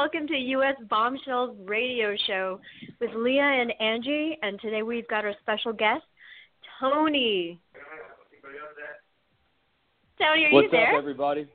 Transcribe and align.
Welcome 0.00 0.26
to 0.26 0.34
U.S. 0.34 0.76
Bombshells 0.88 1.54
Radio 1.66 2.16
Show 2.26 2.58
with 3.02 3.10
Leah 3.14 3.42
and 3.42 3.70
Angie, 3.80 4.38
and 4.40 4.58
today 4.58 4.82
we've 4.82 5.06
got 5.08 5.26
our 5.26 5.34
special 5.42 5.74
guest, 5.74 6.00
Tony. 6.80 7.60
Tony, 10.18 10.44
are 10.46 10.52
What's 10.52 10.64
you 10.64 10.70
there? 10.70 10.80
What's 10.80 10.94
up, 10.94 10.98
everybody? 11.00 11.48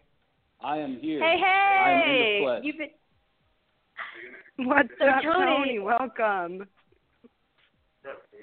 I 0.63 0.77
am 0.77 0.99
here. 1.01 1.21
Hey, 1.21 1.41
I 1.43 1.91
am 1.91 2.01
in 2.01 2.05
hey! 2.05 2.37
the 2.39 2.45
flesh. 2.45 2.61
You've 2.65 2.77
been 2.77 4.67
What's 4.67 4.89
So, 4.99 5.07
up, 5.07 5.23
Tony- 5.23 5.45
Tony? 5.45 5.79
Welcome. 5.79 6.67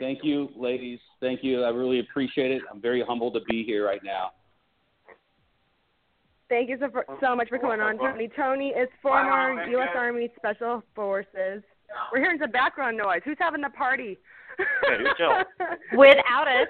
Thank 0.00 0.24
you, 0.24 0.48
ladies. 0.56 0.98
Thank 1.20 1.44
you. 1.44 1.62
I 1.62 1.68
really 1.68 2.00
appreciate 2.00 2.50
it. 2.50 2.62
I'm 2.72 2.80
very 2.80 3.04
humbled 3.06 3.34
to 3.34 3.40
be 3.48 3.62
here 3.62 3.86
right 3.86 4.02
now. 4.02 4.32
Thank 6.52 6.68
you 6.68 6.76
so, 6.78 6.90
for, 6.90 7.06
so 7.18 7.34
much 7.34 7.48
for 7.48 7.58
coming 7.58 7.80
on, 7.80 7.96
Tony. 7.96 8.28
Tony 8.36 8.68
is 8.68 8.86
former 9.00 9.64
U.S. 9.70 9.88
Army 9.96 10.28
Special 10.36 10.82
Forces. 10.94 11.62
We're 12.12 12.18
hearing 12.18 12.38
some 12.38 12.50
background 12.50 12.98
noise. 12.98 13.22
Who's 13.24 13.38
having 13.40 13.62
the 13.62 13.70
party? 13.70 14.18
without 15.96 16.48
us. 16.48 16.68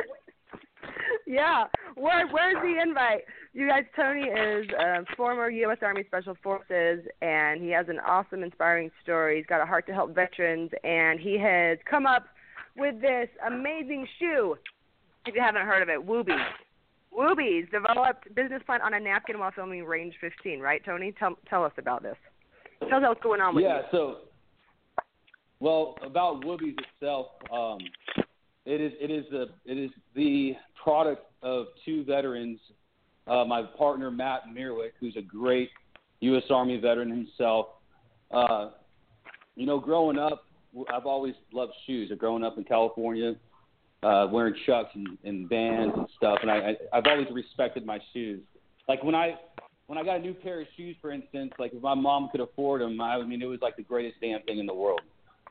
yeah. 1.26 1.64
Where 1.96 2.28
Where's 2.28 2.62
the 2.62 2.80
invite? 2.80 3.22
You 3.54 3.68
guys, 3.68 3.82
Tony 3.96 4.28
is 4.28 4.70
a 4.78 5.04
former 5.16 5.50
U.S. 5.50 5.78
Army 5.82 6.04
Special 6.06 6.36
Forces, 6.44 7.04
and 7.20 7.60
he 7.60 7.70
has 7.70 7.88
an 7.88 7.98
awesome, 8.06 8.44
inspiring 8.44 8.88
story. 9.02 9.38
He's 9.38 9.46
got 9.46 9.60
a 9.60 9.66
heart 9.66 9.88
to 9.88 9.92
help 9.92 10.14
veterans, 10.14 10.70
and 10.84 11.18
he 11.18 11.36
has 11.40 11.76
come 11.90 12.06
up 12.06 12.26
with 12.76 13.00
this 13.00 13.28
amazing 13.44 14.06
shoe. 14.20 14.56
If 15.26 15.34
you 15.34 15.40
haven't 15.40 15.66
heard 15.66 15.82
of 15.82 15.88
it, 15.88 16.06
Woobies. 16.06 16.38
Woobies 17.16 17.70
developed 17.70 18.34
business 18.34 18.62
plan 18.64 18.80
on 18.82 18.94
a 18.94 19.00
napkin 19.00 19.38
while 19.38 19.50
filming 19.50 19.84
Range 19.84 20.14
15, 20.20 20.60
right, 20.60 20.82
Tony? 20.84 21.12
Tell 21.18 21.36
tell 21.48 21.64
us 21.64 21.72
about 21.78 22.02
this. 22.02 22.16
Tell 22.88 22.98
us 22.98 23.04
what's 23.06 23.22
going 23.22 23.40
on 23.40 23.54
with 23.54 23.64
yeah. 23.64 23.78
you. 23.78 23.82
So, 23.92 24.16
well, 25.60 25.96
about 26.04 26.42
Woobies 26.42 26.74
itself, 26.78 27.26
um, 27.52 27.78
it 28.64 28.80
is 28.80 28.92
it 29.00 29.10
is 29.10 29.24
the 29.30 29.50
it 29.66 29.76
is 29.76 29.90
the 30.14 30.54
product 30.82 31.24
of 31.42 31.66
two 31.84 32.04
veterans. 32.04 32.58
Uh, 33.26 33.44
my 33.44 33.62
partner 33.62 34.10
Matt 34.10 34.42
Mrwik, 34.52 34.92
who's 34.98 35.16
a 35.16 35.22
great 35.22 35.70
U.S. 36.20 36.44
Army 36.50 36.78
veteran 36.78 37.10
himself. 37.10 37.66
Uh, 38.30 38.70
you 39.54 39.66
know, 39.66 39.78
growing 39.78 40.18
up, 40.18 40.44
I've 40.92 41.06
always 41.06 41.34
loved 41.52 41.72
shoes. 41.86 42.10
Growing 42.18 42.42
up 42.42 42.56
in 42.56 42.64
California, 42.64 43.34
uh, 44.02 44.26
wearing 44.30 44.54
Chucks 44.66 44.90
and, 44.94 45.16
and 45.24 45.48
Vans 45.48 45.92
and 45.96 46.06
stuff, 46.16 46.38
and 46.42 46.50
I, 46.50 46.56
I 46.56 46.74
I've 46.98 47.06
always 47.06 47.28
respected 47.32 47.86
my 47.86 47.98
shoes. 48.12 48.40
Like 48.88 49.02
when 49.04 49.14
I 49.14 49.36
when 49.86 49.98
I 49.98 50.04
got 50.04 50.16
a 50.16 50.20
new 50.20 50.34
pair 50.34 50.60
of 50.60 50.66
shoes, 50.76 50.96
for 51.00 51.12
instance, 51.12 51.52
like 51.58 51.72
if 51.72 51.82
my 51.82 51.94
mom 51.94 52.28
could 52.32 52.40
afford 52.40 52.80
them, 52.80 53.00
I 53.00 53.22
mean 53.22 53.42
it 53.42 53.46
was 53.46 53.60
like 53.62 53.76
the 53.76 53.82
greatest 53.82 54.16
damn 54.20 54.42
thing 54.42 54.58
in 54.58 54.66
the 54.66 54.74
world. 54.74 55.00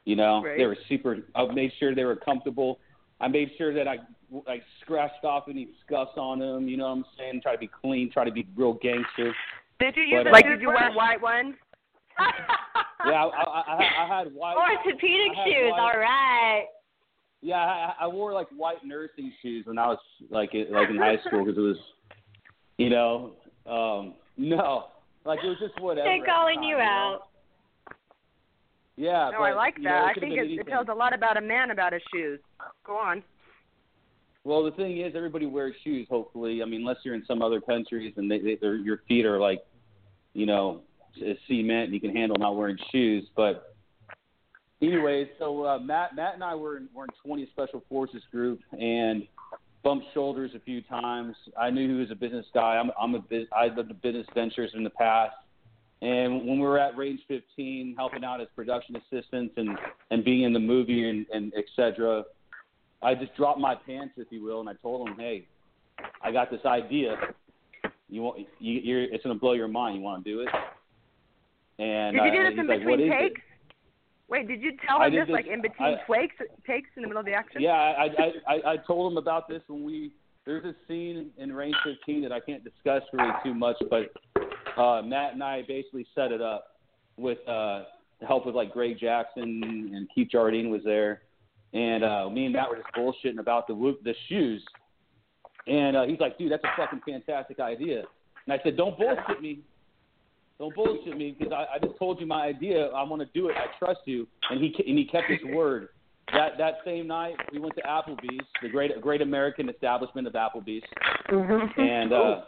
You 0.06 0.16
know, 0.16 0.44
Right. 0.44 0.58
they 0.58 0.66
were 0.66 0.78
super. 0.90 1.20
I 1.36 1.46
made 1.54 1.72
sure 1.80 1.94
they 1.94 2.06
were 2.06 2.16
comfortable. 2.16 2.80
I 3.20 3.28
made 3.28 3.52
sure 3.58 3.74
that 3.74 3.88
I 3.88 3.98
I 4.48 4.62
scratched 4.82 5.24
off 5.24 5.44
any 5.50 5.70
scuffs 5.86 6.18
on 6.18 6.40
them. 6.40 6.68
You 6.68 6.78
know 6.78 6.86
what 6.86 6.98
I'm 6.98 7.06
saying? 7.18 7.42
Try 7.44 7.54
to 7.54 7.60
be 7.60 7.70
clean. 7.82 8.10
Try 8.12 8.26
to 8.26 8.32
be 8.32 8.48
real 8.56 8.74
gangster. 8.74 9.34
Did 9.80 9.96
you 9.96 10.04
use 10.04 10.12
But, 10.24 10.28
it? 10.28 10.28
uh, 10.28 10.32
Like, 10.32 10.46
did 10.46 10.62
you 10.62 10.68
wear 10.70 10.92
white 10.94 11.22
ones? 11.22 11.56
Yeah, 12.20 13.26
I 13.26 13.30
I, 13.30 13.62
I, 13.78 14.04
I 14.06 14.18
had 14.20 14.34
white. 14.34 14.56
Orthopedic 14.58 15.32
I 15.36 15.40
had 15.40 15.48
shoes, 15.48 15.72
white- 15.72 15.80
all 15.80 16.00
right. 16.00 16.66
Yeah, 17.42 17.56
I, 17.56 17.94
I 18.02 18.08
wore 18.08 18.34
like 18.34 18.48
white 18.56 18.86
nursing 18.86 19.34
shoes 19.42 19.66
when 19.66 19.78
I 19.78 19.88
was 19.88 20.00
like 20.30 20.52
like 20.54 20.90
in 20.90 20.98
high 20.98 21.18
school 21.28 21.44
because 21.44 21.58
it 21.58 21.62
was, 21.62 21.78
you 22.78 22.90
know, 22.90 23.34
um, 23.66 24.14
no, 24.38 24.86
like 25.26 25.40
it 25.44 25.48
was 25.48 25.58
just 25.60 25.80
whatever. 25.82 26.08
They're 26.08 26.26
calling 26.26 26.58
time, 26.58 26.64
you 26.64 26.78
know? 26.78 26.84
out. 26.84 27.20
Yeah, 28.98 29.30
No, 29.32 29.40
but, 29.40 29.44
I 29.46 29.54
like 29.54 29.78
you 29.78 29.84
know, 29.86 29.90
that. 29.90 30.16
I 30.16 30.20
think 30.20 30.34
it, 30.34 30.60
it 30.60 30.68
tells 30.68 30.88
a 30.90 30.94
lot 30.94 31.14
about 31.14 31.38
a 31.38 31.42
man 31.42 31.72
about 31.72 31.94
his 31.94 32.04
shoes. 32.14 32.40
Go 32.86 32.98
on. 32.98 33.24
Well, 34.44 34.64
the 34.64 34.72
thing 34.72 35.00
is, 35.02 35.14
everybody 35.16 35.46
wears 35.46 35.76
shoes. 35.84 36.08
Hopefully, 36.10 36.62
I 36.62 36.66
mean, 36.66 36.82
unless 36.82 36.98
you're 37.04 37.16
in 37.16 37.24
some 37.28 37.42
other 37.42 37.62
countries 37.62 38.14
and 38.18 38.30
they, 38.30 38.40
they 38.40 38.58
they're, 38.60 38.76
your 38.76 39.02
feet 39.08 39.26
are 39.26 39.40
like, 39.40 39.64
you 40.34 40.46
know, 40.46 40.82
cement 41.16 41.86
and 41.86 41.94
you 41.94 42.00
can 42.00 42.16
handle 42.16 42.38
not 42.38 42.56
wearing 42.56 42.78
shoes. 42.92 43.28
But 43.36 43.71
anyways, 44.82 45.28
so 45.40 45.66
uh, 45.66 45.80
Matt 45.80 46.16
Matt 46.16 46.34
and 46.36 46.44
I 46.44 46.56
were 46.56 46.78
in, 46.78 46.88
were 46.94 47.06
in 47.06 47.10
20 47.24 47.48
Special 47.52 47.84
Forces 47.90 48.24
group 48.32 48.60
and 48.80 49.24
bumped 49.84 50.06
shoulders 50.14 50.52
a 50.56 50.60
few 50.60 50.82
times. 50.82 51.36
I 51.60 51.70
knew 51.70 51.88
he 51.88 52.00
was 52.00 52.12
a 52.12 52.16
business 52.16 52.46
guy. 52.54 52.78
I'm 52.78 52.92
I'm 53.00 53.16
a 53.16 53.22
I've 53.56 53.76
done 53.76 53.96
business 54.02 54.28
ventures 54.34 54.72
in 54.74 54.84
the 54.84 54.90
past. 54.90 55.36
And 56.04 56.48
when 56.48 56.60
we 56.60 56.66
were 56.66 56.80
at 56.80 56.98
Range 56.98 57.20
15, 57.28 57.94
helping 57.96 58.24
out 58.24 58.42
as 58.42 58.48
production 58.56 58.96
assistants 58.96 59.54
and 59.58 59.78
and 60.10 60.24
being 60.24 60.44
in 60.44 60.54
the 60.54 60.60
movie 60.60 61.10
and, 61.10 61.26
and 61.32 61.54
et 61.56 61.66
cetera, 61.76 62.24
I 63.02 63.16
just 63.16 63.36
dropped 63.36 63.60
my 63.60 63.76
pants, 63.76 64.14
if 64.18 64.28
you 64.32 64.44
will, 64.44 64.60
and 64.60 64.70
I 64.70 64.74
told 64.82 65.08
him, 65.08 65.16
"Hey, 65.18 65.48
I 66.24 66.32
got 66.32 66.50
this 66.50 66.66
idea. 66.66 67.18
You 68.10 68.24
want? 68.24 68.40
You, 68.60 68.80
you're, 68.80 69.04
it's 69.04 69.24
going 69.24 69.36
to 69.36 69.40
blow 69.40 69.54
your 69.54 69.68
mind. 69.68 69.96
You 69.96 70.02
want 70.02 70.24
to 70.24 70.32
do 70.32 70.42
it?" 70.42 70.50
And 71.80 72.16
Did 72.16 72.26
you 72.26 72.32
do 72.32 72.40
uh, 72.40 72.44
this 72.44 72.52
he's 72.52 72.60
in 72.60 72.68
like, 72.68 72.80
between 72.80 73.00
"What 73.00 73.28
is 73.28 73.32
it?" 73.32 73.34
Wait, 74.32 74.48
did 74.48 74.62
you 74.62 74.72
tell 74.88 75.04
him 75.04 75.14
this, 75.14 75.28
like 75.30 75.46
in 75.46 75.62
between 75.62 75.98
I- 76.10 76.20
takes 76.20 76.36
takes 76.66 76.90
in 76.96 77.02
the 77.02 77.08
middle 77.08 77.20
of 77.20 77.26
the 77.26 77.34
action? 77.34 77.62
Yeah, 77.62 77.72
I, 77.74 78.06
I 78.06 78.32
I 78.48 78.72
I 78.74 78.78
told 78.78 79.12
him 79.12 79.18
about 79.18 79.50
this 79.50 79.62
when 79.68 79.84
we 79.84 80.14
there's 80.46 80.64
a 80.64 80.74
scene 80.88 81.30
in 81.38 81.54
Range 81.54 81.76
15 81.84 82.24
that 82.24 82.32
I 82.32 82.40
can't 82.40 82.64
discuss 82.64 83.04
really 83.14 83.30
too 83.44 83.54
much, 83.54 83.76
but 83.90 84.12
uh, 84.82 85.02
Matt 85.04 85.34
and 85.34 85.44
I 85.44 85.64
basically 85.68 86.08
set 86.16 86.32
it 86.32 86.42
up 86.42 86.78
with 87.18 87.38
uh, 87.48 87.84
the 88.22 88.26
help 88.26 88.46
with 88.46 88.56
like 88.56 88.72
Greg 88.72 88.98
Jackson 88.98 89.92
and 89.94 90.08
Keith 90.16 90.30
Jardine 90.32 90.70
was 90.70 90.82
there, 90.86 91.24
and 91.74 92.04
uh, 92.04 92.30
me 92.30 92.46
and 92.46 92.54
Matt 92.54 92.70
were 92.70 92.78
just 92.78 92.90
bullshitting 92.98 93.40
about 93.40 93.68
the 93.68 93.98
the 94.04 94.16
shoes, 94.30 94.64
And 95.68 95.98
uh, 95.98 96.06
he's 96.06 96.22
like, 96.22 96.38
dude, 96.38 96.54
that's 96.54 96.64
a 96.64 96.72
fucking 96.78 97.02
fantastic 97.06 97.60
idea. 97.60 98.04
And 98.48 98.54
I 98.60 98.64
said, 98.64 98.78
don't 98.78 98.98
bullshit 98.98 99.42
me. 99.42 99.60
Don't 100.62 100.76
bullshit 100.76 101.18
me 101.18 101.36
because 101.38 101.52
I, 101.52 101.66
I 101.76 101.80
just 101.84 101.98
told 101.98 102.20
you 102.22 102.28
my 102.28 102.44
idea. 102.46 102.90
I 102.90 103.02
want 103.02 103.20
to 103.24 103.28
do 103.34 103.50
it. 103.50 103.56
I 103.58 103.66
trust 103.84 104.02
you. 104.06 104.28
And 104.52 104.62
he 104.62 104.68
and 104.88 104.96
he 104.96 105.06
kept 105.06 105.28
his 105.28 105.40
word. 105.56 105.90
That 106.34 106.52
that 106.60 106.76
same 106.86 107.08
night, 107.08 107.34
we 107.52 107.58
went 107.58 107.74
to 107.78 107.82
Applebee's, 107.82 108.46
the 108.62 108.70
great 108.70 109.02
great 109.02 109.24
American 109.24 109.70
establishment 109.70 110.28
of 110.28 110.34
Applebee's, 110.34 110.84
and 111.78 112.14
uh, 112.14 112.42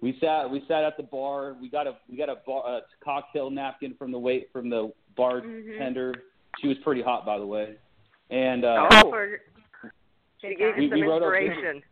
we 0.00 0.16
sat 0.20 0.48
we 0.48 0.62
sat 0.68 0.84
at 0.84 0.96
the 0.96 1.02
bar. 1.02 1.56
We 1.60 1.68
got 1.68 1.88
a 1.88 1.96
we 2.08 2.16
got 2.16 2.28
a, 2.28 2.36
bar, 2.46 2.64
a 2.76 2.80
cocktail 3.04 3.50
napkin 3.50 3.96
from 3.98 4.12
the 4.12 4.18
wait 4.20 4.50
from 4.52 4.70
the 4.70 4.92
bartender. 5.16 6.14
She 6.62 6.68
was 6.68 6.76
pretty 6.84 7.02
hot, 7.02 7.26
by 7.26 7.38
the 7.38 7.46
way. 7.46 7.74
And 8.30 8.64
uh, 8.64 8.86
Oh, 8.92 9.10
For- 9.10 9.40
she 10.40 10.54
gave 10.54 10.76
We- 10.76 10.84
you 10.84 10.90
some 10.90 11.00
we 11.00 11.06
wrote 11.06 11.24
up- 11.24 11.34
inspiration. 11.34 11.82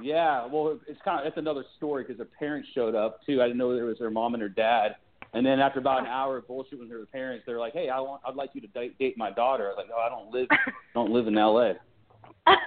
Yeah, 0.00 0.46
well, 0.46 0.78
it's 0.86 1.00
kind 1.04 1.18
of 1.18 1.24
that's 1.24 1.38
another 1.38 1.64
story 1.76 2.04
because 2.04 2.18
her 2.18 2.28
parents 2.38 2.68
showed 2.74 2.94
up 2.94 3.20
too. 3.26 3.42
I 3.42 3.46
didn't 3.46 3.58
know 3.58 3.72
it 3.72 3.82
was 3.82 3.98
her 3.98 4.10
mom 4.10 4.34
and 4.34 4.42
her 4.42 4.48
dad. 4.48 4.96
And 5.34 5.46
then 5.46 5.60
after 5.60 5.80
about 5.80 6.00
an 6.00 6.06
oh. 6.08 6.12
hour 6.12 6.36
of 6.38 6.46
bullshit 6.46 6.78
with 6.78 6.90
her 6.90 7.06
parents, 7.06 7.44
they're 7.46 7.60
like, 7.60 7.72
"Hey, 7.72 7.88
I 7.88 8.00
want, 8.00 8.22
I'd 8.26 8.34
like 8.34 8.50
you 8.54 8.60
to 8.60 8.66
date, 8.68 8.98
date 8.98 9.16
my 9.16 9.30
daughter." 9.30 9.66
I 9.66 9.68
was 9.68 9.76
like, 9.78 9.88
"No, 9.88 9.96
I 9.96 10.08
don't 10.08 10.30
live, 10.30 10.48
don't 10.94 11.10
live 11.10 11.26
in 11.26 11.38
L.A." 11.38 11.74
That's, 12.46 12.60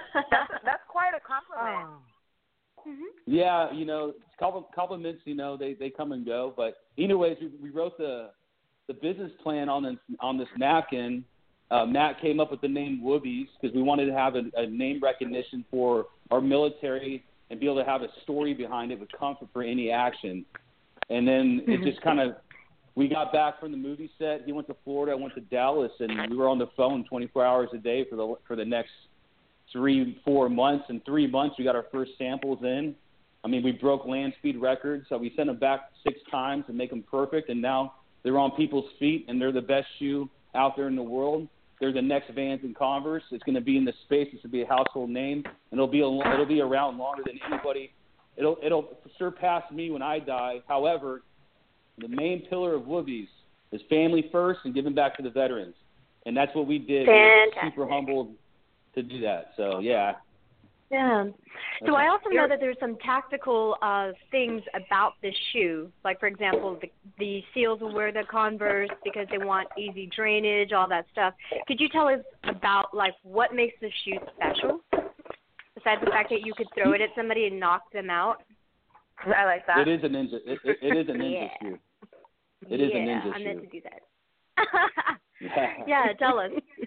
that's 0.64 0.82
quite 0.88 1.12
a 1.14 1.20
compliment. 1.20 1.88
Oh. 1.88 2.88
Mm-hmm. 2.88 3.02
Yeah, 3.26 3.72
you 3.72 3.84
know, 3.84 4.14
compl- 4.40 4.72
compliments, 4.74 5.22
you 5.24 5.34
know, 5.34 5.56
they 5.56 5.74
they 5.74 5.90
come 5.90 6.12
and 6.12 6.24
go. 6.24 6.54
But 6.56 6.76
anyways, 6.98 7.36
we, 7.40 7.50
we 7.60 7.70
wrote 7.70 7.98
the 7.98 8.30
the 8.88 8.94
business 8.94 9.32
plan 9.42 9.68
on 9.68 9.82
this 9.82 9.96
on 10.20 10.38
this 10.38 10.48
napkin. 10.56 11.24
Uh, 11.70 11.84
Matt 11.84 12.20
came 12.20 12.38
up 12.38 12.50
with 12.50 12.60
the 12.60 12.68
name 12.68 13.00
Woobies 13.04 13.48
because 13.60 13.74
we 13.74 13.82
wanted 13.82 14.06
to 14.06 14.12
have 14.12 14.36
a, 14.36 14.42
a 14.56 14.66
name 14.66 15.00
recognition 15.02 15.64
for 15.70 16.06
our 16.30 16.40
military 16.40 17.24
and 17.50 17.58
be 17.58 17.66
able 17.66 17.82
to 17.82 17.84
have 17.84 18.02
a 18.02 18.08
story 18.22 18.54
behind 18.54 18.92
it 18.92 19.00
with 19.00 19.08
comfort 19.18 19.48
for 19.52 19.62
any 19.62 19.90
action. 19.90 20.44
And 21.10 21.26
then 21.26 21.62
it 21.66 21.82
just 21.88 22.02
kind 22.02 22.20
of 22.20 22.36
we 22.94 23.08
got 23.08 23.32
back 23.32 23.60
from 23.60 23.72
the 23.72 23.76
movie 23.76 24.10
set. 24.18 24.42
He 24.46 24.52
went 24.52 24.66
to 24.68 24.76
Florida, 24.82 25.12
I 25.12 25.14
went 25.16 25.34
to 25.34 25.42
Dallas, 25.42 25.92
and 26.00 26.30
we 26.30 26.36
were 26.36 26.48
on 26.48 26.58
the 26.58 26.68
phone 26.76 27.04
24 27.04 27.44
hours 27.44 27.68
a 27.74 27.78
day 27.78 28.06
for 28.08 28.16
the 28.16 28.34
for 28.46 28.56
the 28.56 28.64
next 28.64 28.90
three, 29.72 30.20
four 30.24 30.48
months. 30.48 30.86
In 30.88 31.00
three 31.00 31.26
months, 31.26 31.56
we 31.58 31.64
got 31.64 31.76
our 31.76 31.86
first 31.92 32.12
samples 32.16 32.58
in. 32.62 32.94
I 33.44 33.48
mean, 33.48 33.62
we 33.62 33.72
broke 33.72 34.06
land 34.06 34.32
speed 34.38 34.56
records, 34.56 35.06
so 35.08 35.18
we 35.18 35.32
sent 35.36 35.48
them 35.48 35.58
back 35.58 35.90
six 36.02 36.18
times 36.30 36.64
to 36.66 36.72
make 36.72 36.90
them 36.90 37.04
perfect, 37.08 37.48
and 37.48 37.60
now 37.60 37.94
they're 38.22 38.38
on 38.38 38.52
people's 38.52 38.90
feet, 38.98 39.26
and 39.28 39.40
they're 39.40 39.52
the 39.52 39.60
best 39.60 39.86
shoe 39.98 40.28
out 40.54 40.74
there 40.74 40.88
in 40.88 40.96
the 40.96 41.02
world. 41.02 41.46
They're 41.80 41.92
the 41.92 42.02
next 42.02 42.30
Vans 42.34 42.60
and 42.62 42.74
Converse. 42.74 43.22
It's 43.30 43.44
going 43.44 43.54
to 43.54 43.60
be 43.60 43.76
in 43.76 43.84
the 43.84 43.92
space. 44.04 44.28
It's 44.32 44.42
going 44.42 44.50
to 44.50 44.56
be 44.56 44.62
a 44.62 44.66
household 44.66 45.10
name, 45.10 45.44
and 45.70 45.78
it'll 45.78 45.86
be 45.86 46.00
a, 46.00 46.08
it'll 46.32 46.46
be 46.46 46.60
around 46.60 46.98
longer 46.98 47.22
than 47.26 47.38
anybody. 47.46 47.92
It'll 48.36 48.56
it'll 48.62 48.88
surpass 49.18 49.62
me 49.70 49.90
when 49.90 50.02
I 50.02 50.18
die. 50.18 50.60
However, 50.68 51.22
the 51.98 52.08
main 52.08 52.46
pillar 52.48 52.74
of 52.74 52.82
Woobies 52.82 53.28
is 53.72 53.80
family 53.88 54.28
first 54.32 54.60
and 54.64 54.74
giving 54.74 54.94
back 54.94 55.16
to 55.16 55.22
the 55.22 55.30
veterans, 55.30 55.74
and 56.24 56.36
that's 56.36 56.54
what 56.54 56.66
we 56.66 56.78
did. 56.78 57.06
We're 57.62 57.70
super 57.70 57.88
humbled 57.88 58.34
to 58.94 59.02
do 59.02 59.20
that. 59.20 59.52
So 59.56 59.78
yeah, 59.80 60.14
Yeah. 60.90 61.24
So 61.80 61.92
Okay. 61.94 62.04
I 62.04 62.08
also 62.08 62.30
know 62.30 62.46
that 62.48 62.60
there's 62.60 62.76
some 62.78 62.96
tactical 63.04 63.76
uh, 63.82 64.12
things 64.30 64.62
about 64.74 65.14
this 65.20 65.34
shoe. 65.52 65.90
Like 66.04 66.20
for 66.20 66.26
example, 66.26 66.78
the 66.80 66.90
the 67.18 67.42
seals 67.52 67.80
will 67.80 67.92
wear 67.94 68.12
the 68.12 68.22
Converse 68.30 68.90
because 69.04 69.26
they 69.30 69.38
want 69.38 69.68
easy 69.78 70.08
drainage, 70.14 70.72
all 70.72 70.88
that 70.88 71.06
stuff. 71.12 71.34
Could 71.66 71.80
you 71.80 71.88
tell 71.88 72.06
us 72.08 72.20
about 72.44 72.94
like 72.94 73.14
what 73.22 73.52
makes 73.54 73.74
the 73.80 73.90
shoe 74.04 74.18
special? 74.36 74.80
Besides 75.74 76.00
the 76.04 76.10
fact 76.10 76.30
that 76.30 76.40
you 76.44 76.54
could 76.56 76.68
throw 76.74 76.92
it 76.92 77.00
at 77.00 77.10
somebody 77.16 77.46
and 77.46 77.58
knock 77.58 77.90
them 77.92 78.08
out. 78.10 78.42
I 79.24 79.44
like 79.44 79.66
that. 79.66 79.86
it 79.86 79.88
is 79.88 80.04
a 80.04 80.08
ninja. 80.08 80.34
It, 80.46 80.58
it, 80.64 80.78
it 80.82 80.96
is 80.96 81.08
a 81.08 81.12
ninja 81.12 81.32
Yeah. 81.32 81.48
shoe. 81.62 81.78
It 82.70 82.80
is 82.80 82.90
a 82.92 82.96
yeah, 82.96 83.06
ninja 83.06 83.34
I 83.34 83.38
meant 83.38 83.60
to 83.62 83.66
do 83.68 83.80
that. 83.82 84.00
yeah, 85.86 86.12
tell 86.18 86.38
us. 86.38 86.50
Tell 86.50 86.58
us. 86.58 86.62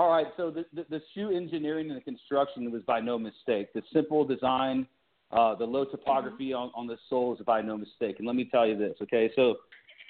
All 0.00 0.08
right, 0.08 0.28
so 0.38 0.50
the, 0.50 0.64
the, 0.72 0.86
the 0.88 1.02
shoe 1.12 1.30
engineering 1.30 1.90
and 1.90 1.96
the 1.98 2.00
construction 2.00 2.72
was 2.72 2.80
by 2.86 3.00
no 3.00 3.18
mistake. 3.18 3.70
The 3.74 3.82
simple 3.92 4.24
design, 4.24 4.86
uh, 5.30 5.56
the 5.56 5.66
low 5.66 5.84
topography 5.84 6.54
on, 6.54 6.70
on 6.74 6.86
the 6.86 6.96
sole 7.10 7.36
is 7.38 7.44
by 7.44 7.60
no 7.60 7.76
mistake. 7.76 8.14
And 8.16 8.26
let 8.26 8.34
me 8.34 8.48
tell 8.50 8.66
you 8.66 8.78
this, 8.78 8.94
okay? 9.02 9.30
So 9.36 9.56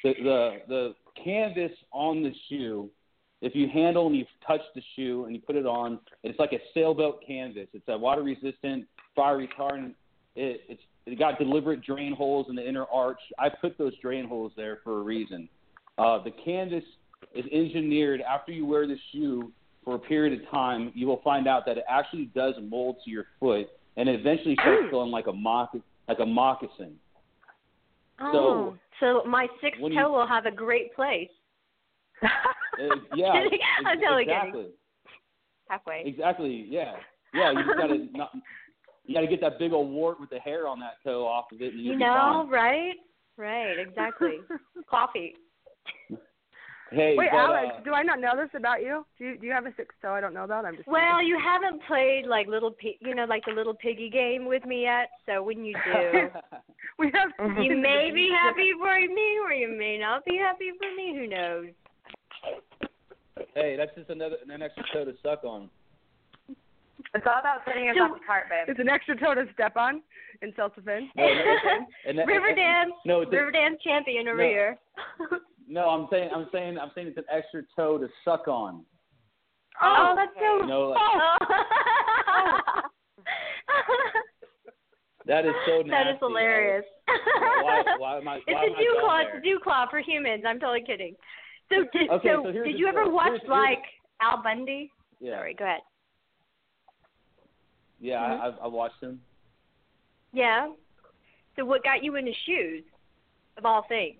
the, 0.05 0.13
the, 0.23 0.57
the 0.69 0.95
canvas 1.25 1.73
on 1.91 2.23
the 2.23 2.31
shoe, 2.49 2.89
if 3.43 3.57
you 3.57 3.67
handle 3.67 4.07
and 4.07 4.15
you 4.15 4.27
touch 4.47 4.61
the 4.77 4.83
shoe 4.95 5.25
and 5.25 5.35
you 5.35 5.43
put 5.45 5.57
it 5.57 5.67
on, 5.67 5.99
it's 6.23 6.39
like 6.39 6.53
a 6.53 6.61
sailboat 6.73 7.25
canvas. 7.27 7.67
It's 7.73 7.89
a 7.89 7.99
water 7.99 8.23
resistant, 8.23 8.87
fire 9.17 9.39
retardant. 9.39 9.95
It, 10.37 10.61
it's 10.69 10.83
it 11.07 11.19
got 11.19 11.37
deliberate 11.41 11.83
drain 11.85 12.15
holes 12.15 12.47
in 12.49 12.55
the 12.55 12.65
inner 12.65 12.87
arch. 12.93 13.19
I 13.41 13.49
put 13.49 13.77
those 13.77 13.95
drain 14.01 14.29
holes 14.29 14.53
there 14.57 14.79
for 14.85 15.01
a 15.01 15.03
reason. 15.03 15.49
Uh, 15.99 16.23
the 16.23 16.31
canvas 16.45 16.85
is 17.35 17.45
engineered 17.53 18.21
after 18.21 18.53
you 18.53 18.65
wear 18.65 18.87
the 18.87 18.97
shoe 19.11 19.51
for 19.85 19.95
a 19.95 19.99
period 19.99 20.41
of 20.41 20.49
time. 20.51 20.93
You 20.95 21.07
will 21.07 21.21
find 21.23 21.47
out 21.49 21.65
that 21.67 21.79
it 21.79 21.85
actually 21.89 22.27
does 22.35 22.55
mold 22.63 22.97
to 23.05 23.11
your 23.11 23.27
foot, 23.39 23.69
and 23.97 24.09
it 24.09 24.19
eventually 24.21 24.55
starts 24.61 24.83
feeling 24.91 25.11
like 25.11 25.27
a 25.27 25.33
mock 25.33 25.75
like 26.09 26.19
a 26.21 26.27
moccasin. 26.27 26.95
Oh, 28.21 28.77
so 28.99 29.23
my 29.27 29.47
sixth 29.63 29.81
toe 29.81 29.89
you- 29.89 30.11
will 30.11 30.27
have 30.27 30.47
a 30.47 30.51
great 30.51 30.95
place. 30.95 31.31
Uh, 32.23 32.27
yeah, 33.15 33.27
I'm 33.33 33.47
ex- 33.47 34.03
totally 34.03 34.23
exactly. 34.25 34.63
kidding. 34.63 34.73
Halfway. 35.69 36.03
Exactly. 36.05 36.67
Yeah. 36.69 36.97
Yeah. 37.33 37.53
You 37.53 37.65
just 37.65 37.79
gotta 37.79 38.07
not, 38.13 38.31
you 39.07 39.15
gotta 39.15 39.27
get 39.27 39.41
that 39.41 39.59
big 39.59 39.73
old 39.73 39.91
wart 39.91 40.21
with 40.21 40.31
the 40.31 40.39
hair 40.39 40.67
on 40.69 40.81
that 40.81 40.95
toe 41.05 41.25
off 41.27 41.47
of 41.53 41.63
it, 41.63 41.73
and 41.73 41.83
You 41.83 41.97
know, 41.97 42.47
right? 42.51 42.95
Right, 43.37 43.79
exactly. 43.79 44.39
Coffee. 44.91 45.35
Hey, 46.91 47.15
Wait, 47.17 47.29
but, 47.31 47.39
Alex, 47.39 47.75
uh, 47.79 47.85
do 47.85 47.93
I 47.93 48.03
not 48.03 48.19
know 48.21 48.33
this 48.37 48.51
about 48.55 48.83
you? 48.83 49.07
Do 49.19 49.25
you 49.25 49.39
do 49.39 49.47
you 49.47 49.53
have 49.53 49.65
a 49.67 49.73
sixth 49.77 49.97
toe 50.03 50.13
I 50.13 50.21
don't 50.21 50.35
know 50.35 50.43
about? 50.45 50.65
I'm 50.65 50.77
just 50.77 50.89
Well, 50.89 51.23
you 51.23 51.39
haven't 51.39 51.81
played 51.87 52.27
like 52.27 52.49
little 52.49 52.73
pig, 52.73 52.97
you 53.01 53.15
know, 53.15 53.27
like 53.27 53.45
the 53.47 53.53
little 53.53 53.75
piggy 53.75 54.11
game 54.11 54.45
with 54.47 54.65
me 54.65 54.83
yet. 54.83 55.11
So 55.27 55.43
when 55.43 55.65
you 55.65 55.75
do, 55.85 56.29
we 56.99 57.13
have 57.15 57.31
you 57.63 57.77
may 57.77 58.11
be 58.13 58.29
happy 58.37 58.73
for 58.79 58.99
me, 58.99 59.39
or 59.43 59.53
you 59.53 59.69
may 59.79 59.99
not 59.99 60.25
be 60.25 60.37
happy 60.37 60.71
for 60.79 60.95
me. 60.97 61.15
Who 61.17 61.27
knows? 61.29 61.67
hey, 63.55 63.77
that's 63.77 63.95
just 63.97 64.11
another 64.11 64.37
an 64.53 64.61
extra 64.63 64.83
toe 64.93 65.05
to 65.05 65.13
suck 65.23 65.45
on. 65.45 65.71
It's 67.15 67.27
all 67.27 67.41
about 67.41 67.61
setting 67.67 67.89
us 67.89 67.97
So- 67.97 68.05
off 68.05 68.21
apart, 68.23 68.45
babe. 68.51 68.67
It's 68.69 68.81
an 68.81 68.89
extra 68.89 69.17
toe 69.17 69.35
to 69.35 69.47
step 69.55 69.77
on 69.77 70.03
in 70.43 70.53
self-defense. 70.55 71.07
No, 71.17 71.25
no, 71.25 71.57
and 72.09 72.19
that- 72.19 72.27
Riverdance, 72.27 72.93
No, 73.07 73.21
it's 73.23 73.33
a- 73.33 73.35
Riverdance 73.37 73.81
champion 73.83 74.29
over 74.29 74.37
No. 74.39 74.43
here. 74.45 74.79
No, 75.73 75.89
I'm 75.89 76.09
saying 76.11 76.31
I'm 76.35 76.49
saying 76.53 76.79
I'm 76.79 76.91
saying 76.97 77.07
it's 77.07 77.19
an 77.19 77.25
extra 77.33 77.63
toe 77.77 77.97
to 77.97 78.09
suck 78.25 78.49
on. 78.49 78.85
oh, 79.81 80.15
that's 80.17 80.33
so. 80.37 80.57
You 80.63 80.67
know, 80.67 80.89
like, 80.89 80.99
Oh. 81.01 81.37
that 85.27 85.47
is 85.47 85.53
so 85.67 85.77
nasty. 85.83 85.91
that 85.91 86.07
is 86.09 86.17
hilarious. 86.21 86.85
Why, 87.07 87.85
why 87.99 88.19
am 88.19 88.29
I? 88.29 88.37
It's 88.37 88.45
why 88.49 88.65
am 88.65 88.71
a 88.73 88.75
I 88.75 88.79
dew 88.81 88.97
claw. 89.01 89.19
It's 89.21 89.31
a 89.39 89.41
dew 89.43 89.59
claw 89.63 89.87
for 89.89 90.01
humans. 90.01 90.43
I'm 90.47 90.59
totally 90.59 90.83
kidding. 90.85 91.15
So 91.69 91.85
did 91.93 92.11
Okay, 92.11 92.29
so, 92.29 92.43
so 92.45 92.53
did 92.65 92.79
you 92.79 92.89
ever 92.89 93.05
deal. 93.05 93.13
watch 93.13 93.27
Here's- 93.29 93.43
here's- 93.43 93.51
like 93.79 93.83
Al 94.21 94.43
Bundy? 94.43 94.91
Yeah, 95.21 95.37
Sorry, 95.37 95.55
go 95.55 95.65
ahead. 95.67 95.81
yeah, 98.01 98.17
Mhm. 98.19 98.41
I, 98.41 98.47
I, 98.47 98.49
I 98.65 98.67
watched 98.67 99.01
him. 99.03 99.21
Yeah. 100.33 100.69
So 101.57 101.65
what 101.65 101.85
got 101.85 102.03
you 102.03 102.17
into 102.17 102.33
shoes, 102.47 102.83
of 103.59 103.65
all 103.67 103.83
things? 103.89 104.20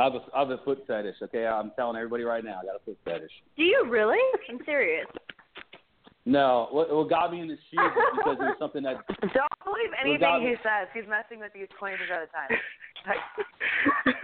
I 0.00 0.04
have 0.04 0.14
a 0.14 0.20
I 0.34 0.38
have 0.40 0.50
a 0.50 0.58
foot 0.64 0.82
fetish. 0.86 1.16
Okay, 1.22 1.46
I'm 1.46 1.72
telling 1.76 1.96
everybody 1.96 2.24
right 2.24 2.42
now, 2.44 2.60
I 2.62 2.64
got 2.66 2.76
a 2.76 2.84
foot 2.84 2.98
fetish. 3.04 3.30
Do 3.56 3.62
you 3.62 3.84
really? 3.88 4.18
I'm 4.48 4.58
serious. 4.64 5.06
No, 6.26 6.68
what, 6.70 6.94
what 6.94 7.08
got 7.08 7.32
me 7.32 7.40
in 7.40 7.48
the 7.48 7.56
shoes 7.70 7.80
is 7.80 8.18
because 8.18 8.36
it 8.40 8.44
was 8.44 8.56
something 8.58 8.82
that 8.82 8.96
Don't 9.20 9.58
believe 9.64 9.90
anything 10.00 10.20
got- 10.20 10.42
he 10.42 10.54
says. 10.62 10.88
He's 10.94 11.08
messing 11.08 11.40
with 11.40 11.52
you 11.54 11.66
20% 11.80 11.94
of 11.94 11.98
the 12.08 12.28
time. 12.32 12.50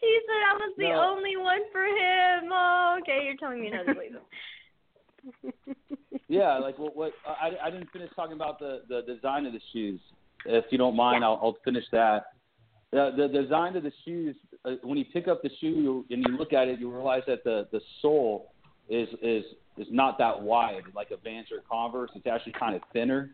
he 0.00 0.20
said 0.26 0.40
I 0.50 0.54
was 0.54 0.72
the 0.76 0.88
No. 0.88 1.00
only 1.14 1.36
one 1.36 1.60
for 1.72 1.84
him. 1.84 2.50
Oh, 2.52 2.98
okay, 3.02 3.22
you're 3.24 3.36
telling 3.36 3.60
me 3.60 3.70
not 3.70 3.86
to 3.86 3.94
believe 3.94 4.12
him. 4.12 5.52
Yeah, 6.28 6.58
like 6.58 6.76
what? 6.76 6.96
What? 6.96 7.12
I, 7.24 7.52
I 7.66 7.70
didn't 7.70 7.88
finish 7.92 8.10
talking 8.16 8.32
about 8.34 8.58
the 8.58 8.82
the 8.88 9.02
design 9.06 9.46
of 9.46 9.52
the 9.52 9.60
shoes. 9.72 10.00
If 10.44 10.64
you 10.70 10.78
don't 10.78 10.96
mind, 10.96 11.22
I'll, 11.24 11.38
I'll 11.40 11.56
finish 11.64 11.84
that. 11.92 12.32
The, 12.92 13.10
the 13.16 13.28
design 13.28 13.76
of 13.76 13.82
the 13.82 13.92
shoes. 14.04 14.36
Uh, 14.64 14.72
when 14.82 14.96
you 14.96 15.04
pick 15.12 15.28
up 15.28 15.42
the 15.42 15.50
shoe 15.60 16.04
and 16.10 16.24
you 16.26 16.36
look 16.36 16.52
at 16.52 16.68
it, 16.68 16.78
you 16.78 16.90
realize 16.90 17.22
that 17.26 17.44
the 17.44 17.66
the 17.72 17.80
sole 18.00 18.52
is 18.88 19.08
is 19.22 19.44
is 19.76 19.86
not 19.90 20.18
that 20.18 20.40
wide 20.40 20.82
like 20.94 21.10
a 21.10 21.16
Vans 21.16 21.48
or 21.52 21.62
Converse. 21.70 22.10
It's 22.14 22.26
actually 22.26 22.54
kind 22.58 22.74
of 22.74 22.82
thinner. 22.92 23.30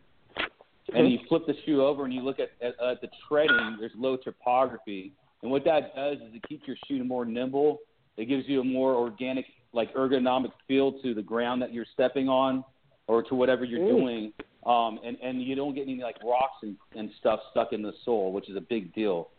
And 0.93 1.09
you 1.11 1.19
flip 1.29 1.43
the 1.47 1.53
shoe 1.65 1.81
over 1.81 2.03
and 2.03 2.13
you 2.13 2.21
look 2.21 2.39
at, 2.39 2.49
at 2.61 2.79
at 2.83 3.01
the 3.01 3.07
treading. 3.27 3.77
There's 3.79 3.93
low 3.95 4.17
topography, 4.17 5.13
and 5.41 5.51
what 5.51 5.63
that 5.65 5.95
does 5.95 6.17
is 6.17 6.33
it 6.33 6.43
keeps 6.47 6.67
your 6.67 6.75
shoe 6.87 7.03
more 7.03 7.23
nimble. 7.23 7.79
It 8.17 8.25
gives 8.25 8.43
you 8.47 8.61
a 8.61 8.63
more 8.63 8.93
organic 8.95 9.45
like 9.71 9.93
ergonomic 9.95 10.51
feel 10.67 10.99
to 11.01 11.13
the 11.13 11.21
ground 11.21 11.61
that 11.61 11.73
you're 11.73 11.85
stepping 11.93 12.27
on 12.27 12.63
or 13.07 13.23
to 13.23 13.35
whatever 13.35 13.65
you're 13.65 13.83
Ooh. 13.83 13.99
doing. 13.99 14.33
Um, 14.65 14.99
and, 15.05 15.17
and 15.21 15.41
you 15.43 15.55
don't 15.55 15.75
get 15.75 15.83
any 15.83 16.01
like 16.01 16.15
rocks 16.23 16.57
and, 16.61 16.77
and 16.95 17.09
stuff 17.19 17.39
stuck 17.51 17.73
in 17.73 17.81
the 17.81 17.91
sole, 18.05 18.31
which 18.31 18.49
is 18.49 18.55
a 18.55 18.61
big 18.61 18.93
deal. 18.93 19.29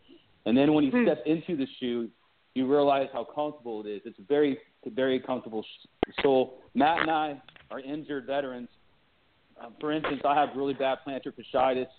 And 0.45 0.57
then 0.57 0.73
when 0.73 0.83
you 0.83 0.91
Hmm. 0.91 1.03
step 1.03 1.25
into 1.25 1.55
the 1.55 1.65
shoe, 1.79 2.09
you 2.53 2.65
realize 2.67 3.09
how 3.11 3.23
comfortable 3.23 3.81
it 3.85 3.89
is. 3.89 4.05
It's 4.05 4.19
a 4.19 4.23
very, 4.23 4.57
very 4.85 5.19
comfortable 5.19 5.65
sole. 6.21 6.61
Matt 6.73 7.01
and 7.01 7.11
I 7.11 7.41
are 7.71 7.79
injured 7.79 8.25
veterans. 8.25 8.69
Um, 9.57 9.75
for 9.79 9.91
instance, 9.91 10.21
I 10.23 10.35
have 10.35 10.55
really 10.55 10.73
bad 10.73 10.99
plantar 11.05 11.33
fasciitis. 11.33 11.89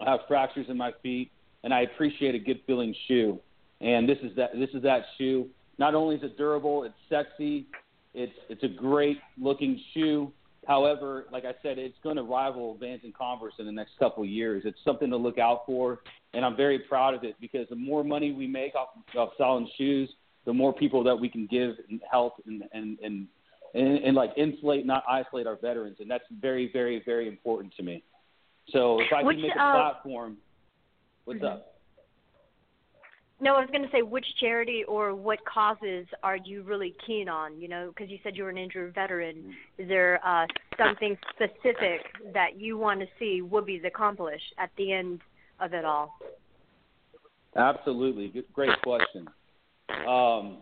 I 0.00 0.10
have 0.10 0.20
fractures 0.26 0.68
in 0.68 0.76
my 0.76 0.92
feet, 1.02 1.30
and 1.62 1.72
I 1.72 1.82
appreciate 1.82 2.34
a 2.34 2.38
good 2.38 2.62
feeling 2.66 2.94
shoe. 3.06 3.40
And 3.80 4.08
this 4.08 4.18
is 4.22 4.34
that. 4.36 4.52
This 4.54 4.70
is 4.74 4.82
that 4.82 5.04
shoe. 5.18 5.48
Not 5.78 5.94
only 5.94 6.16
is 6.16 6.22
it 6.22 6.36
durable, 6.36 6.84
it's 6.84 6.94
sexy. 7.08 7.66
It's 8.14 8.32
it's 8.48 8.62
a 8.62 8.68
great 8.68 9.18
looking 9.38 9.80
shoe. 9.92 10.32
However, 10.66 11.26
like 11.32 11.44
I 11.44 11.54
said, 11.62 11.78
it's 11.78 11.98
going 12.04 12.16
to 12.16 12.22
rival 12.22 12.76
Vans 12.78 13.00
and 13.02 13.12
Converse 13.14 13.54
in 13.58 13.66
the 13.66 13.72
next 13.72 13.98
couple 13.98 14.22
of 14.22 14.28
years. 14.28 14.62
It's 14.64 14.78
something 14.84 15.10
to 15.10 15.16
look 15.16 15.38
out 15.38 15.62
for, 15.66 16.00
and 16.34 16.44
I'm 16.44 16.56
very 16.56 16.78
proud 16.78 17.14
of 17.14 17.24
it 17.24 17.34
because 17.40 17.68
the 17.68 17.76
more 17.76 18.04
money 18.04 18.30
we 18.32 18.46
make 18.46 18.74
off, 18.76 18.90
off 19.16 19.30
selling 19.36 19.68
shoes, 19.76 20.08
the 20.44 20.52
more 20.52 20.72
people 20.72 21.02
that 21.04 21.16
we 21.16 21.28
can 21.28 21.46
give 21.46 21.76
and 21.88 22.00
help 22.10 22.34
and 22.46 22.62
and 22.72 22.98
and, 23.00 23.26
and, 23.74 23.98
and 23.98 24.14
like 24.16 24.30
insulate, 24.36 24.86
not 24.86 25.02
isolate 25.08 25.46
our 25.46 25.56
veterans, 25.56 25.96
and 26.00 26.10
that's 26.10 26.24
very, 26.40 26.70
very, 26.72 27.02
very 27.04 27.26
important 27.26 27.74
to 27.76 27.82
me. 27.82 28.02
So 28.70 29.00
if 29.00 29.12
I 29.12 29.24
Which, 29.24 29.36
can 29.36 29.42
make 29.42 29.56
a 29.56 29.62
uh, 29.62 29.72
platform, 29.72 30.36
what's 31.24 31.40
Mhm. 31.40 31.52
up? 31.52 31.71
No, 33.42 33.56
I 33.56 33.60
was 33.60 33.68
going 33.72 33.82
to 33.82 33.90
say 33.90 34.02
which 34.02 34.24
charity 34.38 34.84
or 34.86 35.16
what 35.16 35.44
causes 35.44 36.06
are 36.22 36.36
you 36.36 36.62
really 36.62 36.94
keen 37.04 37.28
on? 37.28 37.60
You 37.60 37.66
know, 37.66 37.88
because 37.92 38.08
you 38.08 38.18
said 38.22 38.36
you 38.36 38.44
were 38.44 38.50
an 38.50 38.56
injured 38.56 38.94
veteran. 38.94 39.52
Is 39.78 39.88
there 39.88 40.24
uh, 40.24 40.46
something 40.78 41.18
specific 41.30 42.02
that 42.32 42.60
you 42.60 42.78
want 42.78 43.00
to 43.00 43.06
see 43.18 43.42
Woobies 43.42 43.84
accomplish 43.84 44.40
at 44.58 44.70
the 44.78 44.92
end 44.92 45.22
of 45.58 45.74
it 45.74 45.84
all? 45.84 46.16
Absolutely. 47.56 48.44
Great 48.52 48.80
question. 48.84 49.26
Um, 50.06 50.58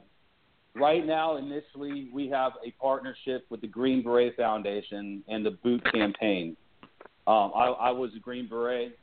right 0.74 1.04
now, 1.04 1.36
initially, 1.36 2.08
we 2.14 2.30
have 2.30 2.52
a 2.66 2.70
partnership 2.80 3.44
with 3.50 3.60
the 3.60 3.68
Green 3.68 4.02
Beret 4.02 4.36
Foundation 4.36 5.22
and 5.28 5.44
the 5.44 5.50
Boot 5.50 5.84
Campaign. 5.92 6.56
Um, 7.26 7.52
I, 7.54 7.66
I 7.78 7.90
was 7.90 8.10
a 8.16 8.20
Green 8.20 8.48
Beret. 8.48 8.98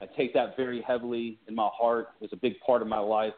I 0.00 0.06
take 0.06 0.32
that 0.34 0.56
very 0.56 0.82
heavily 0.82 1.38
in 1.48 1.54
my 1.54 1.68
heart. 1.72 2.08
It's 2.20 2.32
a 2.32 2.36
big 2.36 2.58
part 2.60 2.82
of 2.82 2.88
my 2.88 2.98
life, 2.98 3.34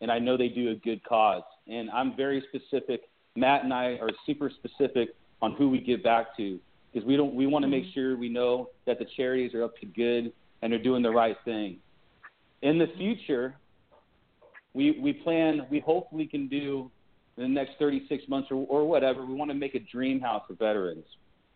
and 0.00 0.10
I 0.10 0.18
know 0.18 0.36
they 0.36 0.48
do 0.48 0.70
a 0.70 0.74
good 0.74 1.02
cause. 1.04 1.42
And 1.68 1.90
I'm 1.90 2.16
very 2.16 2.42
specific. 2.48 3.02
Matt 3.36 3.64
and 3.64 3.72
I 3.72 3.98
are 4.00 4.10
super 4.26 4.50
specific 4.50 5.10
on 5.40 5.52
who 5.52 5.70
we 5.70 5.80
give 5.80 6.02
back 6.02 6.36
to 6.36 6.58
because 6.92 7.06
we 7.06 7.16
don't. 7.16 7.34
We 7.34 7.46
want 7.46 7.62
to 7.64 7.68
make 7.68 7.84
mm-hmm. 7.84 7.94
sure 7.94 8.16
we 8.16 8.28
know 8.28 8.70
that 8.86 8.98
the 8.98 9.06
charities 9.16 9.54
are 9.54 9.62
up 9.62 9.76
to 9.78 9.86
good 9.86 10.32
and 10.62 10.72
they're 10.72 10.82
doing 10.82 11.02
the 11.02 11.10
right 11.10 11.36
thing. 11.44 11.78
In 12.62 12.78
the 12.78 12.88
future, 12.96 13.56
we 14.74 14.98
we 15.00 15.12
plan. 15.12 15.66
We 15.70 15.80
hopefully 15.80 16.26
can 16.26 16.48
do 16.48 16.90
in 17.36 17.42
the 17.44 17.48
next 17.48 17.72
36 17.78 18.24
months 18.28 18.48
or, 18.50 18.66
or 18.68 18.86
whatever. 18.86 19.24
We 19.24 19.34
want 19.34 19.50
to 19.50 19.56
make 19.56 19.74
a 19.74 19.78
dream 19.78 20.20
house 20.20 20.42
for 20.46 20.54
veterans. 20.54 21.04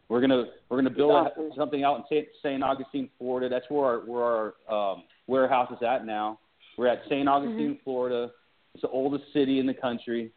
We're 0.08 0.20
gonna 0.20 0.44
we're 0.68 0.76
gonna 0.78 0.90
build 0.90 1.12
Awesome. 1.12 1.50
something 1.56 1.82
out 1.82 1.96
in 1.98 2.04
St. 2.10 2.28
St. 2.42 2.62
Augustine, 2.62 3.08
Florida. 3.18 3.48
That's 3.48 3.64
where 3.68 3.84
our 3.84 3.98
where 4.00 4.54
our 4.70 4.92
um, 4.92 5.04
warehouse 5.26 5.70
is 5.72 5.82
at 5.82 6.04
now. 6.06 6.38
We're 6.76 6.88
at 6.88 7.02
St. 7.06 7.28
Augustine, 7.28 7.78
Florida. 7.84 8.30
It's 8.74 8.82
the 8.82 8.88
oldest 8.88 9.24
city 9.32 9.60
in 9.60 9.66
the 9.66 9.74
country, 9.74 10.32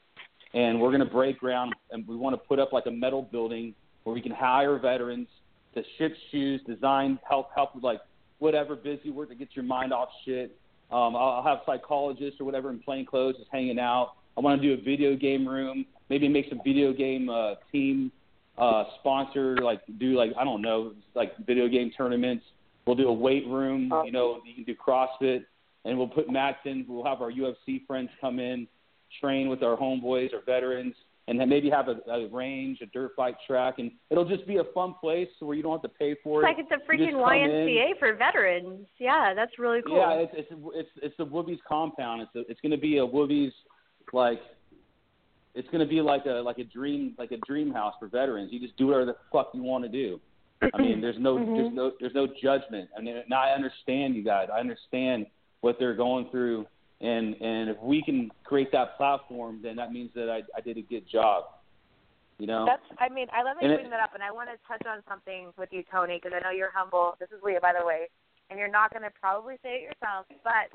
and 0.54 0.80
we're 0.80 0.92
gonna 0.92 1.06
break 1.06 1.40
ground. 1.40 1.74
And 1.92 2.08
we 2.08 2.16
want 2.16 2.34
to 2.34 2.38
put 2.38 2.60
up 2.60 2.72
like 2.72 2.86
a 2.86 2.92
metal 2.92 3.22
building 3.24 3.74
where 4.04 4.14
we 4.14 4.22
can 4.22 4.32
hire 4.32 4.78
veterans 4.80 5.28
to 5.76 5.84
ship 5.98 6.16
shoes, 6.32 6.62
design, 6.66 7.20
help 7.28 7.50
help 7.54 7.76
with 7.76 7.84
like 7.84 8.00
whatever 8.40 8.76
busy 8.76 9.10
work 9.10 9.30
to 9.30 9.36
get 9.36 9.50
your 9.54 9.66
mind 9.66 9.92
off 9.92 10.10
shit. 10.24 10.58
Um, 10.92 11.16
I'll 11.16 11.42
I'll 11.42 11.44
have 11.44 11.60
psychologists 11.66 12.40
or 12.40 12.46
whatever 12.46 12.70
in 12.70 12.80
plain 12.80 13.06
clothes 13.06 13.36
just 13.38 13.50
hanging 13.52 13.80
out. 13.80 14.14
I 14.38 14.40
want 14.40 14.62
to 14.62 14.68
do 14.68 14.80
a 14.80 14.84
video 14.84 15.16
game 15.16 15.48
room, 15.48 15.86
maybe 16.10 16.30
make 16.30 16.48
some 16.48 16.62
video 16.64 16.94
game 16.94 17.28
uh, 17.28 17.56
team 17.72 18.12
uh, 18.58 18.84
sponsor, 19.00 19.58
like 19.58 19.82
do 20.00 20.18
like 20.18 20.32
I 20.40 20.44
don't 20.44 20.62
know, 20.62 20.94
like 21.16 21.34
video 21.46 21.68
game 21.68 21.92
tournaments. 21.96 22.44
We'll 22.86 22.96
do 22.96 23.08
a 23.10 23.14
weight 23.14 23.46
room. 23.48 23.92
You 24.06 24.12
know, 24.12 24.40
you 24.46 24.54
can 24.56 24.64
do 24.64 24.76
CrossFit, 24.76 25.44
and 25.86 25.98
we'll 25.98 26.08
put 26.08 26.30
mats 26.30 26.60
in. 26.66 26.86
We'll 26.88 27.04
have 27.04 27.22
our 27.22 27.32
UFC 27.32 27.86
friends 27.86 28.10
come 28.22 28.40
in, 28.40 28.68
train 29.20 29.50
with 29.50 29.62
our 29.62 29.76
homeboys 29.76 30.34
or 30.34 30.42
veterans, 30.46 30.96
and 31.28 31.38
then 31.38 31.50
maybe 31.50 31.70
have 31.70 31.90
a, 31.90 31.98
a 32.10 32.30
range, 32.30 32.80
a 32.82 32.86
dirt 32.88 33.16
bike 33.18 33.36
track, 33.46 33.76
and 33.80 33.92
it'll 34.10 34.28
just 34.28 34.48
be 34.48 34.58
a 34.58 34.64
fun 34.74 34.96
place 35.02 35.28
where 35.40 35.56
you 35.56 35.62
don't 35.62 35.74
have 35.74 35.82
to 35.82 35.98
pay 35.98 36.16
for 36.24 36.42
It's 36.42 36.48
it. 36.50 36.58
like 36.58 36.66
it's 36.72 36.72
a 36.72 36.90
freaking 36.90 37.12
come 37.12 37.34
in. 37.34 37.50
YMCA 37.50 38.00
for 38.00 38.16
veterans. 38.16 38.88
Yeah, 38.98 39.34
that's 39.36 39.60
really 39.60 39.82
cool. 39.86 39.98
Yeah, 39.98 40.14
it's 40.14 40.34
it's 40.34 40.52
it's 40.74 40.90
it's 41.04 41.18
the 41.18 41.26
Woobies 41.26 41.60
compound. 41.68 42.22
It's 42.22 42.36
a, 42.36 42.50
it's 42.50 42.62
going 42.62 42.72
to 42.72 42.78
be 42.78 43.00
a 43.00 43.06
Woobies 43.06 43.52
like 44.14 44.40
it's 45.58 45.68
going 45.70 45.82
to 45.82 45.90
be 45.90 46.02
like 46.02 46.26
a 46.26 46.42
like 46.42 46.60
a 46.60 46.64
dream 46.64 47.16
like 47.18 47.32
a 47.32 47.38
dream 47.38 47.72
house 47.74 47.96
for 48.00 48.08
veterans. 48.08 48.52
You 48.54 48.60
just 48.60 48.78
do 48.78 48.88
whatever 48.88 49.06
the 49.06 49.16
fuck 49.32 49.50
you 49.54 49.64
want 49.64 49.84
to 49.84 49.90
do. 49.90 50.20
I 50.74 50.82
mean, 50.82 51.02
there's 51.02 51.18
no 51.20 51.36
mm-hmm. 51.36 51.54
there's 51.54 51.74
no 51.74 51.92
there's 52.00 52.14
no 52.16 52.28
judgment. 52.42 52.90
I 52.98 53.02
mean, 53.02 53.18
and 53.18 53.34
I 53.34 53.52
understand 53.52 54.16
you 54.16 54.24
guys. 54.24 54.50
I 54.54 54.60
understand 54.60 55.26
what 55.62 55.78
they're 55.80 55.96
going 55.96 56.30
through, 56.30 56.66
and 57.02 57.36
and 57.42 57.70
if 57.70 57.78
we 57.82 58.04
can 58.04 58.30
create 58.44 58.72
that 58.72 58.98
platform, 58.98 59.60
then 59.64 59.76
that 59.78 59.92
means 59.92 60.12
that 60.16 60.30
I 60.30 60.42
I 60.56 60.62
did 60.62 60.78
a 60.78 60.82
good 60.82 61.04
job. 61.12 61.46
You 62.38 62.46
know. 62.46 62.66
That's. 62.66 62.86
I 63.00 63.10
mean, 63.10 63.28
I 63.34 63.42
love 63.42 63.58
that 63.58 63.64
And 63.64 63.72
you 63.72 63.78
it- 63.78 63.82
bring 63.82 63.92
that 63.92 64.00
up, 64.00 64.14
and 64.14 64.22
I 64.22 64.32
want 64.32 64.50
to 64.50 64.58
touch 64.68 64.86
on 64.86 65.02
something 65.10 65.50
with 65.58 65.70
you, 65.72 65.84
Tony, 65.92 66.20
because 66.22 66.38
I 66.38 66.44
know 66.44 66.54
you're 66.54 66.74
humble. 66.74 67.18
This 67.20 67.30
is 67.30 67.42
Leah, 67.42 67.62
by 67.62 67.74
the 67.74 67.86
way, 67.86 68.10
and 68.50 68.60
you're 68.60 68.70
not 68.70 68.94
going 68.94 69.04
to 69.04 69.14
probably 69.20 69.56
say 69.64 69.82
it 69.82 69.82
yourself, 69.90 70.26
but 70.44 70.70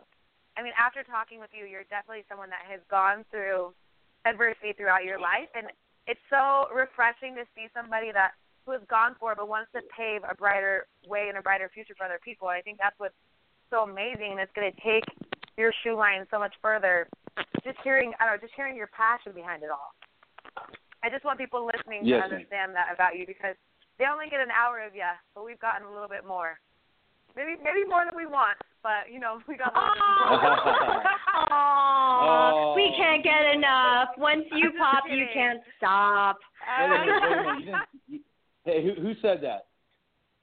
I 0.56 0.62
mean, 0.62 0.72
after 0.76 1.02
talking 1.02 1.40
with 1.40 1.50
you, 1.56 1.64
you're 1.64 1.86
definitely 1.88 2.24
someone 2.28 2.50
that 2.50 2.66
has 2.68 2.80
gone 2.90 3.24
through 3.30 3.72
adversity 4.24 4.72
throughout 4.76 5.04
your 5.04 5.20
life, 5.20 5.50
and 5.54 5.66
it's 6.06 6.20
so 6.30 6.66
refreshing 6.74 7.34
to 7.36 7.44
see 7.54 7.66
somebody 7.74 8.10
that 8.12 8.32
who 8.64 8.72
has 8.72 8.82
gone 8.88 9.16
for 9.18 9.32
it 9.32 9.38
but 9.38 9.48
wants 9.48 9.70
to 9.74 9.82
pave 9.90 10.22
a 10.22 10.34
brighter 10.34 10.86
way 11.06 11.26
and 11.28 11.38
a 11.38 11.42
brighter 11.42 11.70
future 11.74 11.94
for 11.98 12.06
other 12.06 12.20
people. 12.22 12.48
And 12.48 12.58
I 12.58 12.62
think 12.62 12.78
that's 12.78 12.94
what's 12.98 13.18
so 13.70 13.82
amazing, 13.82 14.38
and 14.38 14.40
it's 14.40 14.52
going 14.54 14.70
to 14.70 14.78
take 14.82 15.02
your 15.56 15.72
shoe 15.82 15.96
line 15.96 16.26
so 16.30 16.38
much 16.38 16.54
further. 16.62 17.08
Just 17.64 17.78
hearing, 17.82 18.12
I 18.20 18.26
don't 18.26 18.38
know, 18.38 18.42
just 18.42 18.54
hearing 18.54 18.76
your 18.76 18.90
passion 18.94 19.32
behind 19.32 19.62
it 19.62 19.70
all. 19.70 19.94
I 21.02 21.10
just 21.10 21.24
want 21.24 21.38
people 21.38 21.66
listening 21.66 22.06
Yes, 22.06 22.22
to 22.22 22.34
understand 22.34 22.74
that 22.78 22.94
about 22.94 23.18
you 23.18 23.26
because 23.26 23.58
they 23.98 24.06
only 24.06 24.30
get 24.30 24.38
an 24.38 24.54
hour 24.54 24.78
of 24.78 24.94
you, 24.94 25.08
but 25.34 25.44
we've 25.44 25.58
gotten 25.58 25.86
a 25.86 25.90
little 25.90 26.08
bit 26.08 26.22
more. 26.22 26.58
Maybe 27.34 27.56
maybe 27.58 27.82
more 27.88 28.04
than 28.04 28.14
we 28.14 28.26
want, 28.26 28.60
but 28.82 29.10
you 29.12 29.20
know 29.20 29.38
we 29.48 29.56
got 29.56 29.72
a 29.74 29.78
little 29.78 30.64
bit 30.64 30.86
more. 30.86 31.02
Aww, 31.50 32.52
Oh. 32.54 32.72
we 32.76 32.92
can't 32.96 33.22
get 33.24 33.54
enough. 33.54 34.08
Once 34.18 34.44
you 34.52 34.70
I'm 34.70 34.78
pop, 34.78 35.04
you 35.10 35.26
can't 35.34 35.60
stop. 35.76 36.38
Wait 36.78 36.84
a 36.86 36.88
minute, 36.88 37.22
wait 37.22 37.32
a 37.32 37.42
minute. 37.42 37.74
You 38.06 38.18
you, 38.18 38.20
hey, 38.64 38.82
who 38.84 39.00
who 39.00 39.14
said 39.20 39.40
that? 39.42 39.66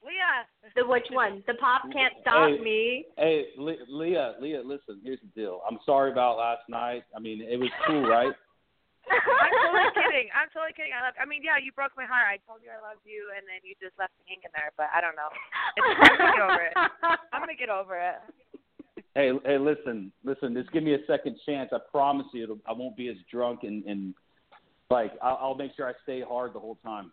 Leah, 0.05 0.45
The 0.75 0.87
which 0.87 1.05
one? 1.11 1.43
The 1.47 1.55
pop 1.55 1.83
can't 1.91 2.13
stop 2.21 2.49
Hey. 2.49 2.59
me. 2.59 3.05
Hey, 3.17 3.47
Le- 3.57 3.75
Leah, 3.89 4.35
Leah, 4.39 4.61
listen. 4.63 5.01
Here's 5.03 5.19
the 5.19 5.27
deal. 5.41 5.61
I'm 5.69 5.77
sorry 5.85 6.11
about 6.11 6.37
last 6.37 6.61
night. 6.69 7.03
I 7.15 7.19
mean, 7.19 7.41
it 7.41 7.59
was 7.59 7.69
cool, 7.85 8.07
right? 8.07 8.33
I'm 9.09 9.53
totally 9.53 9.91
kidding. 9.99 10.27
I'm 10.31 10.49
totally 10.53 10.75
kidding. 10.77 10.93
I 10.93 11.09
love. 11.09 11.15
I 11.17 11.25
mean, 11.25 11.41
yeah, 11.41 11.57
you 11.57 11.73
broke 11.73 11.93
my 11.97 12.05
heart. 12.05 12.29
I 12.29 12.37
told 12.45 12.61
you 12.61 12.69
I 12.69 12.79
loved 12.79 13.03
you, 13.03 13.33
and 13.33 13.43
then 13.49 13.59
you 13.65 13.73
just 13.81 13.97
left 13.97 14.13
me 14.21 14.37
hanging 14.37 14.53
there. 14.53 14.71
But 14.77 14.93
I 14.93 15.01
don't 15.01 15.17
know. 15.17 15.29
It's, 15.75 15.85
I'm 15.97 16.15
gonna 16.15 16.33
get 16.33 16.45
over 16.45 16.63
it. 16.63 16.75
I'm 17.33 17.41
gonna 17.41 17.59
get 17.59 17.71
over 17.73 17.95
it. 17.97 18.19
Hey, 19.17 19.33
hey, 19.45 19.57
listen, 19.57 20.13
listen. 20.23 20.53
Just 20.53 20.71
give 20.71 20.85
me 20.85 20.93
a 20.93 21.03
second 21.07 21.37
chance. 21.45 21.73
I 21.73 21.81
promise 21.91 22.27
you, 22.33 22.43
it'll, 22.43 22.61
I 22.69 22.73
won't 22.73 22.95
be 22.95 23.09
as 23.09 23.17
drunk 23.31 23.63
and 23.63 23.83
and 23.85 24.13
like 24.89 25.13
I'll, 25.21 25.37
I'll 25.41 25.55
make 25.55 25.71
sure 25.75 25.87
I 25.87 25.93
stay 26.03 26.21
hard 26.21 26.53
the 26.53 26.59
whole 26.59 26.77
time. 26.83 27.11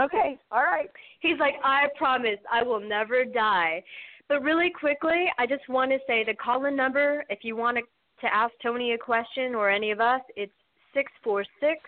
Okay. 0.00 0.38
All 0.52 0.62
right. 0.62 0.90
He's 1.20 1.38
like, 1.38 1.54
I 1.64 1.86
promise 1.96 2.38
I 2.52 2.62
will 2.62 2.80
never 2.80 3.24
die. 3.24 3.82
But 4.28 4.42
really 4.42 4.70
quickly, 4.70 5.26
I 5.38 5.46
just 5.46 5.68
want 5.68 5.90
to 5.90 5.98
say 6.06 6.22
the 6.24 6.34
call-in 6.34 6.76
number, 6.76 7.24
if 7.30 7.40
you 7.42 7.56
want 7.56 7.78
to, 7.78 7.82
to 8.26 8.34
ask 8.34 8.52
Tony 8.62 8.92
a 8.92 8.98
question 8.98 9.54
or 9.54 9.70
any 9.70 9.90
of 9.90 10.00
us, 10.00 10.20
it's 10.36 10.52
six 10.94 11.10
four 11.22 11.44
six 11.60 11.80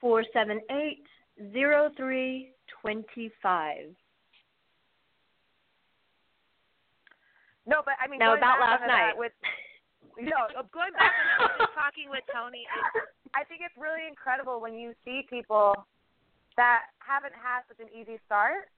four 0.00 0.24
seven 0.32 0.60
eight 0.70 1.04
zero 1.52 1.90
three 1.96 2.52
twenty 2.80 3.30
five. 3.42 3.94
No, 7.66 7.82
but 7.84 7.94
I 7.98 8.06
mean, 8.06 8.20
Now 8.20 8.34
about 8.38 8.60
last 8.60 8.86
night. 8.86 9.18
with 9.18 9.32
no, 10.22 10.46
uh, 10.54 10.62
going 10.70 10.94
back 10.94 11.12
and 11.42 11.68
talking 11.74 12.06
with 12.08 12.22
Tony, 12.32 12.62
I 13.34 13.42
think 13.44 13.60
it's 13.66 13.74
really 13.76 14.06
incredible 14.06 14.62
when 14.62 14.78
you 14.78 14.94
see 15.04 15.26
people 15.28 15.74
that 16.56 16.88
haven't 17.02 17.34
had 17.34 17.66
such 17.68 17.82
an 17.82 17.90
easy 17.92 18.22
start 18.24 18.70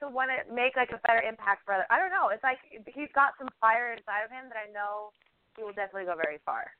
to 0.00 0.06
want 0.08 0.30
to 0.30 0.46
make 0.48 0.78
like 0.78 0.94
a 0.94 1.00
better 1.02 1.20
impact 1.20 1.66
for 1.66 1.74
others. 1.74 1.90
I 1.90 1.98
don't 1.98 2.14
know. 2.14 2.30
It's 2.30 2.46
like 2.46 2.62
he's 2.70 3.10
got 3.12 3.34
some 3.36 3.50
fire 3.60 3.92
inside 3.92 4.22
of 4.22 4.30
him 4.30 4.46
that 4.48 4.56
I 4.56 4.70
know 4.70 5.10
he 5.58 5.66
will 5.66 5.74
definitely 5.74 6.06
go 6.06 6.14
very 6.14 6.38
far. 6.46 6.70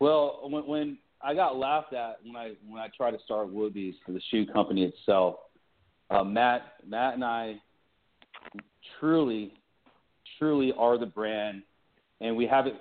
Well, 0.00 0.40
when 0.44 0.66
when 0.66 0.98
I 1.20 1.34
got 1.34 1.56
laughed 1.56 1.92
at 1.92 2.18
when 2.24 2.36
I 2.36 2.52
when 2.66 2.80
I 2.80 2.88
tried 2.96 3.12
to 3.12 3.18
start 3.24 3.52
Woobies 3.52 3.94
the 4.12 4.20
shoe 4.30 4.46
company 4.46 4.84
itself. 4.84 5.36
Uh, 6.10 6.24
Matt 6.24 6.62
Matt 6.86 7.14
and 7.14 7.24
I 7.24 7.56
truly 8.98 9.52
truly 10.38 10.72
are 10.78 10.98
the 10.98 11.06
brand, 11.06 11.62
and 12.20 12.36
we 12.36 12.46
have 12.46 12.66
it 12.66 12.74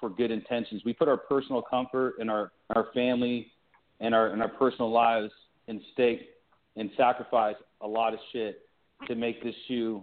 for 0.00 0.10
good 0.10 0.30
intentions. 0.30 0.82
We 0.84 0.92
put 0.92 1.08
our 1.08 1.16
personal 1.16 1.62
comfort 1.62 2.14
and 2.18 2.30
our 2.30 2.52
our 2.74 2.88
family 2.92 3.52
and 4.00 4.14
our 4.14 4.28
and 4.28 4.42
our 4.42 4.48
personal 4.48 4.90
lives 4.90 5.32
in 5.68 5.80
stake 5.92 6.28
and 6.76 6.90
sacrifice 6.96 7.56
a 7.80 7.86
lot 7.86 8.12
of 8.12 8.18
shit 8.32 8.62
to 9.06 9.14
make 9.14 9.42
this 9.42 9.54
shoe 9.68 10.02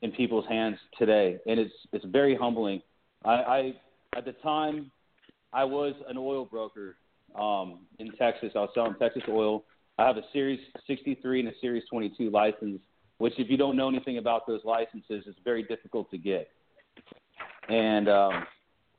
in 0.00 0.10
people's 0.12 0.46
hands 0.48 0.76
today, 0.98 1.38
and 1.46 1.60
it's 1.60 1.74
it's 1.92 2.04
very 2.06 2.34
humbling. 2.34 2.80
I, 3.24 3.30
I 3.30 3.72
at 4.16 4.24
the 4.24 4.32
time 4.32 4.90
I 5.52 5.64
was 5.64 5.94
an 6.08 6.16
oil 6.16 6.44
broker 6.44 6.96
um, 7.38 7.80
in 7.98 8.12
Texas. 8.12 8.52
I 8.54 8.60
was 8.60 8.70
selling 8.74 8.94
Texas 8.98 9.22
oil. 9.28 9.64
I 9.98 10.06
have 10.06 10.16
a 10.16 10.22
Series 10.32 10.60
63 10.86 11.40
and 11.40 11.48
a 11.48 11.52
Series 11.60 11.82
22 11.90 12.30
license, 12.30 12.80
which 13.18 13.34
if 13.38 13.50
you 13.50 13.56
don't 13.56 13.76
know 13.76 13.88
anything 13.88 14.18
about 14.18 14.46
those 14.46 14.60
licenses, 14.64 15.24
it's 15.26 15.38
very 15.44 15.62
difficult 15.64 16.10
to 16.10 16.18
get. 16.18 16.48
And 17.68 18.08
um, 18.08 18.46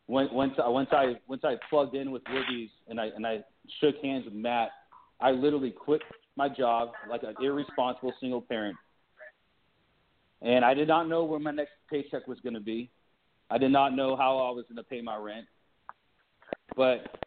when, 0.08 0.28
once 0.34 0.54
once 0.58 0.90
I 0.92 1.16
once 1.28 1.42
I 1.44 1.56
plugged 1.70 1.96
in 1.96 2.12
with 2.12 2.24
Woobies 2.26 2.70
and 2.88 3.00
I 3.00 3.08
and 3.16 3.26
I 3.26 3.40
shook 3.80 3.96
hands 4.04 4.26
with 4.26 4.34
Matt, 4.34 4.70
I 5.22 5.32
literally 5.32 5.72
quit 5.72 6.02
my 6.36 6.50
job 6.50 6.90
like 7.10 7.24
an 7.24 7.36
irresponsible 7.42 8.14
single 8.20 8.42
parent 8.42 8.76
and 10.42 10.64
I 10.64 10.74
did 10.74 10.88
not 10.88 11.08
know 11.08 11.24
where 11.24 11.40
my 11.40 11.52
next 11.52 11.72
paycheck 11.90 12.28
was 12.28 12.40
going 12.42 12.54
to 12.54 12.60
be. 12.60 12.90
I 13.50 13.58
did 13.58 13.72
not 13.72 13.96
know 13.96 14.16
how 14.16 14.38
I 14.38 14.52
was 14.52 14.66
going 14.70 14.78
to 14.78 14.84
pay 14.84 15.02
my 15.02 15.18
rent. 15.18 15.46
But 16.76 17.24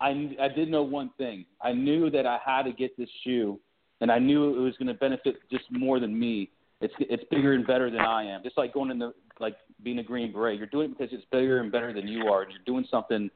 I, 0.00 0.36
I 0.40 0.48
did 0.48 0.70
know 0.70 0.82
one 0.82 1.10
thing. 1.18 1.44
I 1.62 1.72
knew 1.72 2.10
that 2.10 2.26
I 2.26 2.38
had 2.44 2.62
to 2.64 2.72
get 2.72 2.96
this 2.96 3.08
shoe, 3.24 3.58
and 4.00 4.10
I 4.10 4.18
knew 4.18 4.56
it 4.56 4.60
was 4.60 4.74
going 4.76 4.88
to 4.88 4.94
benefit 4.94 5.36
just 5.50 5.64
more 5.70 6.00
than 6.00 6.18
me. 6.18 6.50
It's 6.80 6.94
it's 6.98 7.24
bigger 7.30 7.54
and 7.54 7.66
better 7.66 7.90
than 7.90 8.00
I 8.00 8.24
am. 8.24 8.42
Just 8.42 8.58
like 8.58 8.74
going 8.74 8.90
in 8.90 8.98
the 8.98 9.14
like 9.40 9.56
being 9.82 9.98
a 9.98 10.02
Green 10.02 10.32
Beret. 10.32 10.58
You're 10.58 10.66
doing 10.66 10.90
it 10.90 10.98
because 10.98 11.12
it's 11.12 11.24
bigger 11.30 11.60
and 11.60 11.72
better 11.72 11.92
than 11.92 12.06
you 12.08 12.26
are, 12.28 12.42
and 12.42 12.52
you're 12.52 12.60
doing 12.66 12.86
something, 12.90 13.30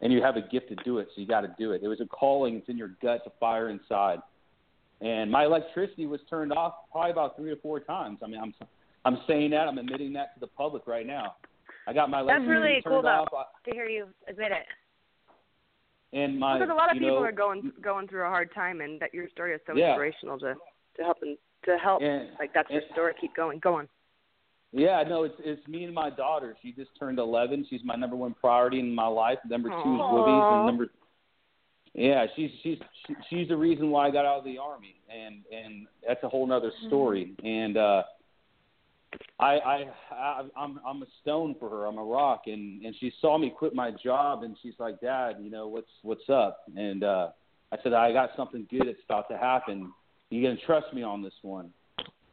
and 0.00 0.12
you 0.12 0.22
have 0.22 0.36
a 0.36 0.42
gift 0.42 0.68
to 0.68 0.76
do 0.84 0.98
it, 0.98 1.08
so 1.14 1.20
you 1.20 1.26
got 1.26 1.40
to 1.40 1.54
do 1.58 1.72
it. 1.72 1.82
It 1.82 1.88
was 1.88 2.00
a 2.00 2.06
calling. 2.06 2.56
It's 2.56 2.68
in 2.68 2.76
your 2.76 2.90
gut 3.02 3.22
a 3.26 3.30
fire 3.40 3.70
inside 3.70 4.18
and 5.02 5.30
my 5.30 5.44
electricity 5.44 6.06
was 6.06 6.20
turned 6.30 6.52
off 6.52 6.74
probably 6.90 7.10
about 7.10 7.36
three 7.36 7.50
or 7.50 7.56
four 7.56 7.80
times. 7.80 8.18
I 8.22 8.28
mean, 8.28 8.40
I'm 8.40 8.54
I'm 9.04 9.18
saying 9.26 9.50
that 9.50 9.66
I'm 9.68 9.78
admitting 9.78 10.12
that 10.14 10.34
to 10.34 10.40
the 10.40 10.46
public 10.46 10.86
right 10.86 11.06
now. 11.06 11.34
I 11.88 11.92
got 11.92 12.08
my 12.08 12.20
electricity 12.20 12.46
That's 12.46 12.60
really 12.60 12.82
turned 12.82 13.02
cool 13.02 13.10
off. 13.10 13.28
though, 13.32 13.70
to 13.70 13.74
hear 13.74 13.88
you 13.88 14.06
admit 14.28 14.52
it. 14.52 14.66
And 16.12 16.38
my 16.38 16.58
because 16.58 16.70
a 16.70 16.74
lot 16.74 16.90
of 16.90 16.94
people 16.94 17.20
know, 17.20 17.22
are 17.22 17.32
going 17.32 17.72
going 17.82 18.06
through 18.06 18.22
a 18.24 18.28
hard 18.28 18.52
time, 18.54 18.80
and 18.80 19.00
that 19.00 19.14
your 19.14 19.28
story 19.30 19.54
is 19.54 19.60
so 19.66 19.74
Yeah. 19.74 19.90
inspirational 19.90 20.38
to 20.40 20.54
to 20.96 21.02
help 21.02 21.20
them 21.20 21.36
to 21.64 21.78
help. 21.78 22.02
And- 22.02 22.30
like 22.38 22.52
that's 22.52 22.70
your 22.70 22.82
story. 22.92 23.14
Keep 23.20 23.34
going. 23.34 23.58
Go 23.60 23.74
on. 23.74 23.88
Yeah, 24.72 25.02
no, 25.02 25.24
it's 25.24 25.34
it's 25.40 25.66
me 25.68 25.84
and 25.84 25.94
my 25.94 26.10
daughter. 26.10 26.56
She 26.62 26.72
just 26.72 26.90
turned 26.98 27.18
11. 27.18 27.66
She's 27.68 27.84
my 27.84 27.94
number 27.94 28.16
one 28.16 28.34
priority 28.34 28.80
in 28.80 28.94
my 28.94 29.06
life. 29.06 29.38
Number 29.48 29.68
two 29.68 29.74
is 29.74 29.82
Woobies, 29.82 30.42
Aw. 30.42 30.56
and 30.58 30.66
number 30.66 30.88
yeah, 31.94 32.26
she's 32.34 32.50
she's 32.62 32.78
she, 33.06 33.14
she's 33.28 33.48
the 33.48 33.56
reason 33.56 33.90
why 33.90 34.06
I 34.08 34.10
got 34.10 34.24
out 34.24 34.38
of 34.38 34.44
the 34.44 34.56
army, 34.58 34.96
and 35.10 35.42
and 35.52 35.86
that's 36.06 36.22
a 36.24 36.28
whole 36.28 36.50
other 36.50 36.72
story. 36.86 37.34
And 37.44 37.76
uh, 37.76 38.02
I 39.38 39.58
I 39.58 39.84
I 40.12 40.42
I'm 40.56 40.80
I'm 40.86 41.02
a 41.02 41.06
stone 41.20 41.56
for 41.58 41.68
her. 41.68 41.86
I'm 41.86 41.98
a 41.98 42.04
rock, 42.04 42.42
and 42.46 42.84
and 42.84 42.94
she 42.98 43.12
saw 43.20 43.38
me 43.38 43.50
quit 43.50 43.74
my 43.74 43.90
job, 43.90 44.42
and 44.42 44.56
she's 44.62 44.74
like, 44.78 45.00
Dad, 45.00 45.36
you 45.40 45.50
know 45.50 45.68
what's 45.68 45.90
what's 46.02 46.28
up? 46.28 46.60
And 46.76 47.04
uh, 47.04 47.28
I 47.72 47.76
said, 47.82 47.92
I 47.92 48.12
got 48.12 48.30
something 48.36 48.66
good 48.70 48.86
that's 48.86 49.02
about 49.04 49.28
to 49.30 49.38
happen. 49.38 49.92
You 50.30 50.42
gonna 50.42 50.60
trust 50.64 50.92
me 50.94 51.02
on 51.02 51.22
this 51.22 51.34
one? 51.42 51.70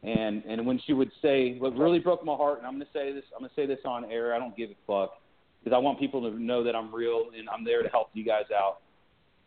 And 0.02 0.42
and 0.44 0.66
when 0.66 0.80
she 0.86 0.92
would 0.92 1.10
say, 1.20 1.58
what 1.58 1.76
really 1.76 1.98
broke 1.98 2.24
my 2.24 2.34
heart, 2.34 2.58
and 2.58 2.66
I'm 2.66 2.74
gonna 2.74 2.86
say 2.92 3.12
this, 3.12 3.24
I'm 3.34 3.42
gonna 3.42 3.52
say 3.56 3.66
this 3.66 3.80
on 3.84 4.10
air. 4.10 4.34
I 4.34 4.38
don't 4.38 4.56
give 4.56 4.70
a 4.70 4.74
fuck 4.86 5.20
because 5.62 5.74
I 5.74 5.78
want 5.78 5.98
people 5.98 6.22
to 6.30 6.42
know 6.42 6.64
that 6.64 6.74
I'm 6.74 6.94
real 6.94 7.26
and 7.36 7.48
I'm 7.48 7.64
there 7.64 7.82
to 7.82 7.88
help 7.88 8.08
you 8.14 8.24
guys 8.24 8.44
out. 8.54 8.78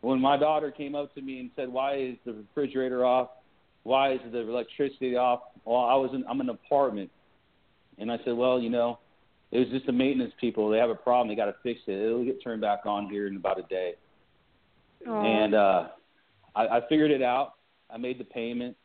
When 0.01 0.19
my 0.19 0.37
daughter 0.37 0.69
came 0.69 0.95
up 0.95 1.13
to 1.15 1.21
me 1.21 1.39
and 1.39 1.49
said, 1.55 1.69
"Why 1.69 1.95
is 1.95 2.17
the 2.25 2.33
refrigerator 2.33 3.05
off? 3.05 3.29
Why 3.83 4.13
is 4.13 4.19
the 4.31 4.39
electricity 4.39 5.15
off?" 5.15 5.41
Well, 5.65 5.79
I 5.79 5.95
was 5.95 6.11
in 6.13 6.23
I'm 6.29 6.41
in 6.41 6.49
an 6.49 6.57
apartment, 6.65 7.09
and 7.97 8.11
I 8.11 8.17
said, 8.25 8.33
"Well, 8.33 8.59
you 8.59 8.69
know, 8.69 8.99
it 9.51 9.59
was 9.59 9.67
just 9.69 9.85
the 9.85 9.91
maintenance 9.91 10.33
people. 10.39 10.69
They 10.69 10.77
have 10.77 10.89
a 10.89 10.95
problem. 10.95 11.27
They 11.27 11.35
got 11.35 11.45
to 11.45 11.55
fix 11.63 11.79
it. 11.87 11.93
It'll 11.93 12.25
get 12.25 12.43
turned 12.43 12.61
back 12.61 12.85
on 12.85 13.09
here 13.09 13.27
in 13.27 13.35
about 13.35 13.59
a 13.59 13.63
day." 13.63 13.95
and 15.05 15.55
uh, 15.55 15.87
I, 16.55 16.67
I 16.67 16.81
figured 16.87 17.11
it 17.11 17.21
out. 17.21 17.53
I 17.89 17.97
made 17.97 18.19
the 18.19 18.23
payment, 18.23 18.75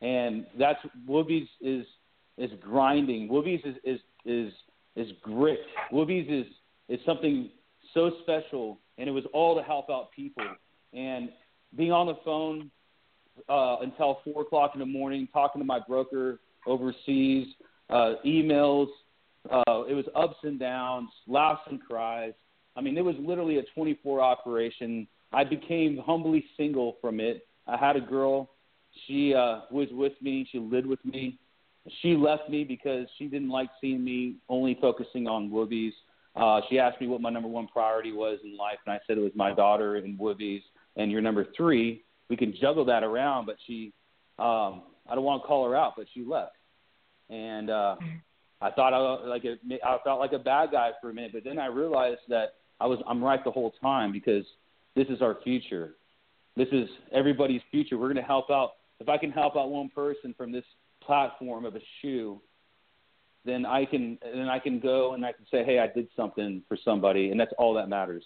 and 0.00 0.46
that's 0.58 0.78
Woobies 1.08 1.48
is 1.60 1.86
is 2.36 2.50
grinding. 2.60 3.28
Woobies 3.28 3.66
is 3.66 3.76
is 3.84 4.00
is 4.24 4.52
is 4.96 5.12
grit. 5.22 5.60
Woobies 5.92 6.30
is 6.30 6.46
is 6.88 7.00
something 7.04 7.50
so 7.94 8.12
special, 8.22 8.78
and 8.98 9.08
it 9.08 9.12
was 9.12 9.24
all 9.32 9.56
to 9.56 9.62
help 9.62 9.90
out 9.90 10.12
people. 10.12 10.44
And 10.92 11.30
being 11.76 11.92
on 11.92 12.06
the 12.06 12.16
phone 12.24 12.70
uh, 13.48 13.76
until 13.80 14.20
four 14.24 14.42
o'clock 14.42 14.72
in 14.74 14.80
the 14.80 14.86
morning, 14.86 15.28
talking 15.32 15.60
to 15.60 15.66
my 15.66 15.80
broker 15.80 16.40
overseas, 16.66 17.46
uh, 17.90 18.14
emails. 18.24 18.88
Uh, 19.50 19.84
it 19.88 19.94
was 19.94 20.04
ups 20.14 20.36
and 20.42 20.58
downs, 20.58 21.08
laughs 21.26 21.62
and 21.70 21.80
cries. 21.82 22.32
I 22.76 22.80
mean, 22.80 22.96
it 22.96 23.04
was 23.04 23.16
literally 23.18 23.58
a 23.58 23.62
24 23.74 24.20
operation. 24.20 25.06
I 25.32 25.44
became 25.44 25.98
humbly 25.98 26.44
single 26.56 26.96
from 27.00 27.20
it. 27.20 27.46
I 27.66 27.76
had 27.76 27.96
a 27.96 28.00
girl. 28.00 28.50
She 29.06 29.34
uh, 29.34 29.60
was 29.70 29.88
with 29.90 30.14
me. 30.20 30.46
She 30.50 30.58
lived 30.58 30.86
with 30.86 31.04
me. 31.04 31.38
She 32.02 32.14
left 32.14 32.48
me 32.48 32.64
because 32.64 33.06
she 33.16 33.26
didn't 33.26 33.48
like 33.48 33.70
seeing 33.80 34.04
me 34.04 34.36
only 34.48 34.76
focusing 34.80 35.26
on 35.26 35.50
Woobies. 35.50 35.92
Uh, 36.36 36.60
she 36.68 36.78
asked 36.78 37.00
me 37.00 37.06
what 37.06 37.20
my 37.20 37.30
number 37.30 37.48
one 37.48 37.66
priority 37.66 38.12
was 38.12 38.38
in 38.44 38.56
life, 38.56 38.78
and 38.86 38.92
I 38.92 39.00
said 39.06 39.18
it 39.18 39.22
was 39.22 39.32
my 39.34 39.52
daughter 39.54 39.96
and 39.96 40.18
Woobies. 40.18 40.62
And 40.96 41.10
you're 41.10 41.20
number 41.20 41.46
three. 41.56 42.04
We 42.28 42.36
can 42.36 42.54
juggle 42.60 42.84
that 42.86 43.02
around, 43.02 43.46
but 43.46 43.56
she, 43.66 43.92
um, 44.38 44.82
I 45.08 45.14
don't 45.14 45.24
want 45.24 45.42
to 45.42 45.46
call 45.46 45.68
her 45.68 45.76
out, 45.76 45.94
but 45.96 46.06
she 46.12 46.22
left. 46.22 46.52
And 47.30 47.70
uh, 47.70 47.96
I 48.60 48.70
thought 48.70 48.92
I 48.92 49.26
like 49.26 49.44
a, 49.44 49.56
I 49.84 49.98
felt 50.04 50.18
like 50.18 50.32
a 50.32 50.38
bad 50.38 50.70
guy 50.72 50.90
for 51.00 51.10
a 51.10 51.14
minute, 51.14 51.32
but 51.32 51.44
then 51.44 51.58
I 51.58 51.66
realized 51.66 52.20
that 52.28 52.54
I 52.80 52.86
was 52.86 52.98
I'm 53.06 53.22
right 53.22 53.42
the 53.44 53.50
whole 53.50 53.72
time 53.80 54.12
because 54.12 54.44
this 54.94 55.06
is 55.08 55.22
our 55.22 55.38
future. 55.44 55.94
This 56.56 56.68
is 56.72 56.88
everybody's 57.12 57.60
future. 57.70 57.96
We're 57.98 58.12
going 58.12 58.16
to 58.16 58.22
help 58.22 58.50
out. 58.50 58.72
If 59.00 59.08
I 59.08 59.16
can 59.16 59.30
help 59.30 59.56
out 59.56 59.70
one 59.70 59.90
person 59.90 60.34
from 60.36 60.50
this 60.50 60.64
platform 61.00 61.64
of 61.64 61.76
a 61.76 61.80
shoe, 62.02 62.40
then 63.44 63.64
I 63.64 63.84
can 63.84 64.18
then 64.22 64.48
I 64.48 64.58
can 64.58 64.80
go 64.80 65.14
and 65.14 65.24
I 65.24 65.32
can 65.32 65.46
say, 65.50 65.64
hey, 65.64 65.78
I 65.78 65.86
did 65.86 66.08
something 66.16 66.62
for 66.68 66.76
somebody, 66.84 67.30
and 67.30 67.38
that's 67.38 67.52
all 67.58 67.74
that 67.74 67.88
matters. 67.88 68.24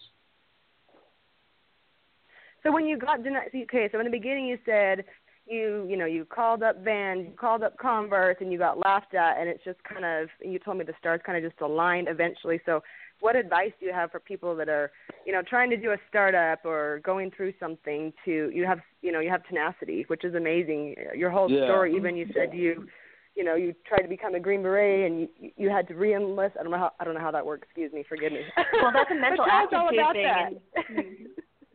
So 2.62 2.72
when 2.72 2.86
you 2.86 2.96
got 2.96 3.22
denied, 3.24 3.50
okay, 3.54 3.88
so 3.90 3.98
in 3.98 4.04
the 4.04 4.10
beginning 4.10 4.46
you 4.46 4.58
said 4.64 5.04
you 5.46 5.86
you 5.88 5.96
know 5.96 6.06
you 6.06 6.24
called 6.24 6.62
up 6.62 6.82
Vans, 6.84 7.26
you 7.26 7.32
called 7.36 7.62
up 7.62 7.76
Converse, 7.78 8.36
and 8.40 8.52
you 8.52 8.58
got 8.58 8.78
laughed 8.78 9.14
at, 9.14 9.38
and 9.38 9.48
it's 9.48 9.64
just 9.64 9.82
kind 9.84 10.04
of 10.04 10.28
you 10.40 10.58
told 10.58 10.78
me 10.78 10.84
the 10.84 10.94
stars 10.98 11.20
kind 11.24 11.42
of 11.42 11.50
just 11.50 11.60
aligned 11.60 12.08
eventually. 12.08 12.60
So 12.64 12.82
what 13.20 13.36
advice 13.36 13.70
do 13.78 13.86
you 13.86 13.92
have 13.92 14.10
for 14.10 14.18
people 14.20 14.54
that 14.56 14.68
are 14.68 14.90
you 15.26 15.32
know 15.32 15.42
trying 15.42 15.70
to 15.70 15.76
do 15.76 15.92
a 15.92 15.96
startup 16.08 16.64
or 16.64 17.00
going 17.04 17.30
through 17.36 17.52
something 17.60 18.12
to 18.24 18.50
you 18.54 18.64
have 18.66 18.80
you 19.02 19.12
know 19.12 19.20
you 19.20 19.30
have 19.30 19.44
tenacity, 19.46 20.04
which 20.08 20.24
is 20.24 20.34
amazing. 20.34 20.94
Your 21.14 21.30
whole 21.30 21.50
Yeah. 21.50 21.64
story, 21.66 21.94
even 21.96 22.16
you 22.16 22.26
said 22.34 22.50
you 22.54 22.86
you 23.34 23.44
know 23.44 23.54
you 23.54 23.74
tried 23.86 24.02
to 24.02 24.08
become 24.08 24.34
a 24.34 24.40
Green 24.40 24.62
Beret 24.62 25.10
and 25.10 25.20
you 25.20 25.50
you 25.56 25.70
had 25.70 25.88
to 25.88 25.94
re-enlist. 25.94 26.56
I 26.58 26.62
don't 26.62 26.70
know 26.72 26.78
how 26.78 26.92
I 27.00 27.04
don't 27.04 27.14
know 27.14 27.20
how 27.20 27.30
that 27.32 27.44
works. 27.46 27.64
Excuse 27.68 27.92
me, 27.92 28.04
forgive 28.08 28.32
me. 28.32 28.42
Well, 28.80 28.92
that's 28.92 29.10
a 29.10 29.14
mental 29.14 29.44
But 29.70 29.74
all 29.76 29.88
aptitude 29.88 29.98
about 29.98 30.12
thing. 30.14 30.24
that. 30.24 30.50
and- 30.88 31.16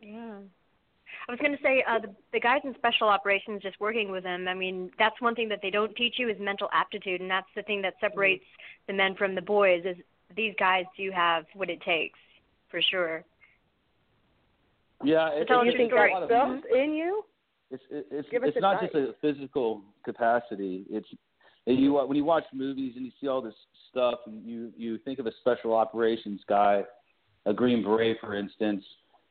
yeah. 0.00 0.38
I 1.28 1.32
was 1.32 1.40
going 1.40 1.52
to 1.56 1.62
say 1.62 1.84
uh, 1.86 1.98
the, 1.98 2.14
the 2.32 2.40
guys 2.40 2.60
in 2.64 2.74
special 2.78 3.08
operations, 3.08 3.60
just 3.62 3.78
working 3.80 4.10
with 4.10 4.24
them. 4.24 4.48
I 4.48 4.54
mean, 4.54 4.90
that's 4.98 5.20
one 5.20 5.34
thing 5.34 5.48
that 5.50 5.58
they 5.60 5.68
don't 5.70 5.94
teach 5.94 6.14
you 6.18 6.30
is 6.30 6.36
mental 6.40 6.68
aptitude, 6.72 7.20
and 7.20 7.30
that's 7.30 7.46
the 7.54 7.62
thing 7.62 7.82
that 7.82 7.94
separates 8.00 8.44
the 8.86 8.94
men 8.94 9.14
from 9.14 9.34
the 9.34 9.42
boys. 9.42 9.82
Is 9.84 9.96
these 10.34 10.54
guys 10.58 10.84
do 10.96 11.10
have 11.10 11.44
what 11.54 11.68
it 11.68 11.82
takes, 11.82 12.18
for 12.70 12.80
sure. 12.80 13.24
Yeah, 15.04 15.28
So 15.30 15.36
it, 15.42 15.48
tell 15.48 15.60
us 15.60 15.66
it, 15.66 15.66
you 15.66 15.72
your 15.72 15.78
think 15.78 15.92
it's 15.92 15.94
a 15.94 15.96
story. 15.96 16.12
lot 16.14 16.22
of- 16.22 16.62
that's 16.62 16.74
in 16.74 16.94
you? 16.94 17.24
it's 17.70 17.82
it, 17.90 18.06
it's 18.10 18.28
Give 18.30 18.42
it's 18.44 18.56
not 18.58 18.80
just 18.80 18.94
a 18.94 19.14
physical 19.20 19.82
capacity. 20.04 20.84
It's 20.88 21.08
you 21.66 21.92
when 21.92 22.16
you 22.16 22.24
watch 22.24 22.44
movies 22.54 22.94
and 22.96 23.04
you 23.04 23.12
see 23.20 23.28
all 23.28 23.42
this 23.42 23.54
stuff, 23.90 24.20
and 24.26 24.42
you 24.46 24.72
you 24.78 24.96
think 24.98 25.18
of 25.18 25.26
a 25.26 25.32
special 25.40 25.74
operations 25.74 26.40
guy, 26.48 26.84
a 27.44 27.52
Green 27.52 27.82
Beret, 27.84 28.16
for 28.20 28.34
instance. 28.34 28.82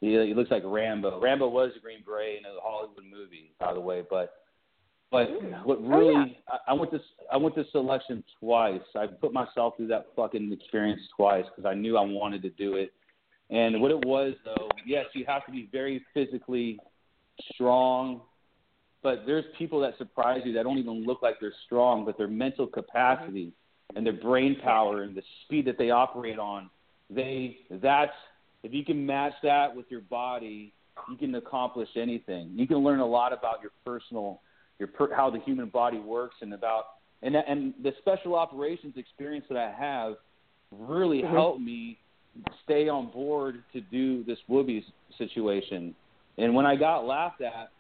He, 0.01 0.11
he 0.11 0.33
looks 0.33 0.51
like 0.51 0.63
Rambo. 0.65 1.19
Rambo 1.19 1.47
was 1.47 1.71
a 1.75 1.79
Green 1.79 2.03
Beret 2.05 2.39
in 2.39 2.45
a 2.45 2.61
Hollywood 2.61 3.03
movie, 3.09 3.51
by 3.59 3.73
the 3.73 3.79
way. 3.79 4.03
But 4.07 4.33
but 5.11 5.29
what 5.65 5.79
oh, 5.79 5.87
really 5.87 6.15
Oh, 6.15 6.25
yeah. 6.25 6.57
I, 6.67 6.71
I 6.71 6.73
went 6.73 6.91
to 6.91 6.99
I 7.31 7.37
went 7.37 7.55
to 7.55 7.65
selection 7.71 8.23
twice. 8.39 8.81
I 8.95 9.07
put 9.07 9.33
myself 9.33 9.77
through 9.77 9.87
that 9.87 10.07
fucking 10.15 10.51
experience 10.51 11.01
twice 11.15 11.45
because 11.45 11.69
I 11.69 11.73
knew 11.73 11.97
I 11.97 12.01
wanted 12.01 12.41
to 12.43 12.49
do 12.51 12.75
it. 12.75 12.93
And 13.49 13.81
what 13.81 13.91
it 13.91 14.05
was, 14.05 14.33
though, 14.43 14.67
yes, 14.85 15.05
you 15.13 15.23
have 15.25 15.45
to 15.45 15.51
be 15.51 15.69
very 15.71 16.03
physically 16.13 16.79
strong, 17.53 18.21
but 19.01 19.23
there's 19.25 19.45
people 19.57 19.79
that 19.81 19.97
surprise 19.97 20.41
you 20.43 20.51
that 20.53 20.63
don't 20.63 20.77
even 20.77 21.05
look 21.05 21.21
like 21.21 21.35
they're 21.39 21.53
strong, 21.65 22.03
but 22.03 22.17
their 22.17 22.27
mental 22.27 22.67
capacity 22.67 23.45
mm-hmm. 23.45 23.97
and 23.97 24.05
their 24.05 24.21
brain 24.21 24.57
power 24.61 25.03
and 25.03 25.15
the 25.15 25.23
speed 25.45 25.65
that 25.65 25.77
they 25.77 25.91
operate 25.91 26.37
on, 26.37 26.69
they 27.09 27.59
that's 27.69 28.11
if 28.63 28.73
you 28.73 28.83
can 28.83 29.05
match 29.05 29.33
that 29.43 29.75
with 29.75 29.85
your 29.89 30.01
body, 30.01 30.73
you 31.09 31.17
can 31.17 31.35
accomplish 31.35 31.89
anything. 31.95 32.51
You 32.55 32.67
can 32.67 32.77
learn 32.77 32.99
a 32.99 33.05
lot 33.05 33.33
about 33.33 33.61
your 33.61 33.71
personal, 33.85 34.41
your 34.79 34.87
per, 34.87 35.13
how 35.13 35.29
the 35.29 35.39
human 35.39 35.69
body 35.69 35.99
works, 35.99 36.35
and 36.41 36.53
about 36.53 36.85
and 37.21 37.35
and 37.35 37.73
the 37.83 37.93
special 37.99 38.35
operations 38.35 38.93
experience 38.97 39.45
that 39.49 39.57
I 39.57 39.71
have 39.71 40.17
really 40.71 41.21
Mhm. 41.21 41.29
helped 41.29 41.61
me 41.61 41.97
stay 42.63 42.87
on 42.89 43.07
board 43.07 43.63
to 43.73 43.81
do 43.81 44.23
this 44.23 44.39
Woobies 44.49 44.85
situation. 45.17 45.95
And 46.37 46.53
when 46.53 46.65
I 46.65 46.75
got 46.75 47.05
laughed 47.05 47.41
at, 47.41 47.71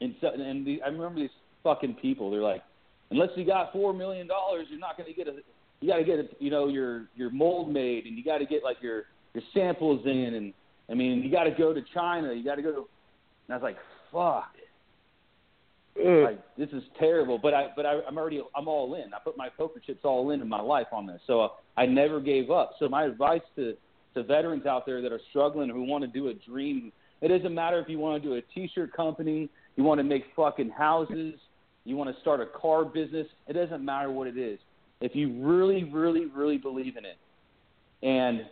and 0.00 0.14
so, 0.20 0.28
and 0.28 0.66
the, 0.66 0.82
I 0.82 0.88
remember 0.88 1.20
these 1.20 1.30
fucking 1.62 1.94
people. 1.94 2.30
They're 2.30 2.40
like, 2.40 2.62
unless 3.10 3.30
you 3.36 3.44
got 3.44 3.72
four 3.72 3.92
million 3.92 4.26
dollars, 4.26 4.66
you're 4.70 4.78
not 4.78 4.96
going 4.96 5.08
to 5.08 5.14
get 5.14 5.26
a. 5.28 5.42
You 5.80 5.88
got 5.88 5.98
to 5.98 6.04
get 6.04 6.18
a, 6.18 6.28
you 6.38 6.50
know 6.50 6.68
your 6.68 7.08
your 7.16 7.30
mold 7.30 7.70
made, 7.70 8.06
and 8.06 8.16
you 8.16 8.24
got 8.24 8.38
to 8.38 8.46
get 8.46 8.62
like 8.62 8.80
your 8.80 9.04
your 9.36 9.44
samples 9.52 10.00
in, 10.06 10.34
and 10.34 10.54
I 10.90 10.94
mean 10.94 11.22
you 11.22 11.30
got 11.30 11.44
to 11.44 11.50
go 11.50 11.74
to 11.74 11.82
China. 11.92 12.32
You 12.32 12.42
got 12.42 12.54
to 12.54 12.62
go 12.62 12.72
to. 12.72 12.78
And 12.78 13.50
I 13.50 13.54
was 13.54 13.62
like, 13.62 13.76
fuck. 14.10 14.52
Like 16.24 16.40
this 16.56 16.68
is 16.70 16.82
terrible, 16.98 17.38
but 17.38 17.54
I 17.54 17.68
but 17.74 17.86
I, 17.86 18.00
I'm 18.06 18.18
already 18.18 18.40
I'm 18.54 18.68
all 18.68 18.94
in. 18.94 19.14
I 19.14 19.18
put 19.22 19.36
my 19.36 19.48
poker 19.48 19.80
chips 19.84 20.00
all 20.04 20.30
in 20.30 20.42
in 20.42 20.48
my 20.48 20.60
life 20.60 20.88
on 20.92 21.06
this, 21.06 21.20
so 21.26 21.40
uh, 21.40 21.48
I 21.76 21.86
never 21.86 22.20
gave 22.20 22.50
up. 22.50 22.72
So 22.78 22.88
my 22.88 23.04
advice 23.04 23.40
to 23.56 23.74
to 24.14 24.22
veterans 24.22 24.66
out 24.66 24.84
there 24.84 25.00
that 25.00 25.12
are 25.12 25.20
struggling 25.30 25.70
who 25.70 25.84
want 25.84 26.02
to 26.02 26.08
do 26.08 26.28
a 26.28 26.34
dream, 26.34 26.92
it 27.20 27.28
doesn't 27.28 27.54
matter 27.54 27.78
if 27.80 27.88
you 27.88 27.98
want 27.98 28.22
to 28.22 28.28
do 28.28 28.34
a 28.36 28.42
T-shirt 28.54 28.92
company, 28.94 29.48
you 29.76 29.84
want 29.84 29.98
to 29.98 30.04
make 30.04 30.24
fucking 30.34 30.70
houses, 30.70 31.34
you 31.84 31.96
want 31.96 32.14
to 32.14 32.20
start 32.20 32.40
a 32.40 32.46
car 32.46 32.84
business. 32.84 33.26
It 33.46 33.54
doesn't 33.54 33.84
matter 33.84 34.10
what 34.10 34.26
it 34.26 34.38
is. 34.38 34.58
If 35.00 35.14
you 35.14 35.42
really, 35.42 35.84
really, 35.84 36.26
really 36.26 36.58
believe 36.58 36.96
in 36.96 37.04
it, 37.04 37.18
and 38.02 38.46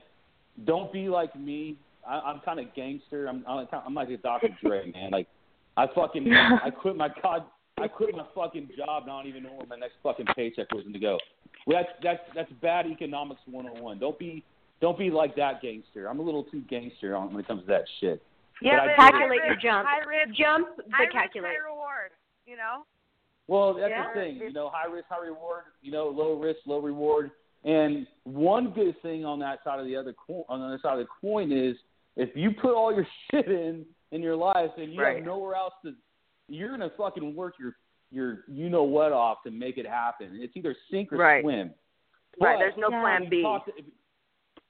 don't 0.64 0.92
be 0.92 1.08
like 1.08 1.34
me. 1.38 1.76
I, 2.06 2.20
I'm 2.20 2.40
kind 2.40 2.60
of 2.60 2.66
gangster. 2.74 3.26
I'm 3.26 3.44
I'm, 3.46 3.66
I'm 3.86 3.94
like 3.94 4.08
a 4.10 4.16
Dr. 4.18 4.48
Dre, 4.62 4.92
man. 4.92 5.10
Like 5.10 5.26
I 5.76 5.86
fucking 5.94 6.32
I 6.32 6.70
quit 6.70 6.96
my 6.96 7.08
god 7.22 7.44
I 7.80 7.88
quit 7.88 8.14
my 8.14 8.24
fucking 8.34 8.68
job 8.76 9.06
not 9.06 9.26
even 9.26 9.42
knowing 9.42 9.58
where 9.58 9.66
my 9.66 9.76
next 9.76 9.94
fucking 10.02 10.26
paycheck 10.36 10.70
was 10.72 10.82
going 10.82 10.92
to 10.92 10.98
go. 11.00 11.18
Well, 11.66 11.78
that's 11.82 11.88
that's 12.02 12.20
that's 12.34 12.52
bad 12.62 12.86
economics 12.86 13.40
101. 13.46 13.98
Don't 13.98 14.18
be 14.18 14.44
don't 14.80 14.98
be 14.98 15.10
like 15.10 15.34
that 15.36 15.60
gangster. 15.62 16.08
I'm 16.08 16.20
a 16.20 16.22
little 16.22 16.44
too 16.44 16.62
gangster 16.68 17.16
on 17.16 17.32
when 17.32 17.40
it 17.42 17.46
comes 17.46 17.62
to 17.62 17.66
that 17.68 17.84
shit. 18.00 18.22
Yeah, 18.62 18.78
But 18.78 18.86
but 18.96 19.06
do 19.06 19.10
calculate 19.18 19.40
high 19.40 19.46
your 19.46 19.56
jump. 19.56 19.88
High 19.88 20.04
risk, 20.06 20.38
Jump, 20.38 20.68
high 20.68 20.84
but 20.90 20.98
risk, 21.00 21.12
calculate. 21.12 21.50
high 21.52 21.68
reward. 21.70 22.10
You 22.46 22.56
know. 22.56 22.84
Well, 23.48 23.74
that's 23.74 23.90
Yeah. 23.90 24.08
the 24.14 24.20
thing. 24.20 24.36
You 24.36 24.52
know, 24.52 24.70
high 24.72 24.86
risk, 24.90 25.06
high 25.08 25.24
reward. 25.24 25.64
You 25.82 25.90
know, 25.90 26.06
low 26.08 26.34
risk, 26.38 26.60
low 26.66 26.80
reward. 26.80 27.32
And 27.64 28.06
one 28.24 28.70
good 28.72 29.00
thing 29.02 29.24
on 29.24 29.38
that 29.40 29.60
side 29.64 29.80
of 29.80 29.86
the 29.86 29.96
other 29.96 30.12
coin, 30.12 30.44
on 30.48 30.60
the 30.60 30.66
other 30.66 30.78
side 30.82 30.98
of 30.98 30.98
the 30.98 31.06
coin 31.20 31.50
is 31.50 31.76
if 32.16 32.30
you 32.36 32.50
put 32.52 32.74
all 32.74 32.94
your 32.94 33.06
shit 33.30 33.48
in 33.48 33.84
in 34.12 34.22
your 34.22 34.36
life 34.36 34.70
and 34.76 34.92
you 34.92 35.00
Right. 35.00 35.16
have 35.16 35.24
nowhere 35.24 35.54
else 35.56 35.72
to, 35.84 35.94
you're 36.48 36.70
gonna 36.70 36.90
fucking 36.96 37.34
work 37.34 37.54
your 37.58 37.74
your 38.10 38.44
you 38.48 38.68
know 38.68 38.84
what 38.84 39.12
off 39.12 39.38
to 39.44 39.50
make 39.50 39.78
it 39.78 39.86
happen. 39.86 40.38
It's 40.40 40.56
either 40.56 40.76
sink 40.90 41.12
or 41.12 41.16
Right. 41.16 41.42
swim. 41.42 41.68
Right, 42.40 42.54
But 42.54 42.58
there's 42.58 42.76
no 42.76 42.90
Yeah. 42.90 43.00
plan 43.00 43.28
B. 43.28 43.42
to- 43.42 43.62
if- 43.78 43.84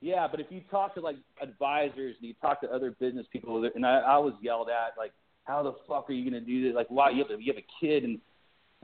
yeah, 0.00 0.28
but 0.28 0.38
if 0.38 0.46
you 0.52 0.60
talk 0.70 0.94
to 0.94 1.00
like 1.00 1.16
advisors 1.40 2.16
and 2.18 2.26
you 2.28 2.34
talk 2.34 2.60
to 2.60 2.70
other 2.72 2.92
business 2.92 3.26
people, 3.32 3.64
and 3.64 3.84
I, 3.86 3.98
I 4.00 4.18
was 4.18 4.34
yelled 4.40 4.68
at 4.70 4.96
like, 4.96 5.12
"How 5.44 5.62
the 5.62 5.72
fuck 5.88 6.08
are 6.08 6.12
you 6.12 6.24
gonna 6.30 6.40
do 6.44 6.62
this? 6.62 6.74
Like, 6.74 6.88
why 6.88 7.10
you 7.10 7.24
have 7.24 7.30
a, 7.38 7.42
you 7.42 7.52
have 7.52 7.58
a 7.62 7.66
kid?" 7.80 8.04
And 8.04 8.20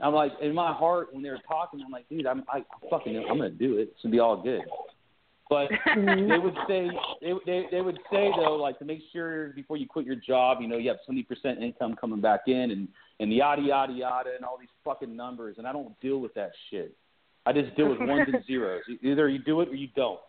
I'm 0.03 0.13
like, 0.13 0.31
in 0.41 0.53
my 0.53 0.73
heart 0.73 1.13
when 1.13 1.21
they 1.23 1.29
were 1.29 1.39
talking, 1.47 1.81
I'm 1.85 1.91
like, 1.91 2.07
"Dude, 2.09 2.25
I'm 2.25 2.43
I 2.51 2.63
fucking 2.89 3.17
I'm 3.17 3.37
gonna 3.37 3.49
do 3.49 3.77
it. 3.77 3.89
It's 3.93 4.01
gonna 4.01 4.11
be 4.11 4.19
all 4.19 4.41
good." 4.41 4.61
But 5.49 5.69
they 5.95 6.37
would 6.39 6.55
say 6.67 6.89
they, 7.21 7.33
they 7.45 7.65
they 7.71 7.81
would 7.81 7.99
say 8.11 8.31
though, 8.37 8.55
like 8.55 8.79
to 8.79 8.85
make 8.85 9.01
sure 9.11 9.49
before 9.49 9.77
you 9.77 9.87
quit 9.87 10.05
your 10.05 10.15
job, 10.15 10.59
you 10.61 10.67
know, 10.67 10.77
you 10.77 10.89
have 10.89 10.97
seventy 11.05 11.23
percent 11.23 11.61
income 11.61 11.95
coming 11.99 12.21
back 12.21 12.41
in, 12.47 12.71
and 12.71 12.87
and 13.19 13.31
the 13.31 13.35
yada 13.35 13.61
yada 13.61 13.93
yada, 13.93 14.29
and 14.35 14.45
all 14.45 14.57
these 14.57 14.69
fucking 14.83 15.15
numbers, 15.15 15.55
and 15.57 15.67
I 15.67 15.73
don't 15.73 15.99
deal 15.99 16.19
with 16.19 16.33
that 16.35 16.51
shit. 16.69 16.95
I 17.45 17.53
just 17.53 17.75
deal 17.75 17.89
with 17.89 17.99
ones 18.07 18.27
and 18.31 18.43
zeros. 18.45 18.83
Either 19.01 19.27
you 19.29 19.39
do 19.39 19.61
it 19.61 19.69
or 19.69 19.75
you 19.75 19.89
don't. 19.95 20.19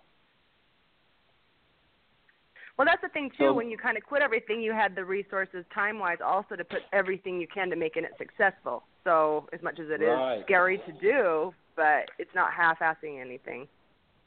Well, 2.76 2.86
that's 2.90 3.02
the 3.02 3.08
thing 3.10 3.30
too. 3.30 3.46
So- 3.46 3.52
when 3.52 3.70
you 3.70 3.76
kind 3.78 3.96
of 3.96 4.02
quit 4.02 4.22
everything, 4.22 4.60
you 4.60 4.72
had 4.72 4.96
the 4.96 5.04
resources, 5.04 5.64
time 5.74 5.98
wise, 5.98 6.18
also 6.24 6.56
to 6.56 6.64
put 6.64 6.80
everything 6.92 7.40
you 7.40 7.46
can 7.46 7.70
to 7.70 7.76
making 7.76 8.04
it 8.04 8.12
successful. 8.18 8.82
So, 9.04 9.48
as 9.52 9.62
much 9.62 9.80
as 9.80 9.88
it 9.88 10.00
is 10.00 10.08
Right. 10.08 10.42
scary 10.44 10.78
to 10.78 10.92
do, 10.92 11.54
but 11.74 12.10
it's 12.18 12.34
not 12.34 12.52
half-assing 12.52 13.20
anything. 13.20 13.66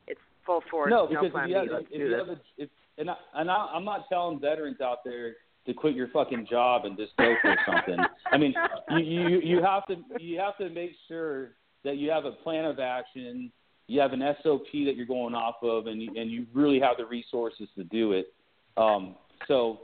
It's 0.08 0.20
full 0.46 0.62
force. 0.70 0.90
No, 0.90 1.06
no 1.06 1.08
because 1.08 1.32
plan 1.32 1.46
if 1.46 1.50
you 1.50 1.74
have, 1.74 1.86
if 1.90 2.00
you 2.00 2.14
have 2.14 2.30
a, 2.30 2.42
if, 2.58 2.70
and 2.98 3.10
I, 3.10 3.16
and 3.36 3.50
I, 3.50 3.72
I'm 3.74 3.86
not 3.86 4.08
telling 4.10 4.40
veterans 4.40 4.82
out 4.82 5.04
there 5.04 5.36
to 5.66 5.74
quit 5.74 5.96
your 5.96 6.08
fucking 6.10 6.48
job 6.50 6.86
and 6.86 6.98
just 6.98 7.16
go 7.18 7.36
for 7.42 7.56
something. 7.66 7.98
I 8.32 8.38
mean, 8.38 8.54
you, 8.90 9.00
you 9.00 9.40
you 9.40 9.64
have 9.64 9.86
to 9.88 9.96
you 10.20 10.40
have 10.40 10.58
to 10.58 10.70
make 10.70 10.92
sure 11.08 11.52
that 11.84 11.98
you 11.98 12.10
have 12.12 12.26
a 12.26 12.32
plan 12.32 12.66
of 12.66 12.80
action, 12.80 13.52
you 13.88 14.00
have 14.02 14.14
an 14.14 14.22
SOP 14.44 14.66
that 14.72 14.96
you're 14.96 15.06
going 15.06 15.36
off 15.36 15.56
of, 15.62 15.88
and 15.88 16.02
you, 16.02 16.12
and 16.16 16.30
you 16.32 16.46
really 16.54 16.80
have 16.80 16.98
the 16.98 17.06
resources 17.06 17.68
to 17.78 17.84
do 17.86 18.14
it. 18.14 18.34
Um, 18.78 19.16
so, 19.48 19.82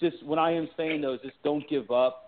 just 0.00 0.24
what 0.24 0.38
I 0.38 0.52
am 0.52 0.68
saying 0.76 1.00
though 1.02 1.14
is 1.14 1.20
just 1.22 1.42
don't 1.42 1.68
give 1.68 1.90
up 1.90 2.25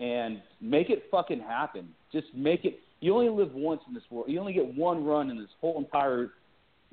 and 0.00 0.40
make 0.60 0.90
it 0.90 1.04
fucking 1.10 1.40
happen. 1.40 1.88
Just 2.10 2.26
make 2.34 2.64
it. 2.64 2.80
You 3.00 3.14
only 3.14 3.28
live 3.28 3.54
once 3.54 3.82
in 3.86 3.94
this 3.94 4.02
world. 4.10 4.26
You 4.28 4.40
only 4.40 4.52
get 4.52 4.74
one 4.74 5.04
run 5.04 5.30
in 5.30 5.38
this 5.38 5.48
whole 5.60 5.78
entire 5.78 6.30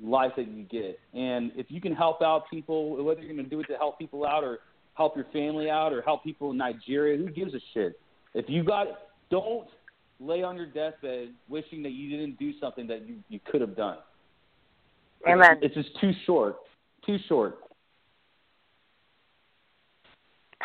life 0.00 0.32
that 0.36 0.48
you 0.48 0.64
get. 0.64 1.00
And 1.14 1.50
if 1.56 1.66
you 1.70 1.80
can 1.80 1.94
help 1.94 2.22
out 2.22 2.44
people, 2.50 3.02
whether 3.02 3.20
you're 3.20 3.34
going 3.34 3.44
to 3.44 3.50
do 3.50 3.60
it 3.60 3.66
to 3.66 3.76
help 3.76 3.98
people 3.98 4.24
out 4.24 4.44
or 4.44 4.58
help 4.94 5.16
your 5.16 5.26
family 5.32 5.70
out 5.70 5.92
or 5.92 6.02
help 6.02 6.22
people 6.22 6.50
in 6.50 6.56
Nigeria, 6.58 7.16
who 7.16 7.30
gives 7.30 7.54
a 7.54 7.60
shit? 7.74 7.98
If 8.34 8.44
you 8.48 8.62
got, 8.62 8.86
don't 9.30 9.68
lay 10.20 10.42
on 10.42 10.56
your 10.56 10.66
deathbed 10.66 11.28
wishing 11.48 11.82
that 11.82 11.92
you 11.92 12.10
didn't 12.10 12.38
do 12.38 12.52
something 12.60 12.86
that 12.88 13.06
you, 13.08 13.16
you 13.28 13.40
could 13.50 13.60
have 13.60 13.76
done. 13.76 13.98
Amen. 15.26 15.58
It's 15.62 15.74
just 15.74 15.88
too 16.00 16.12
short. 16.26 16.56
Too 17.04 17.16
short. 17.28 17.58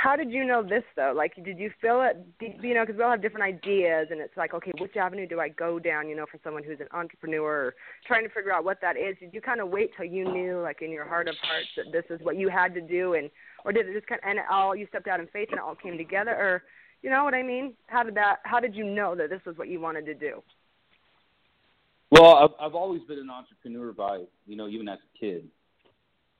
How 0.03 0.17
did 0.17 0.31
you 0.31 0.43
know 0.43 0.61
this 0.61 0.83
though? 0.97 1.13
Like, 1.15 1.33
did 1.45 1.57
you 1.57 1.71
feel 1.79 2.01
it? 2.01 2.17
Did, 2.37 2.61
you 2.61 2.73
know, 2.73 2.81
because 2.81 2.97
we 2.97 3.03
all 3.03 3.11
have 3.11 3.21
different 3.21 3.45
ideas, 3.45 4.07
and 4.11 4.19
it's 4.19 4.35
like, 4.35 4.53
okay, 4.53 4.73
which 4.77 4.97
avenue 4.97 5.25
do 5.25 5.39
I 5.39 5.47
go 5.47 5.79
down? 5.79 6.09
You 6.09 6.15
know, 6.17 6.25
for 6.29 6.37
someone 6.43 6.61
who's 6.61 6.81
an 6.81 6.89
entrepreneur 6.91 7.41
or 7.41 7.75
trying 8.05 8.27
to 8.27 8.29
figure 8.33 8.51
out 8.51 8.65
what 8.65 8.81
that 8.81 8.97
is. 8.97 9.15
Did 9.21 9.33
you 9.33 9.39
kind 9.39 9.61
of 9.61 9.69
wait 9.69 9.91
till 9.95 10.05
you 10.05 10.25
knew, 10.29 10.59
like 10.59 10.81
in 10.81 10.91
your 10.91 11.07
heart 11.07 11.29
of 11.29 11.35
hearts, 11.41 11.69
that 11.77 11.93
this 11.93 12.03
is 12.09 12.19
what 12.25 12.35
you 12.35 12.49
had 12.49 12.73
to 12.73 12.81
do, 12.81 13.13
and 13.13 13.29
or 13.63 13.71
did 13.71 13.87
it 13.87 13.93
just 13.93 14.05
kind 14.07 14.19
of 14.21 14.29
and 14.29 14.39
it 14.39 14.45
all 14.51 14.75
you 14.75 14.87
stepped 14.89 15.07
out 15.07 15.21
in 15.21 15.27
faith 15.27 15.47
and 15.51 15.59
it 15.59 15.63
all 15.63 15.73
came 15.73 15.97
together, 15.97 16.31
or 16.31 16.63
you 17.01 17.09
know 17.09 17.23
what 17.23 17.33
I 17.33 17.41
mean? 17.41 17.73
How 17.87 18.03
did 18.03 18.15
that? 18.15 18.39
How 18.43 18.59
did 18.59 18.75
you 18.75 18.83
know 18.83 19.15
that 19.15 19.29
this 19.29 19.41
was 19.45 19.57
what 19.57 19.69
you 19.69 19.79
wanted 19.79 20.05
to 20.07 20.13
do? 20.13 20.43
Well, 22.11 22.35
I've, 22.35 22.49
I've 22.59 22.75
always 22.75 23.03
been 23.03 23.19
an 23.19 23.29
entrepreneur 23.29 23.93
by, 23.93 24.25
you 24.47 24.57
know, 24.57 24.67
even 24.67 24.89
as 24.89 24.99
a 24.99 25.17
kid. 25.17 25.47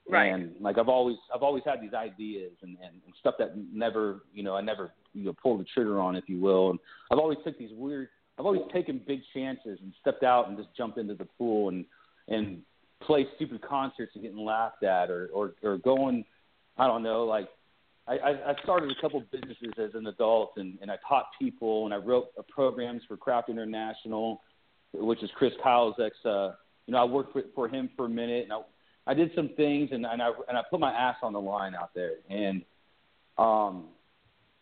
Right. 0.09 0.33
And 0.33 0.53
like 0.59 0.77
I've 0.77 0.89
always 0.89 1.17
I've 1.33 1.43
always 1.43 1.63
had 1.65 1.81
these 1.81 1.93
ideas 1.93 2.51
and, 2.61 2.77
and, 2.83 3.01
and 3.05 3.13
stuff 3.19 3.35
that 3.39 3.53
never 3.71 4.23
you 4.33 4.43
know 4.43 4.55
I 4.55 4.61
never 4.61 4.91
you 5.13 5.25
know 5.25 5.33
pulled 5.41 5.61
the 5.61 5.65
trigger 5.73 5.99
on 5.99 6.15
if 6.15 6.25
you 6.27 6.41
will 6.41 6.71
and 6.71 6.79
I've 7.11 7.19
always 7.19 7.37
took 7.45 7.57
these 7.57 7.71
weird 7.73 8.09
I've 8.37 8.45
always 8.45 8.61
taken 8.73 9.01
big 9.07 9.21
chances 9.33 9.79
and 9.81 9.93
stepped 10.01 10.23
out 10.23 10.49
and 10.49 10.57
just 10.57 10.69
jumped 10.75 10.97
into 10.97 11.15
the 11.15 11.25
pool 11.37 11.69
and 11.69 11.85
and 12.27 12.61
play 13.01 13.25
stupid 13.35 13.61
concerts 13.61 14.11
and 14.15 14.23
getting 14.23 14.43
laughed 14.43 14.83
at 14.83 15.09
or 15.09 15.29
or, 15.33 15.53
or 15.63 15.77
going 15.77 16.25
I 16.77 16.87
don't 16.87 17.03
know 17.03 17.23
like 17.23 17.47
I, 18.05 18.15
I 18.15 18.55
started 18.63 18.91
a 18.91 18.99
couple 18.99 19.23
businesses 19.31 19.71
as 19.77 19.91
an 19.93 20.07
adult 20.07 20.57
and, 20.57 20.77
and 20.81 20.91
I 20.91 20.97
taught 21.07 21.27
people 21.39 21.85
and 21.85 21.93
I 21.93 21.97
wrote 21.97 22.27
programs 22.49 23.03
for 23.07 23.15
Craft 23.15 23.47
International 23.47 24.41
which 24.91 25.23
is 25.23 25.29
Chris 25.35 25.53
Kyle's 25.63 25.95
ex 26.03 26.13
uh 26.25 26.51
you 26.87 26.91
know 26.91 26.97
I 26.97 27.05
worked 27.05 27.31
for, 27.31 27.43
for 27.55 27.69
him 27.69 27.89
for 27.95 28.07
a 28.07 28.09
minute 28.09 28.43
and 28.43 28.51
I 28.51 28.59
I 29.05 29.13
did 29.13 29.31
some 29.35 29.49
things 29.57 29.89
and, 29.91 30.05
and 30.05 30.21
I 30.21 30.29
and 30.47 30.57
I 30.57 30.61
put 30.69 30.79
my 30.79 30.91
ass 30.91 31.17
on 31.23 31.33
the 31.33 31.41
line 31.41 31.75
out 31.75 31.93
there. 31.93 32.13
And 32.29 32.63
um, 33.37 33.85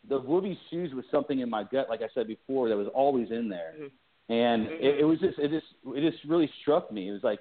the 0.07 0.19
Wooby 0.19 0.57
shoes 0.69 0.93
was 0.93 1.05
something 1.11 1.39
in 1.39 1.49
my 1.49 1.63
gut, 1.63 1.89
like 1.89 2.01
I 2.01 2.07
said 2.13 2.27
before, 2.27 2.69
that 2.69 2.75
was 2.75 2.87
always 2.93 3.29
in 3.29 3.49
there. 3.49 3.73
And 4.29 4.67
it, 4.67 5.01
it 5.01 5.05
was 5.05 5.19
just 5.19 5.37
it 5.37 5.51
just 5.51 5.65
it 5.95 6.11
just 6.11 6.23
really 6.25 6.49
struck 6.61 6.91
me. 6.91 7.09
It 7.09 7.11
was 7.11 7.23
like 7.23 7.39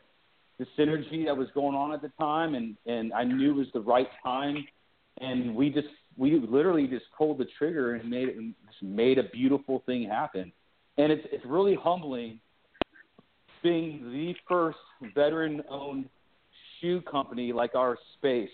the 0.59 0.67
synergy 0.79 1.25
that 1.25 1.37
was 1.37 1.49
going 1.55 1.75
on 1.75 1.93
at 1.93 2.03
the 2.03 2.11
time, 2.19 2.55
and 2.55 2.77
and 2.87 3.13
I 3.13 3.25
knew 3.25 3.53
it 3.53 3.57
was 3.57 3.69
the 3.73 3.81
right 3.81 4.09
time. 4.23 4.67
And 5.21 5.55
we 5.55 5.71
just 5.71 5.89
we 6.17 6.39
literally 6.39 6.87
just 6.87 7.05
pulled 7.17 7.39
the 7.39 7.47
trigger 7.59 7.95
and 7.95 8.11
made 8.11 8.29
it 8.29 8.37
and 8.37 8.55
just 8.67 8.83
made 8.83 9.19
a 9.19 9.25
beautiful 9.25 9.83
thing 9.87 10.07
happen. 10.09 10.53
And 10.99 11.11
it's 11.13 11.27
it's 11.33 11.45
really 11.47 11.77
humbling 11.77 12.41
being 13.63 14.11
the 14.13 14.35
first 14.49 14.79
veteran 15.15 15.63
owned 15.69 16.09
shoe 16.81 17.01
company 17.03 17.53
like 17.53 17.75
our 17.75 17.99
space 18.19 18.51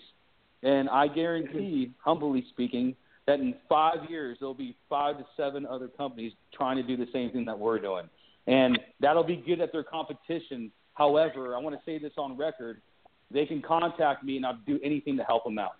And 0.63 0.89
I 0.89 1.07
guarantee, 1.07 1.91
humbly 2.03 2.45
speaking, 2.49 2.95
that 3.25 3.39
in 3.39 3.53
five 3.69 4.09
years 4.09 4.37
there'll 4.39 4.53
be 4.53 4.75
five 4.89 5.17
to 5.17 5.25
seven 5.35 5.65
other 5.65 5.87
companies 5.87 6.31
trying 6.53 6.77
to 6.77 6.83
do 6.83 6.97
the 6.97 7.11
same 7.13 7.29
thing 7.31 7.45
that 7.45 7.57
we're 7.57 7.79
doing, 7.79 8.09
and 8.47 8.79
that'll 9.01 9.23
be 9.23 9.35
good 9.35 9.61
at 9.61 9.71
their 9.71 9.83
competition. 9.83 10.71
However, 10.93 11.55
I 11.55 11.59
want 11.59 11.75
to 11.75 11.81
say 11.85 11.99
this 11.99 12.13
on 12.17 12.37
record: 12.37 12.81
they 13.29 13.45
can 13.45 13.61
contact 13.61 14.23
me, 14.23 14.37
and 14.37 14.45
I'll 14.45 14.59
do 14.65 14.79
anything 14.83 15.17
to 15.17 15.23
help 15.23 15.43
them 15.43 15.59
out. 15.59 15.75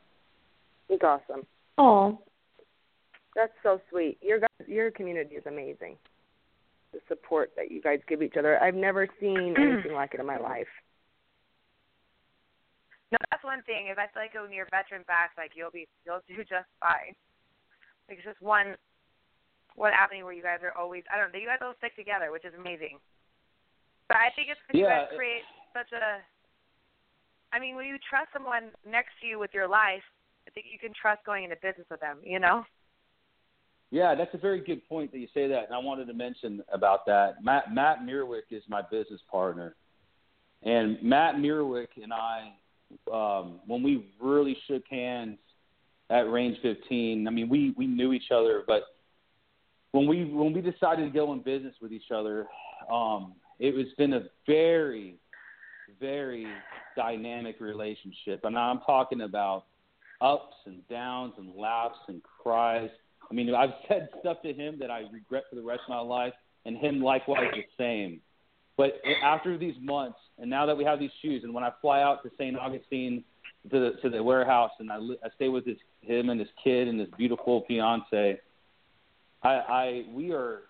It's 0.90 1.04
awesome. 1.04 1.46
Oh, 1.78 2.20
That's 3.36 3.54
so 3.64 3.80
sweet. 3.90 4.18
Your 4.22 4.40
guys, 4.40 4.68
your 4.68 4.92
community 4.92 5.36
is 5.36 5.46
amazing. 5.46 5.96
The 6.94 7.00
support 7.08 7.52
that 7.56 7.72
you 7.72 7.82
guys 7.82 8.00
give 8.08 8.22
each 8.22 8.36
other. 8.38 8.62
I've 8.62 8.76
never 8.76 9.08
seen 9.20 9.56
anything 9.58 9.94
like 9.94 10.14
it 10.14 10.20
in 10.20 10.26
my 10.26 10.38
life. 10.38 10.68
No, 13.12 13.18
that's 13.32 13.44
one 13.44 13.64
thing. 13.64 13.88
If 13.88 13.98
I 13.98 14.12
feel 14.12 14.24
like 14.24 14.36
when 14.36 14.52
you're 14.52 14.68
veteran 14.68 15.08
back, 15.08 15.32
like 15.38 15.56
you'll 15.56 15.72
be, 15.72 15.88
you'll 16.04 16.24
do 16.28 16.44
just 16.44 16.68
fine. 16.84 17.16
Like 18.08 18.20
it's 18.20 18.28
just 18.28 18.42
one, 18.42 18.76
one 19.76 19.96
avenue 19.96 20.26
where 20.26 20.36
you 20.36 20.44
guys 20.44 20.60
are 20.64 20.76
always. 20.76 21.04
I 21.08 21.16
don't 21.16 21.32
know. 21.32 21.40
You 21.40 21.48
guys 21.48 21.64
all 21.64 21.78
stick 21.80 21.96
together, 21.96 22.32
which 22.32 22.44
is 22.44 22.54
amazing. 22.60 23.00
But 24.08 24.18
I 24.18 24.32
think 24.36 24.52
it's 24.52 24.60
because 24.68 24.80
you 24.80 24.88
guys 24.88 25.08
create 25.16 25.48
such 25.72 25.92
a. 25.96 26.20
I 27.56 27.60
mean, 27.60 27.76
when 27.76 27.88
you 27.88 27.96
trust 28.10 28.28
someone 28.36 28.76
next 28.84 29.16
to 29.22 29.28
you 29.28 29.40
with 29.40 29.52
your 29.56 29.68
life, 29.68 30.04
I 30.48 30.52
think 30.52 30.68
you 30.72 30.80
can 30.80 30.92
trust 30.92 31.24
going 31.24 31.44
into 31.44 31.56
business 31.64 31.88
with 31.90 32.04
them. 32.04 32.20
You 32.24 32.40
know. 32.40 32.64
Yeah, 33.90 34.16
that's 34.16 34.34
a 34.34 34.38
very 34.38 34.60
good 34.60 34.88
point 34.90 35.14
that 35.14 35.20
you 35.20 35.28
say 35.34 35.48
that, 35.48 35.66
and 35.66 35.74
I 35.74 35.78
wanted 35.78 36.08
to 36.08 36.14
mention 36.14 36.62
about 36.74 37.06
that. 37.06 37.42
Matt 37.42 37.74
Matt 37.74 38.00
Mrwik 38.00 38.52
is 38.52 38.64
my 38.68 38.82
business 38.82 39.22
partner, 39.32 39.76
and 40.64 41.02
Matt 41.02 41.36
Mrwik 41.36 41.96
and 42.02 42.12
I, 42.12 42.52
um, 43.12 43.60
when 43.66 43.84
we 43.84 44.08
really 44.22 44.58
shook 44.68 44.84
hands 44.90 45.38
at 46.10 46.30
Range 46.30 46.58
15, 46.62 47.28
I 47.28 47.32
mean, 47.32 47.50
we 47.50 47.74
we 47.78 47.88
knew 47.88 48.14
each 48.14 48.32
other, 48.32 48.64
but 48.66 48.84
when 49.92 50.08
we 50.08 50.26
when 50.26 50.54
we 50.54 50.62
decided 50.62 51.06
to 51.06 51.10
go 51.10 51.34
in 51.34 51.42
business 51.42 51.76
with 51.82 51.92
each 51.92 52.12
other, 52.14 52.48
um, 52.92 53.34
it 53.60 53.74
was 53.74 53.88
been 53.98 54.14
a 54.14 54.24
very 54.46 55.16
very 56.00 56.46
dynamic 56.96 57.60
relationship, 57.60 58.42
and 58.44 58.58
I'm 58.58 58.80
talking 58.86 59.22
about 59.22 59.66
ups 60.22 60.56
and 60.66 60.88
downs 60.90 61.34
and 61.38 61.56
laughs 61.56 62.00
and 62.08 62.22
cries. 62.24 62.90
I 63.30 63.34
mean, 63.34 63.54
I've 63.54 63.74
said 63.88 64.10
stuff 64.20 64.42
to 64.44 64.54
him 64.54 64.78
that 64.80 64.92
I 64.92 65.04
regret 65.12 65.44
for 65.50 65.56
the 65.56 65.62
rest 65.62 65.82
of 65.88 65.90
my 65.90 66.00
life, 66.00 66.34
and 66.66 66.78
him 66.78 67.02
likewise 67.02 67.52
the 67.54 67.64
same. 67.78 68.22
But 68.78 69.02
after 69.24 69.58
these 69.58 69.76
months, 69.82 70.20
and 70.40 70.50
now 70.50 70.66
that 70.68 70.78
we 70.78 70.84
have 70.84 71.00
these 71.00 71.12
shoes, 71.22 71.44
and 71.44 71.54
when 71.54 71.64
I 71.64 71.72
fly 71.82 72.02
out 72.02 72.24
to 72.24 72.32
St. 72.38 72.58
Augustine 72.58 73.24
to 73.72 73.80
the 73.80 73.92
to 74.04 74.10
the 74.10 74.24
warehouse, 74.24 74.72
and 74.80 74.92
I, 74.92 74.98
I 74.98 75.30
stay 75.36 75.50
with 75.50 75.66
his 75.66 75.78
him 76.02 76.30
and 76.30 76.40
his 76.40 76.50
kid 76.64 76.88
and 76.88 77.00
his 77.00 77.10
beautiful 77.18 77.66
fiance, 77.68 78.40
I, 79.44 79.50
I 79.50 80.06
we 80.14 80.32
are 80.32 80.62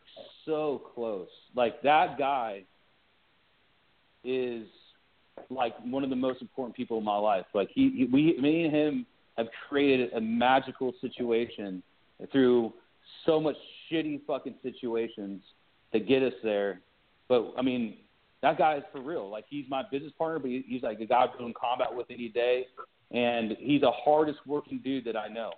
so 0.46 0.82
close. 0.96 1.28
Like 1.54 1.82
that 1.84 2.18
guy 2.18 2.64
is 4.24 4.66
like 5.50 5.74
one 5.84 6.04
of 6.04 6.10
the 6.10 6.16
most 6.16 6.42
important 6.42 6.76
people 6.76 6.98
in 6.98 7.04
my 7.04 7.18
life. 7.18 7.46
Like 7.54 7.70
he, 7.74 7.90
he 7.90 8.06
we 8.06 8.38
me 8.40 8.66
and 8.66 8.76
him 8.76 9.06
have 9.38 9.48
created 9.68 10.14
a 10.14 10.22
magical 10.22 10.94
situation 11.02 11.84
through 12.32 12.74
so 13.26 13.40
much 13.40 13.56
shitty 13.92 14.22
fucking 14.26 14.56
situations 14.64 15.42
to 15.94 16.00
get 16.00 16.24
us 16.24 16.34
there. 16.44 16.82
But 17.28 17.54
I 17.58 17.62
mean, 17.62 17.98
that 18.42 18.58
guy 18.58 18.78
is 18.78 18.84
for 18.92 19.02
real. 19.02 19.30
Like 19.30 19.46
he's 19.50 19.66
my 19.70 19.84
business 19.92 20.14
partner, 20.18 20.40
but 20.40 20.50
he, 20.50 20.64
he's 20.68 20.84
like 20.84 21.00
a 21.00 21.06
guy 21.06 21.26
I'm 21.26 21.38
doing 21.38 21.54
combat 21.60 21.94
with 21.94 22.08
any 22.10 22.30
day, 22.30 22.68
and 23.12 23.56
he's 23.60 23.82
the 23.82 23.92
hardest 23.92 24.40
working 24.46 24.80
dude 24.84 25.06
that 25.06 25.18
I 25.18 25.28
know. 25.28 25.52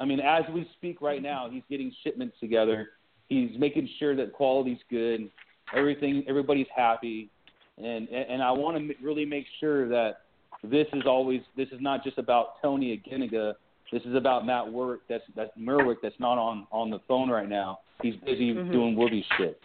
I 0.00 0.04
mean, 0.04 0.20
as 0.20 0.42
we 0.52 0.68
speak 0.76 1.00
right 1.00 1.22
now, 1.22 1.48
he's 1.50 1.62
getting 1.70 1.92
shipments 2.02 2.36
together. 2.40 2.90
He's 3.28 3.50
making 3.58 3.88
sure 3.98 4.16
that 4.16 4.32
quality's 4.32 4.80
good, 4.90 5.30
everything, 5.74 6.24
everybody's 6.28 6.66
happy, 6.74 7.30
and 7.78 8.08
and 8.08 8.42
I 8.42 8.50
want 8.50 8.76
to 8.76 8.94
really 9.02 9.24
make 9.24 9.46
sure 9.60 9.88
that 9.88 10.22
this 10.62 10.86
is 10.92 11.02
always 11.06 11.40
this 11.56 11.68
is 11.68 11.80
not 11.80 12.04
just 12.04 12.18
about 12.18 12.60
Tony 12.62 12.96
Aguiniga. 12.96 13.54
This 13.92 14.02
is 14.04 14.14
about 14.14 14.46
Matt 14.46 14.72
Work. 14.72 15.00
That's 15.08 15.24
that's 15.36 15.50
Mrwik. 15.58 15.96
That's 16.02 16.18
not 16.18 16.38
on 16.38 16.66
on 16.72 16.90
the 16.90 16.98
phone 17.06 17.28
right 17.28 17.48
now. 17.48 17.80
He's 18.02 18.16
busy 18.16 18.54
Mhm. 18.54 18.72
doing 18.72 18.96
Wooby 18.96 19.22
shit. 19.36 19.60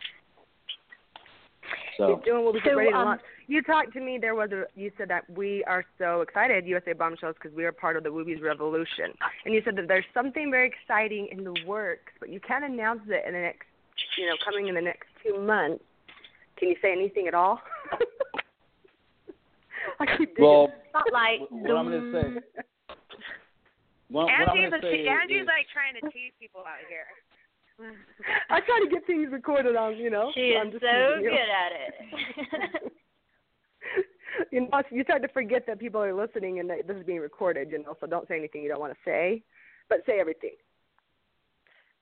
So 1.98 2.16
He's 2.16 2.26
doing 2.26 2.46
what 2.46 2.54
we 2.54 2.62
So, 2.64 2.76
ready 2.76 2.92
to 2.92 2.98
um, 2.98 3.06
launch. 3.06 3.22
You 3.48 3.62
talked 3.64 3.94
to 3.94 4.00
me. 4.02 4.18
There 4.20 4.36
was 4.36 4.52
a. 4.52 4.66
You 4.76 4.92
said 4.98 5.10
that 5.10 5.30
we 5.30 5.64
are 5.66 5.84
so 5.98 6.22
excited, 6.22 6.66
USA 6.68 6.94
Bombshells, 6.94 7.36
because 7.42 7.56
we 7.56 7.66
are 7.66 7.72
part 7.72 7.98
of 7.98 8.04
the 8.04 8.10
Woobies 8.10 8.42
Revolution. 8.42 9.14
And 9.46 9.54
you 9.54 9.62
said 9.66 9.76
that 9.78 9.88
there's 9.88 10.06
something 10.14 10.52
very 10.52 10.68
exciting 10.68 11.30
in 11.32 11.44
the 11.44 11.56
works, 11.66 12.14
but 12.20 12.30
you 12.30 12.40
can't 12.40 12.64
announce 12.64 13.02
it 13.08 13.26
in 13.28 13.34
the 13.34 13.40
next, 13.40 13.66
you 14.18 14.28
know, 14.28 14.36
coming 14.46 14.68
in 14.68 14.76
the 14.76 14.82
next 14.82 15.08
two 15.26 15.40
months. 15.42 15.84
Can 16.58 16.70
you 16.70 16.76
say 16.82 16.92
anything 16.92 17.28
at 17.28 17.34
all? 17.34 17.60
I 20.00 20.06
keep 20.18 20.36
digging. 20.36 20.46
well, 20.46 20.68
spotlight. 20.90 21.40
what 21.50 21.72
I'm 21.72 21.86
gonna 21.86 22.12
say. 22.12 22.64
What, 24.10 24.24
what 24.24 24.32
I'm 24.32 24.56
Andrew's 24.56 24.72
gonna 24.72 24.88
a, 24.88 24.92
say 24.92 25.04
is, 25.04 25.10
Andrew's 25.12 25.44
is- 25.44 25.52
like 25.52 25.68
trying 25.76 26.00
to 26.00 26.08
tease 26.16 26.32
people 26.40 26.62
out 26.62 26.80
here. 26.88 27.12
I 28.50 28.60
try 28.62 28.82
to 28.84 28.90
get 28.90 29.06
things 29.06 29.30
recorded 29.32 29.76
on, 29.76 29.98
you 29.98 30.10
know. 30.10 30.32
She 30.34 30.56
I'm 30.60 30.68
is 30.68 30.74
just 30.74 30.84
so 30.84 31.16
teasing 31.16 31.24
you. 31.24 31.30
good 31.32 31.50
at 31.50 31.72
it. 32.84 32.94
you 34.52 34.62
know, 34.62 34.82
you 34.92 35.04
start 35.04 35.22
to 35.22 35.28
forget 35.30 35.66
that 35.68 35.80
people 35.80 36.02
are 36.02 36.14
listening 36.14 36.60
and 36.60 36.70
that 36.70 36.88
this 36.88 36.98
is 36.98 37.06
being 37.06 37.20
recorded, 37.20 37.72
you 37.72 37.84
know. 37.84 37.96
So 38.00 38.08
don't 38.08 38.28
say 38.28 38.38
anything 38.38 38.64
you 38.64 38.70
don't 38.70 38.80
want 38.80 38.94
to 38.94 39.00
say, 39.06 39.44
but 39.90 40.00
say 40.06 40.20
everything. 40.20 40.56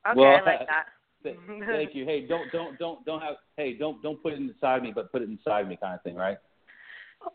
Okay, 0.08 0.20
Well, 0.20 0.36
I 0.36 0.42
like 0.42 0.62
uh, 0.62 0.66
that. 0.66 0.86
th- 1.24 1.38
Thank 1.68 1.96
you. 1.96 2.06
Hey, 2.06 2.28
don't 2.28 2.52
don't 2.52 2.78
don't 2.78 3.04
don't 3.06 3.22
have. 3.22 3.36
Hey, 3.58 3.74
don't 3.74 4.02
don't 4.02 4.22
put 4.22 4.34
it 4.34 4.40
inside 4.40 4.84
me, 4.84 4.92
but 4.94 5.12
put 5.12 5.22
it 5.22 5.30
inside 5.30 5.68
me, 5.68 5.78
kind 5.82 5.96
of 5.96 6.02
thing, 6.04 6.16
right? 6.16 6.38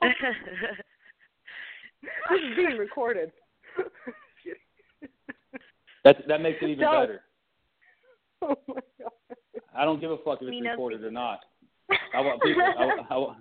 This 2.30 2.40
is 2.40 2.56
being 2.56 2.78
recorded. 2.78 3.30
That 6.04 6.16
that 6.28 6.40
makes 6.40 6.58
it 6.62 6.70
even 6.70 6.84
Don't. 6.84 7.02
better. 7.02 7.20
oh 8.42 8.56
my 8.68 8.80
god. 8.98 9.10
I 9.76 9.84
don't 9.84 10.00
give 10.00 10.10
a 10.10 10.16
fuck 10.18 10.38
if 10.42 10.48
it's 10.48 10.50
Me 10.50 10.68
recorded 10.68 11.04
or 11.04 11.10
not. 11.10 11.40
I 12.14 12.20
want 12.20 12.42
people. 12.42 12.62
I, 12.62 13.14
I, 13.14 13.16
want- 13.16 13.38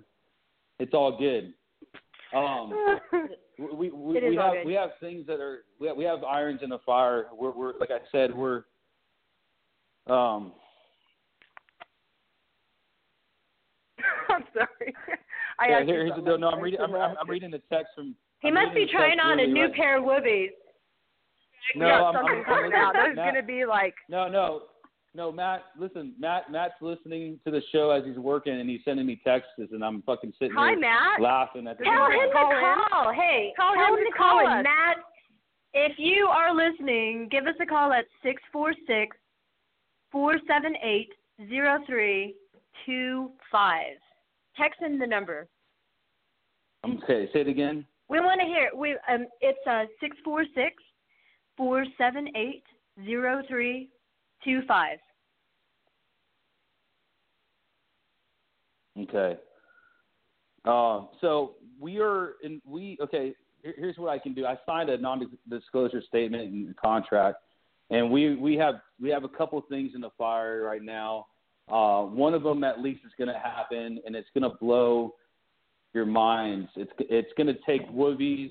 it's 0.78 0.94
all 0.94 1.18
good. 1.18 1.52
Um, 2.34 2.72
we 3.58 3.90
we, 3.90 4.20
we 4.30 4.36
have 4.36 4.54
we 4.64 4.72
have 4.74 4.90
things 5.00 5.26
that 5.26 5.40
are 5.40 5.64
we 5.80 5.88
have, 5.88 5.96
we 5.96 6.04
have 6.04 6.22
irons 6.24 6.60
in 6.62 6.70
the 6.70 6.78
fire. 6.86 7.26
We're 7.36 7.50
we're 7.50 7.72
like 7.78 7.90
I 7.90 7.98
said 8.12 8.34
we're 8.34 8.62
um 10.06 10.52
I'm 14.28 14.44
sorry. 14.54 14.94
I 15.58 15.68
yeah, 15.68 15.84
here, 15.84 16.04
here's 16.06 16.16
the 16.16 16.22
deal. 16.22 16.38
No, 16.38 16.48
I 16.48 16.52
I'm 16.52 16.60
reading. 16.60 16.80
I'm, 16.80 16.94
I'm, 16.94 17.16
I'm 17.20 17.28
reading 17.28 17.50
the 17.50 17.60
text 17.70 17.88
from. 17.94 18.14
he 18.40 18.48
I'm 18.48 18.54
must 18.54 18.74
be 18.74 18.86
trying 18.90 19.18
on 19.20 19.40
a 19.40 19.46
new 19.46 19.64
right- 19.64 19.74
pair 19.74 19.98
of 19.98 20.04
woobies. 20.04 20.48
No, 21.76 21.86
I'm, 21.86 22.16
I'm, 22.16 22.26
I'm 22.26 22.44
coming 22.44 22.72
out. 22.74 22.92
There's 22.94 23.16
Matt- 23.16 23.34
gonna 23.34 23.46
be 23.46 23.66
like 23.66 23.94
No, 24.08 24.28
no, 24.28 24.62
no, 25.14 25.32
Matt. 25.32 25.64
Listen, 25.78 26.14
Matt. 26.18 26.50
Matt's 26.52 26.74
listening 26.80 27.38
to 27.44 27.50
the 27.50 27.60
show 27.72 27.90
as 27.90 28.04
he's 28.04 28.16
working, 28.18 28.52
and 28.60 28.68
he's 28.70 28.80
sending 28.84 29.06
me 29.06 29.20
texts, 29.24 29.52
and 29.58 29.84
I'm 29.84 30.02
fucking 30.02 30.32
sitting 30.38 30.54
Hi 30.56 30.70
here 30.70 30.78
Matt. 30.80 31.20
laughing 31.20 31.66
at 31.66 31.78
the 31.78 31.84
Tell 31.84 32.08
Did 32.08 32.14
you 32.14 32.22
him 32.22 32.28
to 32.28 32.32
call 32.32 32.50
in? 32.50 32.78
call. 32.90 33.12
Hey, 33.12 33.52
Call 33.56 33.74
tell 33.74 33.86
him 33.94 33.98
him 33.98 34.04
to 34.04 34.10
to 34.12 34.16
call 34.16 34.40
call 34.40 34.46
in. 34.52 34.58
us. 34.58 34.64
Matt, 34.64 34.96
if 35.74 35.92
you 35.98 36.26
are 36.26 36.54
listening, 36.54 37.28
give 37.30 37.46
us 37.46 37.54
a 37.60 37.66
call 37.66 37.92
at 37.92 38.04
six 38.22 38.40
four 38.52 38.72
six 38.86 39.16
four 40.12 40.36
seven 40.46 40.74
eight 40.82 41.10
zero 41.48 41.78
three 41.86 42.34
two 42.86 43.30
five. 43.50 43.96
Text 44.56 44.80
in 44.84 44.98
the 44.98 45.06
number. 45.06 45.48
Okay, 46.86 47.28
say 47.32 47.40
it 47.42 47.48
again. 47.48 47.84
We 48.08 48.20
want 48.20 48.40
to 48.40 48.46
hear. 48.46 48.70
We 48.76 48.92
um, 49.12 49.26
it's 49.40 49.58
uh 49.68 49.84
six 50.00 50.16
four 50.24 50.44
six 50.54 50.74
four 51.56 51.84
seven 51.98 52.28
eight 52.36 52.62
zero 53.04 53.42
three 53.48 53.90
two 54.44 54.62
five. 54.66 54.98
Okay. 58.98 59.36
Um, 60.64 61.08
so 61.20 61.54
we 61.78 62.00
are 62.00 62.32
in. 62.42 62.60
We 62.64 62.98
okay. 63.00 63.34
Here, 63.62 63.74
here's 63.76 63.96
what 63.96 64.10
I 64.10 64.18
can 64.18 64.34
do. 64.34 64.46
I 64.46 64.56
signed 64.66 64.90
a 64.90 64.98
non-disclosure 64.98 66.02
statement 66.06 66.52
and 66.52 66.76
contract, 66.76 67.38
and 67.90 68.10
we 68.10 68.36
we 68.36 68.56
have 68.56 68.76
we 69.00 69.10
have 69.10 69.24
a 69.24 69.28
couple 69.28 69.60
things 69.68 69.92
in 69.94 70.00
the 70.00 70.10
fire 70.18 70.62
right 70.62 70.82
now. 70.82 71.26
Uh, 71.70 72.02
one 72.02 72.34
of 72.34 72.42
them 72.42 72.64
at 72.64 72.80
least 72.80 73.00
is 73.04 73.12
going 73.16 73.28
to 73.28 73.38
happen, 73.38 74.00
and 74.04 74.16
it's 74.16 74.28
going 74.34 74.50
to 74.50 74.56
blow 74.58 75.14
your 75.94 76.06
minds. 76.06 76.68
It's 76.76 76.92
it's 76.98 77.32
going 77.36 77.46
to 77.46 77.58
take 77.66 77.88
Woobies 77.90 78.50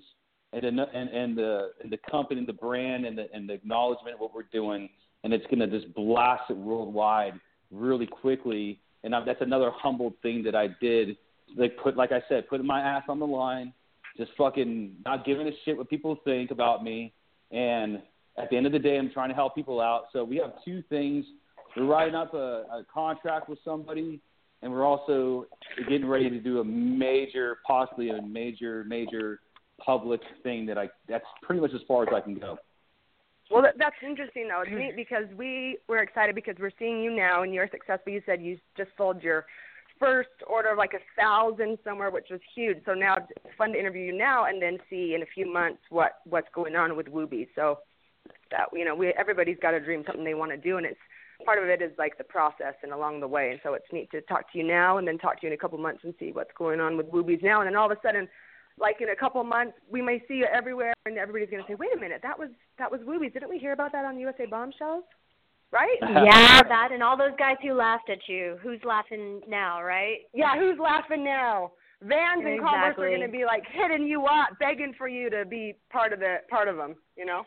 and 0.54 0.64
and 0.64 0.80
and 0.80 1.38
the 1.38 1.72
and 1.84 1.92
the 1.92 2.00
company, 2.10 2.46
the 2.46 2.54
brand, 2.54 3.06
and 3.06 3.18
the 3.18 3.28
and 3.34 3.48
the 3.48 3.54
acknowledgement 3.54 4.16
of 4.16 4.20
what 4.20 4.34
we're 4.34 4.44
doing, 4.52 4.90
and 5.24 5.34
it's 5.34 5.46
going 5.46 5.60
to 5.60 5.68
just 5.68 5.94
blast 5.94 6.44
it 6.50 6.58
worldwide 6.58 7.34
really 7.72 8.08
quickly. 8.08 8.80
And 9.04 9.16
I, 9.16 9.24
that's 9.24 9.42
another 9.42 9.72
humbled 9.74 10.14
thing 10.22 10.44
that 10.44 10.56
I 10.56 10.70
did. 10.82 11.18
Like 11.58 11.78
put, 11.78 11.98
like 11.98 12.12
I 12.12 12.22
said, 12.30 12.48
putting 12.48 12.66
my 12.66 12.80
ass 12.80 13.04
on 13.10 13.20
the 13.20 13.28
line 13.28 13.74
just 14.18 14.32
fucking 14.38 14.96
not 15.06 15.26
giving 15.26 15.48
a 15.48 15.52
shit 15.64 15.78
what 15.78 15.90
people 15.90 16.18
think 16.24 16.52
about 16.52 16.84
me. 16.84 17.14
And 17.52 18.02
at 18.38 18.50
the 18.50 18.58
end 18.58 18.66
of 18.66 18.72
the 18.72 18.80
day, 18.80 18.98
I'm 18.98 19.10
trying 19.12 19.30
to 19.30 19.36
help 19.36 19.56
people 19.56 19.80
out. 19.80 20.08
So 20.14 20.24
we 20.24 20.38
have 20.38 20.54
two 20.64 20.84
things. 20.90 21.26
We're 21.76 21.86
writing 21.86 22.16
up 22.16 22.34
a, 22.34 22.66
a 22.72 22.86
contract 22.94 23.50
with 23.50 23.60
somebody, 23.64 24.20
and 24.62 24.72
we're 24.72 24.86
also 24.86 25.46
getting 25.88 26.08
ready 26.08 26.30
to 26.30 26.40
do 26.40 26.60
a 26.60 26.64
major, 26.64 27.58
possibly 27.66 28.10
a 28.10 28.22
major, 28.22 28.84
major 28.86 29.40
public 29.84 30.22
thing 30.44 30.66
that 30.66 30.78
I. 30.78 30.90
That's 31.08 31.26
pretty 31.42 31.62
much 31.62 31.72
as 31.74 31.82
far 31.88 32.04
as 32.04 32.10
I 32.14 32.20
can 32.22 32.36
go. 32.36 32.58
Well, 33.50 33.64
that, 33.64 33.74
mm-hmm. 33.74 33.80
that's 33.80 33.96
interesting 34.06 34.48
though. 34.48 34.62
It's 34.62 34.72
neat 34.72 34.90
mm-hmm. 34.90 34.96
because 34.96 35.26
we 35.38 35.78
we're 35.88 36.04
excited 36.04 36.36
because 36.36 36.56
we're 36.60 36.72
seeing 36.78 37.02
you 37.02 37.16
now 37.16 37.44
and 37.44 37.54
you're 37.54 37.70
successful. 37.72 38.14
You 38.14 38.22
said 38.26 38.42
you 38.42 38.60
just 38.78 38.92
sold 38.98 39.24
your 39.24 39.46
first 40.00 40.30
order 40.48 40.70
of 40.70 40.78
like 40.78 40.94
a 40.94 41.22
thousand 41.22 41.78
somewhere, 41.84 42.10
which 42.10 42.28
was 42.32 42.40
huge. 42.56 42.78
So 42.86 42.94
now 42.94 43.18
it's 43.18 43.56
fun 43.58 43.74
to 43.74 43.80
interview 43.80 44.04
you 44.04 44.18
now 44.18 44.46
and 44.46 44.62
then 44.62 44.78
see 44.90 45.14
in 45.16 45.24
a 45.24 45.26
few 45.34 45.52
months 45.52 45.82
what 45.90 46.20
what's 46.26 46.48
going 46.54 46.76
on 46.76 46.96
with 46.96 47.08
Woobies. 47.08 47.48
So 47.56 47.80
that 48.52 48.68
you 48.74 48.86
know, 48.86 48.96
we 48.96 49.10
everybody's 49.18 49.58
got 49.62 49.74
a 49.74 49.80
dream, 49.80 50.04
something 50.06 50.24
they 50.24 50.34
want 50.34 50.52
to 50.52 50.58
do, 50.58 50.78
and 50.78 50.86
it's 50.86 51.00
part 51.46 51.62
of 51.62 51.70
it 51.70 51.82
is 51.82 51.92
like 51.98 52.18
the 52.18 52.24
process 52.24 52.76
and 52.84 52.92
along 52.92 53.20
the 53.20 53.28
way. 53.28 53.52
And 53.52 53.60
so 53.64 53.74
it's 53.74 53.86
neat 53.92 54.12
to 54.12 54.22
talk 54.22 54.52
to 54.52 54.58
you 54.58 54.64
now 54.64 54.98
and 54.98 55.08
then 55.08 55.18
talk 55.18 55.40
to 55.40 55.48
you 55.48 55.52
in 55.52 55.54
a 55.54 55.58
couple 55.58 55.78
months 55.78 56.02
and 56.04 56.14
see 56.20 56.32
what's 56.32 56.52
going 56.58 56.80
on 56.80 56.98
with 56.98 57.12
Woobies 57.12 57.44
now. 57.44 57.62
And 57.62 57.68
then 57.68 57.76
all 57.76 57.90
of 57.90 57.98
a 57.98 58.02
sudden, 58.04 58.28
like 58.80 59.02
in 59.02 59.10
a 59.10 59.16
couple 59.16 59.44
months, 59.44 59.74
we 59.90 60.02
may 60.02 60.22
see 60.28 60.36
you 60.36 60.46
everywhere, 60.54 60.94
and 61.06 61.18
everybody's 61.18 61.50
going 61.50 61.64
to 61.64 61.68
say, 61.68 61.76
"Wait 61.76 61.90
a 61.96 62.00
minute, 62.00 62.22
that 62.24 62.38
was 62.38 62.50
that 62.78 62.92
was 62.92 63.02
Woobies. 63.02 63.34
Didn't 63.34 63.50
we 63.50 63.60
hear 63.60 63.74
about 63.74 63.92
that 63.92 64.06
on 64.06 64.18
USA 64.20 64.46
Bombshells?" 64.46 65.04
Right? 65.72 65.98
yeah, 66.02 66.62
that 66.64 66.90
and 66.92 67.04
all 67.04 67.18
those 67.18 67.36
guys 67.38 67.58
who 67.62 67.74
laughed 67.74 68.10
at 68.10 68.20
you. 68.28 68.58
Who's 68.64 68.80
laughing 68.84 69.42
now, 69.48 69.84
right? 69.84 70.20
Yeah, 70.34 70.58
who's 70.58 70.80
laughing 70.80 71.24
now? 71.24 71.72
Vans 72.02 72.44
and 72.46 72.60
Converse 72.60 72.96
are 72.98 73.10
going 73.10 73.22
to 73.22 73.28
be 73.28 73.44
like 73.46 73.64
hitting 73.72 74.08
you 74.08 74.26
up, 74.26 74.58
begging 74.60 74.94
for 74.98 75.08
you 75.08 75.30
to 75.30 75.46
be 75.46 75.76
part 75.92 76.14
of 76.14 76.20
the 76.20 76.38
part 76.50 76.68
of 76.68 76.78
them. 76.78 76.96
You 77.18 77.26
know, 77.26 77.44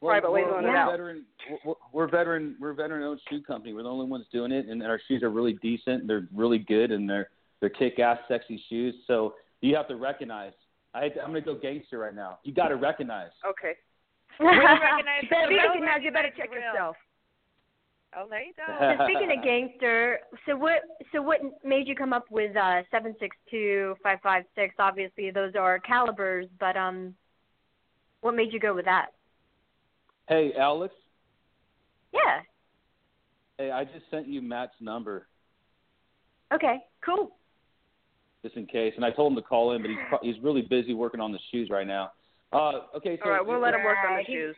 Well, 0.00 0.12
private 0.12 0.30
we're, 0.30 0.46
we're 0.50 0.68
it 0.68 0.76
out. 0.76 0.92
veteran. 0.92 1.26
We're, 1.64 1.74
we're 1.92 2.08
veteran. 2.08 2.56
We're 2.60 2.70
a 2.70 2.74
veteran-owned 2.74 3.20
shoe 3.28 3.42
company. 3.42 3.74
We're 3.74 3.82
the 3.82 3.88
only 3.88 4.06
ones 4.06 4.26
doing 4.32 4.52
it, 4.52 4.66
and 4.66 4.82
our 4.84 5.00
shoes 5.08 5.22
are 5.24 5.30
really 5.30 5.54
decent. 5.54 6.06
They're 6.06 6.28
really 6.34 6.58
good, 6.58 6.92
and 6.92 7.10
they're 7.10 7.30
they're 7.60 7.68
kick-ass, 7.68 8.18
sexy 8.28 8.62
shoes. 8.68 8.94
So 9.06 9.34
you 9.60 9.76
have 9.76 9.88
to 9.88 9.96
recognize. 9.96 10.52
I, 10.94 11.04
I'm 11.22 11.28
gonna 11.28 11.40
go 11.40 11.54
gangster 11.54 11.98
right 11.98 12.14
now. 12.14 12.38
You 12.44 12.52
got 12.52 12.68
to 12.68 12.76
recognize. 12.76 13.30
Okay. 13.48 13.74
We 14.40 14.46
recognize 14.46 15.22
You 15.22 15.28
better 15.28 15.48
we 15.48 15.56
don't 15.56 15.66
recognize. 15.68 16.00
You 16.02 16.12
better 16.12 16.30
check 16.34 16.50
real. 16.50 16.62
yourself. 16.62 16.96
Oh, 18.16 18.26
there 18.28 18.42
you 18.42 18.52
go. 18.56 18.96
So 18.98 19.04
speaking 19.04 19.36
of 19.36 19.44
gangster, 19.44 20.20
so 20.46 20.56
what 20.56 20.82
so 21.12 21.20
what 21.20 21.40
made 21.62 21.86
you 21.86 21.94
come 21.94 22.12
up 22.14 22.24
with 22.30 22.56
uh 22.56 22.82
seven 22.90 23.14
six 23.20 23.36
two 23.50 23.96
five 24.02 24.18
five 24.22 24.44
six? 24.54 24.74
Obviously 24.78 25.30
those 25.30 25.54
are 25.56 25.78
calibers, 25.80 26.46
but 26.58 26.76
um 26.76 27.14
what 28.22 28.34
made 28.34 28.52
you 28.52 28.60
go 28.60 28.74
with 28.74 28.86
that? 28.86 29.08
Hey, 30.28 30.52
Alex. 30.58 30.94
Yeah. 32.12 32.40
Hey, 33.58 33.70
I 33.70 33.84
just 33.84 34.10
sent 34.10 34.26
you 34.26 34.40
Matt's 34.40 34.72
number 34.80 35.26
Okay, 36.52 36.78
cool. 37.04 37.36
Just 38.42 38.56
in 38.56 38.66
case, 38.66 38.92
and 38.96 39.04
I 39.04 39.10
told 39.10 39.32
him 39.32 39.36
to 39.36 39.42
call 39.42 39.72
in, 39.72 39.82
but 39.82 39.90
he's 39.90 39.98
pro- 40.08 40.18
he's 40.22 40.42
really 40.42 40.62
busy 40.62 40.94
working 40.94 41.20
on 41.20 41.32
the 41.32 41.38
shoes 41.50 41.68
right 41.70 41.86
now. 41.86 42.12
Uh, 42.52 42.80
okay, 42.96 43.18
so 43.22 43.26
All 43.26 43.32
right, 43.36 43.46
we'll 43.46 43.60
let 43.60 43.74
him 43.74 43.84
work 43.84 43.98
on 44.08 44.16
the 44.16 44.24
shoes. 44.24 44.56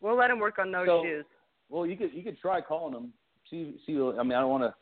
We'll 0.00 0.16
let 0.16 0.30
him 0.30 0.38
work 0.38 0.58
on 0.58 0.70
those 0.72 0.86
So- 0.86 1.02
shoes. 1.02 1.24
Well, 1.70 1.84
you 1.86 1.96
could 1.96 2.12
you 2.14 2.22
could 2.22 2.38
try 2.38 2.60
calling 2.60 2.94
him. 2.94 3.12
See 3.50 3.74
see. 3.86 3.92
I 3.94 4.22
mean, 4.22 4.32
I 4.32 4.40
don't 4.40 4.50
want 4.50 4.64
to. 4.64 4.74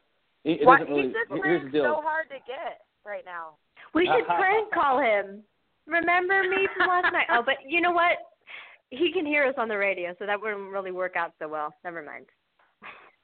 It, 0.49 0.61
it 0.63 0.67
Why- 0.67 0.79
doesn't 0.79 0.93
really. 0.95 1.09
he's 1.09 1.13
just 1.13 1.45
here's 1.45 1.63
the 1.65 1.71
playing 1.71 1.73
deal. 1.73 1.95
so 1.97 2.01
hard 2.03 2.29
to 2.29 2.37
get 2.47 2.83
right 3.05 3.25
now. 3.25 3.55
We 3.95 4.07
should 4.07 4.27
prank 4.27 4.73
call 4.73 5.01
him. 5.01 5.43
Remember 5.87 6.43
me 6.45 6.69
from 6.77 6.89
last 6.89 7.13
night? 7.13 7.27
Oh, 7.31 7.43
but 7.45 7.57
you 7.67 7.81
know 7.81 7.93
what? 7.93 8.19
He 8.91 9.13
can 9.13 9.27
hear 9.27 9.45
us 9.45 9.55
on 9.59 9.69
the 9.69 9.77
radio, 9.77 10.15
so 10.19 10.27
that 10.27 10.41
wouldn't 10.41 10.71
really 10.71 10.93
work 10.93 11.17
out 11.17 11.33
so 11.41 11.49
well. 11.49 11.75
Never 11.83 12.03
mind. 12.03 12.27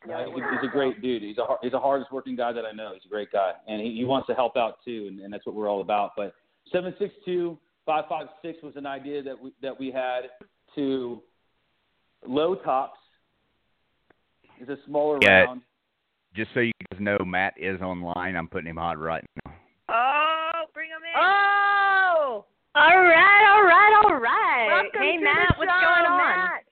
Yeah, 0.09 0.27
he's, 0.27 0.35
a, 0.37 0.51
he's 0.61 0.69
a 0.69 0.73
great 0.73 1.01
dude. 1.01 1.23
He's 1.23 1.39
a 1.39 1.45
har- 1.45 1.59
he's 1.63 1.73
the 1.73 1.79
hardest 1.81 2.11
working 2.13 2.35
guy 2.37 2.53
that 2.53 2.65
I 2.65 2.73
know. 2.73 2.91
He's 2.95 3.05
a 3.05 3.09
great 3.09 3.31
guy, 3.33 3.53
and 3.69 3.81
he, 3.81 3.95
he 3.97 4.05
wants 4.05 4.27
to 4.29 4.35
help 4.35 4.57
out 4.57 4.79
too, 4.85 5.07
and, 5.09 5.21
and 5.21 5.33
that's 5.33 5.47
what 5.47 5.55
we're 5.55 5.69
all 5.71 5.81
about. 5.81 6.13
But 6.17 6.35
seven 6.73 6.95
six 6.99 7.15
two 7.25 7.57
five 7.87 8.05
five 8.09 8.27
six 8.43 8.59
was 8.63 8.75
an 8.77 8.87
idea 8.87 9.23
that 9.23 9.41
we 9.41 9.53
that 9.63 9.79
we 9.79 9.91
had 9.93 10.23
to 10.75 11.23
low 12.27 12.55
tops. 12.57 12.99
Is 14.61 14.69
a 14.69 14.77
smaller 14.87 15.19
Yeah. 15.23 15.43
round. 15.45 15.63
Just 16.35 16.51
so 16.55 16.61
you 16.61 16.73
guys 16.91 17.01
know, 17.01 17.19
Matt 17.27 17.55
is 17.57 17.81
online. 17.81 18.37
I'm 18.37 18.49
putting 18.49 18.71
him 18.71 18.79
on 18.79 18.97
right 18.99 19.25
now. 19.45 19.53
Oh, 19.89 20.63
bring 20.73 20.89
him 20.89 20.97
in. 21.03 21.21
Oh, 21.21 22.45
All 22.75 22.99
right, 22.99 23.53
all 23.55 23.63
right, 23.65 24.03
all 24.05 24.15
right. 24.19 24.67
welcome 24.83 25.01
hey 25.03 25.17
to 25.19 25.25
Matt, 25.25 25.49
the 25.51 25.55
what's 25.59 25.71
show, 25.71 25.81
going 25.81 26.07
on? 26.07 26.39
Matt. 26.39 26.63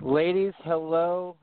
Ladies, 0.00 0.52
hello. 0.64 1.36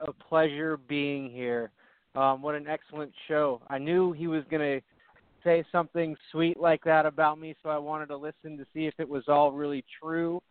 It's 0.00 0.08
a 0.08 0.12
pleasure 0.24 0.76
being 0.88 1.30
here. 1.30 1.70
Um, 2.14 2.40
what 2.42 2.54
an 2.54 2.66
excellent 2.66 3.12
show. 3.28 3.60
I 3.68 3.78
knew 3.78 4.12
he 4.12 4.26
was 4.26 4.42
going 4.50 4.62
to 4.80 4.84
say 5.44 5.64
something 5.70 6.16
sweet 6.32 6.58
like 6.58 6.82
that 6.84 7.06
about 7.06 7.38
me, 7.38 7.54
so 7.62 7.68
I 7.68 7.78
wanted 7.78 8.06
to 8.06 8.16
listen 8.16 8.56
to 8.58 8.64
see 8.74 8.86
if 8.86 8.94
it 8.98 9.08
was 9.08 9.24
all 9.28 9.52
really 9.52 9.84
true. 10.02 10.42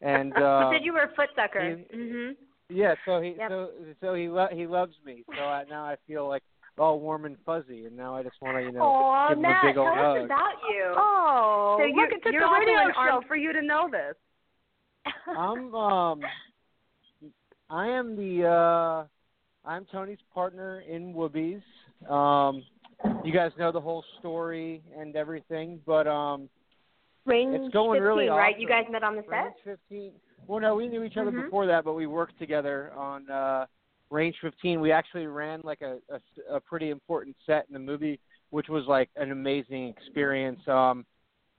And 0.00 0.32
uh, 0.36 0.70
he 0.70 0.76
said 0.78 0.84
you 0.84 0.92
were 0.92 1.02
a 1.04 1.14
foot 1.14 1.28
sucker. 1.36 1.76
he- 1.90 1.96
Mhm. 1.96 2.36
yeah, 2.68 2.94
so 3.06 3.20
he 3.20 3.34
Yep. 3.38 3.48
so 3.50 3.70
so 4.00 4.14
he 4.14 4.28
lo- 4.28 4.48
he 4.52 4.66
loves 4.66 4.94
me. 5.06 5.24
So 5.36 5.42
I, 5.44 5.64
now 5.70 5.84
I 5.84 5.96
feel 6.06 6.26
like 6.28 6.42
all 6.76 6.98
warm 6.98 7.24
and 7.24 7.36
fuzzy, 7.46 7.86
and 7.86 7.96
now 7.96 8.16
I 8.16 8.22
just 8.24 8.36
want 8.42 8.56
to 8.58 8.62
you 8.64 8.72
know 8.72 8.82
Aw, 8.82 9.28
give 9.28 9.38
him 9.38 9.42
Matt, 9.42 9.64
a 9.64 9.68
big 9.68 9.78
old 9.78 9.94
tell 9.94 10.12
us 10.12 10.16
hug. 10.18 10.24
about 10.26 10.54
you. 10.68 10.92
Oh, 10.96 11.76
So 11.78 11.84
look, 11.86 11.94
you're- 11.96 12.16
it 12.16 12.22
took 12.24 12.32
you're 12.32 12.44
a 12.44 12.58
radio 12.60 12.92
show 12.92 12.98
arm- 12.98 13.24
for 13.28 13.36
you 13.36 13.52
to 13.52 13.62
know 13.62 13.88
this. 13.90 14.16
I'm 15.28 15.74
um 15.74 16.20
I 17.70 17.88
am 17.88 18.16
the 18.16 18.46
uh 18.46 19.68
I'm 19.68 19.86
Tony's 19.86 20.18
partner 20.32 20.80
in 20.82 21.14
Woobies. 21.14 21.62
Um 22.10 22.62
you 23.24 23.32
guys 23.32 23.52
know 23.58 23.72
the 23.72 23.80
whole 23.80 24.04
story 24.18 24.82
and 24.96 25.16
everything, 25.16 25.80
but 25.86 26.06
um 26.06 26.48
Range 27.26 27.54
it's 27.54 27.72
going 27.72 28.00
15, 28.00 28.02
really 28.02 28.28
right? 28.28 28.52
awesome. 28.54 28.60
You 28.60 28.68
guys 28.68 28.84
met 28.90 29.02
on 29.02 29.16
the 29.16 29.22
Range 29.22 29.54
set? 29.64 29.78
15. 29.88 30.12
Well, 30.46 30.60
no, 30.60 30.74
we 30.74 30.88
knew 30.88 31.04
each 31.04 31.16
other 31.16 31.30
Mhm. 31.32 31.44
before 31.44 31.64
that, 31.66 31.84
but 31.84 31.94
we 31.94 32.06
worked 32.06 32.38
together 32.38 32.92
on 32.94 33.28
uh 33.30 33.66
Range 34.10 34.36
15. 34.40 34.80
We 34.80 34.92
actually 34.92 35.26
ran 35.26 35.60
like 35.64 35.80
a, 35.80 35.98
a 36.10 36.56
a 36.56 36.60
pretty 36.60 36.90
important 36.90 37.34
set 37.46 37.66
in 37.68 37.72
the 37.72 37.78
movie, 37.80 38.20
which 38.50 38.68
was 38.68 38.86
like 38.86 39.08
an 39.16 39.30
amazing 39.32 39.88
experience. 39.88 40.66
Um 40.68 41.06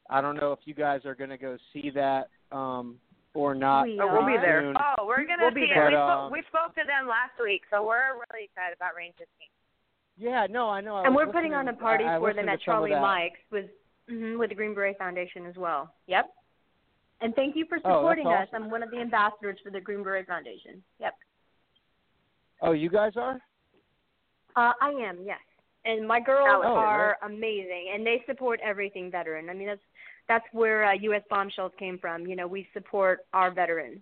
I 0.07 0.21
don't 0.21 0.35
know 0.35 0.51
if 0.51 0.59
you 0.65 0.75
guys 0.75 1.03
are 1.05 1.15
going 1.15 1.31
to 1.31 1.37
go 1.37 1.57
see 1.73 1.89
that 1.89 2.29
um 2.51 2.99
or 3.35 3.53
not. 3.53 3.83
We 3.83 3.99
Oh, 3.99 4.07
we'll 4.11 4.25
be 4.25 4.37
there. 4.37 4.61
soon. 4.61 4.75
Oh, 4.79 5.05
we're 5.05 5.25
gonna 5.25 5.43
We'll 5.43 5.51
be 5.53 5.67
see 5.67 5.73
there. 5.73 5.87
it. 5.87 5.91
We 5.91 5.95
But, 5.95 6.07
spoke, 6.07 6.23
um, 6.25 6.31
we 6.31 6.41
spoke 6.47 6.75
to 6.75 6.83
them 6.87 7.07
last 7.07 7.37
week, 7.43 7.63
so 7.69 7.85
we're 7.85 8.13
really 8.31 8.45
excited 8.45 8.75
about 8.75 8.95
Range 8.95 9.13
15. 9.17 9.47
Yeah, 10.17 10.47
no, 10.49 10.69
I 10.69 10.79
know. 10.81 10.95
I 10.95 11.03
and 11.05 11.13
was 11.13 11.27
we're 11.27 11.33
putting 11.33 11.53
on 11.53 11.67
a 11.67 11.73
party 11.73 12.05
I- 12.05 12.15
I 12.15 12.19
for 12.19 12.33
them 12.33 12.47
at 12.47 12.59
to 12.59 12.65
some 12.65 12.83
of 12.83 12.89
Charlie. 12.89 12.99
Mike's 13.01 13.39
with 13.51 13.69
mhm, 14.09 14.37
with 14.39 14.49
the 14.49 14.55
Green 14.55 14.73
Beret 14.73 14.97
Foundation 14.97 15.45
as 15.45 15.55
well. 15.57 15.93
Yep. 16.07 16.33
And 17.21 17.35
thank 17.35 17.55
you 17.55 17.65
for 17.65 17.75
Oh, 17.77 17.81
that's 17.83 17.95
supporting 17.97 18.27
us. 18.27 18.47
awesome. 18.49 18.63
I'm 18.63 18.69
one 18.69 18.83
of 18.83 18.91
the 18.91 18.99
ambassadors 18.99 19.59
for 19.61 19.69
the 19.71 19.81
Green 19.81 20.03
Beret 20.03 20.27
Foundation. 20.27 20.83
Yep. 20.99 21.15
Oh, 22.61 22.71
you 22.71 22.89
guys 22.89 23.17
are? 23.17 23.41
Uh, 24.55 24.73
I 24.79 24.89
am, 24.91 25.21
yes. 25.23 25.39
And 25.85 26.07
my 26.07 26.19
girls 26.19 26.63
Oh, 26.63 26.75
are 26.75 27.17
amazing, 27.21 27.89
and 27.93 28.05
they 28.05 28.23
support 28.25 28.59
everything 28.61 29.11
veteran. 29.11 29.49
I 29.49 29.53
mean, 29.53 29.67
that's 29.67 29.81
that's 30.27 30.45
where 30.51 30.85
uh, 30.85 30.93
U.S. 30.93 31.21
Bombshells 31.29 31.71
came 31.77 31.99
from. 31.99 32.25
You 32.25 32.35
know, 32.35 32.47
we 32.47 32.67
support 32.73 33.19
our 33.33 33.51
veterans. 33.51 34.01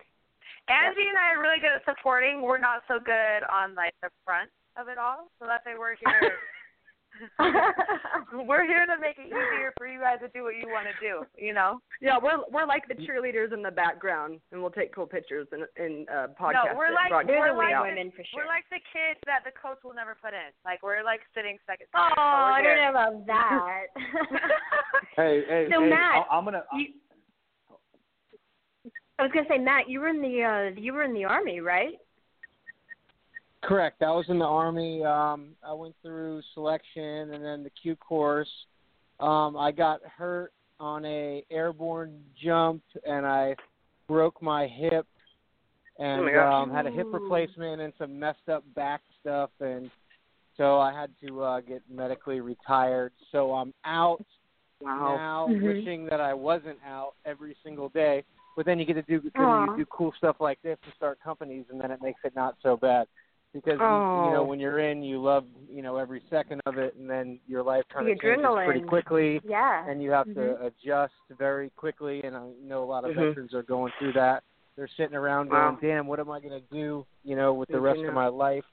Angie 0.70 1.08
and 1.10 1.18
I 1.18 1.36
are 1.36 1.42
really 1.42 1.60
good 1.60 1.76
at 1.76 1.84
supporting. 1.84 2.42
We're 2.42 2.58
not 2.58 2.84
so 2.88 3.00
good 3.04 3.44
on 3.52 3.76
like 3.76 3.94
the 4.02 4.10
front 4.24 4.50
of 4.78 4.88
it 4.88 4.98
all, 4.98 5.28
so 5.40 5.46
that's 5.46 5.66
why 5.66 5.76
we're 5.78 5.96
here. 5.96 6.34
we're 8.48 8.66
here 8.66 8.86
to 8.86 8.98
make 9.00 9.18
it 9.18 9.28
easier 9.28 9.72
for 9.78 9.88
you 9.88 10.00
guys 10.00 10.18
to 10.22 10.28
do 10.30 10.44
what 10.44 10.56
you 10.58 10.68
want 10.68 10.88
to 10.90 10.96
do. 11.00 11.24
You 11.38 11.54
know. 11.54 11.80
Yeah, 12.02 12.18
we're 12.22 12.40
we're 12.52 12.66
like 12.66 12.88
the 12.88 12.96
cheerleaders 12.96 13.54
in 13.54 13.62
the 13.62 13.72
background, 13.72 14.40
and 14.52 14.62
we'll 14.62 14.72
take 14.72 14.94
cool 14.94 15.06
pictures 15.08 15.48
and 15.52 15.64
and 15.78 16.10
uh, 16.10 16.28
podcast. 16.40 16.74
no, 16.74 16.78
we're 16.78 16.94
like 16.94 17.12
we're 17.28 17.56
like 17.56 17.74
out. 17.74 17.86
women 17.86 18.12
for 18.12 18.24
sure. 18.26 18.44
We're 18.44 18.48
like 18.48 18.66
the 18.70 18.82
kids 18.92 19.20
that 19.26 19.42
the 19.46 19.52
coach 19.60 19.78
will 19.84 19.94
never 19.94 20.16
put 20.22 20.34
in. 20.34 20.50
Like 20.66 20.82
we're 20.82 21.04
like 21.04 21.22
sitting 21.36 21.58
second. 21.68 21.88
Oh, 21.96 22.10
so 22.16 22.22
I 22.22 22.62
don't 22.62 22.76
here. 22.76 22.84
know 22.84 22.90
about 22.90 23.26
that. 23.28 23.86
Hey, 25.16 25.44
hey, 25.48 25.68
So, 25.72 25.80
hey, 25.84 25.90
Matt, 25.90 26.26
I- 26.30 26.36
I'm 26.36 26.44
gonna. 26.46 26.64
you, 26.74 26.88
I 29.20 29.24
was 29.24 29.32
gonna 29.32 29.46
say, 29.48 29.60
Matt, 29.60 29.88
you 29.88 30.00
were 30.00 30.08
in 30.10 30.22
the 30.22 30.42
uh, 30.76 30.80
you 30.82 30.94
were 30.94 31.04
in 31.04 31.14
the 31.14 31.24
army, 31.26 31.60
right? 31.60 31.94
Correct. 33.64 34.02
I 34.02 34.12
was 34.12 34.26
in 34.28 34.40
the 34.40 34.46
army. 34.46 35.04
Um, 35.04 35.56
I 35.66 35.74
went 35.74 35.96
through 36.02 36.42
selection 36.54 37.34
and 37.34 37.44
then 37.44 37.64
the 37.64 37.70
Q 37.70 37.96
course. 37.96 38.50
Um, 39.20 39.56
I 39.56 39.72
got 39.72 40.02
hurt 40.04 40.52
on 40.80 41.06
a 41.06 41.44
airborne 41.50 42.22
jump 42.42 42.84
and 43.08 43.26
I 43.26 43.56
broke 44.08 44.42
my 44.42 44.68
hip 44.68 45.08
and 45.98 46.22
Oh 46.22 46.24
my 46.24 46.62
um, 46.62 46.72
had 46.72 46.86
a 46.88 46.92
hip 46.92 47.08
replacement 47.14 47.82
and 47.82 47.94
some 47.98 48.20
messed 48.20 48.50
up 48.52 48.64
back 48.76 49.02
stuff 49.22 49.50
and 49.62 49.90
so 50.58 50.80
I 50.80 50.94
had 50.94 51.10
to 51.26 51.42
uh, 51.42 51.62
get 51.62 51.82
medically 51.90 52.42
retired. 52.42 53.14
So 53.32 53.54
I'm 53.54 53.74
out 53.86 54.24
now, 54.82 55.48
Mhm. 55.48 55.64
wishing 55.64 56.06
that 56.08 56.20
I 56.20 56.34
wasn't 56.34 56.80
out 56.86 57.16
every 57.26 57.56
single 57.64 57.90
day. 57.90 58.24
But 58.56 58.66
then 58.66 58.78
you 58.78 58.86
get 58.86 58.94
to 58.96 59.02
do 59.02 59.22
you 59.24 59.74
do 59.78 59.86
cool 59.88 60.12
stuff 60.18 60.40
like 60.40 60.62
this 60.62 60.78
and 60.84 60.94
start 60.94 61.20
companies, 61.22 61.66
and 61.72 61.82
then 61.82 61.90
it 61.90 62.02
makes 62.02 62.20
it 62.24 62.36
not 62.36 62.56
so 62.62 62.78
bad. 62.78 63.08
Because 63.54 63.80
you, 63.80 64.24
you 64.26 64.32
know 64.32 64.42
Oh. 64.42 64.44
when 64.46 64.60
you're 64.60 64.80
in, 64.80 65.04
you 65.04 65.22
love 65.22 65.46
you 65.70 65.82
know 65.84 65.98
every 65.98 66.24
second 66.30 66.60
of 66.66 66.78
it, 66.78 66.96
and 66.96 67.08
then 67.10 67.40
your 67.48 67.62
life 67.62 67.84
kind 67.94 68.10
of 68.10 68.20
changes 68.20 68.46
pretty 68.66 68.82
quickly 68.82 69.40
Yeah. 69.44 69.88
and 69.88 70.02
you 70.02 70.12
have 70.12 70.28
Mhm. 70.28 70.34
to 70.36 70.66
adjust 70.66 71.14
very 71.38 71.70
quickly. 71.72 72.24
And 72.24 72.36
I 72.36 72.50
know 72.62 72.84
a 72.84 72.86
lot 72.86 73.06
of 73.06 73.12
Mhm. 73.12 73.28
veterans 73.28 73.54
are 73.54 73.64
going 73.64 73.92
through 74.00 74.14
that. 74.14 74.44
They're 74.76 74.88
sitting 74.88 75.16
around 75.16 75.50
Wow. 75.52 75.72
going, 75.72 75.82
"Damn, 75.82 76.08
what 76.08 76.20
am 76.20 76.32
I 76.32 76.40
going 76.40 76.60
to 76.60 76.68
do? 76.74 77.06
You 77.24 77.36
know, 77.36 77.54
with 77.54 77.70
the 77.70 77.80
rest 77.80 78.02
of 78.02 78.14
my 78.14 78.28
life? 78.28 78.66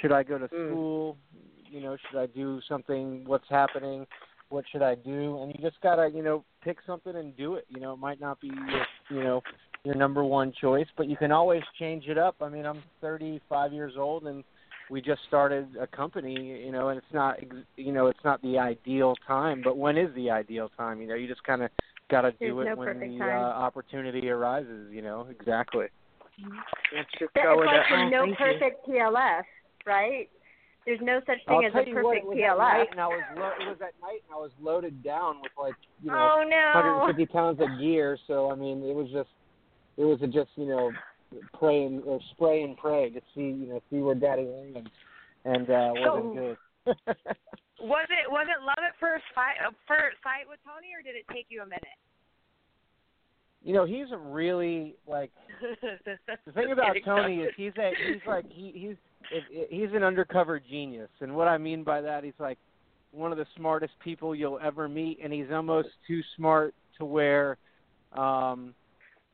Should 0.00 0.12
I 0.12 0.22
go 0.22 0.36
to 0.36 0.48
Mm. 0.48 0.66
school? 0.66 1.18
You 1.70 1.80
know, 1.80 1.96
should 1.96 2.18
I 2.18 2.26
do 2.26 2.60
something? 2.62 3.24
What's 3.24 3.48
happening? 3.48 4.06
What 4.50 4.68
should 4.68 4.82
I 4.82 4.96
do?" 4.96 5.40
And 5.40 5.54
you 5.54 5.60
just 5.62 5.80
gotta, 5.80 6.10
you 6.10 6.22
know, 6.22 6.44
pick 6.60 6.82
something 6.82 7.16
and 7.16 7.34
do 7.36 7.54
it. 7.54 7.64
You 7.68 7.80
know, 7.80 7.94
it 7.94 7.98
might 7.98 8.20
not 8.20 8.38
be, 8.40 8.48
you 9.08 9.22
know, 9.22 9.42
your 9.84 9.94
number 9.94 10.24
one 10.24 10.52
choice, 10.60 10.86
but 10.96 11.08
you 11.08 11.16
can 11.16 11.32
always 11.32 11.62
change 11.78 12.06
it 12.06 12.18
up. 12.18 12.36
I 12.40 12.48
mean, 12.48 12.66
I'm 12.66 12.82
35 13.00 13.72
years 13.72 13.94
old 13.98 14.24
and 14.24 14.44
we 14.90 15.00
just 15.00 15.20
started 15.28 15.68
a 15.80 15.86
company, 15.86 16.34
you 16.64 16.72
know, 16.72 16.88
and 16.88 16.98
it's 16.98 17.12
not, 17.14 17.36
you 17.76 17.92
know, 17.92 18.06
it's 18.08 18.18
not 18.24 18.42
the 18.42 18.58
ideal 18.58 19.14
time. 19.26 19.62
But 19.62 19.76
when 19.78 19.96
is 19.96 20.14
the 20.14 20.30
ideal 20.30 20.70
time? 20.76 21.00
You 21.00 21.06
know, 21.08 21.14
you 21.14 21.28
just 21.28 21.44
kind 21.44 21.62
of 21.62 21.70
got 22.10 22.22
to 22.22 22.32
do 22.32 22.56
There's 22.56 22.66
it 22.66 22.70
no 22.70 22.76
when 22.76 23.18
the 23.18 23.24
uh, 23.24 23.28
opportunity 23.28 24.28
arises. 24.28 24.88
You 24.92 25.02
know, 25.02 25.26
exactly. 25.30 25.86
Let's 26.94 27.08
just 27.18 27.32
That- 27.34 27.44
go 27.44 27.62
it's 27.62 27.66
like 27.66 27.76
it. 27.76 27.86
the 27.90 27.96
Oh, 27.96 28.08
no 28.08 28.24
thank 28.24 28.30
you. 28.30 28.46
perfect 28.46 28.86
PLF, 28.88 29.42
right? 29.86 30.28
There's 30.86 31.00
no 31.02 31.20
such 31.26 31.38
I'll 31.46 31.60
thing 31.60 31.68
as 31.68 31.74
a 31.74 31.88
you 31.88 31.94
what, 32.02 32.16
it 32.16 32.24
perfect 32.24 32.26
was 32.26 32.38
at 32.38 32.42
PLF. 32.42 32.58
night, 32.58 32.88
and 32.90 33.00
I 33.00 33.06
was 33.06 33.22
lo- 33.36 33.52
it 33.60 33.68
was 33.68 33.76
at 33.80 33.94
night, 34.02 34.20
and 34.26 34.32
I 34.34 34.36
was 34.36 34.50
loaded 34.60 35.02
down 35.04 35.40
with 35.42 35.52
like 35.58 35.74
you 36.02 36.10
know 36.10 36.38
oh 36.40 36.42
no. 36.48 36.98
150 37.04 37.26
pounds 37.32 37.60
of 37.60 37.68
gear. 37.78 38.18
So 38.26 38.50
I 38.50 38.54
mean, 38.56 38.82
it 38.82 38.94
was 38.94 39.08
just 39.12 39.28
it 40.00 40.04
was 40.04 40.18
just 40.32 40.50
you 40.56 40.66
know 40.66 40.90
pray 41.58 41.84
and 41.84 42.02
or 42.04 42.18
spray 42.32 42.62
and 42.62 42.76
pray 42.76 43.10
to 43.10 43.20
see 43.34 43.42
you 43.42 43.66
know 43.68 43.80
see 43.90 43.98
where 43.98 44.14
Daddy 44.14 44.46
lands, 44.46 44.90
and 45.44 45.70
uh, 45.70 45.90
wasn't 45.94 46.34
So- 46.34 46.54
good. 46.86 47.16
Was 47.82 48.06
it 48.10 48.30
was 48.30 48.46
it 48.46 48.62
love 48.62 48.76
at 48.86 48.92
first 49.00 49.24
fight 49.34 49.54
uh, 49.66 49.70
first 49.88 50.16
sight 50.22 50.44
with 50.46 50.58
Tony, 50.66 50.88
or 50.92 51.02
did 51.02 51.16
it 51.16 51.24
take 51.32 51.46
you 51.48 51.62
a 51.62 51.64
minute? 51.64 51.96
you 53.62 53.72
know, 53.74 53.86
he's 53.86 54.10
a 54.12 54.18
really 54.18 54.96
like 55.06 55.30
the 55.80 56.52
thing 56.52 56.72
about 56.72 56.94
Tony 57.06 57.38
is 57.38 57.52
he's 57.56 57.72
a 57.78 57.90
he's 58.06 58.20
like 58.26 58.44
he 58.50 58.72
he's 58.74 58.96
he's 59.70 59.88
an 59.94 60.02
undercover 60.02 60.60
genius, 60.60 61.08
and 61.20 61.34
what 61.34 61.48
I 61.48 61.56
mean 61.56 61.82
by 61.82 62.02
that, 62.02 62.22
he's 62.22 62.34
like 62.38 62.58
one 63.12 63.32
of 63.32 63.38
the 63.38 63.46
smartest 63.56 63.94
people 64.04 64.34
you'll 64.34 64.60
ever 64.62 64.86
meet, 64.86 65.18
and 65.22 65.32
he's 65.32 65.50
almost 65.50 65.88
too 66.06 66.20
smart 66.36 66.74
to 66.98 67.06
where 67.06 67.56
um 68.12 68.74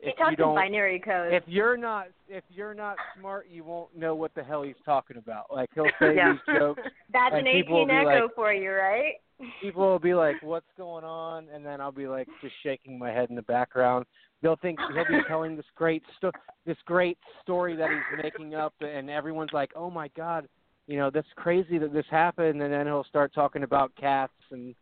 He 0.01 0.11
if 0.11 0.17
talks 0.17 0.35
in 0.39 0.55
binary 0.55 1.01
code. 1.01 1.33
if 1.33 1.43
you're 1.47 1.77
not 1.77 2.09
if 2.29 2.45
you're 2.51 2.75
not 2.75 2.97
smart, 3.19 3.47
you 3.51 3.65
won't 3.65 3.97
know 3.97 4.15
what 4.15 4.35
the 4.35 4.43
hell 4.45 4.63
he's 4.63 4.75
talking 4.85 5.17
about. 5.17 5.47
Like 5.51 5.71
he'll 5.75 5.87
say 6.01 6.15
Yeah. 6.17 6.33
these 6.33 6.57
jokes, 6.59 6.83
That's 7.13 7.35
an 7.35 7.47
18 7.47 7.91
echo 7.91 8.05
like- 8.27 8.35
for 8.35 8.53
you, 8.53 8.71
right? 8.73 9.15
people 9.61 9.83
will 9.87 9.99
be 9.99 10.15
like, 10.15 10.37
"What's 10.43 10.67
going 10.79 11.05
on?" 11.05 11.49
and 11.53 11.65
then 11.65 11.81
I'll 11.81 11.93
be 11.93 12.09
like, 12.09 12.27
just 12.41 12.55
shaking 12.63 12.99
my 12.99 13.11
head 13.11 13.29
in 13.31 13.37
the 13.37 13.43
background. 13.43 14.07
They'll 14.43 14.57
think 14.57 14.79
he'll 14.95 15.05
be 15.07 15.23
telling 15.29 15.57
this 15.57 15.67
great 15.75 16.03
sto- 16.17 16.31
this 16.67 16.77
great 16.87 17.19
story 17.43 17.77
that 17.77 17.91
he's 17.91 18.23
making 18.23 18.55
up, 18.55 18.75
and 18.81 19.09
everyone's 19.11 19.53
like, 19.53 19.73
"Oh 19.77 19.91
my 19.91 20.09
god, 20.17 20.47
you 20.87 20.97
know 20.99 21.11
that's 21.11 21.29
crazy 21.37 21.77
that 21.79 21.93
this 21.93 22.07
happened." 22.11 22.63
And 22.63 22.73
then 22.73 22.87
he'll 22.87 23.05
start 23.05 23.33
talking 23.35 23.63
about 23.63 23.95
cats 23.97 24.33
and 24.51 24.75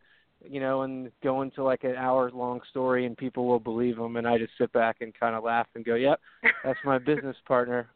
you 0.42 0.60
know, 0.60 0.82
and 0.82 1.10
go 1.22 1.42
into 1.42 1.62
like 1.62 1.84
an 1.84 1.96
hour 1.96 2.30
long 2.30 2.60
story, 2.70 3.06
and 3.06 3.16
people 3.16 3.46
will 3.46 3.60
believe 3.60 3.96
them. 3.96 4.16
And 4.16 4.26
I 4.26 4.38
just 4.38 4.52
sit 4.58 4.72
back 4.72 4.96
and 5.00 5.12
kind 5.18 5.34
of 5.34 5.44
laugh 5.44 5.66
and 5.74 5.84
go, 5.84 5.94
"Yep, 5.94 6.20
that's 6.64 6.78
my 6.84 6.98
business 7.06 7.36
partner. 7.46 7.88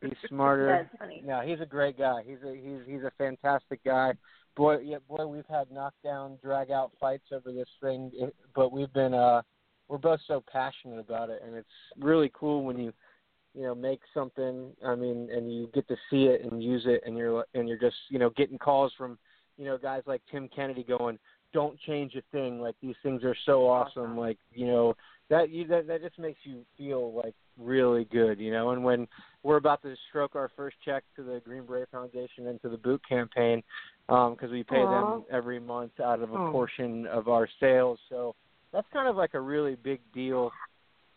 He's 0.00 0.12
smarter." 0.28 0.66
That's 0.66 0.98
funny. 0.98 1.22
Yeah, 1.24 1.44
he's 1.44 1.60
a 1.60 1.66
great 1.66 1.98
guy. 1.98 2.22
He's 2.26 2.38
a 2.44 2.54
he's 2.54 2.80
he's 2.86 3.02
a 3.02 3.12
fantastic 3.18 3.82
guy. 3.84 4.12
Boy, 4.56 4.78
yeah, 4.78 4.98
boy, 5.08 5.26
we've 5.26 5.46
had 5.48 5.70
knockdown, 5.70 6.38
drag 6.42 6.70
out 6.70 6.90
fights 7.00 7.26
over 7.32 7.52
this 7.52 7.68
thing, 7.80 8.10
but 8.54 8.72
we've 8.72 8.92
been 8.92 9.14
uh 9.14 9.42
we're 9.90 9.98
both 9.98 10.20
so 10.26 10.42
passionate 10.50 11.00
about 11.00 11.30
it, 11.30 11.42
and 11.44 11.54
it's 11.54 11.68
really 11.98 12.30
cool 12.32 12.64
when 12.64 12.78
you 12.78 12.92
you 13.54 13.62
know 13.62 13.74
make 13.74 14.00
something. 14.14 14.70
I 14.86 14.94
mean, 14.94 15.28
and 15.34 15.52
you 15.52 15.68
get 15.74 15.88
to 15.88 15.96
see 16.08 16.24
it 16.24 16.44
and 16.44 16.62
use 16.62 16.84
it, 16.86 17.02
and 17.04 17.16
you're 17.16 17.44
and 17.54 17.68
you're 17.68 17.78
just 17.78 17.96
you 18.08 18.18
know 18.18 18.30
getting 18.30 18.56
calls 18.56 18.92
from 18.96 19.18
you 19.58 19.64
know 19.64 19.76
guys 19.76 20.02
like 20.06 20.22
Tim 20.30 20.48
Kennedy 20.54 20.84
going, 20.84 21.18
"Don't 21.52 21.78
change 21.80 22.14
a 22.16 22.22
thing. 22.32 22.60
Like 22.60 22.74
these 22.82 22.96
things 23.02 23.24
are 23.24 23.36
so 23.46 23.66
awesome. 23.68 24.16
Like 24.16 24.38
you 24.52 24.66
know 24.66 24.96
that 25.28 25.50
you 25.50 25.66
that 25.68 25.86
that 25.86 26.02
just 26.02 26.18
makes 26.18 26.40
you 26.44 26.64
feel 26.76 27.12
like 27.12 27.34
really 27.58 28.04
good, 28.06 28.38
you 28.40 28.50
know. 28.52 28.70
And 28.70 28.82
when 28.84 29.06
we're 29.42 29.56
about 29.56 29.82
to 29.82 29.94
stroke 30.08 30.34
our 30.34 30.50
first 30.56 30.76
check 30.84 31.04
to 31.16 31.22
the 31.22 31.40
Green 31.44 31.64
Beret 31.64 31.88
Foundation 31.90 32.46
and 32.48 32.60
to 32.62 32.68
the 32.68 32.76
boot 32.76 33.00
campaign, 33.08 33.62
because 34.06 34.50
we 34.50 34.62
pay 34.64 34.76
Aw. 34.76 35.12
them 35.14 35.24
every 35.30 35.60
month 35.60 35.92
out 36.00 36.20
of 36.20 36.32
a 36.32 36.36
Oh. 36.36 36.50
portion 36.52 37.06
of 37.06 37.28
our 37.28 37.46
sales. 37.58 37.98
So 38.08 38.34
that's 38.72 38.86
kind 38.92 39.08
of 39.08 39.16
like 39.16 39.34
a 39.34 39.40
really 39.40 39.76
big 39.76 40.00
deal 40.12 40.52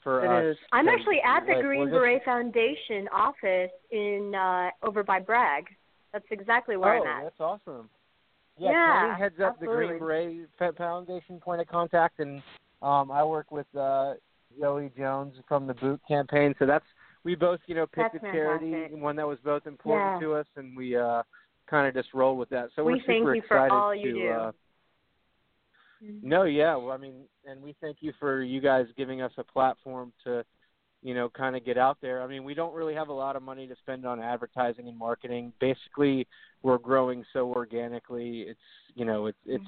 for 0.01 0.25
It 0.25 0.29
us. 0.51 0.55
is. 0.57 0.63
I'm 0.73 0.89
actually 0.89 1.21
at 1.21 1.45
the 1.45 1.53
like, 1.53 1.61
Green 1.63 1.83
just- 1.85 1.91
Beret 1.93 2.23
Foundation 2.25 3.07
office 3.13 3.71
in 3.91 4.33
uh 4.35 4.69
over 4.83 5.03
by 5.03 5.19
Bragg. 5.19 5.65
That's 6.11 6.25
exactly 6.29 6.77
where 6.77 6.95
oh, 6.97 7.01
I'm 7.03 7.07
at. 7.07 7.23
that's 7.23 7.39
awesome. 7.39 7.89
Yeah, 8.57 8.71
Yeah, 8.71 9.01
Tony 9.07 9.19
heads 9.19 9.39
up 9.43 9.59
the 9.59 9.65
Green 9.65 9.91
absolutely. 9.93 10.45
Beret 10.59 10.77
Foundation 10.77 11.39
point 11.39 11.61
of 11.61 11.67
contact, 11.67 12.19
and 12.19 12.41
um, 12.81 13.11
I 13.11 13.23
work 13.23 13.51
with 13.51 13.67
uh, 13.75 14.13
Joey 14.59 14.91
Jones 14.97 15.35
from 15.47 15.67
the 15.67 15.73
Boot 15.73 15.99
campaign. 16.07 16.53
So 16.59 16.65
that's 16.65 16.85
we 17.23 17.35
both, 17.35 17.59
you 17.67 17.75
know, 17.75 17.87
picked 17.87 18.13
That's 18.13 18.25
a 18.25 18.31
charity, 18.31 18.93
one 18.95 19.15
that 19.15 19.27
was 19.27 19.37
both 19.43 19.65
important 19.65 20.21
Yeah. 20.21 20.27
to 20.27 20.33
us, 20.35 20.45
and 20.57 20.75
we 20.75 20.95
uh, 20.95 21.23
kind 21.69 21.87
of 21.87 21.93
just 21.93 22.13
roll 22.13 22.35
with 22.37 22.49
that. 22.49 22.69
So 22.75 22.83
We 22.83 22.93
we're 22.93 22.97
thank 23.05 23.21
super 23.21 23.35
you 23.35 23.41
for 23.47 23.55
excited 23.57 23.73
all 23.73 23.95
you 23.95 24.13
to. 24.13 24.19
do. 24.19 24.29
Uh, 24.29 24.51
no, 26.21 26.43
yeah, 26.43 26.75
well, 26.75 26.91
I 26.91 26.97
mean, 26.97 27.13
and 27.45 27.61
we 27.61 27.75
thank 27.79 27.97
you 28.01 28.11
for 28.19 28.43
you 28.43 28.59
guys 28.59 28.87
giving 28.97 29.21
us 29.21 29.31
a 29.37 29.43
platform 29.43 30.11
to, 30.25 30.43
you 31.01 31.13
know, 31.13 31.29
kind 31.29 31.55
of 31.55 31.63
get 31.65 31.77
out 31.77 31.97
there. 32.01 32.21
I 32.21 32.27
mean, 32.27 32.43
we 32.43 32.53
don't 32.53 32.73
really 32.73 32.93
have 32.93 33.07
a 33.07 33.13
lot 33.13 33.37
of 33.37 33.41
money 33.41 33.67
to 33.67 33.75
spend 33.77 34.05
on 34.05 34.19
advertising 34.21 34.89
and 34.89 34.97
marketing. 34.97 35.53
Basically, 35.61 36.27
we're 36.63 36.77
growing 36.77 37.23
so 37.33 37.51
organically. 37.53 38.41
It's, 38.41 38.59
you 38.95 39.05
know, 39.05 39.27
it's 39.27 39.37
it's 39.45 39.63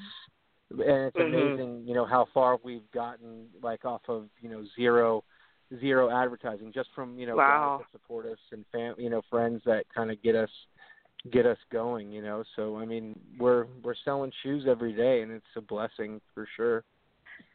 and 0.71 0.79
it's 0.79 1.17
Mhm. 1.17 1.27
amazing, 1.27 1.87
you 1.87 1.93
know, 1.93 2.05
how 2.05 2.25
far 2.33 2.57
we've 2.63 2.89
gotten 2.91 3.47
like 3.61 3.85
off 3.85 4.01
of, 4.07 4.29
you 4.41 4.49
know, 4.49 4.65
zero 4.75 5.23
zero 5.79 6.09
advertising 6.09 6.71
just 6.73 6.89
from, 6.95 7.17
you 7.19 7.27
know, 7.27 7.35
Wow. 7.35 7.77
guys 7.77 7.85
that 7.93 7.99
support 7.99 8.25
us 8.25 8.39
and 8.51 8.65
fam, 8.71 8.95
you 8.97 9.09
know, 9.09 9.21
friends 9.29 9.61
that 9.65 9.85
kind 9.93 10.09
of 10.11 10.21
get 10.23 10.35
us 10.35 10.49
get 11.31 11.45
us 11.45 11.57
going, 11.71 12.11
you 12.11 12.21
know. 12.21 12.43
So 12.55 12.77
I 12.77 12.85
mean, 12.85 13.19
we're 13.37 13.65
we're 13.83 13.95
selling 14.03 14.31
shoes 14.43 14.65
every 14.67 14.93
day, 14.93 15.21
and 15.21 15.31
it's 15.31 15.45
a 15.55 15.61
blessing 15.61 16.21
for 16.33 16.47
sure. 16.55 16.83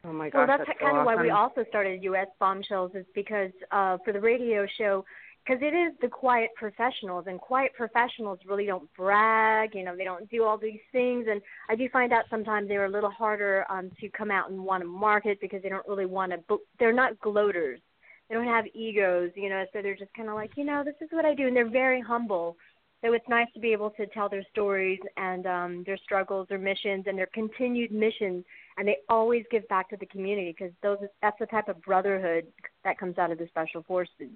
Oh 0.05 0.13
my 0.13 0.31
Well, 0.31 0.47
gosh, 0.47 0.59
that's, 0.59 0.69
that's 0.69 0.81
kind 0.81 0.93
so 0.97 1.01
of 1.01 1.07
why 1.07 1.17
we 1.17 1.31
also 1.31 1.65
started 1.69 2.03
U.S. 2.05 2.29
Bombshells 2.39 2.93
is 2.95 3.05
because 3.15 3.51
uh, 3.71 3.99
for 4.05 4.13
the 4.13 4.21
radio 4.21 4.67
show, 4.79 5.05
because 5.45 5.63
it 5.63 5.75
is 5.75 5.93
the 6.01 6.09
quiet 6.09 6.51
professionals, 6.57 7.25
and 7.27 7.41
quiet 7.41 7.73
professionals 7.75 8.39
really 8.47 8.67
don't 8.67 8.93
brag. 8.95 9.75
You 9.75 9.85
know, 9.85 9.97
they 9.97 10.05
don't 10.05 10.29
do 10.31 10.45
all 10.45 10.59
these 10.59 10.81
things, 10.93 11.27
and 11.31 11.41
I 11.69 11.77
do 11.77 11.89
find 11.89 12.13
out 12.13 12.25
sometimes 12.31 12.69
they're 12.69 12.85
a 12.85 12.91
little 12.91 13.11
harder 13.11 13.65
um, 13.71 13.91
to 14.01 14.09
come 14.11 14.31
out 14.31 14.51
and 14.51 14.63
want 14.63 14.83
to 14.83 14.89
market 14.89 15.41
because 15.41 15.63
they 15.63 15.69
don't 15.69 15.87
really 15.89 16.07
want 16.07 16.33
to. 16.33 16.59
They're 16.79 16.93
not 16.93 17.19
gloaters. 17.21 17.81
They 18.29 18.37
don't 18.37 18.45
have 18.45 18.67
egos, 18.75 19.31
you 19.35 19.49
know. 19.49 19.65
So 19.73 19.83
they're 19.83 19.97
just 19.97 20.15
kind 20.15 20.29
of 20.29 20.35
like, 20.35 20.53
you 20.57 20.65
know, 20.65 20.85
this 20.85 20.95
is 21.01 21.09
what 21.11 21.25
I 21.25 21.35
do, 21.35 21.47
and 21.47 21.57
they're 21.57 21.69
very 21.69 22.01
humble. 22.01 22.57
So 23.03 23.15
it's 23.15 23.29
nice 23.31 23.49
to 23.55 23.61
be 23.61 23.73
able 23.73 23.89
to 23.93 24.07
tell 24.09 24.29
their 24.29 24.45
stories 24.53 25.01
and 25.17 25.47
um, 25.47 25.85
their 25.87 25.97
struggles, 25.97 26.47
their 26.51 26.59
missions, 26.59 27.07
and 27.07 27.17
their 27.17 27.31
continued 27.33 27.93
missions 27.93 28.45
and 28.81 28.89
they 28.89 28.97
always 29.11 29.45
give 29.51 29.69
back 29.69 29.91
to 29.91 29.97
the 29.99 30.07
community 30.07 30.55
because 30.57 30.73
those 30.83 30.97
that's 31.21 31.39
the 31.39 31.45
type 31.45 31.69
of 31.69 31.81
brotherhood 31.83 32.47
that 32.83 32.99
comes 32.99 33.19
out 33.19 33.31
of 33.31 33.37
the 33.37 33.47
special 33.49 33.83
forces. 33.83 34.31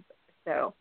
So, 0.44 0.74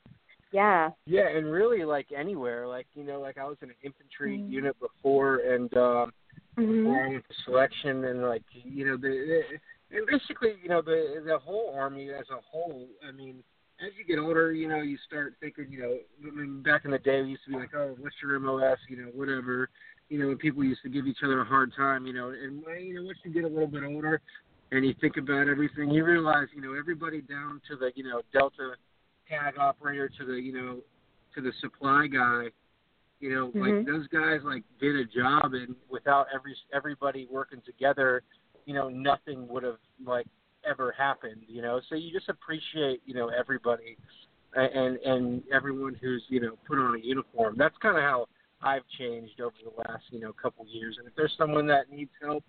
yeah. 0.51 0.91
Yeah, 1.05 1.27
and 1.29 1.51
really 1.51 1.83
like 1.83 2.07
anywhere, 2.15 2.67
like 2.67 2.87
you 2.93 3.03
know, 3.03 3.19
like 3.19 3.37
I 3.37 3.45
was 3.45 3.57
in 3.61 3.69
an 3.69 3.75
infantry 3.81 4.39
Mhm. 4.39 4.49
unit 4.49 4.79
before, 4.79 5.37
and 5.37 5.75
um, 5.77 6.13
Mhm. 6.57 6.83
before 6.83 7.05
I 7.05 7.33
selection, 7.45 8.05
and 8.05 8.21
like 8.23 8.43
you 8.51 8.85
know, 8.85 8.97
the, 8.97 9.09
the 9.09 9.97
and 9.97 10.07
basically, 10.07 10.55
you 10.61 10.69
know, 10.69 10.81
the 10.81 11.21
the 11.25 11.37
whole 11.39 11.73
army 11.73 12.09
as 12.09 12.29
a 12.29 12.39
whole. 12.41 12.87
I 13.07 13.11
mean, 13.11 13.43
as 13.79 13.91
you 13.97 14.05
get 14.05 14.19
older, 14.19 14.53
you 14.53 14.67
know, 14.67 14.81
you 14.81 14.97
start 15.05 15.35
thinking, 15.39 15.71
you 15.71 15.79
know, 15.79 15.97
I 16.25 16.31
mean, 16.31 16.61
back 16.61 16.85
in 16.85 16.91
the 16.91 16.99
day, 16.99 17.21
we 17.21 17.31
used 17.31 17.43
to 17.45 17.51
be 17.51 17.57
like, 17.57 17.73
oh, 17.75 17.95
what's 17.99 18.15
your 18.21 18.39
MOS, 18.39 18.77
you 18.87 18.97
know, 18.97 19.11
whatever. 19.13 19.69
You 20.09 20.19
know, 20.19 20.29
and 20.29 20.39
people 20.39 20.63
used 20.63 20.83
to 20.83 20.89
give 20.89 21.07
each 21.07 21.23
other 21.23 21.41
a 21.41 21.45
hard 21.45 21.73
time, 21.75 22.05
you 22.05 22.13
know, 22.13 22.29
and 22.29 22.63
uh, 22.67 22.73
you 22.73 22.93
know, 22.93 23.03
once 23.03 23.17
you 23.23 23.31
get 23.33 23.45
a 23.45 23.47
little 23.47 23.67
bit 23.67 23.83
older, 23.83 24.21
and 24.71 24.85
you 24.85 24.93
think 25.01 25.17
about 25.17 25.47
everything, 25.47 25.89
you 25.91 26.03
realize, 26.03 26.47
you 26.55 26.61
know, 26.61 26.73
everybody 26.77 27.21
down 27.21 27.61
to 27.67 27.75
the, 27.75 27.91
you 27.95 28.03
know, 28.03 28.21
Delta 28.31 28.73
tag 29.27 29.57
operator 29.57 30.09
to 30.09 30.25
the, 30.25 30.33
you 30.33 30.53
know, 30.53 30.79
to 31.35 31.41
the 31.41 31.51
supply 31.61 32.07
guy, 32.07 32.47
you 33.19 33.33
know, 33.33 33.51
like 33.55 33.73
Mhm. 33.73 33.85
those 33.85 34.07
guys 34.07 34.43
like 34.43 34.63
did 34.79 34.95
a 34.95 35.05
job, 35.05 35.53
and 35.53 35.75
without 35.89 36.27
every 36.33 36.55
everybody 36.73 37.27
working 37.31 37.61
together, 37.61 38.23
you 38.65 38.73
know 38.73 38.89
nothing 38.89 39.47
would 39.47 39.63
have 39.63 39.79
like 40.03 40.27
ever 40.65 40.91
happened. 40.91 41.43
You 41.47 41.61
know, 41.61 41.81
so 41.89 41.95
you 41.95 42.11
just 42.11 42.29
appreciate 42.29 43.01
you 43.05 43.13
know 43.13 43.29
everybody 43.29 43.97
and 44.55 44.97
and 44.97 45.43
everyone 45.51 45.95
who's 45.95 46.23
you 46.27 46.39
know 46.39 46.57
put 46.67 46.77
on 46.77 46.95
a 46.95 46.99
uniform. 46.99 47.55
That's 47.57 47.77
kind 47.77 47.97
of 47.97 48.03
how 48.03 48.27
I've 48.61 48.83
changed 48.97 49.41
over 49.41 49.55
the 49.63 49.71
last 49.87 50.03
you 50.11 50.19
know 50.19 50.33
couple 50.33 50.65
years. 50.67 50.97
And 50.99 51.07
if 51.07 51.15
there's 51.15 51.33
someone 51.37 51.65
that 51.67 51.89
needs 51.89 52.11
help, 52.21 52.43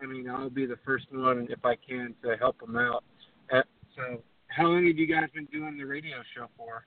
I 0.00 0.06
mean, 0.06 0.28
I'll 0.28 0.50
be 0.50 0.66
the 0.66 0.78
first 0.84 1.06
one 1.10 1.48
if 1.50 1.64
I 1.64 1.74
can 1.76 2.14
to 2.22 2.36
help 2.36 2.60
them 2.60 2.76
out. 2.76 3.04
Uh, 3.52 3.62
so, 3.96 4.22
how 4.48 4.64
long 4.66 4.86
have 4.86 4.96
you 4.98 5.06
guys 5.06 5.28
been 5.34 5.46
doing 5.46 5.76
the 5.78 5.84
radio 5.84 6.16
show 6.34 6.48
for? 6.56 6.84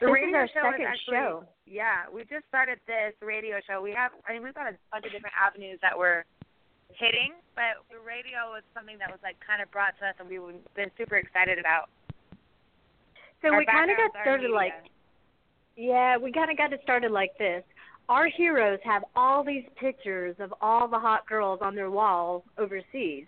The 0.00 0.06
This 0.06 0.10
is 0.10 0.14
radio 0.14 0.38
our 0.38 0.48
show 0.48 0.68
is 0.72 0.80
actually, 0.86 1.16
show. 1.16 1.44
Yeah, 1.66 2.08
we 2.12 2.22
just 2.24 2.48
started 2.48 2.80
this 2.86 3.12
radio 3.20 3.60
show. 3.68 3.80
We 3.82 3.92
have, 3.92 4.12
I 4.28 4.32
mean, 4.32 4.42
we've 4.42 4.54
got 4.54 4.66
a 4.72 4.76
bunch 4.90 5.04
of 5.06 5.12
different 5.12 5.34
avenues 5.36 5.78
that 5.82 5.96
we're 5.96 6.24
hitting, 6.96 7.36
but 7.54 7.84
the 7.92 8.00
radio 8.00 8.50
was 8.50 8.62
something 8.74 8.96
that 8.98 9.10
was 9.10 9.20
like 9.22 9.36
kind 9.44 9.60
of 9.62 9.70
brought 9.70 9.94
to 10.00 10.08
us, 10.08 10.14
and 10.18 10.28
we've 10.28 10.40
been 10.74 10.90
super 10.96 11.16
excited 11.16 11.58
about. 11.58 11.88
So 13.42 13.52
Our 13.52 13.58
we 13.60 13.66
kind 13.66 13.90
of 13.90 13.96
got 13.96 14.10
started 14.22 14.50
media. 14.50 14.56
like, 14.56 14.74
yeah, 15.76 16.16
we 16.16 16.32
kind 16.32 16.50
of 16.50 16.56
got 16.56 16.72
it 16.72 16.80
started 16.82 17.10
like 17.12 17.36
this. 17.38 17.62
Our 18.08 18.26
heroes 18.26 18.80
have 18.84 19.04
all 19.14 19.44
these 19.44 19.64
pictures 19.78 20.34
of 20.40 20.52
all 20.60 20.88
the 20.88 20.98
hot 20.98 21.26
girls 21.28 21.60
on 21.62 21.74
their 21.74 21.90
wall 21.90 22.44
overseas, 22.58 23.26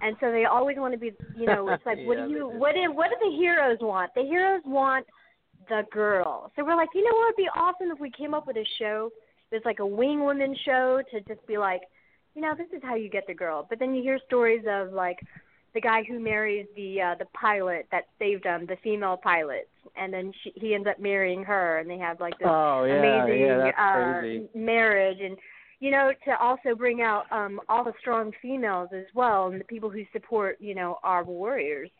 and 0.00 0.16
so 0.20 0.30
they 0.30 0.44
always 0.44 0.76
want 0.78 0.94
to 0.94 0.98
be, 0.98 1.12
you 1.36 1.46
know, 1.46 1.68
it's 1.68 1.84
like, 1.84 1.98
what 2.06 2.16
do 2.16 2.32
you, 2.32 2.48
what 2.48 2.74
do, 2.74 2.92
what 2.92 3.10
do 3.10 3.30
the 3.30 3.36
heroes 3.36 3.78
want? 3.80 4.10
The 4.14 4.22
heroes 4.22 4.62
want 4.64 5.06
the 5.68 5.82
girl. 5.92 6.50
So 6.56 6.64
we're 6.64 6.76
like, 6.76 6.88
you 6.94 7.04
know 7.04 7.14
what 7.16 7.28
would 7.28 7.36
be 7.36 7.48
awesome 7.54 7.90
if 7.92 8.00
we 8.00 8.10
came 8.10 8.34
up 8.34 8.46
with 8.46 8.56
a 8.56 8.66
show 8.78 9.10
that's 9.50 9.64
like 9.64 9.80
a 9.80 9.86
wing 9.86 10.20
woman 10.24 10.56
show 10.64 11.02
to 11.10 11.20
just 11.22 11.46
be 11.46 11.58
like, 11.58 11.82
you 12.34 12.42
know, 12.42 12.54
this 12.56 12.68
is 12.74 12.82
how 12.82 12.94
you 12.94 13.10
get 13.10 13.26
the 13.26 13.34
girl. 13.34 13.66
But 13.68 13.78
then 13.78 13.94
you 13.94 14.02
hear 14.02 14.18
stories 14.26 14.64
of 14.68 14.92
like 14.92 15.18
the 15.74 15.80
guy 15.80 16.02
who 16.08 16.18
marries 16.18 16.66
the 16.76 17.00
uh 17.00 17.14
the 17.18 17.26
pilot 17.26 17.86
that 17.90 18.04
saved 18.18 18.44
him, 18.44 18.66
the 18.66 18.76
female 18.82 19.16
pilot, 19.16 19.68
and 19.96 20.12
then 20.12 20.32
she, 20.42 20.52
he 20.56 20.74
ends 20.74 20.88
up 20.88 21.00
marrying 21.00 21.42
her, 21.44 21.78
and 21.78 21.88
they 21.90 21.98
have 21.98 22.20
like 22.20 22.38
this 22.38 22.48
Oh 22.48 22.84
yeah, 22.84 22.98
amazing 22.98 23.40
yeah, 23.40 23.70
uh 23.78 24.20
crazy. 24.20 24.48
marriage, 24.54 25.18
and 25.20 25.36
you 25.80 25.90
know 25.90 26.12
to 26.26 26.38
also 26.38 26.74
bring 26.76 27.02
out 27.02 27.24
um 27.32 27.60
all 27.68 27.82
the 27.84 27.92
strong 28.00 28.32
females 28.40 28.90
as 28.94 29.06
well, 29.14 29.48
and 29.48 29.60
the 29.60 29.64
people 29.64 29.90
who 29.90 30.04
support 30.12 30.56
you 30.60 30.74
know 30.74 30.98
our 31.02 31.24
warriors. 31.24 31.90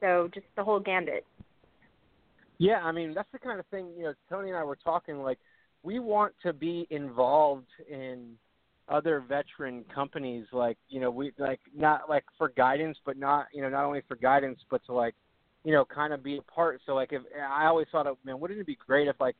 So 0.00 0.28
just 0.34 0.46
the 0.56 0.64
whole 0.64 0.80
gambit. 0.80 1.24
Yeah, 2.58 2.80
I 2.82 2.92
mean 2.92 3.14
that's 3.14 3.30
the 3.32 3.38
kind 3.38 3.60
of 3.60 3.66
thing 3.66 3.90
you 3.96 4.04
know. 4.04 4.14
Tony 4.28 4.48
and 4.48 4.58
I 4.58 4.64
were 4.64 4.78
talking 4.82 5.22
like 5.22 5.38
we 5.82 5.98
want 5.98 6.34
to 6.42 6.52
be 6.52 6.86
involved 6.90 7.68
in 7.88 8.36
other 8.88 9.20
veteran 9.20 9.84
companies, 9.94 10.46
like 10.52 10.78
you 10.88 11.00
know 11.00 11.10
we 11.10 11.32
like 11.38 11.60
not 11.76 12.08
like 12.08 12.24
for 12.38 12.48
guidance, 12.50 12.98
but 13.04 13.16
not 13.16 13.46
you 13.52 13.62
know 13.62 13.68
not 13.68 13.84
only 13.84 14.02
for 14.08 14.16
guidance, 14.16 14.60
but 14.70 14.84
to 14.86 14.92
like 14.92 15.14
you 15.64 15.72
know 15.72 15.84
kind 15.84 16.12
of 16.12 16.22
be 16.22 16.38
a 16.38 16.42
part. 16.42 16.80
So 16.86 16.94
like 16.94 17.12
if 17.12 17.22
I 17.50 17.66
always 17.66 17.86
thought, 17.92 18.06
of, 18.06 18.16
man, 18.24 18.40
wouldn't 18.40 18.60
it 18.60 18.66
be 18.66 18.78
great 18.86 19.08
if 19.08 19.16
like 19.20 19.36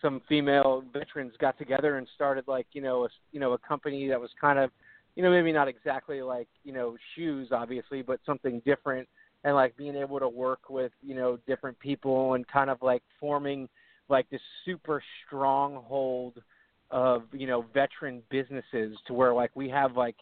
some 0.00 0.22
female 0.28 0.84
veterans 0.92 1.32
got 1.40 1.58
together 1.58 1.98
and 1.98 2.06
started 2.14 2.44
like 2.46 2.66
you 2.72 2.80
know 2.80 3.04
a 3.04 3.08
you 3.32 3.40
know 3.40 3.52
a 3.52 3.58
company 3.58 4.08
that 4.08 4.20
was 4.20 4.30
kind 4.40 4.58
of 4.58 4.70
you 5.14 5.22
know 5.22 5.30
maybe 5.30 5.52
not 5.52 5.68
exactly 5.68 6.22
like 6.22 6.48
you 6.64 6.72
know 6.72 6.96
shoes 7.14 7.48
obviously, 7.52 8.02
but 8.02 8.20
something 8.24 8.62
different 8.64 9.08
and 9.44 9.54
like 9.54 9.76
being 9.76 9.96
able 9.96 10.18
to 10.18 10.28
work 10.28 10.70
with 10.70 10.92
you 11.02 11.14
know 11.14 11.38
different 11.46 11.78
people 11.78 12.34
and 12.34 12.46
kind 12.48 12.70
of 12.70 12.78
like 12.82 13.02
forming 13.20 13.68
like 14.08 14.28
this 14.30 14.40
super 14.64 15.02
stronghold 15.26 16.42
of 16.90 17.22
you 17.32 17.46
know 17.46 17.64
veteran 17.74 18.22
businesses 18.30 18.96
to 19.06 19.12
where 19.12 19.34
like 19.34 19.50
we 19.54 19.68
have 19.68 19.96
like 19.96 20.16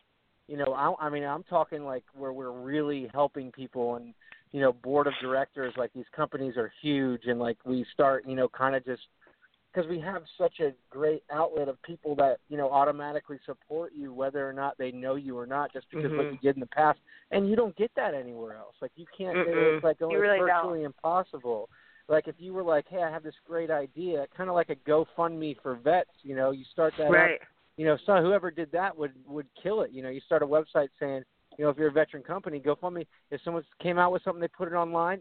you 0.49 0.57
know 0.57 0.73
I, 0.73 1.07
I 1.07 1.11
mean 1.11 1.25
I'm 1.25 1.45
talking 1.45 1.85
like 1.85 2.05
where 2.15 2.33
we're 2.33 2.51
really 2.51 3.09
helping 3.13 3.53
people 3.53 3.97
and 3.97 4.13
you 4.53 4.61
know 4.61 4.73
board 4.73 5.07
of 5.07 5.13
directors 5.21 5.75
like 5.77 5.93
these 5.95 6.07
companies 6.15 6.57
are 6.57 6.73
huge 6.83 7.23
and 7.27 7.39
like 7.39 7.59
we 7.65 7.87
start 7.93 8.25
you 8.27 8.35
know 8.35 8.49
kind 8.49 8.75
of 8.75 8.85
just 8.85 9.03
because 9.77 9.89
we 9.91 10.01
have 10.01 10.23
such 10.39 10.61
a 10.61 10.73
great 10.91 11.23
outlet 11.31 11.69
of 11.69 11.81
people 11.83 12.15
that 12.17 12.39
you 12.49 12.57
know 12.57 12.71
automatically 12.71 13.39
support 13.45 13.93
you 13.95 14.13
whether 14.13 14.49
or 14.49 14.53
not 14.53 14.77
they 14.79 14.91
know 14.91 15.17
you 15.17 15.37
or 15.37 15.47
not 15.47 15.71
just 15.73 15.87
because 15.91 16.11
what 16.13 16.27
Mhm. 16.27 16.33
you 16.33 16.39
did 16.39 16.57
in 16.57 16.61
the 16.61 16.67
past 16.67 16.99
and 17.31 17.49
you 17.49 17.57
don't 17.57 17.77
get 17.77 17.95
that 17.95 18.15
anywhere 18.15 18.57
else 18.57 18.75
like 18.81 18.93
you 18.97 19.05
can't 19.17 19.37
Mm-mm. 19.37 19.75
it's 19.77 19.85
like 19.85 19.99
You 20.01 20.11
it's 20.11 20.21
really 20.21 20.39
don't. 20.39 20.49
virtually 20.49 20.85
impossible 20.85 21.69
like 22.09 22.27
if 22.27 22.37
you 22.39 22.55
were 22.55 22.63
like 22.63 22.87
hey 22.89 23.03
i 23.03 23.11
have 23.11 23.23
this 23.23 23.35
great 23.47 23.71
idea 23.71 24.27
kind 24.35 24.49
of 24.49 24.55
like 24.55 24.71
a 24.71 24.77
gofundme 24.77 25.61
for 25.61 25.75
vets 25.77 26.11
you 26.23 26.35
know 26.35 26.53
you 26.53 26.65
start 26.73 26.95
that 26.97 27.09
up 27.09 27.13
Right. 27.13 27.41
you 27.77 27.85
know, 27.85 27.99
so 28.07 28.23
whoever 28.23 28.51
did 28.51 28.73
that 28.73 28.97
would 28.97 29.13
would 29.27 29.47
kill 29.63 29.83
it. 29.83 29.91
You 29.91 30.03
know, 30.03 30.09
you 30.09 30.21
start 30.23 30.43
a 30.43 30.47
website 30.47 30.89
saying, 30.99 31.25
you 31.59 31.65
know, 31.65 31.69
if 31.71 31.77
you're 31.77 31.89
a 31.89 31.93
veteran 31.93 32.23
company, 32.23 32.59
GoFundMe. 32.59 33.07
If 33.31 33.43
someone 33.45 33.65
came 33.83 33.99
out 33.99 34.13
with 34.13 34.23
something, 34.23 34.41
they 34.41 34.49
put 34.49 34.69
it 34.69 34.75
online. 34.75 35.21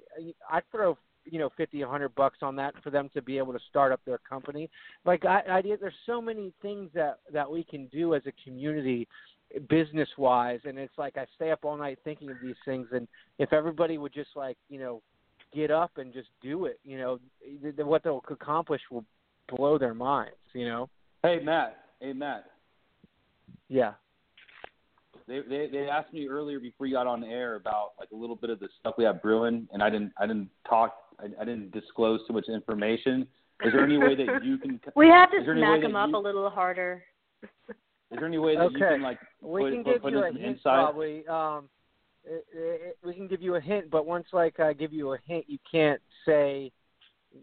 I'd 0.50 0.64
throw 0.72 0.98
you 1.26 1.40
know 1.40 1.50
fifty, 1.58 1.82
a 1.82 1.88
hundred 1.88 2.14
bucks 2.16 2.40
on 2.42 2.56
that 2.58 2.74
for 2.84 2.90
them 2.90 3.10
to 3.14 3.22
be 3.22 3.38
able 3.38 3.54
to 3.54 3.60
start 3.70 3.92
up 3.92 4.02
their 4.06 4.20
company. 4.20 4.70
Like 5.06 5.26
I, 5.26 5.42
idea, 5.50 5.78
there's 5.78 5.94
so 6.06 6.22
many 6.22 6.54
things 6.62 6.90
that 6.94 7.20
that 7.34 7.50
we 7.50 7.64
can 7.64 7.88
do 7.88 8.16
as 8.16 8.22
a 8.26 8.32
community, 8.44 9.08
business 9.70 10.10
wise, 10.18 10.60
and 10.66 10.78
it's 10.78 10.98
like 10.98 11.18
I 11.18 11.26
stay 11.36 11.52
up 11.52 11.60
all 11.64 11.78
night 11.78 12.00
thinking 12.04 12.30
of 12.30 12.38
these 12.42 12.56
things. 12.66 12.88
And 12.92 13.08
if 13.40 13.54
everybody 13.54 13.98
would 13.98 14.14
just 14.14 14.32
like 14.36 14.58
you 14.70 14.80
know 14.80 15.02
get 15.54 15.72
up 15.72 15.92
and 15.98 16.14
just 16.14 16.30
do 16.42 16.66
it, 16.66 16.80
you 16.84 16.98
know, 16.98 17.20
th- 17.62 17.76
th- 17.76 17.86
what 17.86 18.04
they'll 18.04 18.24
accomplish 18.30 18.82
will 18.92 19.06
blow 19.50 19.78
their 19.78 19.94
minds. 19.94 20.36
You 20.54 20.68
know. 20.68 20.90
Hey 21.24 21.40
Matt. 21.44 21.78
Hey 22.00 22.14
Matt. 22.14 22.46
Yeah. 23.68 23.94
They, 25.28 25.42
they 25.50 25.68
they 25.72 25.90
asked 25.90 26.14
me 26.14 26.28
earlier 26.28 26.60
before 26.60 26.86
you 26.86 26.94
got 26.94 27.08
on 27.08 27.24
air 27.24 27.56
about 27.56 27.94
like 28.00 28.10
a 28.12 28.16
little 28.16 28.36
bit 28.36 28.52
of 28.52 28.60
the 28.60 28.68
stuff 28.80 28.96
we 28.98 29.06
have 29.06 29.22
brewing, 29.22 29.68
and 29.74 29.82
I 29.82 29.90
didn't 29.90 30.14
I 30.20 30.28
didn't 30.28 30.50
talk 30.70 30.94
I, 31.20 31.42
I 31.42 31.46
didn't 31.46 31.72
disclose 31.72 32.20
too 32.28 32.34
much 32.34 32.46
information. 32.50 33.28
Is 33.64 33.72
there 33.74 33.84
any 33.84 33.98
way 33.98 34.16
that 34.16 34.44
you 34.44 34.58
can? 34.58 34.80
We 34.96 35.08
have 35.08 35.32
to 35.32 35.38
is 35.38 35.46
there 35.46 35.54
any 35.54 35.62
way 35.62 35.68
smack 35.68 35.82
that 35.82 35.90
him 35.90 35.96
up 35.96 36.10
you- 36.10 36.18
a 36.18 36.20
little 36.20 36.50
harder. 36.50 37.04
Is 37.44 38.20
there 38.20 38.26
any 38.28 38.38
way 38.38 38.56
that 38.56 38.72
you 38.72 38.78
can 38.78 39.02
like 39.02 39.20
we 39.42 39.62
put, 39.62 39.72
can 39.74 39.84
put, 39.84 39.94
give 39.94 40.02
put 40.04 40.12
you 40.14 40.24
in 40.24 40.36
a 40.36 40.40
hint 40.40 40.58
insight? 40.58 40.62
probably 40.64 41.28
um 41.28 41.70
it, 42.24 42.46
it, 42.54 42.98
we 43.04 43.14
can 43.14 43.28
give 43.28 43.42
you 43.42 43.56
a 43.56 43.60
hint 43.62 43.90
but 43.92 44.06
once 44.06 44.26
like 44.34 44.60
i 44.60 44.74
give 44.74 44.92
you 44.94 45.14
a 45.14 45.18
hint 45.28 45.46
you 45.48 45.58
can't 45.70 46.02
say 46.26 46.72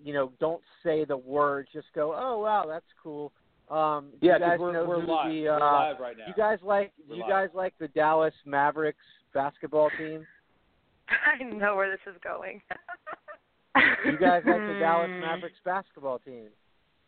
you 0.05 0.13
know 0.13 0.33
don't 0.41 0.63
say 0.83 1.05
the 1.05 1.17
word 1.17 1.69
just 1.73 1.87
go 1.95 2.15
oh 2.17 2.41
wow 2.41 2.65
that's 2.67 2.87
cool 3.03 3.33
um 3.71 4.09
Yeah, 4.21 4.35
you 4.35 4.39
'cause 4.39 4.49
guys 4.49 4.59
we're 4.61 4.73
know 4.73 4.85
we're 4.87 4.97
live. 4.99 5.31
the 5.33 5.43
we're 5.43 5.57
uh 5.57 5.61
live 5.61 6.01
right 6.01 6.17
now. 6.17 6.25
you 6.29 6.35
guys 6.37 6.59
like 6.63 6.93
We're 7.09 7.17
you 7.17 7.21
live. 7.23 7.31
guys 7.31 7.49
like 7.55 7.75
the 7.79 7.89
dallas 7.89 8.35
mavericks 8.47 9.05
basketball 9.35 9.91
team 9.99 10.27
I 11.09 11.43
know 11.45 11.77
where 11.77 11.91
this 11.91 12.01
is 12.07 12.19
going. 12.25 12.63
you 14.05 14.19
guys 14.19 14.43
like 14.47 14.61
the 14.61 14.77
dallas 14.81 15.11
mavericks 15.21 15.59
basketball 15.65 16.19
team 16.21 16.47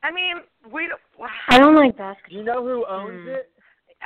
I 0.02 0.10
mean, 0.12 0.36
we. 0.70 0.86
Don't, 0.86 1.00
I 1.48 1.58
don't 1.58 1.74
like 1.74 1.96
basketball. 1.96 2.28
do 2.30 2.36
you 2.36 2.44
know 2.44 2.62
who 2.62 2.84
owns 2.86 3.22
Hmm. 3.24 3.28
it 3.30 3.50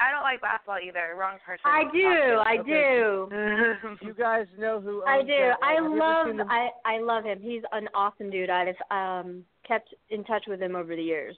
I 0.01 0.13
don't 0.13 0.23
like 0.23 0.41
basketball 0.41 0.79
either. 0.79 1.17
Wrong 1.19 1.39
person. 1.45 1.63
I 1.65 1.83
do, 1.93 2.39
I 2.47 2.57
to. 2.59 2.63
do. 2.63 3.97
do 4.01 4.07
you 4.07 4.15
guys 4.15 4.47
know 4.57 4.81
who 4.81 4.99
owns 4.99 5.09
I 5.09 5.23
do. 5.23 5.27
that? 5.27 5.57
I 5.61 5.73
Have 5.75 5.83
you 5.83 5.91
ever 5.91 6.35
love? 6.39 6.47
I 6.49 6.69
I 6.85 7.01
love 7.01 7.25
him. 7.25 7.41
He's 7.43 7.63
an 7.73 7.89
awesome 7.95 8.31
dude. 8.31 8.49
I've 8.49 8.77
um 8.93 9.45
kept 9.67 9.93
in 10.11 10.23
touch 10.23 10.45
with 10.47 10.63
him 10.63 10.77
over 10.77 10.95
the 10.95 11.03
years. 11.03 11.35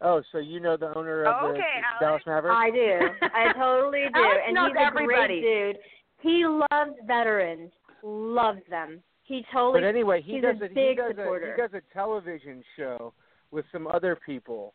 oh 0.00 0.22
so 0.32 0.38
you 0.38 0.60
know 0.60 0.78
the 0.78 0.96
owner 0.96 1.24
of 1.24 1.34
Oh, 1.42 1.48
the, 1.48 1.52
okay, 1.54 1.60
the 1.60 1.86
Alex. 1.86 2.00
Dallas 2.00 2.22
Mavericks 2.26 2.56
I 2.58 2.70
do. 2.70 3.26
I 3.34 3.52
totally 3.52 4.04
do. 4.14 4.18
Alex 4.20 4.40
and 4.46 4.54
knows 4.54 4.70
he's 4.72 4.80
a 4.80 4.86
everybody. 4.86 5.40
great 5.42 5.72
dude. 5.74 5.78
He 6.20 6.46
loves 6.46 6.92
veterans. 7.06 7.70
Loves 8.02 8.60
them. 8.70 9.02
He 9.24 9.44
totally 9.52 9.80
But 9.80 9.86
anyway, 9.88 10.20
he 10.22 10.40
does 10.40 10.56
a 10.60 10.66
a, 10.66 10.68
he 10.68 10.94
does 10.94 11.16
supporter. 11.16 11.52
a 11.52 11.56
he 11.56 11.60
does 11.62 11.70
a 11.74 11.94
television 11.94 12.62
show 12.76 13.12
with 13.50 13.64
some 13.72 13.86
other 13.86 14.16
people. 14.24 14.74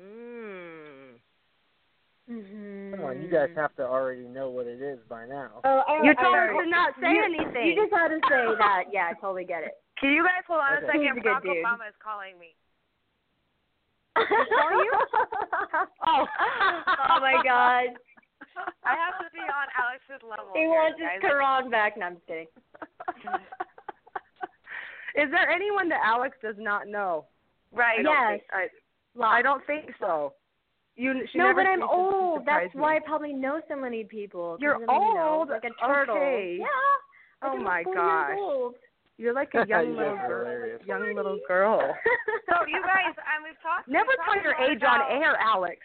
Mm. 0.00 1.20
Mhm. 2.30 2.96
Come 2.96 3.04
on, 3.04 3.22
you 3.22 3.28
guys 3.28 3.50
have 3.56 3.74
to 3.76 3.86
already 3.86 4.26
know 4.26 4.48
what 4.50 4.66
it 4.66 4.80
is 4.82 4.98
by 5.08 5.26
now. 5.26 5.60
Oh, 5.64 5.78
I, 5.86 6.02
You 6.02 6.10
I 6.10 6.14
told 6.14 6.34
already- 6.34 6.58
us 6.58 6.64
to 6.64 6.70
not 6.70 6.94
say 7.00 7.12
you, 7.12 7.22
anything. 7.24 7.66
You 7.68 7.76
just 7.76 7.92
had 7.94 8.08
to 8.08 8.18
say 8.28 8.44
that. 8.58 8.84
Yeah, 8.92 9.06
I 9.08 9.12
totally 9.20 9.44
get 9.44 9.62
it. 9.62 9.72
Can 10.00 10.12
you 10.12 10.24
guys 10.24 10.42
hold 10.46 10.60
on 10.60 10.76
Okay. 10.78 10.84
a 10.84 10.86
second? 10.88 11.18
A 11.18 11.20
Barack 11.22 11.42
dude. 11.42 11.64
Obama 11.64 11.88
is 11.88 11.94
calling 12.02 12.38
me. 12.38 12.54
Are 14.16 14.74
you? 14.74 14.92
oh. 16.06 16.26
oh 17.10 17.20
my 17.20 17.40
God. 17.44 17.96
I 18.84 18.94
have 18.96 19.18
to 19.20 19.28
be 19.32 19.40
on 19.40 19.66
Alex's 19.78 20.22
level. 20.28 20.52
He 20.54 20.60
here, 20.60 20.70
wants 20.70 21.00
guys. 21.00 21.20
his 21.20 21.30
Quran 21.30 21.70
back. 21.70 21.96
No, 21.96 22.06
I'm 22.06 22.14
just 22.14 22.26
kidding. 22.26 22.46
Is 25.16 25.30
there 25.30 25.48
anyone 25.50 25.88
that 25.88 26.00
Alex 26.04 26.36
does 26.42 26.56
not 26.58 26.88
know? 26.88 27.24
Right. 27.72 28.00
I 28.00 28.02
don't 28.02 28.12
Yes. 28.12 28.40
think- 28.40 28.70
I, 29.22 29.38
I 29.38 29.42
don't 29.42 29.64
think 29.66 29.94
so. 29.98 30.34
You 30.96 31.12
she 31.30 31.38
no, 31.38 31.48
never 31.48 31.62
but 31.62 31.68
I'm 31.68 31.82
old. 31.82 32.46
That's 32.46 32.74
me. 32.74 32.80
why 32.80 32.96
I 32.96 33.00
probably 33.00 33.32
know 33.32 33.60
so 33.68 33.76
many 33.76 34.04
people. 34.04 34.56
You're 34.60 34.76
I'm, 34.76 34.80
you 34.82 34.86
know, 35.14 35.36
old? 35.40 35.48
like 35.50 35.64
a 35.64 35.70
turtle. 35.86 36.16
Okay. 36.16 36.56
Yeah. 36.60 36.66
Oh 37.42 37.48
like 37.48 37.58
I'm 37.58 37.64
my 37.64 37.82
gosh. 37.82 38.36
You're 39.18 39.34
like 39.34 39.52
a 39.54 39.66
young 39.68 39.94
little 39.96 40.16
guys 40.16 40.26
girl. 40.28 40.44
hilarious. 40.44 40.82
Young 40.86 41.14
little 41.14 41.38
girl. 41.46 41.80
So 42.48 42.54
you 42.66 42.80
guys, 42.80 43.12
and 43.12 43.44
we've 43.44 43.60
talked. 43.62 43.88
Never 43.88 44.08
we've 44.08 44.24
tell 44.24 44.42
your 44.42 44.54
a 44.54 44.60
lot 44.62 44.70
age 44.70 44.82
on 44.88 45.22
air, 45.22 45.36
Alex. 45.38 45.76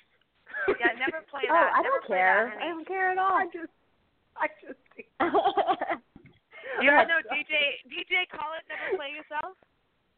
Yeah, 0.67 0.93
never 0.99 1.25
play 1.29 1.45
that. 1.47 1.71
Oh. 1.73 1.77
I 1.77 1.81
never 1.81 2.01
don't 2.01 2.07
care. 2.07 2.53
That, 2.53 2.61
I 2.61 2.67
don't 2.69 2.87
care 2.87 3.11
at 3.11 3.17
all. 3.17 3.33
I 3.33 3.45
just, 3.49 3.73
I 4.37 4.47
just. 4.61 4.79
You 6.79 6.87
guys 6.87 7.09
know 7.11 7.19
DJ 7.27 7.83
DJ 7.91 8.29
call 8.31 8.55
it 8.55 8.63
never 8.71 8.95
play 8.95 9.11
yourself. 9.11 9.59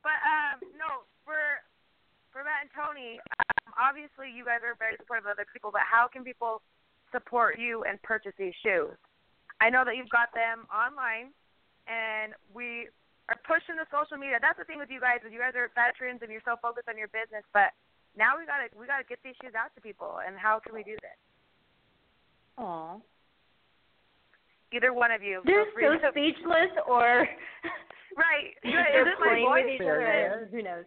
But 0.05 0.19
um 0.21 0.61
no, 0.77 1.07
for 1.25 1.63
for 2.29 2.45
Matt 2.45 2.69
and 2.69 2.73
Tony, 2.73 3.17
um, 3.17 3.73
obviously 3.73 4.29
you 4.29 4.45
guys 4.45 4.61
are 4.61 4.77
very 4.77 4.99
supportive 5.01 5.25
of 5.25 5.33
other 5.33 5.49
people, 5.49 5.73
but 5.73 5.85
how 5.85 6.05
can 6.05 6.21
people 6.21 6.61
support 7.09 7.57
you 7.57 7.85
and 7.89 7.97
purchase 8.05 8.33
these 8.37 8.53
shoes? 8.61 8.93
I 9.61 9.69
know 9.69 9.85
that 9.85 9.97
you've 9.97 10.13
got 10.13 10.33
them 10.33 10.69
online 10.69 11.33
and 11.89 12.37
we 12.53 12.89
are 13.31 13.39
pushing 13.47 13.79
the 13.79 13.87
social 13.89 14.17
media. 14.17 14.37
That's 14.37 14.59
the 14.59 14.67
thing 14.67 14.81
with 14.81 14.89
you 14.93 14.99
guys 15.01 15.23
is 15.25 15.31
you 15.31 15.41
guys 15.41 15.55
are 15.57 15.71
veterans 15.73 16.21
and 16.21 16.29
you're 16.29 16.43
so 16.45 16.59
focused 16.59 16.89
on 16.89 16.99
your 16.99 17.09
business, 17.09 17.45
but 17.53 17.71
now 18.17 18.37
we 18.37 18.45
gotta 18.45 18.67
we 18.79 18.85
gotta 18.87 19.03
get 19.07 19.19
these 19.23 19.35
shoes 19.41 19.53
out 19.57 19.73
to 19.75 19.81
people 19.81 20.19
and 20.25 20.37
how 20.37 20.59
can 20.59 20.73
we 20.73 20.83
do 20.83 20.93
this? 21.01 21.19
Aw. 22.57 22.97
Either 24.73 24.93
one 24.93 25.11
of 25.11 25.21
you. 25.21 25.41
They're 25.45 25.65
so 25.75 25.93
to- 25.99 26.11
speechless 26.11 26.71
or 26.87 27.27
Right. 28.17 28.53
Is 28.63 28.73
they're 28.93 29.05
this 29.05 29.13
my 29.19 29.27
playing 29.27 29.49
with 29.49 29.63
voice? 29.65 29.73
each 29.75 29.81
other. 29.81 30.49
Who 30.51 30.61
knows? 30.63 30.85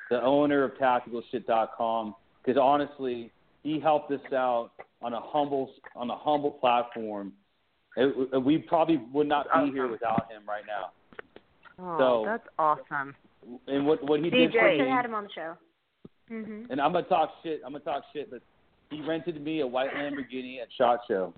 the 0.09 0.21
owner 0.23 0.63
of 0.63 0.71
TacticalShit.com, 0.75 2.15
because 2.43 2.59
honestly, 2.59 3.31
he 3.67 3.79
helped 3.81 4.09
us 4.11 4.21
out 4.33 4.71
on 5.01 5.13
a 5.13 5.19
humble 5.19 5.69
on 5.95 6.09
a 6.09 6.15
humble 6.17 6.51
platform. 6.51 7.33
It, 7.97 8.41
we 8.43 8.59
probably 8.59 8.97
would 9.11 9.27
not 9.27 9.47
be 9.65 9.71
here 9.71 9.87
without 9.87 10.31
him 10.31 10.43
right 10.47 10.63
now. 10.65 10.91
Oh, 11.79 11.97
So- 11.99 12.23
that's 12.25 12.47
awesome. 12.57 13.13
And 13.67 13.85
what 13.85 14.01
what 14.07 14.19
he 14.21 14.29
did 14.29 14.51
for 14.51 14.57
DJ 14.59 14.71
me, 14.73 14.77
should 14.79 14.87
had 14.87 15.05
him 15.05 15.13
on 15.15 15.23
the 15.25 15.29
show. 15.33 15.53
Mhm. 16.31 16.67
and 16.69 16.81
I'm 16.81 16.91
gonna 16.91 17.05
talk 17.07 17.31
shit. 17.43 17.61
I'm 17.65 17.71
gonna 17.71 17.83
talk 17.83 18.03
shit, 18.13 18.29
but 18.29 18.41
he 18.89 19.01
rented 19.01 19.41
me 19.41 19.61
a 19.61 19.67
white 19.67 19.91
Lamborghini 19.93 20.61
at 20.61 20.67
Shot 20.77 20.99
Show, 21.07 21.33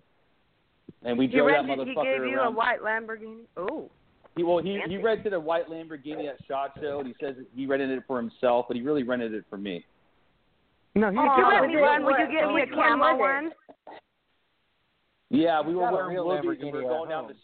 and 1.03 1.17
we 1.17 1.27
He 1.27 1.38
drove 1.38 1.49
that 1.49 1.65
rented. 1.65 1.88
He 1.88 1.93
motherfucker 1.95 2.03
gave 2.03 2.25
you 2.32 2.38
around. 2.38 2.47
a 2.47 2.51
white 2.51 2.82
Lamborghini. 2.82 3.45
Oh. 3.57 3.89
He 4.36 4.43
well 4.43 4.57
he 4.59 4.77
Fancy. 4.80 4.95
he 4.97 5.01
rented 5.01 5.34
a 5.34 5.39
white 5.39 5.67
Lamborghini 5.67 6.27
at 6.27 6.43
Shot 6.45 6.71
Show, 6.82 6.99
and 6.99 7.07
he 7.07 7.13
says 7.19 7.36
he 7.55 7.65
rented 7.67 7.89
it 7.91 8.03
for 8.07 8.17
himself, 8.17 8.67
but 8.67 8.75
he 8.77 8.82
really 8.84 9.03
rented 9.03 9.34
it 9.34 9.45
for 9.49 9.57
me. 9.57 9.86
No, 11.00 11.12
he 11.12 11.18
Oh, 11.18 11.26
got 11.26 11.38
you 11.38 11.45
a 11.45 11.47
let 11.62 11.68
me 11.68 11.76
real- 11.76 11.86
one. 11.86 12.06
Would 12.06 12.16
you 12.20 12.28
give 12.28 12.34
me 12.34 12.41
a 12.41 12.54
Which 12.66 12.70
one 12.76 12.88
camel 12.88 13.18
one? 13.20 13.52
Yeah, 15.30 15.62
we 15.62 15.76
were 15.76 15.91
wearing 15.91 16.10
real 16.16 16.26
Woobies, 16.26 16.62
and 16.62 16.72
we 16.74 16.84
were 16.84 16.89
going 16.89 17.10
down 17.10 17.24
home. 17.26 17.28
this. 17.34 17.38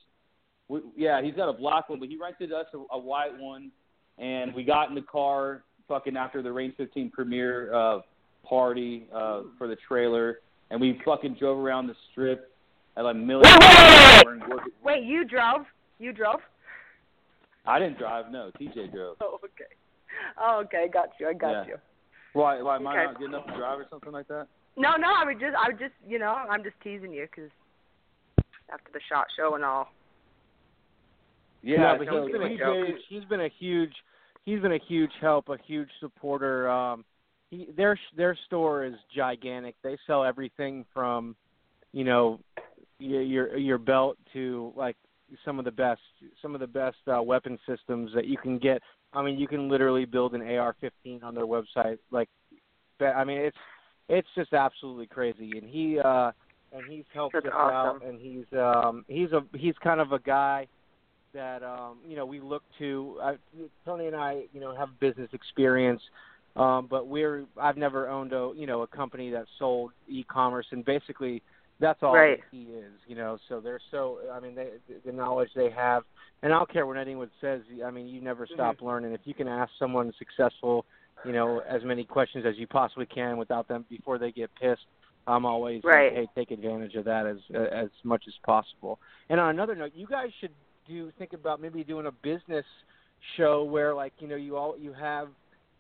We, 0.68 0.82
yeah, 0.97 1.22
he's 1.22 1.36
got 1.36 1.47
a 1.49 1.53
black 1.53 1.88
one, 1.89 1.99
but 1.99 2.10
he 2.10 2.18
rented 2.18 2.51
us 2.51 2.66
a, 2.74 2.78
a 2.95 2.97
white 2.97 3.38
one, 3.38 3.72
and 4.18 4.53
we 4.53 4.64
got 4.64 4.89
in 4.89 4.95
the 4.95 5.01
car 5.03 5.64
fucking 5.88 6.18
after 6.18 6.41
the 6.41 6.51
Range 6.51 6.74
15 6.78 7.12
premiere 7.12 7.72
uh, 7.74 7.99
party 8.43 9.08
uh, 9.14 9.43
for 9.58 9.68
the 9.68 9.78
trailer, 9.88 10.39
and 10.72 10.82
we 10.82 10.99
fucking 11.06 11.36
drove 11.36 11.60
around 11.60 11.88
the 11.88 11.95
strip 12.12 12.51
at 12.97 13.03
like 13.06 13.16
a 13.16 13.18
million. 13.20 13.58
wearing 14.26 14.41
Woobies. 14.41 14.64
Wait, 14.84 15.03
you 15.03 15.24
drove? 15.26 15.62
You 15.99 16.12
drove? 16.12 16.39
I 17.68 17.78
didn't 17.80 17.99
drive. 17.99 18.32
No, 18.32 18.51
TJ 18.60 18.91
drove. 18.91 19.18
Oh, 19.22 19.36
okay. 19.43 19.72
Oh, 20.41 20.62
okay. 20.66 20.88
Got 20.91 21.10
you. 21.20 21.28
I 21.30 21.34
got 21.34 21.51
Yeah. 21.51 21.66
you. 21.68 21.76
Why? 22.36 22.61
Why 22.61 22.75
am 22.75 22.86
I 22.86 22.95
Okay. 22.95 23.05
not 23.05 23.17
good 23.17 23.29
enough 23.29 23.47
to 23.47 23.55
drive 23.55 23.79
or 23.79 23.86
something 23.89 24.11
like 24.11 24.27
that? 24.27 24.47
No, 24.75 24.95
no. 24.97 25.07
I 25.07 25.23
would 25.23 25.39
just, 25.39 25.55
I 25.55 25.69
would 25.69 25.79
just, 25.79 25.93
you 26.05 26.19
know, 26.19 26.33
I'm 26.33 26.63
just 26.63 26.75
teasing 26.83 27.13
you 27.13 27.27
because 27.27 27.49
after 28.71 28.91
the 28.91 28.99
shot 29.09 29.27
show 29.38 29.55
and 29.55 29.63
all. 29.63 29.88
Yeah, 31.63 31.93
no, 31.93 31.97
but 31.97 32.07
so 32.07 32.23
he's 32.23 32.31
been 32.33 32.41
a 32.41 32.49
TJ 32.49 32.88
huge. 32.88 33.01
He's 33.09 33.25
been 33.25 33.41
a 33.41 33.49
huge. 33.57 33.93
He's 34.43 34.59
been 34.59 34.73
a 34.73 34.79
huge 34.88 35.13
help, 35.21 35.49
a 35.49 35.57
huge 35.65 35.89
supporter. 35.99 36.69
Um, 36.69 37.05
he 37.49 37.69
their 37.75 37.97
their 38.17 38.38
store 38.45 38.83
is 38.83 38.95
gigantic. 39.15 39.75
They 39.81 39.97
sell 40.05 40.23
everything 40.23 40.86
from, 40.93 41.38
you 41.93 42.03
know, 42.03 42.39
your 42.99 43.21
your, 43.21 43.57
your 43.57 43.77
belt 43.77 44.17
to 44.33 44.73
like 44.75 44.97
some 45.43 45.59
of 45.59 45.65
the 45.65 45.71
best 45.71 46.01
some 46.41 46.53
of 46.53 46.61
the 46.61 46.67
best 46.67 46.97
uh, 47.07 47.21
weapon 47.21 47.57
systems 47.67 48.11
that 48.13 48.28
you 48.28 48.38
can 48.38 48.57
get. 48.57 48.82
I 49.13 49.23
mean, 49.23 49.39
you 49.39 49.47
can 49.47 49.69
literally 49.69 50.05
build 50.05 50.36
an 50.36 50.41
AR-15 50.41 51.23
on 51.23 51.36
their 51.36 51.45
website. 51.45 51.99
Like, 52.11 52.30
I 52.99 53.23
mean, 53.23 53.38
it's 53.38 53.57
it's 54.09 54.28
just 54.36 54.53
absolutely 54.53 55.07
crazy. 55.07 55.57
And 55.57 55.69
he 55.69 55.99
uh, 55.99 56.32
and 56.71 56.84
he's 56.89 57.05
helped 57.13 57.34
That's 57.34 57.45
us 57.47 57.51
awesome. 57.55 58.01
out. 58.01 58.05
And 58.05 58.19
he's 58.19 58.45
um, 58.57 59.05
he's 59.07 59.32
a 59.32 59.41
he's 59.57 59.76
kind 59.84 59.99
of 59.99 60.11
a 60.11 60.19
guy 60.19 60.67
that 61.34 61.63
um, 61.63 61.97
you 62.07 62.15
know 62.15 62.26
we 62.26 62.39
look 62.39 62.63
to. 62.80 63.17
I, 63.21 63.36
Tony 63.86 64.07
and 64.07 64.15
I, 64.15 64.43
you 64.53 64.59
know, 64.59 64.76
have 64.76 64.99
business 64.99 65.30
experience, 65.34 66.01
um, 66.55 66.88
but 66.89 67.07
we're 67.07 67.45
I've 67.59 67.78
never 67.78 68.09
owned 68.09 68.34
a 68.34 68.51
you 68.55 68.67
know 68.67 68.82
a 68.82 68.88
company 68.88 69.32
that 69.32 69.45
sold 69.59 69.91
e-commerce, 70.07 70.67
and 70.71 70.84
basically 70.84 71.41
that's 71.80 72.01
all 72.03 72.13
Right. 72.15 72.39
that 72.39 72.45
he 72.51 72.63
is. 72.63 72.93
You 73.07 73.15
know, 73.15 73.38
so 73.49 73.59
they're 73.59 73.80
so. 73.91 74.19
I 74.32 74.39
mean, 74.39 74.55
they, 74.55 74.69
the 75.05 75.11
knowledge 75.11 75.49
they 75.55 75.69
have, 75.71 76.03
and 76.41 76.53
I 76.53 76.57
don't 76.57 76.71
care 76.71 76.86
what 76.86 76.97
anyone 76.97 77.30
says. 77.41 77.61
I 77.86 77.91
mean, 77.91 78.07
you 78.07 78.21
never 78.21 78.45
mm-hmm. 78.45 78.55
stop 78.55 78.82
learning. 78.82 79.13
If 79.13 79.21
you 79.26 79.34
can 79.34 79.47
ask 79.47 79.71
someone 79.78 80.11
successful, 80.17 80.86
you 81.26 81.32
know, 81.32 81.61
as 81.67 81.84
many 81.84 82.03
questions 82.03 82.45
as 82.47 82.55
you 82.57 82.67
possibly 82.67 83.05
can 83.05 83.38
without 83.38 83.67
them 83.67 83.86
before 83.89 84.17
they 84.17 84.32
get 84.32 84.49
pissed. 84.59 84.86
I'm 85.28 85.45
always 85.45 85.84
like, 85.84 85.95
Right. 85.95 86.13
hey, 86.13 86.28
take 86.36 86.51
advantage 86.51 86.93
of 86.95 87.05
that 87.05 87.26
as 87.26 87.38
as 87.55 87.89
much 88.03 88.26
as 88.28 88.34
possible. 88.45 88.99
And 89.30 89.39
on 89.39 89.49
another 89.49 89.76
note, 89.76 89.93
you 89.95 90.05
guys 90.07 90.30
should 90.39 90.51
do 90.88 91.11
think 91.17 91.34
about 91.34 91.59
maybe 91.59 91.84
doing 91.84 92.05
a 92.05 92.11
business 92.11 92.65
show 93.38 93.63
where 93.63 93.93
like 93.93 94.13
you 94.19 94.28
know 94.28 94.36
you 94.36 94.55
all 94.55 94.78
you 94.78 94.93
have 94.93 95.30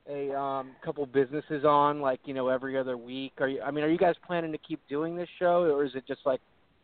a 0.09 0.37
um 0.37 0.71
couple 0.83 1.05
businesses 1.05 1.65
on 1.65 1.99
like 2.01 2.19
you 2.25 2.33
know 2.33 2.47
every 2.49 2.77
other 2.77 2.97
week. 2.97 3.33
Are 3.39 3.47
you? 3.47 3.61
I 3.61 3.71
mean, 3.71 3.83
are 3.83 3.89
you 3.89 3.97
guys 3.97 4.15
planning 4.25 4.51
to 4.51 4.57
keep 4.59 4.79
doing 4.87 5.15
this 5.15 5.29
show, 5.39 5.63
or 5.63 5.83
is 5.85 5.91
it 5.95 6.05
just 6.07 6.21
like? 6.25 6.39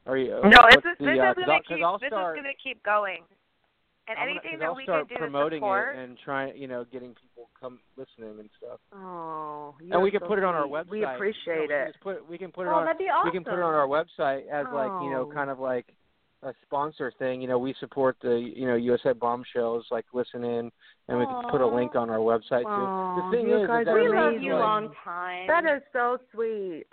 Are 0.07 0.17
you? 0.17 0.29
No, 0.31 0.39
what's 0.41 0.75
it's, 0.77 0.83
the, 0.99 1.05
this, 1.05 1.19
uh, 1.19 1.29
is 1.29 1.35
'cause 1.35 1.45
gonna 1.45 1.59
keep, 1.67 1.83
I'll 1.85 1.99
this 1.99 2.07
start, 2.07 2.37
is 2.37 2.41
gonna 2.41 2.53
keep 2.63 2.81
going. 2.83 3.19
And 4.07 4.17
I'm 4.17 4.27
gonna- 4.35 4.57
that 4.57 4.65
I'll 4.65 4.75
we 4.75 4.83
start 4.83 5.07
can 5.07 5.07
do 5.09 5.13
to 5.13 5.19
promoting 5.29 5.59
support. 5.59 5.95
it 5.95 5.99
and 6.03 6.17
trying, 6.25 6.57
you 6.57 6.67
know, 6.67 6.83
getting 6.91 7.13
people 7.13 7.49
come 7.59 7.79
listening 7.95 8.39
and 8.39 8.49
stuff. 8.57 8.79
Oh, 8.95 9.75
yeah. 9.79 9.93
and 9.93 10.03
we 10.03 10.09
can 10.09 10.21
so 10.21 10.25
put 10.27 10.39
it 10.39 10.43
on 10.43 10.55
our 10.55 10.63
sweet. 10.65 10.73
website. 10.73 10.89
We 10.89 11.03
appreciate 11.05 11.45
you 11.45 11.53
know, 11.53 11.59
we 11.61 11.63
it. 11.75 11.83
can 11.83 11.91
just 11.93 12.01
put, 12.01 12.27
we 12.29 12.37
can 12.39 12.51
put 12.51 12.65
it 12.65 12.69
Oh, 12.69 12.75
on. 12.81 12.85
that'd 12.85 12.97
be 12.97 13.05
awesome. 13.05 13.27
We 13.29 13.31
can 13.31 13.43
put 13.43 13.53
it 13.53 13.61
on 13.61 13.73
our 13.75 13.85
website 13.87 14.47
as 14.49 14.65
like 14.73 14.89
you 15.03 15.11
know, 15.11 15.29
Oh. 15.29 15.33
kind 15.33 15.51
of 15.51 15.59
like 15.59 15.85
a 16.43 16.53
sponsor 16.63 17.11
thing. 17.19 17.41
You 17.41 17.47
know, 17.47 17.59
we 17.59 17.75
support 17.79 18.17
the 18.21 18.51
you 18.55 18.67
know 18.67 18.75
USA 18.75 19.13
Bomb 19.13 19.43
shows. 19.53 19.85
Like 19.91 20.05
listen 20.13 20.43
in, 20.43 20.71
and 21.07 21.19
we 21.19 21.25
can 21.25 21.43
put 21.51 21.61
a 21.61 21.67
link 21.67 21.95
on 21.95 22.09
our 22.09 22.17
website 22.17 22.63
too. 22.63 23.21
The 23.21 23.37
thing 23.37 23.47
you 23.47 23.57
is, 23.57 23.61
is 23.63 23.67
guys 23.67 23.85
that 23.85 23.91
are 23.91 24.03
We 24.03 24.15
love 24.17 24.33
need, 24.33 24.43
you 24.43 24.53
long 24.55 24.93
time. 25.03 25.47
That 25.47 25.65
is 25.65 25.81
so 25.93 26.17
sweet. 26.33 26.85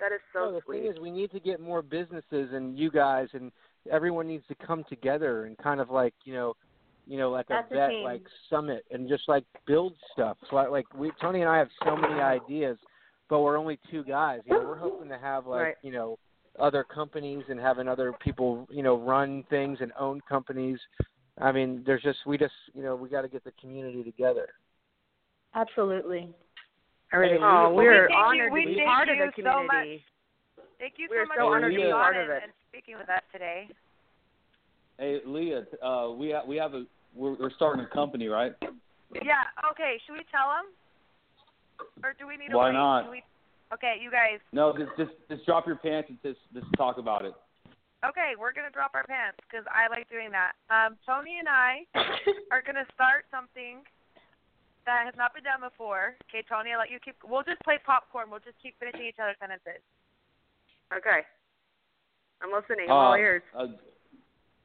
That 0.00 0.12
is 0.12 0.20
so 0.32 0.46
no, 0.46 0.52
the 0.52 0.60
sweet. 0.64 0.82
thing 0.82 0.90
is, 0.92 0.98
we 0.98 1.10
need 1.10 1.30
to 1.32 1.40
get 1.40 1.60
more 1.60 1.82
businesses 1.82 2.50
and 2.52 2.78
you 2.78 2.90
guys 2.90 3.28
and 3.32 3.52
everyone 3.90 4.26
needs 4.26 4.44
to 4.48 4.54
come 4.66 4.84
together 4.88 5.44
and 5.44 5.56
kind 5.58 5.80
of 5.80 5.90
like 5.90 6.14
you 6.24 6.32
know, 6.34 6.54
you 7.06 7.18
know, 7.18 7.30
like 7.30 7.46
That's 7.48 7.70
a 7.70 7.74
vet 7.74 7.92
like 8.02 8.22
summit 8.50 8.84
and 8.90 9.08
just 9.08 9.24
like 9.28 9.44
build 9.66 9.94
stuff. 10.12 10.36
So 10.50 10.56
I, 10.56 10.68
like 10.68 10.86
we, 10.94 11.12
Tony 11.20 11.40
and 11.40 11.48
I 11.48 11.58
have 11.58 11.68
so 11.84 11.96
many 11.96 12.20
ideas, 12.20 12.78
but 13.28 13.40
we're 13.40 13.58
only 13.58 13.78
two 13.90 14.02
guys. 14.04 14.40
You 14.46 14.54
know, 14.54 14.66
we're 14.66 14.78
hoping 14.78 15.08
to 15.10 15.18
have 15.18 15.46
like 15.46 15.62
Right. 15.62 15.74
you 15.82 15.92
know, 15.92 16.18
other 16.58 16.84
companies 16.84 17.42
and 17.48 17.58
having 17.58 17.88
other 17.88 18.12
people, 18.20 18.66
you 18.70 18.82
know, 18.82 18.96
run 18.96 19.44
things 19.50 19.78
and 19.80 19.92
own 19.98 20.20
companies. 20.28 20.78
I 21.40 21.50
mean, 21.52 21.82
there's 21.84 22.02
just 22.02 22.18
we 22.26 22.38
just 22.38 22.52
you 22.74 22.82
know 22.82 22.94
we 22.96 23.08
got 23.08 23.22
to 23.22 23.28
get 23.28 23.42
the 23.44 23.52
community 23.60 24.02
together. 24.04 24.48
Absolutely. 25.54 26.28
Everything. 27.12 27.40
Well, 27.40 27.66
Oh, 27.66 27.74
we 27.74 27.84
we're 27.84 28.08
thank 28.08 28.10
you- 28.10 28.16
honored 28.24 28.52
we 28.52 28.64
to 28.64 28.74
be 28.74 28.84
part 28.84 29.08
of 29.08 29.16
you 29.16 29.26
the 29.26 29.32
so 29.42 29.42
community. 29.42 30.04
Thank 30.78 30.94
you 30.98 31.06
so 31.08 31.14
We're 31.14 31.24
so 31.24 31.28
much 31.28 31.38
so 31.38 31.42
for 31.46 31.56
honored 31.56 31.72
to 31.72 31.76
be 31.76 31.82
being 31.82 31.92
part 31.94 32.16
of 32.16 32.28
it. 32.30 32.42
and 32.42 32.52
speaking 32.68 32.96
with 32.98 33.08
us 33.08 33.22
today. 33.32 33.68
Hey, 34.98 35.20
Leah, 35.24 35.64
uh, 35.82 36.10
we 36.16 36.32
ha- 36.32 36.44
we 36.46 36.56
have 36.56 36.74
a 36.74 36.84
we're, 37.14 37.34
we're 37.34 37.50
starting 37.50 37.84
a 37.84 37.88
company, 37.94 38.26
right? 38.28 38.52
Yeah. 39.12 39.42
Okay. 39.70 39.98
Should 40.06 40.14
we 40.14 40.24
tell 40.30 40.50
them, 40.50 40.66
or 42.02 42.14
do 42.18 42.26
we 42.26 42.36
need 42.36 42.50
to 42.50 42.56
Why 42.56 42.66
wait? 42.70 42.72
not? 42.74 43.10
Should 43.74 43.80
we... 43.82 43.88
Okay, 43.88 44.02
you 44.02 44.10
guys. 44.10 44.40
No, 44.52 44.72
just 44.76 44.90
just 44.96 45.12
just 45.28 45.44
drop 45.46 45.66
your 45.66 45.76
pants 45.76 46.08
and 46.10 46.18
just 46.22 46.40
just 46.54 46.66
talk 46.76 46.98
about 46.98 47.24
it. 47.24 47.34
Okay, 48.04 48.32
we're 48.38 48.52
gonna 48.52 48.70
drop 48.70 48.92
our 48.94 49.04
pants 49.04 49.38
because 49.48 49.64
I 49.72 49.88
like 49.88 50.08
doing 50.10 50.30
that. 50.32 50.52
Um, 50.68 50.96
Tony 51.06 51.38
and 51.38 51.48
I 51.48 51.82
are 52.52 52.62
gonna 52.62 52.84
start 52.94 53.24
something 53.30 53.80
that 54.86 55.04
has 55.06 55.14
not 55.16 55.32
been 55.34 55.42
done 55.44 55.60
before. 55.64 56.14
Okay, 56.28 56.44
Tony, 56.48 56.72
I'll 56.72 56.78
let 56.78 56.90
you 56.90 56.98
keep. 57.00 57.16
We'll 57.24 57.42
just 57.42 57.60
play 57.64 57.78
popcorn. 57.84 58.28
We'll 58.30 58.44
just 58.44 58.60
keep 58.62 58.76
finishing 58.78 59.06
each 59.08 59.16
other's 59.20 59.36
sentences. 59.40 59.80
Okay. 60.92 61.24
I'm 62.42 62.52
listening. 62.52 62.86
I'm 62.90 62.96
all 62.96 63.12
Uh, 63.12 63.16
ears. 63.16 63.42
uh, 63.56 63.66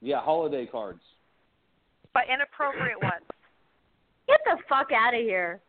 yeah, 0.02 0.20
holiday 0.22 0.66
cards. 0.66 1.00
but 2.14 2.24
inappropriate 2.28 3.02
ones. 3.02 3.24
Get 4.28 4.42
the 4.44 4.58
fuck 4.68 4.92
out 4.92 5.14
of 5.14 5.22
here. 5.22 5.62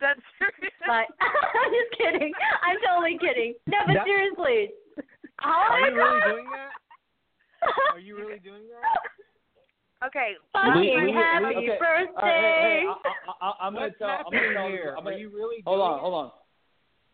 That's 0.00 0.20
But 0.86 1.06
I'm 1.20 1.72
just 1.72 1.92
kidding. 1.96 2.32
I'm 2.62 2.76
totally 2.86 3.18
kidding. 3.18 3.54
No, 3.66 3.78
but 3.86 3.94
That- 3.94 4.04
seriously. 4.06 4.70
Are 5.42 5.80
you 5.90 5.96
really 5.96 6.20
doing 6.30 6.46
that? 6.52 6.70
Are 7.92 7.98
you 7.98 8.16
really 8.16 8.38
doing 8.38 8.62
that? 8.70 10.06
Okay. 10.06 10.32
Fucking 10.52 10.80
Lee- 10.80 11.06
Lee- 11.06 11.12
happy 11.12 11.56
okay. 11.56 11.78
birthday. 11.80 12.12
All 12.16 12.28
right, 12.28 12.34
hey, 12.34 12.82
hey, 12.82 12.86
I, 12.86 13.46
I, 13.46 13.48
I, 13.48 13.66
I'm 13.66 13.72
gonna 13.74 13.86
What's 13.86 13.98
tell. 13.98 14.08
I'm 14.08 14.16
happening 14.18 14.40
gonna 14.42 14.54
tell. 14.54 14.68
here? 14.68 14.94
I'm 14.98 15.06
Are 15.06 15.10
gonna, 15.10 15.16
you 15.16 15.30
really 15.30 15.62
hold 15.66 15.80
on, 15.80 15.98
it? 15.98 16.00
hold 16.00 16.14
on. 16.14 16.30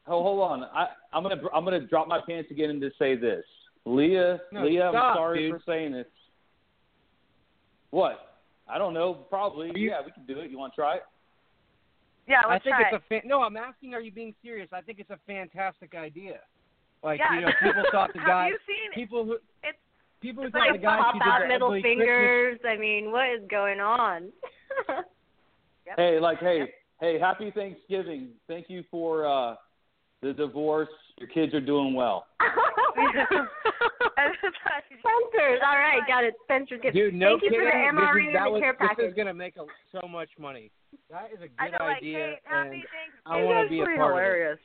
Hold, 0.06 0.22
hold 0.24 0.40
on. 0.50 0.64
I, 0.74 0.88
I'm 1.12 1.22
gonna 1.22 1.40
I'm 1.54 1.64
gonna 1.64 1.86
drop 1.86 2.08
my 2.08 2.20
pants 2.26 2.50
again 2.50 2.70
and 2.70 2.80
just 2.82 2.98
say 2.98 3.14
this. 3.16 3.44
Leah, 3.86 4.40
No, 4.52 4.64
Leah, 4.64 4.88
stop, 4.92 5.04
I'm 5.04 5.16
sorry 5.16 5.38
dude. 5.38 5.52
for 5.52 5.62
saying 5.66 5.92
this. 5.92 6.06
What? 7.90 8.38
I 8.68 8.78
don't 8.78 8.94
know. 8.94 9.14
Probably. 9.14 9.68
You- 9.74 9.90
yeah, 9.90 10.00
we 10.04 10.10
can 10.12 10.26
do 10.26 10.40
it. 10.40 10.50
You 10.50 10.58
want 10.58 10.72
to 10.72 10.76
try 10.76 10.96
it? 10.96 11.02
Yeah, 12.30 12.42
I 12.46 12.52
let's 12.52 12.62
I 12.62 12.64
think 12.64 12.76
try. 12.76 12.88
it's 12.92 13.04
a 13.04 13.08
fan- 13.08 13.22
no. 13.28 13.42
I'm 13.42 13.56
asking, 13.56 13.94
are 13.94 14.00
you 14.00 14.12
being 14.12 14.34
serious? 14.42 14.68
I 14.72 14.80
think 14.80 14.98
it's 15.00 15.10
a 15.10 15.18
fantastic 15.26 15.94
idea. 15.94 16.38
Like 17.02 17.18
yeah. 17.20 17.34
you 17.34 17.40
know, 17.46 17.52
people 17.62 17.82
thought 17.92 18.12
the 18.14 18.20
Have 18.20 18.28
guy, 18.28 18.48
you 18.48 18.58
seen? 18.66 18.92
people 18.94 19.24
who 19.24 19.34
It's 19.64 19.78
people 20.20 20.42
who 20.42 20.46
it's 20.48 20.52
thought 20.52 20.68
like 20.70 20.80
the 20.80 20.86
guy 20.86 20.98
Pop 20.98 21.14
out 21.26 21.48
middle 21.48 21.68
ugly 21.68 21.82
Christmas- 21.82 21.98
fingers. 22.06 22.58
I 22.68 22.76
mean, 22.76 23.10
what 23.10 23.28
is 23.30 23.42
going 23.50 23.80
on? 23.80 24.30
Yep. 25.86 25.96
Hey, 25.96 26.20
like, 26.20 26.38
hey, 26.38 26.58
Yep. 26.58 26.68
hey, 27.00 27.18
happy 27.18 27.50
Thanksgiving. 27.50 28.28
Thank 28.46 28.68
you 28.70 28.84
for 28.90 29.26
uh 29.26 29.56
the 30.22 30.32
divorce. 30.34 30.88
Your 31.18 31.28
kids 31.28 31.52
are 31.54 31.60
doing 31.60 31.94
well. 31.94 32.26
Spencer's. 34.20 35.60
All 35.66 35.78
right, 35.78 36.00
got 36.06 36.24
it. 36.24 36.34
Spencer's 36.44 36.80
good. 36.82 36.92
Dude, 36.94 37.14
no 37.14 37.30
Thank 37.38 37.42
you 37.44 37.50
kidding. 37.50 37.60
for 37.60 37.64
the 37.66 37.70
this 37.70 38.00
MRE 38.00 38.28
is, 38.28 38.34
and 38.36 38.46
the 38.46 38.50
was, 38.50 38.60
care 38.60 38.76
this 38.96 39.08
is 39.08 39.14
gonna 39.14 39.34
make 39.34 39.56
a, 39.56 39.64
so 40.00 40.06
much 40.06 40.28
money. 40.38 40.70
That 41.10 41.30
is 41.34 41.40
a 41.42 41.50
I 41.58 41.66
good 41.68 41.78
know, 41.78 41.84
like, 41.86 41.96
idea, 41.98 42.18
hey, 42.18 42.38
happy 42.44 42.82
and 42.86 43.12
I 43.26 43.42
want 43.42 43.66
to 43.66 43.70
be 43.70 43.80
a 43.80 43.84
pretty 43.84 43.98
part 43.98 44.14
hilarious. 44.14 44.58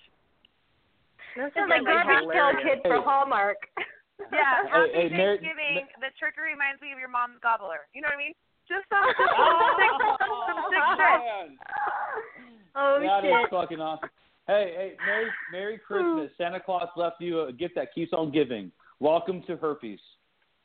This 1.36 1.50
This 1.52 1.58
is 1.58 1.66
is 1.66 1.70
like 1.74 1.84
garbage 1.86 2.30
pail 2.30 2.54
hilarious. 2.54 2.64
kid 2.64 2.78
for 2.86 3.02
Hallmark. 3.02 3.58
Yeah, 4.32 4.64
happy 4.72 4.92
hey, 4.96 5.10
Mary- 5.12 5.36
Thanksgiving. 5.44 5.92
the 6.00 6.08
turkey 6.18 6.40
reminds 6.40 6.80
me 6.82 6.94
of 6.94 7.00
your 7.00 7.10
mom's 7.12 7.36
gobbler. 7.44 7.84
You 7.92 8.00
know 8.02 8.08
what 8.08 8.16
I 8.16 8.32
mean? 8.32 8.34
Just 8.64 8.88
some, 8.90 9.04
just 9.12 9.20
some 9.20 9.44
oh, 9.44 9.76
sick, 9.76 9.92
some 10.24 10.64
sick 10.72 10.86
shit. 10.96 11.20
man. 11.20 11.48
Oh 12.80 13.00
That 13.04 13.26
is 13.28 13.32
shit. 13.44 13.50
fucking 13.52 13.82
awesome. 13.82 14.10
Hey, 14.48 14.72
hey, 14.72 14.92
Merry 15.06 15.28
Merry 15.52 15.78
Christmas. 15.78 16.32
Santa 16.38 16.62
Claus 16.62 16.88
left 16.96 17.20
you 17.20 17.42
a 17.42 17.52
gift 17.52 17.76
that 17.76 17.94
keeps 17.94 18.14
on 18.14 18.32
giving. 18.32 18.72
Welcome 19.02 19.44
to 19.48 19.58
herpes. 19.58 20.00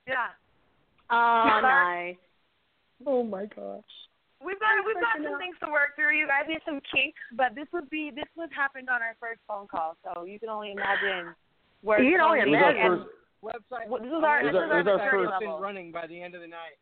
Yeah. 0.06 0.30
Oh, 1.10 1.58
nice. 1.60 2.16
Oh 3.04 3.24
my 3.24 3.46
gosh. 3.46 3.82
We've 4.40 4.58
got 4.58 4.72
we've 4.86 4.96
got 4.96 5.20
some 5.22 5.38
things 5.38 5.56
to 5.64 5.70
work 5.70 5.94
through. 5.96 6.16
You 6.16 6.26
guys 6.26 6.48
need 6.48 6.60
some 6.64 6.80
kinks, 6.88 7.20
but 7.36 7.54
this 7.54 7.66
would 7.72 7.90
be 7.90 8.10
this 8.14 8.24
would 8.36 8.48
happened 8.52 8.88
on 8.88 9.02
our 9.02 9.14
first 9.20 9.40
phone 9.46 9.68
call, 9.68 9.96
so 10.02 10.24
you 10.24 10.38
can 10.40 10.48
only 10.48 10.72
imagine 10.72 11.34
where 11.82 12.00
You 12.02 12.12
can 12.16 12.20
only 12.20 12.40
Tony 12.40 12.56
our 12.56 12.72
imagine. 12.72 13.04
first 13.04 13.08
website. 13.44 13.88
Well, 13.88 14.00
this 14.00 14.08
is 14.12 14.24
our- 14.24 14.42
this 14.42 14.50
is 14.50 14.56
our- 14.56 14.68
this 14.68 14.80
is 14.80 14.88
our 14.88 14.96
maturity 14.96 15.28
first 15.30 15.42
level. 15.44 15.60
running 15.60 15.92
by 15.92 16.06
the 16.06 16.20
end 16.20 16.34
of 16.34 16.40
the 16.40 16.48
night. 16.48 16.76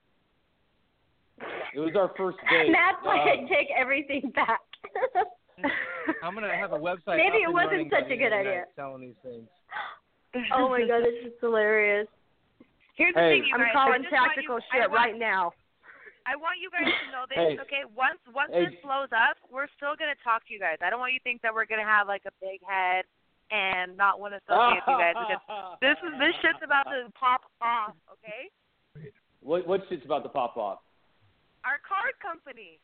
it 1.75 1.81
was 1.81 1.95
our 1.97 2.09
first 2.17 2.39
date. 2.51 2.71
Matt's 2.71 3.03
like, 3.05 3.39
Um, 3.39 3.47
take 3.49 3.71
everything 3.77 4.31
back. 4.31 4.61
I'm 6.23 6.35
gonna 6.35 6.55
have 6.55 6.73
a 6.73 6.79
website. 6.79 7.17
Maybe 7.19 7.39
it 7.43 7.53
wasn't 7.53 7.91
such 7.91 8.07
a 8.11 8.17
good 8.17 8.33
end 8.33 8.35
of 8.35 8.45
the 8.45 8.51
idea. 8.51 8.65
Selling 8.77 9.01
these 9.03 9.17
things. 9.23 9.49
oh 10.53 10.69
my 10.69 10.83
god, 10.87 11.03
this 11.05 11.27
is 11.27 11.33
hilarious. 11.41 12.07
Here's 12.95 13.15
the 13.15 13.21
thing, 13.21 13.45
you 13.45 13.55
I'm 13.55 13.61
guys. 13.61 13.71
calling 13.73 13.95
I 13.95 13.99
just 14.03 14.13
want 14.13 14.25
tactical 14.35 14.57
you, 14.57 14.63
shit 14.73 14.83
I 14.83 14.87
want, 14.87 14.95
right 14.99 15.17
now. 15.19 15.53
I 16.29 16.37
want 16.37 16.61
you 16.61 16.69
guys 16.69 16.85
to 16.85 17.09
know 17.09 17.25
this, 17.33 17.41
Hey. 17.41 17.57
okay? 17.65 17.83
Once 17.97 18.21
once 18.37 18.53
Hey. 18.53 18.69
this 18.69 18.77
blows 18.85 19.09
up, 19.17 19.41
we're 19.49 19.69
still 19.81 19.97
gonna 19.97 20.19
talk 20.21 20.45
to 20.47 20.53
you 20.53 20.61
guys. 20.61 20.77
I 20.85 20.93
don't 20.93 21.01
want 21.01 21.17
you 21.17 21.21
to 21.21 21.25
think 21.25 21.41
that 21.41 21.53
we're 21.57 21.65
gonna 21.65 21.89
have 21.89 22.05
like 22.07 22.29
a 22.29 22.35
big 22.45 22.61
head 22.61 23.09
and 23.51 23.97
not 23.97 24.21
want 24.21 24.37
to 24.37 24.41
associate 24.45 24.85
with 24.85 24.93
you 24.93 25.01
guys 25.01 25.17
because 25.17 25.41
this 25.85 25.97
is 26.05 26.13
this 26.21 26.35
shit's 26.45 26.61
about 26.61 26.85
to 26.93 27.09
pop 27.17 27.49
off, 27.65 27.97
okay? 28.13 28.53
what 29.41 29.65
what 29.67 29.81
shit's 29.89 30.05
about 30.05 30.23
to 30.23 30.29
pop 30.29 30.57
off? 30.61 30.85
Our 31.65 31.81
card 31.81 32.13
company. 32.21 32.77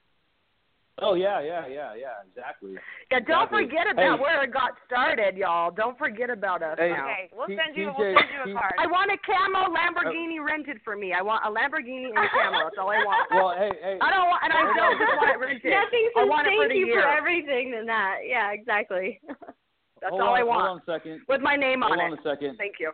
Oh 1.03 1.14
yeah, 1.14 1.42
yeah, 1.42 1.66
yeah, 1.66 1.90
yeah, 1.99 2.22
exactly. 2.22 2.78
Yeah, 3.11 3.18
don't 3.26 3.51
Exactly. 3.51 3.66
forget 3.66 3.90
about 3.90 4.18
Hey. 4.18 4.22
where 4.22 4.45
it 4.45 4.53
got 4.53 4.78
started, 4.86 5.36
y'all. 5.36 5.72
Don't 5.72 5.99
forget 5.99 6.30
about 6.30 6.62
us 6.62 6.78
Hey. 6.78 6.90
now. 6.90 7.11
Okay, 7.11 7.30
we'll 7.34 7.49
T- 7.49 7.57
send 7.57 7.76
you 7.76 7.90
TJ 7.90 7.99
we'll 7.99 8.14
send 8.14 8.30
you 8.30 8.42
a 8.42 8.47
T- 8.47 8.53
card. 8.55 8.74
I 8.78 8.86
want 8.86 9.11
a 9.11 9.18
camo 9.18 9.66
oh. 9.66 9.74
Lamborghini 9.74 10.38
rented 10.38 10.80
for 10.82 10.95
me. 10.95 11.12
I 11.12 11.20
want 11.20 11.45
a 11.45 11.51
Lamborghini 11.51 12.11
and 12.14 12.18
a 12.18 12.28
camo. 12.28 12.59
That's 12.62 12.78
all 12.78 12.90
I 12.90 13.03
want. 13.03 13.30
Well, 13.32 13.51
hey, 13.59 13.72
hey. 13.82 13.99
I 14.01 14.11
don't 14.11 14.28
want, 14.30 14.42
and 14.45 14.53
I 14.53 14.62
don't 14.62 14.99
just 14.99 15.16
want 15.18 15.30
it 15.30 15.38
rented. 15.38 15.72
Nothing 15.82 16.11
I 16.14 16.20
says 16.22 16.28
want 16.30 16.47
it 16.47 16.51
thank 16.51 16.62
for 16.62 16.68
the 16.68 16.74
you 16.78 16.86
year. 16.86 17.03
for 17.03 17.09
everything 17.09 17.70
than 17.72 17.86
that. 17.86 18.18
Yeah, 18.24 18.53
exactly. 18.53 19.20
That's 20.01 20.11
hold 20.11 20.22
all 20.22 20.34
on, 20.34 20.38
I 20.38 20.42
want. 20.45 20.66
Hold 20.68 20.82
on 20.88 20.95
a 20.95 20.99
second. 20.99 21.22
With 21.26 21.40
my 21.40 21.57
name 21.57 21.80
Hold 21.82 21.99
on 21.99 21.99
on 21.99 22.12
it. 22.12 22.18
Hold 22.22 22.26
on 22.26 22.32
a 22.32 22.36
second. 22.36 22.57
Thank 22.57 22.76
you. 22.78 22.92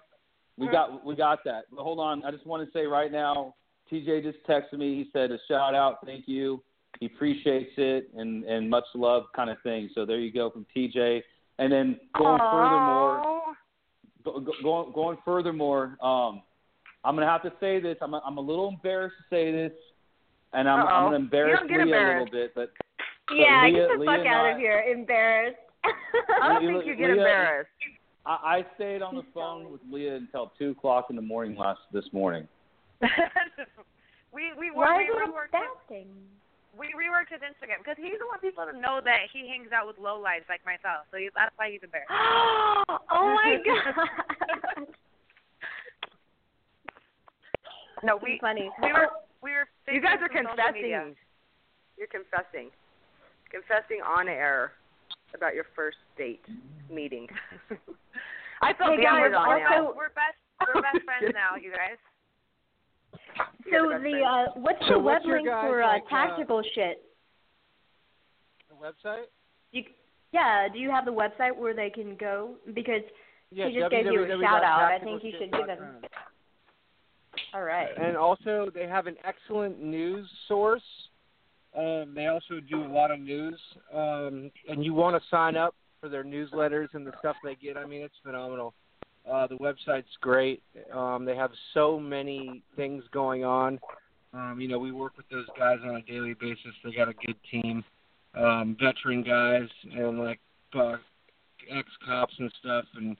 We 0.56 0.68
got 0.68 1.04
we 1.04 1.16
got 1.16 1.44
that. 1.44 1.64
But 1.70 1.82
hold 1.82 2.00
on, 2.00 2.24
I 2.24 2.30
just 2.30 2.46
want 2.46 2.64
to 2.64 2.72
say 2.72 2.86
right 2.86 3.12
now, 3.12 3.54
TJ 3.92 4.22
just 4.22 4.38
texted 4.48 4.78
me. 4.78 4.94
He 4.96 5.10
said 5.12 5.30
a 5.30 5.38
shout 5.48 5.74
out, 5.74 5.98
thank 6.06 6.26
you. 6.26 6.62
He 7.00 7.06
appreciates 7.06 7.72
it 7.78 8.10
and 8.14 8.44
and 8.44 8.68
much 8.68 8.84
love 8.94 9.24
kind 9.34 9.48
of 9.50 9.56
thing. 9.62 9.88
So 9.94 10.04
there 10.06 10.18
you 10.18 10.32
go 10.32 10.50
from 10.50 10.66
TJ. 10.76 11.22
And 11.58 11.70
then 11.72 11.98
going 12.16 12.38
furthermore, 12.38 13.20
Aw. 13.20 13.54
go, 14.24 14.40
go, 14.40 14.52
going 14.62 14.92
going 14.92 15.18
furthermore, 15.24 15.96
um, 16.02 16.42
I'm 17.04 17.14
gonna 17.16 17.26
have 17.26 17.42
to 17.42 17.52
say 17.60 17.80
this. 17.80 17.96
I'm 18.02 18.14
a, 18.14 18.22
I'm 18.24 18.36
a 18.38 18.40
little 18.40 18.68
embarrassed 18.68 19.16
to 19.18 19.34
say 19.34 19.50
this, 19.52 19.72
and 20.52 20.68
I'm 20.68 20.86
I'm 20.86 21.04
gonna 21.06 21.16
embarrass 21.16 21.60
You 21.68 21.76
don't 21.78 21.86
Leah 21.88 21.96
a 21.96 22.08
little 22.20 22.30
bit, 22.30 22.54
but 22.54 22.70
yeah, 23.34 23.64
Leah- 23.64 23.72
get 23.74 23.88
the 23.92 23.98
Leah 24.00 24.06
fuck 24.10 24.18
and 24.20 24.28
out 24.28 24.44
I- 24.46 24.50
of 24.52 24.58
here. 24.58 24.80
Embarrassed. 24.90 25.56
I 26.42 26.48
don't 26.48 26.66
Leah- 26.66 26.72
think 26.78 26.86
you 26.86 26.96
get 26.96 27.10
Leah- 27.10 27.16
embarrassed. 27.18 27.70
I, 28.26 28.30
I 28.58 28.66
stayed 28.74 29.00
on 29.02 29.14
the 29.16 29.22
phone 29.32 29.70
with 29.72 29.80
Leah 29.90 30.16
until 30.16 30.52
two 30.58 30.70
o'clock 30.72 31.06
in 31.10 31.16
the 31.16 31.22
morning 31.22 31.56
last 31.56 31.80
this 31.92 32.04
morning. 32.12 32.46
we 34.32 34.52
we 34.58 34.70
Why 34.70 34.98
we 34.98 35.04
is 35.04 35.10
it 35.14 35.28
a 35.28 35.32
reworked 35.32 35.52
bad 35.52 35.62
his, 35.62 35.88
thing? 35.88 36.08
We 36.76 36.86
reworked 36.94 37.30
his 37.34 37.42
Instagram 37.42 37.78
because 37.82 37.96
he 37.98 38.10
doesn't 38.10 38.26
want 38.30 38.40
people 38.42 38.64
to 38.64 38.74
know 38.76 39.00
that 39.04 39.26
he 39.32 39.48
hangs 39.48 39.72
out 39.74 39.86
with 39.86 39.98
low 39.98 40.18
lives 40.18 40.46
like 40.48 40.62
myself. 40.64 41.06
So 41.10 41.18
he, 41.18 41.28
that's 41.34 41.52
why 41.58 41.70
he's 41.70 41.82
embarrassed. 41.82 42.10
oh 43.10 43.26
my 43.34 43.58
god. 43.66 44.86
No, 48.02 48.16
we 48.22 48.38
funny. 48.40 48.70
we 48.82 48.92
were 48.92 49.08
we 49.42 49.50
were. 49.52 49.68
You 49.92 50.00
guys 50.00 50.16
are 50.22 50.28
fixing 50.28 50.46
some 50.48 50.56
social 50.56 50.72
media. 50.72 50.98
confessing. 51.04 51.16
You're 51.98 52.08
confessing. 52.08 52.68
Confessing 53.50 54.00
on 54.06 54.28
air 54.28 54.72
about 55.34 55.54
your 55.54 55.66
first 55.76 55.98
date 56.16 56.40
meeting. 56.90 57.26
I 58.62 58.72
felt 58.74 58.96
Hey, 58.96 59.04
guys, 59.04 59.12
hammered 59.28 59.34
on 59.34 59.48
We're 59.48 59.58
now. 59.68 59.92
we're 59.96 60.14
best 60.16 60.38
we're 60.64 60.80
best 60.82 61.04
friends 61.04 61.32
now, 61.36 61.56
you 61.60 61.72
guys. 61.72 61.98
You're 63.66 63.98
So 63.98 64.02
the 64.02 64.22
uh, 64.22 64.44
what's 64.56 64.78
So 64.88 64.94
the 64.94 64.98
what's 64.98 65.24
web 65.24 65.28
your 65.28 65.36
link 65.36 65.48
guys' 65.48 65.66
for 65.66 65.82
uh, 65.82 65.86
like, 65.86 66.02
uh, 66.06 66.10
tactical 66.10 66.62
shit? 66.74 67.02
The 68.68 68.74
website? 68.74 69.24
You, 69.72 69.84
yeah, 70.32 70.68
do 70.72 70.78
you 70.78 70.90
have 70.90 71.04
the 71.04 71.12
website 71.12 71.56
where 71.56 71.74
they 71.74 71.90
can 71.90 72.16
go? 72.16 72.54
Because 72.74 73.02
Yeah, 73.50 73.68
he 73.68 73.78
just 73.78 73.90
gave 73.90 74.06
you 74.06 74.24
a 74.24 74.40
shout 74.40 74.64
out. 74.64 74.82
I 74.82 74.98
think 75.02 75.22
you 75.22 75.32
should 75.38 75.52
give 75.52 75.66
him. 75.66 75.78
All 77.54 77.62
right. 77.62 77.88
And 77.96 78.16
also, 78.16 78.70
they 78.74 78.86
have 78.86 79.06
an 79.06 79.16
excellent 79.24 79.82
news 79.82 80.28
source. 80.46 80.82
Um, 81.76 82.12
they 82.14 82.26
also 82.26 82.60
do 82.68 82.84
a 82.84 82.90
lot 82.92 83.12
of 83.12 83.20
news, 83.20 83.58
um, 83.94 84.50
and 84.68 84.84
you 84.84 84.92
want 84.92 85.20
to 85.20 85.28
sign 85.30 85.56
up 85.56 85.74
for 86.00 86.08
their 86.08 86.24
newsletters 86.24 86.88
and 86.94 87.06
the 87.06 87.12
stuff 87.20 87.36
they 87.44 87.54
get. 87.54 87.76
I 87.76 87.86
mean, 87.86 88.02
it's 88.02 88.14
phenomenal. 88.24 88.74
Uh, 89.28 89.46
the 89.46 89.56
website's 89.56 90.08
great. 90.20 90.62
Um, 90.92 91.24
they 91.24 91.36
have 91.36 91.50
so 91.74 91.98
many 91.98 92.62
things 92.76 93.04
going 93.12 93.44
on. 93.44 93.78
Um, 94.32 94.58
you 94.60 94.68
know, 94.68 94.78
we 94.78 94.92
work 94.92 95.16
with 95.16 95.28
those 95.28 95.46
guys 95.58 95.78
on 95.84 95.96
a 95.96 96.02
daily 96.02 96.34
basis. 96.34 96.72
They 96.84 96.92
got 96.92 97.08
a 97.08 97.14
good 97.14 97.36
team, 97.50 97.84
um, 98.34 98.76
veteran 98.80 99.22
guys 99.22 99.68
and 99.92 100.20
like 100.20 100.40
uh, 100.74 100.96
ex 101.70 101.88
cops 102.06 102.34
and 102.38 102.52
stuff, 102.60 102.84
and 102.96 103.16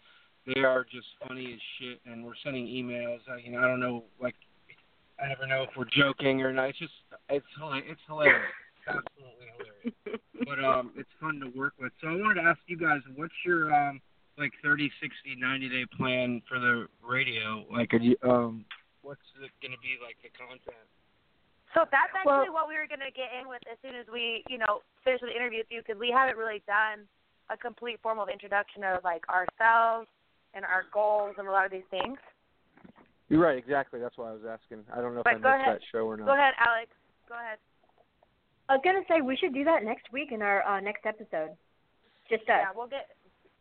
they 0.47 0.63
are 0.63 0.85
just 0.85 1.07
funny 1.27 1.53
as 1.53 1.61
shit. 1.79 2.01
And 2.07 2.25
we're 2.25 2.35
sending 2.45 2.67
emails. 2.67 3.19
I, 3.31 3.39
you 3.45 3.53
know, 3.53 3.59
I 3.59 3.67
don't 3.67 3.81
know, 3.81 4.05
like, 4.21 4.37
I 5.23 5.29
never 5.29 5.47
know 5.47 5.65
if 5.65 5.71
we're 5.77 5.85
joking 5.85 6.43
or 6.43 6.53
not. 6.53 6.71
It's 6.71 6.79
just, 6.79 6.93
it's 7.29 7.45
it's 7.87 8.01
hilarious, 8.07 8.41
absolutely 8.89 9.47
hilarious. 9.59 10.21
but 10.47 10.65
um, 10.65 10.93
it's 10.97 11.11
fun 11.21 11.41
to 11.41 11.59
work 11.59 11.75
with. 11.79 11.93
So 12.01 12.09
I 12.09 12.13
wanted 12.13 12.41
to 12.41 12.49
ask 12.49 12.61
you 12.67 12.79
guys, 12.79 13.01
what's 13.17 13.35
your 13.45 13.73
um, 13.75 14.01
like 14.41 14.57
30, 14.65 14.91
60, 15.01 15.37
90 15.37 15.69
day 15.69 15.85
plan 15.97 16.41
for 16.49 16.59
the 16.59 16.89
radio? 17.05 17.65
Like, 17.71 17.93
are 17.93 18.01
you 18.01 18.17
um, 18.25 18.65
what's 19.05 19.21
going 19.61 19.77
to 19.77 19.83
be 19.85 20.01
like 20.01 20.17
the 20.25 20.33
content? 20.33 20.89
So 21.77 21.87
that's 21.93 22.11
actually 22.17 22.51
Well- 22.51 22.65
what 22.65 22.69
we 22.69 22.75
were 22.75 22.89
going 22.91 23.05
to 23.05 23.13
get 23.15 23.31
in 23.37 23.47
with 23.47 23.63
as 23.71 23.79
soon 23.85 23.95
as 23.95 24.09
we, 24.11 24.43
you 24.49 24.59
know, 24.59 24.83
finish 25.05 25.21
the 25.21 25.31
interview 25.31 25.61
with 25.63 25.71
you 25.71 25.85
because 25.85 26.01
we 26.01 26.11
haven't 26.11 26.41
really 26.41 26.65
done 26.67 27.07
a 27.53 27.57
complete 27.57 28.01
formal 28.03 28.27
introduction 28.27 28.83
of 28.83 29.05
like 29.05 29.23
ourselves 29.29 30.09
and 30.55 30.65
our 30.65 30.89
goals 30.91 31.37
and 31.39 31.47
a 31.47 31.53
lot 31.53 31.65
of 31.67 31.71
these 31.71 31.87
things. 31.91 32.19
You're 33.29 33.39
right, 33.39 33.57
exactly. 33.57 34.01
That's 34.01 34.19
why 34.19 34.31
I 34.31 34.33
was 34.35 34.43
asking. 34.43 34.83
I 34.91 34.99
don't 35.01 35.15
know 35.15 35.23
But 35.23 35.39
if 35.39 35.45
I 35.47 35.55
missed 35.55 35.63
ahead. 35.63 35.75
that 35.79 35.87
show 35.93 36.03
or 36.11 36.17
not. 36.17 36.27
Go 36.27 36.35
ahead, 36.35 36.55
Alex. 36.59 36.91
Go 37.29 37.39
ahead. 37.39 37.59
I 38.69 38.75
was 38.75 38.83
gonna 38.83 39.07
say 39.07 39.21
we 39.21 39.37
should 39.37 39.55
do 39.55 39.63
that 39.65 39.85
next 39.85 40.11
week 40.13 40.31
in 40.33 40.43
our 40.43 40.67
uh, 40.67 40.81
next 40.81 41.07
episode. 41.07 41.55
Just 42.29 42.43
us. 42.51 42.63
Yeah, 42.63 42.71
we'll 42.75 42.87
get. 42.91 43.11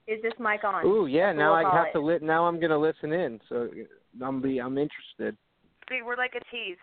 Is 0.09 0.19
this 0.23 0.33
mic 0.39 0.63
on? 0.63 0.83
Ooh, 0.85 1.05
yeah. 1.05 1.27
That's 1.27 1.37
Now 1.37 1.53
I 1.53 1.61
have 1.61 1.87
it. 1.87 1.93
to 1.93 1.99
li- 1.99 2.17
Now 2.21 2.47
I'm 2.47 2.59
gonna 2.59 2.79
listen 2.79 3.13
in. 3.13 3.39
So 3.47 3.69
I'm 4.23 4.41
be 4.41 4.59
I'm 4.59 4.77
interested. 4.79 5.37
See, 5.87 6.01
we're 6.03 6.17
like 6.17 6.33
a 6.35 6.43
tease. 6.51 6.77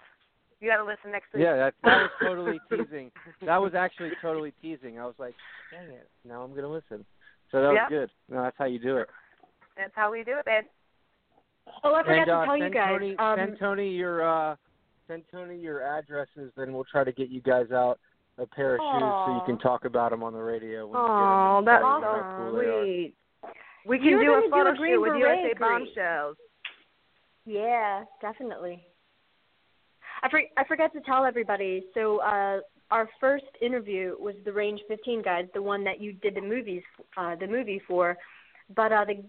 You 0.61 0.70
got 0.70 0.77
to 0.79 0.85
listen 0.85 1.11
next 1.11 1.35
week. 1.35 1.43
Yeah, 1.43 1.57
that 1.57 1.74
that 1.83 2.03
was 2.03 2.11
totally 2.22 2.61
teasing. 2.70 3.11
That 3.45 3.61
was 3.61 3.74
actually 3.74 4.12
totally 4.22 4.55
teasing. 4.62 5.01
I 5.01 5.05
was 5.05 5.16
like, 5.18 5.35
dang 5.72 5.89
it. 5.89 6.09
Now 6.24 6.43
I'm 6.43 6.55
gonna 6.55 6.70
listen. 6.70 7.05
So 7.51 7.61
that 7.62 7.72
was 7.72 7.87
good. 7.89 8.11
No, 8.31 8.43
that's 8.43 8.57
how 8.59 8.64
you 8.66 8.79
do 8.79 8.99
it. 8.99 9.09
That's 9.77 9.93
how 9.95 10.12
we 10.12 10.22
do 10.22 10.39
it, 10.39 10.47
man. 10.47 10.62
Oh, 11.83 11.95
I 11.95 12.03
forgot 12.03 12.22
and, 12.22 12.31
uh, 12.31 12.41
to 12.41 12.47
tell 12.47 12.57
you 12.57 12.70
guys. 12.70 12.89
Tony, 12.93 13.16
um, 13.18 13.39
send 13.39 13.59
Tony 13.59 13.89
your 13.91 14.27
uh, 14.27 14.57
send 15.09 15.24
Tony 15.33 15.59
your 15.59 15.83
addresses, 15.83 16.53
then 16.57 16.72
we'll 16.72 16.85
try 16.85 17.03
to 17.03 17.12
get 17.12 17.29
you 17.29 17.41
guys 17.41 17.72
out 17.72 17.99
a 18.39 18.47
pair 18.47 18.74
of 18.74 18.80
shoes 18.80 19.12
so 19.26 19.34
you 19.34 19.43
can 19.47 19.59
talk 19.59 19.84
about 19.84 20.11
them 20.11 20.22
on 20.22 20.32
the 20.32 20.43
radio. 20.43 20.87
When 20.87 20.97
Oh, 20.97 21.03
you 21.03 21.09
get 21.09 21.22
'em 21.24 21.57
and 21.59 21.66
that's 21.66 21.82
tell 21.82 21.99
you 21.99 22.03
so 22.03 22.37
cool 22.37 22.82
sweet. 22.82 23.14
We 23.87 23.99
can 23.99 24.09
You're 24.09 24.24
do 24.24 24.30
a 24.30 24.34
gonna 24.34 24.47
do 24.47 24.51
photo 24.51 24.70
a 24.72 24.76
shoot 24.76 25.01
with 25.01 25.12
Beret 25.12 25.39
USA 25.39 25.55
Green. 25.55 25.70
Bombshells. 25.70 26.37
Yeah, 27.45 28.05
definitely. 28.20 28.84
I 30.22 30.28
for, 30.28 30.43
I 30.57 30.64
forgot 30.64 30.93
to 30.95 31.01
tell 31.03 31.24
everybody. 31.24 31.84
So 31.95 32.18
uh, 32.18 32.61
our 32.91 33.09
first 33.20 33.45
interview 33.61 34.16
was 34.18 34.34
the 34.45 34.53
Range 34.53 34.80
15 34.89 35.22
guys, 35.22 35.47
the 35.55 35.62
one 35.62 35.84
that 35.84 36.01
you 36.01 36.12
did 36.14 36.34
the 36.34 36.41
movies, 36.41 36.82
uh, 37.16 37.37
the 37.37 37.47
movie 37.47 37.80
for. 37.87 38.16
But 38.74 38.93
uh, 38.93 39.05
the 39.05 39.24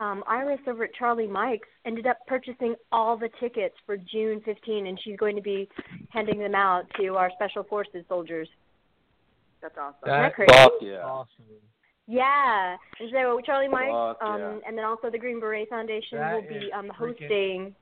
um, 0.00 0.22
Iris 0.26 0.60
over 0.66 0.84
at 0.84 0.94
Charlie 0.94 1.26
Mike's 1.26 1.68
ended 1.84 2.06
up 2.06 2.18
purchasing 2.26 2.74
all 2.92 3.16
the 3.16 3.28
tickets 3.40 3.74
for 3.84 3.96
June 3.96 4.40
15, 4.44 4.86
and 4.86 4.98
she's 5.02 5.16
going 5.16 5.34
to 5.36 5.42
be 5.42 5.68
handing 6.10 6.38
them 6.38 6.54
out 6.54 6.84
to 7.00 7.16
our 7.16 7.30
Special 7.34 7.64
Forces 7.64 8.04
soldiers. 8.08 8.48
That's 9.60 9.74
awesome. 9.76 9.96
Isn't 10.04 10.12
that 10.12 10.28
That 10.28 10.34
crazy? 10.34 10.52
Fuck 10.52 10.72
yeah. 10.80 11.02
Awesome. 11.04 11.44
Yeah, 12.06 12.76
and 13.00 13.10
so 13.12 13.40
Charlie 13.44 13.68
Mike, 13.68 13.90
Fuck 13.90 14.22
um, 14.22 14.38
yeah. 14.40 14.58
and 14.66 14.78
then 14.78 14.84
also 14.84 15.10
the 15.10 15.18
Green 15.18 15.40
Beret 15.40 15.68
Foundation 15.68 16.18
That 16.18 16.34
will 16.34 16.42
be 16.48 16.54
is 16.54 16.70
um, 16.74 16.86
freaking- 16.86 17.20
hosting 17.20 17.74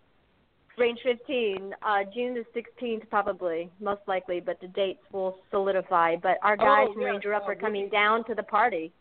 Range 0.79 0.99
15, 1.05 1.75
uh, 1.83 1.99
June 2.14 2.35
the 2.35 2.45
16th, 2.83 3.09
probably, 3.09 3.71
most 3.81 4.03
likely, 4.07 4.41
but 4.41 4.61
the 4.61 4.69
dates 4.69 5.01
will 5.11 5.39
solidify. 5.51 6.17
But 6.17 6.37
our 6.43 6.55
guys 6.57 6.89
Oh, 6.91 6.93
from 6.93 7.03
yeah, 7.03 7.09
Ranger 7.09 7.33
Up 7.35 7.45
uh, 7.45 7.53
are 7.53 7.55
coming 7.55 7.87
Whoopi. 7.87 7.93
down 7.93 8.25
to 8.27 8.35
the 8.35 8.43
party. 8.43 8.93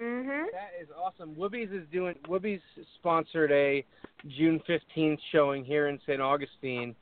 Mhm. 0.00 0.46
That 0.52 0.72
is 0.80 0.88
awesome. 0.96 1.34
Woobies 1.36 1.72
is 1.72 1.86
doing 1.92 2.14
Woobies 2.24 2.60
sponsored 2.96 3.52
a 3.52 3.84
June 4.26 4.60
fifteenth 4.66 5.20
showing 5.30 5.64
here 5.64 5.88
in 5.88 6.00
St. 6.00 6.20
Augustine. 6.20 6.96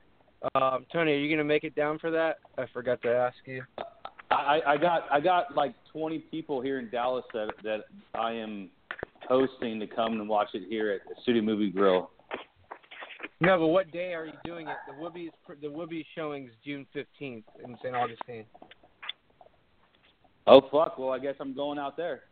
Um, 0.55 0.87
Tony, 0.93 1.13
are 1.13 1.17
you 1.17 1.35
gonna 1.35 1.45
make 1.45 1.65
it 1.65 1.75
down 1.75 1.99
for 1.99 2.11
that? 2.11 2.39
I 2.59 2.67
forgot 2.67 3.01
to 3.03 3.09
ask 3.09 3.37
you. 3.47 3.63
I, 4.31 4.61
I 4.67 4.77
got 4.77 5.07
I 5.11 5.21
got 5.21 5.55
like 5.55 5.75
20 5.93 6.21
people 6.31 6.61
here 6.61 6.79
in 6.79 6.91
Dallas 6.91 7.25
that 7.33 7.51
that 7.63 7.85
I 8.15 8.33
am 8.33 8.71
hosting 9.29 9.79
to 9.81 9.87
come 9.87 10.15
and 10.15 10.29
watch 10.29 10.49
it 10.55 10.65
here 10.69 10.91
at 10.91 11.09
the 11.09 11.15
Studio 11.23 11.43
Movie 11.43 11.71
Grill. 11.71 12.11
No, 13.41 13.59
but 13.59 13.69
what 13.69 13.91
day 13.91 14.15
are 14.15 14.27
you 14.27 14.33
doing 14.45 14.69
it? 14.69 14.77
The 14.87 14.95
Woobies 14.95 15.31
the 15.61 15.69
Woobies 15.69 16.07
showing's 16.15 16.51
June 16.65 16.87
fifteenth 16.93 17.45
in 17.65 17.77
St. 17.83 17.95
Augustine. 17.95 18.45
Oh 20.47 20.61
fuck! 20.73 20.99
Well, 20.99 21.11
I 21.11 21.19
guess 21.19 21.35
I'm 21.39 21.55
going 21.55 21.79
out 21.79 21.97
there. 21.97 22.23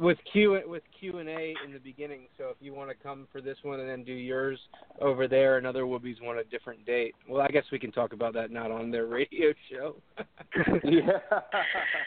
With 0.00 0.16
Q 0.32 0.58
with 0.66 0.82
Q 0.98 1.18
and 1.18 1.28
A 1.28 1.54
in 1.62 1.74
the 1.74 1.78
beginning. 1.78 2.20
So 2.38 2.44
if 2.48 2.56
you 2.58 2.72
want 2.72 2.88
to 2.88 2.94
come 2.96 3.28
for 3.30 3.42
this 3.42 3.58
one 3.62 3.80
and 3.80 3.88
then 3.88 4.02
do 4.02 4.14
yours 4.14 4.58
over 4.98 5.28
there, 5.28 5.58
another 5.58 5.82
Woobies 5.84 6.22
want 6.22 6.38
a 6.38 6.44
different 6.44 6.86
date. 6.86 7.14
Well, 7.28 7.42
I 7.42 7.48
guess 7.48 7.64
we 7.70 7.78
can 7.78 7.92
talk 7.92 8.14
about 8.14 8.32
that 8.32 8.50
not 8.50 8.70
on 8.70 8.90
their 8.90 9.04
radio 9.18 9.52
show. 9.70 9.96
yeah. 10.84 11.20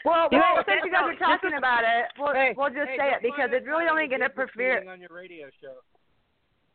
Well, 0.04 0.28
You 0.32 0.38
well 0.38 0.56
know, 0.56 0.62
since 0.66 0.80
you 0.84 0.90
guys 0.90 1.04
are 1.06 1.16
talking 1.16 1.54
about 1.56 1.84
it, 1.84 2.06
we'll, 2.18 2.34
Hey, 2.34 2.52
we'll 2.56 2.68
just 2.68 2.90
hey, 2.90 2.96
say 2.98 3.08
it 3.14 3.22
because 3.22 3.50
it's 3.52 3.64
really 3.66 3.86
only 3.88 4.08
going 4.08 4.20
to 4.20 4.28
business 4.28 4.50
prefer. 4.52 4.90
on 4.90 5.00
your 5.00 5.08
radio 5.14 5.46
show. 5.62 5.78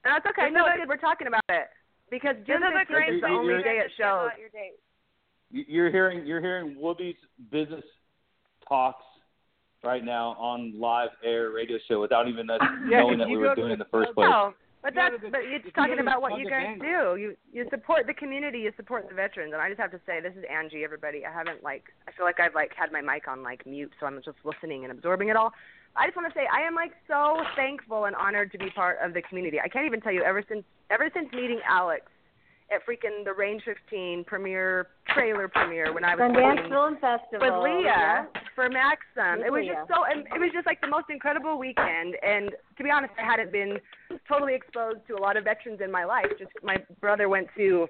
That's 0.06 0.26
okay. 0.26 0.50
This 0.50 0.56
No, 0.56 0.66
is 0.66 0.72
it's 0.72 0.80
good. 0.82 0.88
We're 0.90 0.98
talking 1.04 1.28
about 1.28 1.44
it 1.50 1.68
because 2.10 2.36
This 2.40 2.48
June 2.48 2.64
is 2.64 2.72
a 2.74 2.88
15th 2.90 3.16
is 3.16 3.22
the 3.22 3.28
only 3.28 3.54
you're- 3.60 3.64
day 3.64 3.78
it 3.84 3.92
shows. 4.00 4.32
Your 4.40 4.50
date. 4.56 4.80
You- 5.52 5.66
You're 5.68 5.92
hearing 5.92 6.26
you're 6.26 6.40
hearing 6.42 6.76
Woobies 6.80 7.20
business 7.52 7.84
talks 8.68 9.04
right 9.84 10.04
now 10.04 10.36
on 10.40 10.80
live 10.80 11.10
air 11.24 11.52
radio 11.52 11.78
show 11.88 12.02
without 12.02 12.28
even 12.28 12.50
us 12.50 12.60
Yeah, 12.90 13.00
knowing 13.00 13.20
that 13.20 13.28
we 13.28 13.38
were 13.38 13.56
doing 13.56 13.70
it 13.70 13.74
in 13.74 13.80
the 13.80 13.86
first 13.92 14.14
place. 14.14 14.28
No, 14.30 14.54
but 14.82 14.94
that's 14.96 15.16
but 15.32 15.42
if 15.44 15.64
it's 15.64 15.66
you 15.66 15.72
talking 15.72 16.00
about 16.00 16.22
what 16.22 16.40
you 16.40 16.50
guys 16.50 16.66
Angie. 16.68 16.86
do. 16.86 17.16
You 17.16 17.36
you 17.52 17.66
support 17.70 18.08
the 18.08 18.14
community, 18.14 18.60
you 18.60 18.72
support 18.78 19.10
the 19.10 19.16
veterans, 19.16 19.54
and 19.54 19.62
I 19.62 19.70
just 19.70 19.80
have 19.80 19.92
to 19.92 20.00
say, 20.06 20.22
this 20.22 20.34
is 20.38 20.44
Angie. 20.50 20.84
Everybody, 20.84 21.26
I 21.26 21.32
haven't 21.32 21.64
like 21.64 21.84
I 22.08 22.12
feel 22.12 22.26
like 22.26 22.40
I've 22.40 22.56
like 22.56 22.72
had 22.76 22.92
my 22.92 23.02
mic 23.02 23.28
on 23.28 23.44
like 23.44 23.66
mute, 23.66 23.92
so 24.00 24.06
I'm 24.06 24.22
just 24.24 24.38
listening 24.44 24.84
and 24.84 24.92
absorbing 24.92 25.30
it 25.30 25.36
all. 25.36 25.52
I 25.96 26.08
just 26.08 26.16
want 26.16 26.32
to 26.32 26.38
say 26.38 26.46
I 26.52 26.66
am 26.66 26.76
like 26.76 26.92
so 27.08 27.44
thankful 27.56 28.06
and 28.06 28.16
honored 28.16 28.52
to 28.54 28.58
be 28.58 28.70
part 28.70 29.00
of 29.04 29.14
the 29.14 29.22
community. 29.22 29.60
I 29.60 29.68
can't 29.68 29.86
even 29.86 30.02
tell 30.02 30.14
you 30.14 30.24
ever 30.24 30.44
since 30.48 30.64
ever 30.90 31.10
since 31.14 31.32
meeting 31.34 31.60
Alex 31.68 32.06
at 32.72 32.86
freaking 32.86 33.26
the 33.26 33.34
Range 33.34 33.62
15 33.66 34.24
premiere 34.26 34.88
trailer 35.14 35.48
premiere 35.48 35.94
when 35.94 36.04
I 36.04 36.16
was 36.16 36.32
Sundance 36.32 36.70
Film 36.70 36.98
Festival. 37.02 37.42
with 37.42 37.64
Leah 37.64 37.82
yeah. 37.86 38.26
for 38.56 38.70
Maxim. 38.70 39.40
With 39.40 39.48
It 39.48 39.52
was 39.52 39.64
Leah. 39.64 39.74
just 39.74 39.90
so, 39.90 40.06
it 40.06 40.40
was 40.40 40.52
just 40.54 40.66
like 40.66 40.82
the 40.82 40.88
most 40.88 41.10
incredible 41.10 41.58
weekend. 41.58 42.16
And 42.22 42.52
to 42.78 42.84
be 42.84 42.92
honest, 42.92 43.14
I 43.18 43.26
hadn't 43.26 43.52
been 43.52 43.80
totally 44.28 44.54
exposed 44.54 45.00
to 45.08 45.16
a 45.16 45.22
lot 45.22 45.38
of 45.38 45.44
veterans 45.44 45.82
in 45.84 45.92
my 45.92 46.06
life. 46.06 46.30
Just 46.38 46.52
my 46.64 46.78
brother 47.02 47.28
went 47.28 47.48
to 47.58 47.88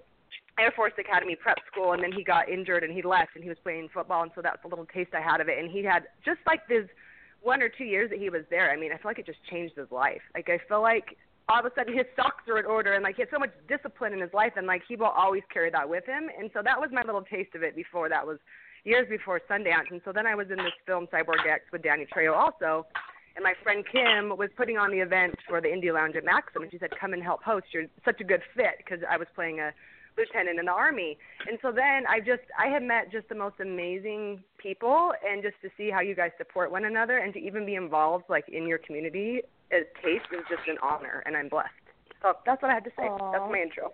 Air 0.60 0.72
Force 0.76 0.94
Academy 1.00 1.36
prep 1.36 1.58
school, 1.72 1.94
and 1.94 2.04
then 2.04 2.12
he 2.12 2.24
got 2.24 2.50
injured 2.50 2.84
and 2.84 2.94
he 2.94 3.02
left, 3.02 3.32
and 3.36 3.44
he 3.44 3.50
was 3.50 3.58
playing 3.64 3.90
football, 3.94 4.24
and 4.24 4.32
so 4.36 4.42
that's 4.42 4.64
a 4.64 4.68
little 4.68 4.86
taste 4.86 5.12
I 5.14 5.22
had 5.22 5.42
of 5.42 5.48
it. 5.48 5.58
And 5.58 5.72
he 5.72 5.84
had 5.84 6.04
just 6.24 6.40
like 6.46 6.68
this 6.68 6.88
one 7.42 7.62
or 7.62 7.70
two 7.70 7.86
years 7.86 8.10
that 8.10 8.20
he 8.20 8.30
was 8.30 8.44
there. 8.50 8.72
I 8.72 8.76
mean, 8.76 8.92
I 8.92 8.96
feel 8.96 9.06
like 9.06 9.20
it 9.20 9.26
just 9.26 9.40
changed 9.50 9.76
his 9.78 9.92
life. 9.92 10.22
Like 10.36 10.50
I 10.50 10.60
feel 10.68 10.82
like 10.82 11.18
all 11.50 11.60
of 11.60 11.66
a 11.66 11.72
sudden 11.76 11.98
his 11.98 12.06
socks 12.16 12.48
are 12.48 12.60
in 12.60 12.66
order 12.66 12.94
and 12.94 13.04
like 13.04 13.16
he 13.16 13.24
had 13.24 13.30
so 13.34 13.40
much 13.40 13.50
discipline 13.68 14.14
in 14.14 14.22
his 14.22 14.34
life 14.34 14.54
and 14.56 14.68
like 14.68 14.84
he 14.88 14.96
will 14.96 15.08
always 15.08 15.42
carry 15.52 15.72
that 15.72 15.90
with 15.90 16.06
him. 16.06 16.30
And 16.38 16.50
so 16.54 16.62
that 16.64 16.80
was 16.80 16.90
my 16.94 17.02
little 17.02 17.24
taste 17.24 17.56
of 17.56 17.64
it 17.64 17.76
before. 17.76 18.08
That 18.08 18.26
was 18.26 18.38
years 18.84 19.08
before 19.10 19.42
Sundance. 19.50 19.90
And 19.90 20.02
so 20.06 20.12
then 20.14 20.28
I 20.28 20.36
was 20.36 20.48
in 20.52 20.58
this 20.58 20.78
film 20.86 21.08
Cyborg 21.12 21.46
X 21.50 21.64
with 21.74 21.82
Danny 21.82 22.06
Trejo 22.06 22.36
also. 22.36 22.86
And 23.36 23.44
my 23.44 23.54
friend 23.64 23.84
Kim 23.92 24.38
was 24.38 24.50
putting 24.56 24.78
on 24.78 24.92
the 24.92 25.00
event 25.00 25.36
for 25.48 25.60
the 25.60 25.68
Indie 25.70 25.94
Lounge 25.94 26.16
at 26.16 26.24
Maxim 26.24 26.62
and 26.62 26.72
she 26.72 26.78
said 26.78 26.92
come 27.00 27.14
and 27.14 27.24
help 27.24 27.44
host. 27.44 27.66
You're 27.74 27.86
such 28.06 28.22
a 28.22 28.24
good 28.24 28.42
fit 28.56 28.78
because 28.78 29.00
I 29.10 29.18
was 29.18 29.28
playing 29.34 29.60
a 29.60 29.72
lieutenant 30.18 30.60
in 30.60 30.66
the 30.66 30.72
army 30.72 31.18
and 31.48 31.58
so 31.62 31.72
then 31.72 32.04
I 32.08 32.20
just 32.20 32.44
I 32.58 32.68
have 32.68 32.84
met 32.84 33.12
just 33.12 33.30
the 33.30 33.36
most 33.36 33.56
amazing 33.62 34.44
people 34.58 35.14
and 35.28 35.42
just 35.42 35.56
to 35.62 35.70
see 35.78 35.90
how 35.90 36.02
you 36.02 36.16
guys 36.16 36.32
support 36.38 36.72
one 36.72 36.86
another 36.86 37.18
and 37.18 37.34
to 37.34 37.40
even 37.40 37.66
be 37.66 37.76
involved 37.76 38.26
like 38.30 38.46
in 38.50 38.68
your 38.68 38.78
community 38.80 39.42
as 39.72 39.84
taste 40.04 40.26
is 40.32 40.44
just 40.50 40.68
an 40.68 40.78
honor 40.82 41.24
and 41.26 41.36
I'm 41.38 41.50
blessed. 41.50 41.70
So 42.22 42.34
that's 42.46 42.62
what 42.62 42.72
I 42.72 42.74
had 42.74 42.84
to 42.86 42.92
say. 42.98 43.04
Aw. 43.04 43.32
That's 43.32 43.52
my 43.52 43.60
intro. 43.60 43.94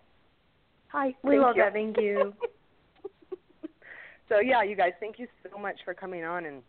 Hi. 0.90 1.14
We 1.24 1.32
thank 1.32 1.42
love 1.42 1.56
you. 1.58 1.70
Thank 1.72 1.98
you. 1.98 2.34
so 4.30 4.40
yeah, 4.40 4.64
you 4.64 4.76
guys, 4.76 4.94
thank 5.00 5.20
you 5.20 5.28
so 5.50 5.58
much 5.58 5.78
for 5.84 5.94
coming 5.94 6.24
on 6.24 6.46
and 6.46 6.62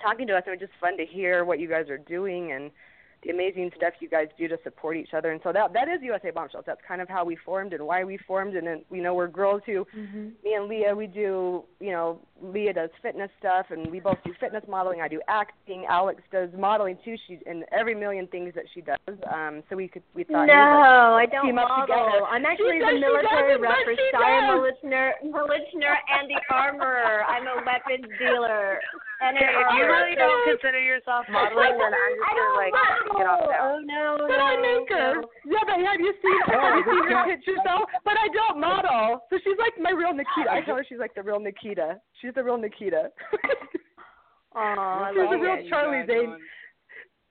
talking 0.00 0.26
to 0.28 0.34
us. 0.34 0.44
It 0.46 0.50
was 0.50 0.60
just 0.60 0.72
fun 0.80 0.96
to 0.96 1.04
hear 1.04 1.44
what 1.44 1.58
you 1.58 1.68
guys 1.68 1.88
are 1.88 1.98
doing 1.98 2.52
and 2.52 2.70
the 3.22 3.30
amazing 3.30 3.70
stuff 3.76 3.94
you 4.00 4.08
guys 4.08 4.28
do 4.38 4.46
to 4.46 4.58
support 4.62 4.96
each 4.96 5.14
other. 5.14 5.32
And 5.32 5.40
so 5.42 5.52
that 5.52 5.72
that 5.72 5.88
is 5.88 6.00
USA 6.02 6.30
Bombshells. 6.30 6.64
That's 6.66 6.80
kind 6.86 7.00
of 7.00 7.08
how 7.08 7.24
we 7.24 7.34
formed 7.36 7.72
and 7.72 7.84
why 7.86 8.04
we 8.04 8.18
formed. 8.18 8.54
And 8.54 8.66
then 8.66 8.82
you 8.90 9.02
know 9.02 9.14
we're 9.14 9.26
girls 9.28 9.62
who, 9.66 9.86
Mhm. 9.96 10.32
me 10.44 10.54
and 10.54 10.66
Leah, 10.68 10.94
we 10.94 11.06
do 11.06 11.64
you 11.80 11.90
know 11.92 12.20
Leah 12.42 12.74
does 12.74 12.90
fitness 13.02 13.30
stuff, 13.38 13.66
and 13.70 13.90
we 13.90 13.98
both 13.98 14.18
do 14.22 14.32
fitness 14.34 14.62
modeling. 14.68 15.00
I 15.00 15.08
do 15.08 15.20
acting. 15.28 15.86
Alex 15.86 16.22
does 16.30 16.50
modeling 16.56 16.98
too. 17.04 17.16
She's 17.26 17.40
in 17.46 17.64
every 17.72 17.94
million 17.94 18.26
things 18.28 18.54
that 18.54 18.64
she 18.74 18.82
does. 18.82 18.96
Um, 19.32 19.62
so 19.68 19.76
we 19.76 19.88
could 19.88 20.02
we 20.14 20.22
thought 20.24 20.46
No, 20.46 21.14
we 21.16 21.22
I 21.22 21.26
don't 21.26 21.46
team 21.46 21.58
up 21.58 21.68
model. 21.68 21.86
together. 21.86 22.24
I'm 22.26 22.44
actually 22.44 22.78
the 22.78 22.92
military 23.00 23.48
doesn't, 23.54 23.60
rep 23.62 23.72
but 23.76 23.84
for 23.84 23.94
she 23.96 24.10
Steyr 24.14 24.40
does. 24.40 24.74
Militner, 24.84 25.10
Militner 25.24 25.96
and 26.12 26.30
the 26.30 26.40
armorer. 26.54 27.24
I'm 27.24 27.46
a 27.46 27.56
weapons 27.64 28.06
dealer. 28.18 28.80
And 29.16 29.32
Okay, 29.32 29.48
if 29.48 29.66
you 29.72 29.84
really 29.88 30.12
armorer. 30.12 30.28
don't 30.28 30.44
consider 30.60 30.80
yourself 30.80 31.24
modeling, 31.32 31.72
then 31.80 31.88
I'm 31.88 32.12
just 32.16 32.20
I 32.20 32.30
gonna 32.36 32.36
don't 32.36 32.56
like 32.60 32.74
model. 32.76 33.16
get 33.16 33.26
off 33.26 33.42
now. 33.48 33.64
Oh 33.64 33.78
no, 33.80 34.04
But 34.28 34.36
no, 34.36 34.44
I 34.44 34.56
make 34.60 34.88
her. 34.92 35.14
no. 35.16 35.28
Yeah, 35.48 35.64
but 35.64 35.80
have 35.80 36.00
you 36.04 36.12
seen 36.20 36.40
Oh, 36.52 36.60
have 36.60 36.76
you 36.76 36.84
seen 36.84 37.04
her 37.04 37.10
guy- 37.16 37.28
pictures 37.32 37.60
though? 37.64 37.84
But 38.04 38.16
I 38.20 38.28
don't 38.28 38.60
model. 38.60 39.24
So 39.32 39.38
she's 39.40 39.56
like 39.56 39.72
my 39.80 39.90
real 39.96 40.12
Nikita. 40.12 40.52
I 40.52 40.60
tell 40.60 40.76
her 40.76 40.84
she's 40.86 40.98
like 41.00 41.14
the 41.16 41.22
real 41.24 41.40
Nikita. 41.40 41.96
She's 42.20 42.34
the 42.36 42.44
real 42.44 42.58
Nikita. 42.60 43.08
Aw, 44.54 45.08
she's 45.16 45.30
the 45.32 45.38
real 45.40 45.64
it. 45.64 45.68
Charlie 45.72 46.04
Zane. 46.06 46.36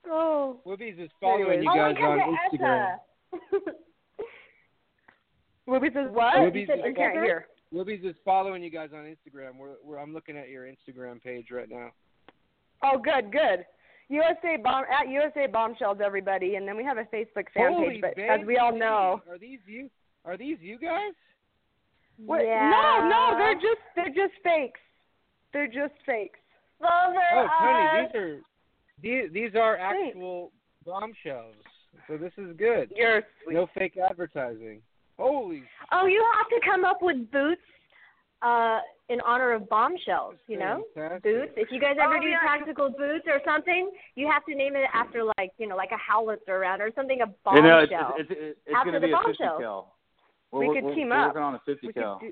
Oh. 0.10 0.62
Woobies 0.66 0.98
is 1.00 1.10
following 1.22 1.62
you 1.64 1.70
Oh, 1.70 1.76
guys 1.76 1.96
look 1.98 2.02
at 2.02 2.10
on 2.10 2.38
Instagram. 2.50 2.96
Essa. 3.34 3.72
Ruby 5.68 5.90
says 5.94 6.08
what? 6.12 6.38
Ruby 6.38 6.60
You 6.62 6.66
said- 6.68 6.78
says 6.84 6.86
I 6.86 6.94
can't 6.94 7.16
what? 7.16 7.24
hear. 7.24 7.48
Woobies 7.74 8.02
just 8.02 8.20
following 8.24 8.64
you 8.64 8.70
guys 8.70 8.90
on 8.94 9.04
Instagram. 9.04 9.58
We're, 9.58 9.76
we're 9.84 9.98
I'm 9.98 10.14
looking 10.14 10.38
at 10.38 10.50
your 10.50 10.66
Instagram 10.66 11.22
page 11.22 11.48
right 11.52 11.70
now. 11.70 11.90
Oh, 12.84 12.98
good, 12.98 13.32
good. 13.32 13.66
USA 14.10 14.58
bomb 14.62 14.86
at 14.86 15.10
USA 15.10 15.48
bombshells, 15.48 15.98
everybody, 16.04 16.56
and 16.56 16.68
then 16.68 16.78
we 16.78 16.84
have 16.84 16.98
a 16.98 17.06
Facebook 17.06 17.46
fan 17.54 17.74
Holy 17.74 17.94
page. 17.94 18.02
But 18.02 18.16
babe, 18.16 18.30
as 18.30 18.46
we 18.46 18.58
all 18.58 18.78
know, 18.78 19.22
Are 19.30 19.38
these 19.40 19.60
you? 19.66 19.90
Are 20.26 20.38
these 20.38 20.58
you 20.62 20.78
guys? 20.78 21.14
what, 22.24 22.46
Yeah. 22.46 22.70
no, 22.70 23.10
no, 23.10 23.38
they're 23.38 23.56
just 23.56 23.82
they're 23.96 24.10
just 24.28 24.40
fakes. 24.44 24.80
They're 25.54 25.68
just 25.68 25.94
fakes. 26.06 26.40
Those 26.80 26.90
are 26.90 27.16
Oh, 27.34 27.48
Tony, 27.60 28.06
us. 28.06 28.12
these 28.14 28.22
are 28.22 28.42
these 29.02 29.34
these 29.34 29.56
are 29.56 29.78
actual 29.78 30.52
bombshells. 30.86 31.56
So 32.08 32.18
this 32.18 32.34
is 32.38 32.56
good. 32.58 32.92
You're 32.96 33.24
sweet. 33.44 33.56
No 33.56 33.68
fake 33.74 33.98
advertising. 33.98 34.82
Holy 35.18 35.64
Oh, 35.92 36.06
you 36.08 36.24
have 36.38 36.50
to 36.50 36.60
come 36.70 36.84
up 36.86 36.98
with 37.02 37.30
boots 37.32 37.62
uh 38.42 38.80
in 39.08 39.22
honor 39.22 39.52
of 39.54 39.70
bombshells, 39.70 40.34
you 40.48 40.58
know? 40.58 40.84
fantastic. 40.96 41.24
Boots. 41.24 41.52
If 41.58 41.68
you 41.72 41.80
guys 41.80 41.96
ever 42.02 42.18
Oh, 42.18 42.22
do 42.22 42.28
yeah. 42.28 42.40
tactical 42.44 42.90
boots 42.90 43.26
or 43.28 43.40
something, 43.46 43.92
you 44.16 44.28
have 44.32 44.44
to 44.46 44.56
name 44.56 44.76
it 44.76 44.86
after 44.96 45.24
like, 45.38 45.52
you 45.60 45.68
know, 45.68 45.76
like 45.76 45.92
a 45.92 45.98
howitzer 45.98 46.58
round 46.60 46.82
or 46.82 46.90
something 46.96 47.22
a 47.22 47.28
You 47.28 47.34
bombshell. 47.46 47.64
know, 47.64 47.80
it's 47.80 47.92
it's, 47.92 48.32
it's, 48.32 48.60
it's 48.66 48.76
After 48.76 48.90
going 48.92 49.02
to 49.02 49.08
the 49.08 49.14
be 49.14 49.14
a 49.14 49.18
50 49.18 49.44
bombshell. 49.44 49.60
cal. 49.60 49.96
We're, 50.52 50.60
We 50.62 50.68
we're, 50.70 50.74
could 50.76 50.84
we're, 50.86 50.96
team 50.96 51.10
we're 51.10 51.20
up. 51.22 51.28
working 51.36 51.42
on 51.44 51.56
a 51.56 51.60
50 51.68 51.88
We 51.88 51.94
cal. 51.94 52.20
do, 52.20 52.32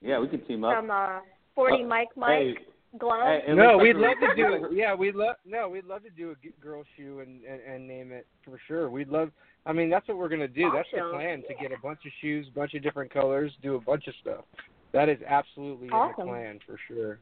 Yeah, 0.00 0.18
we 0.20 0.28
could 0.28 0.46
team 0.46 0.64
up. 0.64 0.76
From 0.76 0.90
uh 0.90 1.20
forty 1.54 1.82
Uh, 1.82 1.86
Mike 1.86 2.08
Mike 2.16 2.30
hey, 2.38 2.54
glove. 2.98 3.42
hey, 3.46 3.52
no, 3.54 3.72
looks 3.72 3.82
we'd 3.82 3.96
love 3.96 4.16
to 4.20 4.28
we're- 4.36 4.60
do. 4.70 4.74
Yeah, 4.74 4.94
we'd 4.94 5.14
love. 5.14 5.36
No, 5.44 5.68
we'd 5.68 5.84
love 5.84 6.02
to 6.04 6.10
do 6.10 6.30
a 6.34 6.62
girl 6.64 6.84
shoe 6.96 7.20
and, 7.20 7.42
and 7.44 7.60
and 7.60 7.86
name 7.88 8.12
it 8.12 8.26
for 8.44 8.58
sure. 8.68 8.88
We'd 8.88 9.08
love. 9.08 9.30
I 9.64 9.72
mean, 9.72 9.88
that's 9.90 10.06
what 10.08 10.16
we're 10.18 10.28
gonna 10.28 10.48
do. 10.48 10.70
That's 10.74 10.88
the 10.92 10.98
Awesome. 11.00 11.14
plan 11.16 11.42
to 11.48 11.54
get 11.54 11.70
a 11.72 11.80
bunch 11.82 12.00
of 12.04 12.12
shoes, 12.20 12.48
bunch 12.54 12.74
of 12.74 12.82
different 12.82 13.12
colors, 13.12 13.52
do 13.62 13.76
a 13.76 13.80
bunch 13.80 14.06
of 14.08 14.14
stuff. 14.20 14.44
That 14.92 15.08
is 15.08 15.18
absolutely 15.26 15.86
in 15.88 15.92
Awesome. 15.94 16.26
the 16.26 16.32
plan 16.32 16.58
for 16.66 16.76
sure. 16.88 17.18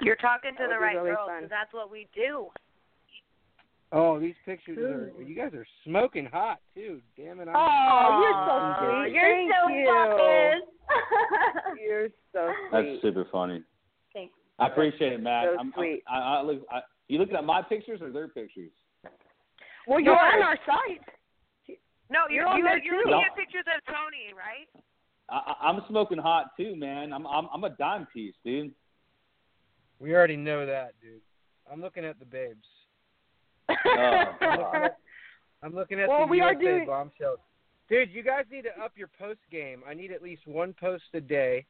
You're 0.00 0.16
talking 0.16 0.52
to 0.52 0.58
That 0.62 0.68
the 0.70 0.78
right 0.78 0.96
really 0.96 1.10
girls, 1.10 1.28
fun. 1.28 1.40
'cause 1.42 1.50
that's 1.50 1.72
what 1.72 1.90
we 1.90 2.06
do. 2.14 2.50
Oh, 3.94 4.18
these 4.18 4.34
pictures 4.46 4.78
are. 4.78 5.12
You 5.22 5.34
guys 5.34 5.52
are 5.52 5.66
smoking 5.84 6.24
hot 6.24 6.60
too. 6.74 7.02
Damn 7.16 7.40
it! 7.40 7.48
I'm, 7.48 7.54
Oh, 7.56 8.20
you're 8.22 8.32
so 8.32 8.52
Aw, 8.52 9.02
sweet. 9.04 9.12
You're 9.12 9.22
Thank 9.22 9.52
so 9.52 9.68
you. 9.68 9.86
focused. 9.86 10.72
You're 11.80 12.08
so 12.32 12.52
sweet. 12.70 12.70
That's 12.72 13.02
super 13.02 13.24
funny. 13.30 13.62
Thanks. 14.14 14.32
I 14.58 14.68
appreciate 14.68 15.12
it, 15.12 15.20
Matt. 15.22 15.48
So 15.52 15.58
I'm, 15.60 15.72
sweet. 15.74 16.02
I, 16.08 16.18
I, 16.18 16.34
I 16.38 16.42
look. 16.42 16.62
I, 16.70 16.80
you 17.08 17.18
looking 17.18 17.36
at 17.36 17.44
my 17.44 17.60
pictures 17.60 18.00
or 18.00 18.10
their 18.10 18.28
pictures? 18.28 18.70
Well, 19.86 20.00
you're 20.00 20.14
Yours. 20.14 20.32
on 20.36 20.42
our 20.42 20.56
site. 20.64 21.02
No, 22.12 22.20
You're 22.28 22.42
you're 22.42 22.46
on 22.48 22.58
you, 22.58 22.64
there 22.64 22.78
you're 22.84 22.96
looking 22.98 23.10
No. 23.12 23.22
at 23.22 23.34
pictures 23.36 23.64
of 23.66 23.82
Tony, 23.86 24.34
right? 24.36 24.68
I, 25.30 25.52
I- 25.52 25.68
I'm 25.68 25.80
smoking 25.88 26.18
hot 26.18 26.50
too, 26.56 26.76
man. 26.76 27.12
I'm 27.12 27.26
I'm 27.26 27.48
I'm 27.52 27.64
a 27.64 27.70
dime 27.70 28.06
piece, 28.12 28.34
dude. 28.44 28.72
we 29.98 30.14
already 30.14 30.36
know 30.36 30.66
that, 30.66 30.92
dude. 31.00 31.20
I'm 31.70 31.80
looking 31.80 32.04
at 32.04 32.18
the 32.18 32.26
babes. 32.26 32.66
Oh, 33.68 34.88
I'm 35.62 35.74
looking 35.74 36.00
at 36.00 36.08
Well, 36.08 36.20
the 36.26 36.26
we 36.26 36.40
are 36.40 36.54
doing- 36.54 36.86
bombshells. 36.86 37.38
Dude, 37.88 38.10
you 38.10 38.22
guys 38.22 38.44
need 38.50 38.62
to 38.62 38.82
up 38.82 38.92
your 38.96 39.08
post 39.18 39.40
game. 39.50 39.82
I 39.88 39.92
need 39.94 40.12
at 40.12 40.22
least 40.22 40.46
one 40.46 40.72
post 40.78 41.04
a 41.14 41.20
day. 41.20 41.66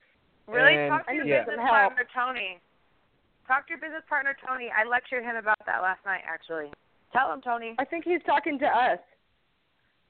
Really? 0.47 0.76
And, 0.76 0.90
Talk 0.90 1.07
to 1.09 1.14
your 1.14 1.24
yeah. 1.26 1.40
business 1.45 1.59
help. 1.59 1.70
partner 1.70 2.07
Tony. 2.14 2.61
Talk 3.49 3.66
to 3.66 3.70
your 3.70 3.78
business 3.80 4.03
partner 4.09 4.36
Tony. 4.47 4.70
I 4.76 4.84
lectured 4.88 5.24
him 5.24 5.36
about 5.36 5.59
that 5.66 5.82
last 5.82 6.01
night, 6.07 6.22
actually. 6.26 6.70
Tell 7.12 7.32
him, 7.32 7.40
Tony. 7.43 7.74
I 7.78 7.84
think 7.84 8.05
he's 8.05 8.22
talking 8.24 8.59
to 8.61 8.66
us. 8.66 8.99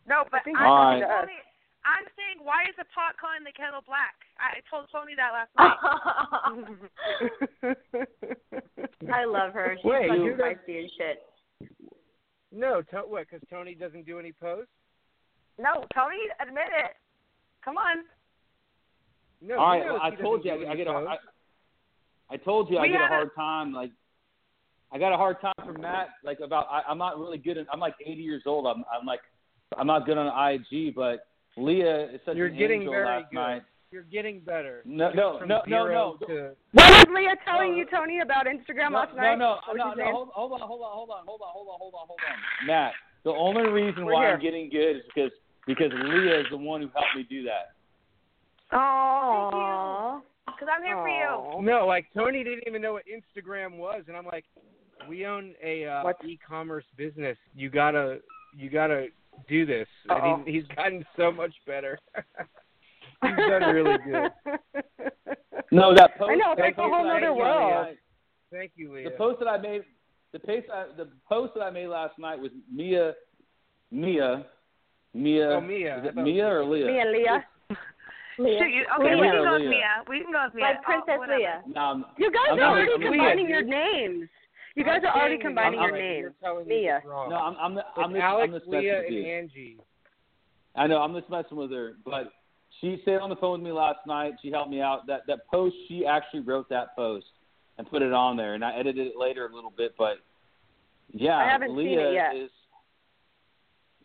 No, 0.08 0.24
but 0.30 0.42
think 0.44 0.58
I'm, 0.58 0.64
he's 0.64 0.70
talking 0.70 1.00
to 1.02 1.06
us. 1.06 1.20
Tony, 1.22 1.38
I'm 1.84 2.06
saying, 2.14 2.38
why 2.46 2.62
is 2.70 2.74
the 2.78 2.84
pot 2.94 3.14
calling 3.18 3.42
the 3.44 3.52
kettle 3.54 3.82
black? 3.86 4.14
I 4.38 4.62
told 4.70 4.86
Tony 4.90 5.14
that 5.18 5.34
last 5.34 5.50
night. 5.58 5.78
I 9.12 9.24
love 9.24 9.52
her. 9.52 9.76
She's 9.76 9.84
Wait, 9.84 10.08
fucking 10.08 10.24
you 10.24 10.36
guys- 10.36 10.56
feisty 10.68 10.84
as 10.84 10.90
shit. 10.96 11.22
no, 12.52 12.82
to, 12.82 12.98
what? 13.06 13.26
Because 13.30 13.46
Tony 13.50 13.74
doesn't 13.74 14.06
do 14.06 14.18
any 14.18 14.32
posts. 14.32 14.70
no, 15.58 15.84
Tony, 15.94 16.16
admit 16.40 16.70
it. 16.84 16.92
Come 17.64 17.76
on. 17.78 17.98
No, 19.40 19.58
all 19.58 19.74
he 19.74 19.80
Well, 19.80 19.98
I 20.02 20.10
told 20.10 20.44
you 20.44 20.50
I, 20.52 20.54
I 20.54 20.58
any 20.72 20.76
get 20.76 20.86
a. 20.86 20.90
I. 20.90 21.16
I 22.30 22.36
told 22.38 22.70
you 22.70 22.78
I 22.78 22.82
We 22.82 22.88
get 22.88 22.96
a 23.00 23.04
had 23.04 23.10
a- 23.12 23.14
hard 23.14 23.34
time. 23.36 23.72
Like 23.72 23.90
I 24.92 24.98
got 24.98 25.12
a 25.12 25.16
hard 25.16 25.40
time 25.40 25.52
from 25.64 25.80
Matt. 25.80 26.08
Like 26.24 26.38
about 26.40 26.66
I, 26.70 26.82
I'm 26.88 26.98
not 26.98 27.18
really 27.18 27.38
good. 27.38 27.58
At, 27.58 27.66
I'm 27.72 27.80
like 27.80 27.94
80 28.04 28.22
years 28.22 28.42
old. 28.46 28.66
I'm 28.66 28.84
I'm 28.92 29.04
like 29.06 29.20
I'm 29.78 29.86
not 29.86 30.06
good 30.06 30.18
on 30.18 30.26
IG. 30.28 30.94
But 30.94 31.26
Leah 31.56 32.10
is 32.10 32.20
such 32.24 32.36
You're 32.36 32.46
an 32.48 32.58
getting 32.58 32.80
angel 32.80 32.92
very 32.94 33.06
last 33.06 33.30
good. 33.30 33.36
night. 33.36 33.62
You're 33.90 34.02
getting 34.04 34.40
better. 34.40 34.80
No, 34.86 35.10
no, 35.12 35.40
no, 35.44 35.60
no, 35.66 35.86
no. 35.86 36.16
To, 36.26 36.52
What 36.72 36.90
was 36.90 37.06
Leah 37.14 37.36
telling 37.44 37.72
No, 37.72 37.76
you, 37.76 37.86
Tony, 37.92 38.20
about 38.20 38.46
Instagram 38.46 38.92
No, 38.92 38.98
last 39.00 39.14
night? 39.14 39.36
no, 39.36 39.58
What 39.66 39.76
was 39.76 39.76
no, 39.76 39.92
she 39.92 40.00
no. 40.00 40.12
Hold, 40.12 40.28
hold 40.32 40.52
on, 40.52 40.60
hold 40.60 40.80
on, 40.80 40.92
hold 40.92 41.10
on, 41.10 41.26
hold 41.26 41.40
on, 41.42 41.48
hold 41.52 41.68
on, 41.68 41.78
hold 41.78 41.94
on, 41.94 42.06
hold 42.08 42.20
on. 42.26 42.66
Matt, 42.66 42.92
the 43.24 43.32
only 43.32 43.68
reason 43.68 44.06
We're 44.06 44.14
why 44.14 44.24
here. 44.24 44.34
I'm 44.34 44.40
getting 44.40 44.70
good 44.70 44.96
is 44.96 45.02
because 45.14 45.30
because 45.66 45.92
Leah 45.92 46.40
is 46.40 46.46
the 46.50 46.56
one 46.56 46.80
who 46.80 46.88
helped 46.94 47.14
me 47.14 47.26
do 47.28 47.42
that. 47.44 47.76
Oh, 48.72 50.22
because 50.46 50.68
I'm 50.74 50.82
here 50.82 50.96
for 50.96 51.08
you. 51.08 51.62
No, 51.62 51.86
like 51.86 52.06
Tony 52.16 52.42
didn't 52.42 52.64
even 52.66 52.80
know 52.80 52.94
what 52.94 53.04
Instagram 53.06 53.76
was, 53.76 54.04
and 54.08 54.16
I'm 54.16 54.24
like, 54.24 54.44
we 55.06 55.26
own 55.26 55.54
a 55.62 55.84
uh, 55.86 56.02
What? 56.04 56.16
e-commerce 56.24 56.84
business. 56.96 57.36
You 57.54 57.68
gotta, 57.68 58.20
you 58.56 58.70
gotta 58.70 59.08
do 59.48 59.66
this. 59.66 59.88
Uh-oh. 60.08 60.34
And 60.36 60.46
he, 60.46 60.54
he's 60.54 60.66
gotten 60.76 61.04
so 61.16 61.30
much 61.32 61.52
better. 61.66 61.98
he's 63.22 63.36
done 63.36 63.74
really 63.74 63.96
good. 64.04 64.30
No, 65.70 65.94
that 65.94 66.18
post. 66.18 66.30
I 66.30 66.34
know, 66.34 66.52
it's 66.52 66.60
like 66.60 66.78
a 66.78 66.82
whole 66.82 67.04
that 67.04 67.10
I 67.10 67.20
nother 67.20 67.32
made 67.32 67.38
world. 67.38 67.70
last 67.72 67.86
night- 67.88 67.98
Thank 68.50 68.72
you, 68.76 68.92
Leah. 68.94 69.10
The 69.10 69.16
post 69.16 69.38
that 69.40 69.48
I 69.48 69.56
made, 69.56 69.82
the 70.32 70.38
post, 70.38 70.66
I, 70.72 70.84
the 70.96 71.08
post 71.26 71.54
that 71.54 71.62
I 71.62 71.70
made 71.70 71.86
last 71.86 72.18
night 72.18 72.38
was 72.38 72.50
Mia, 72.70 73.14
Mia, 73.90 74.44
Mia. 75.14 75.48
Oh, 75.52 75.60
Mia. 75.62 75.98
Is 76.00 76.04
it 76.06 76.16
Mia 76.16 76.46
or 76.46 76.64
Leah? 76.64 76.86
Mia, 76.86 77.00
and 77.00 77.12
Leah. 77.12 77.44
Shoot, 78.36 78.46
you, 78.46 78.84
okay, 78.98 79.14
we 79.14 79.28
can 79.28 79.44
go 79.44 79.52
with 79.52 79.62
Leia. 79.62 79.70
Mia. 79.70 79.92
We 80.08 80.20
can 80.22 80.32
go 80.32 80.44
with 80.44 80.54
Mia. 80.54 80.64
Like 80.64 80.82
Princess 80.82 81.18
oh. 81.18 81.36
Leah. 81.36 81.62
No, 81.66 81.80
I'm, 81.80 82.04
You 82.18 82.30
guys 82.30 82.40
I'm 82.50 82.54
are 82.54 82.60
not- 82.60 82.70
already 82.72 82.92
I'm 82.94 83.00
Leah, 83.00 83.10
combining 83.10 83.48
your 83.48 83.62
names. 83.62 84.28
You 84.74 84.84
guys 84.84 85.00
are 85.04 85.14
already 85.14 85.34
saying 85.34 85.42
combining 85.42 85.80
it's 85.80 85.82
your 85.82 85.92
like 85.92 86.00
names. 86.00 86.34
You're 86.42 86.64
Mia. 86.64 86.96
it's 86.96 87.06
no, 87.06 87.36
I'm, 87.36 87.56
I'm, 87.60 87.78
it's 87.78 87.86
I'm, 87.96 88.12
just, 88.12 88.22
Alex, 88.22 88.50
I'm 88.52 88.58
just 88.58 88.70
messing 88.70 88.84
Leah, 88.84 89.02
and 89.06 89.14
you. 89.14 89.24
Angie. 89.24 89.76
I 90.74 90.86
know, 90.86 90.98
I'm 91.02 91.14
just 91.14 91.28
messing 91.28 91.58
with 91.58 91.70
her, 91.72 91.96
but 92.04 92.32
she 92.80 92.98
stayed 93.02 93.18
on 93.18 93.28
the 93.28 93.36
phone 93.36 93.60
with 93.60 93.62
me 93.62 93.72
last 93.72 93.98
night. 94.06 94.32
She 94.40 94.50
helped 94.50 94.70
me 94.70 94.80
out. 94.80 95.06
That 95.06 95.22
that 95.26 95.46
post, 95.50 95.76
she 95.88 96.06
actually 96.06 96.40
wrote 96.40 96.68
that 96.70 96.96
post 96.96 97.26
and 97.78 97.88
put 97.88 98.02
it 98.02 98.12
on 98.12 98.36
there, 98.36 98.54
and 98.54 98.64
I 98.64 98.74
edited 98.74 99.08
it 99.08 99.12
later 99.18 99.46
a 99.46 99.54
little 99.54 99.72
bit, 99.76 99.94
but 99.98 100.16
yeah, 101.12 101.36
I 101.36 101.44
haven't 101.48 101.76
seen 101.76 101.98
it 101.98 102.14
yet. 102.14 102.34
is 102.34 102.50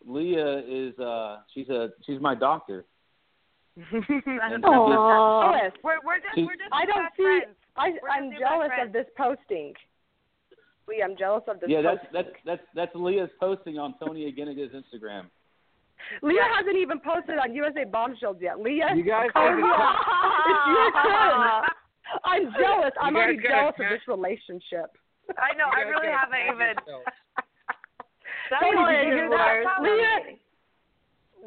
Leah 0.06 0.64
is 0.68 0.98
uh 1.00 1.40
she's 1.54 1.70
a 1.70 1.90
she's 2.06 2.20
my 2.20 2.36
doctor. 2.36 2.86
I 3.78 4.50
don't 4.50 4.62
know. 4.62 4.88
Aw. 4.92 5.70
We're 5.84 6.00
we're 6.04 6.18
just 6.18 6.38
we're 6.38 6.56
just 6.56 6.72
I 6.72 6.86
don't 6.86 7.08
see. 7.16 7.24
friends. 7.24 7.56
I, 7.76 7.90
We're 8.02 8.10
I'm 8.10 8.32
jealous 8.40 8.72
of 8.84 8.92
this 8.92 9.06
posting. 9.16 9.74
Leah, 10.88 11.04
I'm 11.06 11.18
jealous 11.18 11.44
of 11.48 11.60
this 11.60 11.70
yeah, 11.70 11.82
that's 11.82 12.00
that's 12.14 12.30
that's 12.46 12.62
that's 12.74 12.92
Leah's 12.96 13.30
posting 13.40 13.78
on 13.78 13.96
Tony 14.00 14.32
Aguiniga's 14.32 14.72
Instagram. 14.74 15.26
Leah 16.22 16.48
hasn't 16.56 16.78
even 16.78 17.00
posted 17.00 17.38
on 17.40 17.54
USA 17.54 17.84
Bombshells 17.84 18.38
yet. 18.40 18.60
Leah, 18.62 18.94
You 18.96 19.04
guys 19.04 19.28
call 19.34 19.50
need 19.52 19.62
to 19.62 19.68
Leah. 19.68 19.96
it's 20.48 20.68
your 20.68 20.92
turn. 21.04 21.64
I'm 22.24 22.44
jealous. 22.60 22.94
I'm 23.02 23.14
You 23.16 23.20
already 23.20 23.40
jealous 23.42 23.76
of 23.80 23.86
this 23.90 24.08
relationship. 24.08 24.96
I 25.36 25.52
know. 25.58 25.68
I 25.68 25.82
really 25.82 26.08
haven't 26.08 26.40
even. 26.48 26.76
yourselves. 26.80 27.06
Tony, 28.62 28.96
did 28.96 29.08
you 29.08 29.14
hear 29.14 29.30
that? 29.30 29.82
Leah, 29.84 30.20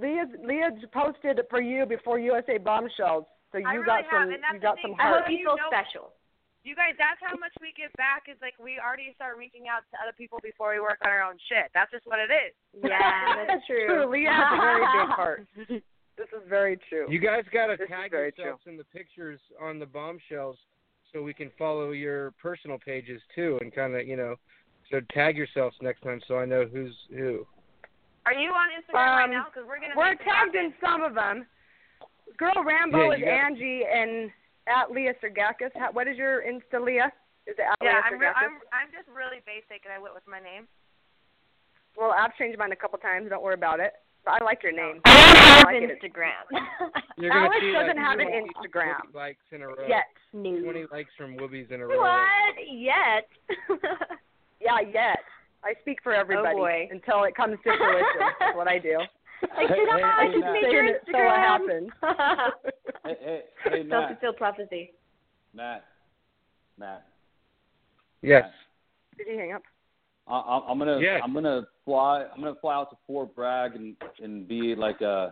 Leah, 0.00 0.26
Leah 0.44 0.70
posted 0.92 1.40
for 1.48 1.62
you 1.62 1.86
before 1.86 2.18
USA 2.18 2.58
Bombshells. 2.58 3.24
So 3.52 3.58
you 3.58 3.66
really 3.66 3.86
got 3.86 4.04
have, 4.10 4.28
some. 4.28 4.30
You 4.30 4.60
got 4.60 4.76
the 4.76 4.82
thing. 4.82 4.92
some 4.92 5.00
I 5.00 5.02
heart. 5.08 5.22
hope 5.24 5.30
you 5.30 5.38
You 5.38 5.56
feel 5.56 5.56
special. 5.72 6.12
You 6.62 6.76
guys, 6.76 6.92
that's 7.00 7.16
how 7.24 7.36
much 7.40 7.52
we 7.60 7.72
give 7.76 7.90
back. 7.96 8.28
Is 8.28 8.36
like 8.42 8.52
we 8.60 8.76
already 8.78 9.12
start 9.16 9.38
reaching 9.40 9.64
out 9.72 9.80
to 9.92 9.96
other 10.02 10.12
people 10.16 10.38
before 10.42 10.72
we 10.76 10.80
work 10.80 10.98
on 11.04 11.10
our 11.10 11.22
own 11.24 11.38
shit. 11.48 11.72
That's 11.72 11.90
just 11.90 12.04
what 12.06 12.18
it 12.20 12.28
is. 12.28 12.52
Yeah, 12.84 13.48
that's 13.48 13.64
true. 13.70 14.04
Leah 14.10 14.28
has 14.28 14.52
a 14.52 14.60
very 14.60 14.84
big 14.84 15.10
heart. 15.16 15.46
This 16.18 16.28
is 16.36 16.44
very 16.50 16.78
true. 16.90 17.06
You 17.08 17.18
guys 17.18 17.44
got 17.50 17.68
to 17.68 17.78
tag 17.86 18.10
very 18.10 18.30
yourselves 18.36 18.60
in 18.66 18.76
the 18.76 18.84
pictures 18.84 19.40
on 19.58 19.78
the 19.78 19.86
bombshells 19.86 20.58
so 21.14 21.22
we 21.22 21.32
can 21.32 21.50
follow 21.58 21.92
your 21.92 22.32
personal 22.32 22.76
pages 22.78 23.22
too 23.34 23.56
and 23.62 23.74
kind 23.74 23.94
of, 23.94 24.06
you 24.06 24.18
know, 24.18 24.34
so 24.90 25.00
tag 25.14 25.34
yourselves 25.38 25.74
next 25.80 26.02
time 26.02 26.20
so 26.28 26.36
I 26.36 26.44
know 26.44 26.66
who's 26.70 26.94
who. 27.08 27.46
Are 28.26 28.34
you 28.34 28.50
on 28.50 28.68
Instagram 28.68 28.92
right 29.16 29.24
Um, 29.24 29.30
now? 29.30 29.46
Because 29.46 29.66
we're 29.66 29.80
gonna. 29.80 29.94
We're 29.96 30.14
tagged 30.16 30.54
in 30.54 30.74
some 30.84 31.02
of 31.02 31.14
them. 31.14 31.46
Girl 32.36 32.64
Rambo 32.66 32.98
Yeah, 32.98 33.14
is 33.16 33.20
gotta- 33.20 33.32
Angie 33.32 33.82
and 33.90 34.30
at 34.70 34.90
Leah 34.90 35.14
Sergakis. 35.22 35.74
How, 35.74 35.90
what 35.92 36.06
is 36.08 36.16
your 36.16 36.42
Insta, 36.42 36.78
Leah? 36.82 37.12
Is 37.46 37.56
it 37.58 37.66
at 37.66 37.76
Yeah, 37.82 38.00
Leah 38.00 38.02
I'm, 38.06 38.18
re- 38.20 38.26
I'm 38.38 38.54
I'm 38.72 38.88
just 38.94 39.08
really 39.10 39.42
basic, 39.44 39.84
and 39.84 39.92
I 39.92 39.98
went 39.98 40.14
with 40.14 40.26
my 40.30 40.38
name. 40.40 40.64
Well, 41.98 42.14
I've 42.16 42.34
changed 42.36 42.58
mine 42.58 42.72
a 42.72 42.76
couple 42.76 42.98
times. 42.98 43.28
Don't 43.28 43.42
worry 43.42 43.54
about 43.58 43.80
it. 43.80 43.92
But 44.24 44.42
I 44.42 44.44
like 44.44 44.62
your 44.62 44.72
name. 44.72 45.00
I 45.04 45.10
don't 45.10 45.36
I 45.36 45.56
have 45.56 45.64
like 45.64 45.82
it. 45.82 45.98
Instagram. 45.98 46.44
You're 47.18 47.30
gonna 47.32 47.46
Alex 47.46 47.56
see 47.60 47.72
doesn't 47.72 47.96
like 47.96 48.04
have 48.04 48.18
an 48.20 48.28
Instagram. 48.28 49.00
Whoopi 49.10 49.14
likes 49.14 49.46
in 49.50 49.62
a 49.62 49.66
row. 49.68 49.86
Yet. 49.88 50.04
20 50.32 50.86
likes 50.92 51.10
from 51.16 51.36
Woobies 51.38 51.70
in 51.72 51.80
a 51.80 51.86
row. 51.86 51.98
what? 51.98 52.54
Yet? 52.70 53.26
Yeah, 54.60 54.76
yet. 54.80 55.20
I 55.64 55.72
speak 55.80 56.00
for 56.02 56.14
oh, 56.14 56.20
everybody 56.20 56.58
Oh, 56.60 56.94
until 56.94 57.24
it 57.24 57.34
comes 57.34 57.56
to 57.64 57.72
fruition. 57.76 58.20
That's 58.38 58.54
what 58.56 58.68
I 58.68 58.78
do. 58.78 58.98
Like, 59.42 59.68
Hey, 59.68 59.74
hey, 59.74 60.02
I 60.02 60.24
hey, 60.26 60.32
just 60.32 60.40
Matt. 60.40 60.52
made 60.52 60.62
Saying 60.62 60.72
your 60.72 60.84
it 60.86 61.02
so 61.06 61.10
it 61.10 61.16
Instagram? 61.16 61.36
happens. 61.36 61.90
Hey, 63.04 63.16
hey, 63.20 63.40
hey, 63.64 63.82
Matt, 63.84 63.90
Self-fulfilled 64.08 64.36
prophecy. 64.36 64.92
Matt, 65.54 65.84
Matt. 66.78 67.06
Yes. 68.22 68.44
Did 69.16 69.26
you 69.28 69.38
hang 69.38 69.52
up? 69.52 69.62
I, 70.28 70.34
I- 70.38 70.70
I'm 70.70 70.78
gonna 70.78 71.00
Yes. 71.00 71.20
I'm 71.24 71.32
gonna 71.32 71.62
fly 71.84 72.26
I'm 72.32 72.40
gonna 72.42 72.54
fly 72.60 72.74
out 72.74 72.90
to 72.90 72.96
Fort 73.06 73.34
Bragg 73.34 73.74
and 73.74 73.96
and 74.22 74.46
be 74.46 74.74
like 74.74 75.00
uh, 75.02 75.30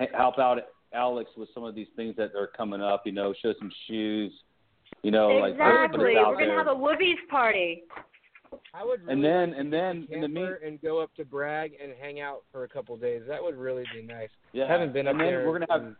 a 0.00 0.06
help 0.16 0.38
out 0.38 0.58
Alex 0.94 1.30
with 1.36 1.48
some 1.54 1.62
of 1.64 1.74
these 1.74 1.88
things 1.96 2.16
that 2.16 2.34
are 2.34 2.46
coming 2.56 2.80
up. 2.80 3.02
You 3.04 3.12
know, 3.12 3.34
show 3.42 3.52
some 3.58 3.70
shoes. 3.86 4.32
You 5.02 5.10
know, 5.10 5.28
like 5.36 5.52
put- 5.58 5.60
put 5.60 5.66
exactly. 5.66 5.98
We're 6.04 6.32
gonna 6.34 6.46
there. 6.46 6.56
have 6.58 6.66
a 6.68 6.70
Woobies 6.70 7.28
party. 7.30 7.82
I 8.72 8.84
would 8.84 9.00
really 9.02 9.12
And 9.12 9.24
then- 9.24 9.50
like 9.50 9.58
and 9.60 9.72
then 9.72 10.06
a 10.10 10.14
in 10.14 10.20
the 10.20 10.28
mean- 10.28 10.44
camper 10.46 10.60
and 10.64 10.80
go 10.82 11.00
up 11.00 11.14
to 11.16 11.24
Bragg 11.24 11.72
and 11.82 11.92
hang 12.00 12.20
out 12.20 12.42
for 12.52 12.64
a 12.64 12.68
couple 12.68 12.96
days. 12.96 13.22
That 13.26 13.42
would 13.42 13.56
really 13.56 13.84
be 13.94 14.02
nice. 14.02 14.30
yeah. 14.52 14.64
I 14.64 14.68
haven't 14.68 14.92
been 14.92 15.06
and 15.06 15.16
up 15.16 15.22
then 15.24 15.26
there 15.32 15.46
we're 15.46 15.58
gonna 15.58 15.72
have 15.72 15.82
in 15.82 15.96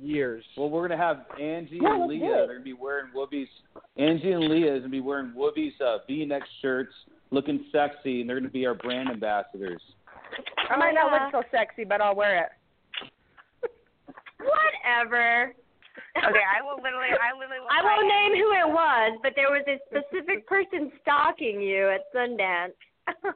years. 0.00 0.44
Well, 0.56 0.68
we're 0.70 0.86
gonna 0.88 1.00
have 1.00 1.24
Angie 1.40 1.78
Yeah, 1.82 1.94
and 1.94 2.06
Leah. 2.06 2.18
do 2.20 2.24
it. 2.26 2.36
They're 2.46 2.46
gonna 2.54 2.60
be 2.64 2.72
wearing 2.74 3.10
Woobies. 3.14 3.48
Angie 3.96 4.32
and 4.32 4.48
Leah 4.48 4.74
is 4.74 4.80
gonna 4.80 4.90
be 4.90 5.00
wearing 5.00 5.32
Woobies 5.32 5.80
uh, 5.80 5.98
V-neck 6.06 6.42
shirts, 6.60 6.92
looking 7.30 7.64
sexy, 7.72 8.20
and 8.20 8.28
they're 8.28 8.38
gonna 8.38 8.50
be 8.50 8.66
our 8.66 8.74
brand 8.74 9.08
ambassadors. 9.08 9.82
I 10.68 10.76
might 10.76 10.92
not 10.94 11.12
look 11.32 11.44
so 11.44 11.48
sexy, 11.56 11.84
but 11.84 12.00
I'll 12.00 12.14
wear 12.16 12.44
it. 12.44 13.70
Whatever. 14.38 15.54
Okay, 16.16 16.46
I 16.48 16.62
will 16.62 16.82
literally. 16.82 17.08
I 17.12 17.32
literally. 17.36 17.60
Will 17.60 17.68
I 17.70 17.82
won't 17.82 18.04
it. 18.06 18.08
name 18.08 18.32
who 18.42 18.50
it 18.52 18.72
was, 18.72 19.18
but 19.22 19.32
there 19.36 19.50
was 19.50 19.62
a 19.68 19.78
specific 19.90 20.46
person 20.46 20.90
stalking 21.02 21.60
you 21.60 21.90
at 21.90 22.02
Sundance, 22.14 22.72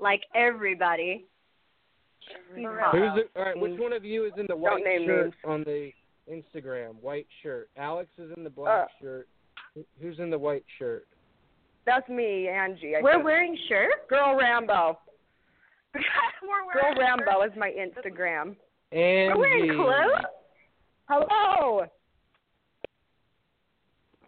like 0.00 0.22
everybody. 0.34 1.26
For. 2.54 2.88
Who's 2.92 3.22
it? 3.24 3.30
All 3.36 3.44
right, 3.44 3.58
which 3.58 3.78
one 3.78 3.92
of 3.92 4.04
you 4.04 4.24
is 4.26 4.32
in 4.36 4.46
the 4.48 4.56
white 4.56 4.82
name 4.82 5.06
shirt 5.06 5.24
names. 5.26 5.34
on 5.44 5.62
the 5.64 5.90
Instagram? 6.30 6.94
White 7.00 7.26
shirt. 7.42 7.68
Alex 7.76 8.08
is 8.18 8.30
in 8.36 8.42
the 8.42 8.50
black 8.50 8.84
Uh, 8.84 8.86
shirt. 9.00 9.28
Who's 10.00 10.18
in 10.18 10.30
the 10.30 10.38
white 10.38 10.64
shirt? 10.78 11.06
That's 11.84 12.08
me, 12.08 12.48
Angie. 12.48 12.96
I 12.96 13.02
We're 13.02 13.12
think. 13.12 13.24
wearing 13.24 13.56
shirts. 13.68 13.94
Girl 14.10 14.34
Rambo. 14.36 14.98
Girl 15.94 16.94
Rambo 16.98 17.42
is 17.42 17.52
my 17.56 17.70
Instagram. 17.70 18.56
Angie. 18.90 19.32
We're 19.32 19.38
wearing 19.38 19.74
clothes. 19.76 20.24
Hello. 21.08 21.86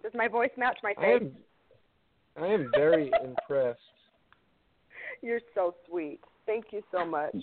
Does 0.09 0.17
my 0.17 0.27
voice 0.27 0.51
match 0.57 0.79
my 0.83 0.95
I 0.97 1.19
face? 1.19 1.31
am. 2.39 2.43
I 2.43 2.47
am 2.47 2.71
very 2.75 3.11
impressed. 3.25 3.79
You're 5.21 5.43
so 5.55 5.75
sweet. 5.87 6.21
Thank 6.47 6.67
you 6.71 6.83
so 6.91 7.05
much. 7.05 7.37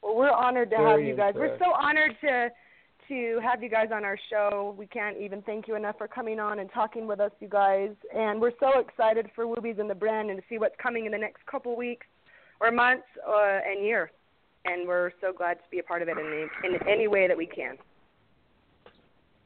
Well, 0.00 0.14
we're 0.14 0.30
honored 0.30 0.70
to 0.70 0.76
have 0.76 1.00
you 1.00 1.16
guys. 1.16 1.34
We're 1.34 1.58
so 1.58 1.72
honored 1.72 2.12
to 2.20 2.50
to 3.08 3.40
have 3.42 3.64
you 3.64 3.68
guys 3.68 3.88
on 3.92 4.04
our 4.04 4.16
show. 4.30 4.76
We 4.78 4.86
can't 4.86 5.16
even 5.16 5.42
thank 5.42 5.66
you 5.66 5.74
enough 5.74 5.98
for 5.98 6.06
coming 6.06 6.38
on 6.38 6.60
and 6.60 6.70
talking 6.72 7.08
with 7.08 7.18
us, 7.18 7.32
you 7.40 7.48
guys. 7.48 7.90
And 8.14 8.40
we're 8.40 8.52
so 8.60 8.78
excited 8.78 9.28
for 9.34 9.44
Woobies 9.44 9.80
and 9.80 9.90
the 9.90 9.94
brand 9.94 10.30
and 10.30 10.38
to 10.38 10.44
see 10.48 10.58
what's 10.58 10.76
coming 10.80 11.06
in 11.06 11.10
the 11.10 11.18
next 11.18 11.44
couple 11.46 11.76
weeks 11.76 12.06
or 12.60 12.70
months 12.70 13.02
uh, 13.28 13.58
and 13.66 13.84
year. 13.84 14.12
And 14.66 14.86
we're 14.86 15.10
so 15.20 15.32
glad 15.36 15.54
to 15.54 15.64
be 15.68 15.80
a 15.80 15.82
part 15.82 16.00
of 16.00 16.08
it 16.08 16.16
in 16.16 16.26
any, 16.26 16.76
in 16.76 16.88
any 16.88 17.08
way 17.08 17.26
that 17.26 17.36
we 17.36 17.46
can. 17.46 17.76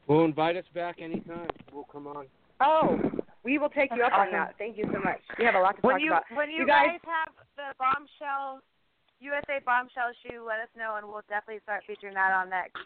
Well, 0.07 0.23
invite 0.23 0.55
us 0.55 0.65
back 0.73 0.97
anytime. 1.01 1.49
We'll 1.73 1.83
come 1.91 2.07
on. 2.07 2.25
Oh, 2.61 2.97
we 3.43 3.57
will 3.57 3.69
take 3.69 3.91
you 3.95 4.03
up 4.03 4.13
on 4.13 4.31
that. 4.31 4.55
Thank 4.57 4.77
you 4.77 4.85
so 4.91 4.99
much. 4.99 5.19
We 5.37 5.45
have 5.45 5.55
a 5.55 5.59
lot 5.59 5.75
to 5.75 5.81
When 5.81 5.95
talk 5.95 6.01
you 6.01 6.11
about. 6.11 6.23
when 6.33 6.49
you, 6.49 6.59
You 6.59 6.67
guys- 6.67 6.87
guys 6.91 6.99
have 7.05 7.33
the 7.55 7.75
bombshell 7.77 8.61
USA 9.19 9.59
bombshell 9.65 10.11
shoe, 10.23 10.43
let 10.45 10.59
us 10.59 10.69
know, 10.77 10.95
and 10.97 11.07
we'll 11.07 11.23
definitely 11.27 11.59
start 11.63 11.83
featuring 11.87 12.13
that 12.13 12.31
on 12.31 12.49
next. 12.49 12.77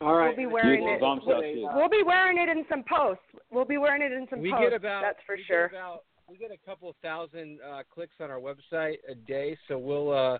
All 0.00 0.14
right. 0.14 0.28
We'll 0.28 0.36
be 0.36 0.46
wearing 0.46 0.84
it. 0.88 1.00
We'll, 1.00 1.74
we'll 1.74 1.88
be 1.88 2.04
wearing 2.06 2.38
it 2.38 2.48
in 2.48 2.64
some 2.68 2.84
posts. 2.88 3.22
We'll 3.50 3.64
be 3.64 3.78
wearing 3.78 4.00
it 4.02 4.12
in 4.12 4.28
some 4.30 4.40
we 4.40 4.50
posts. 4.52 4.66
get 4.66 4.72
about 4.74 5.02
that's 5.02 5.18
for 5.26 5.34
we 5.36 5.42
sure. 5.44 5.68
Get 5.68 5.76
about 5.78 6.04
we 6.30 6.36
get 6.36 6.50
a 6.52 6.66
couple 6.68 6.94
thousand 7.02 7.58
uh, 7.68 7.82
clicks 7.92 8.14
on 8.20 8.30
our 8.30 8.38
website 8.38 8.98
a 9.08 9.14
day, 9.14 9.56
so 9.66 9.76
we'll 9.76 10.12
uh, 10.12 10.38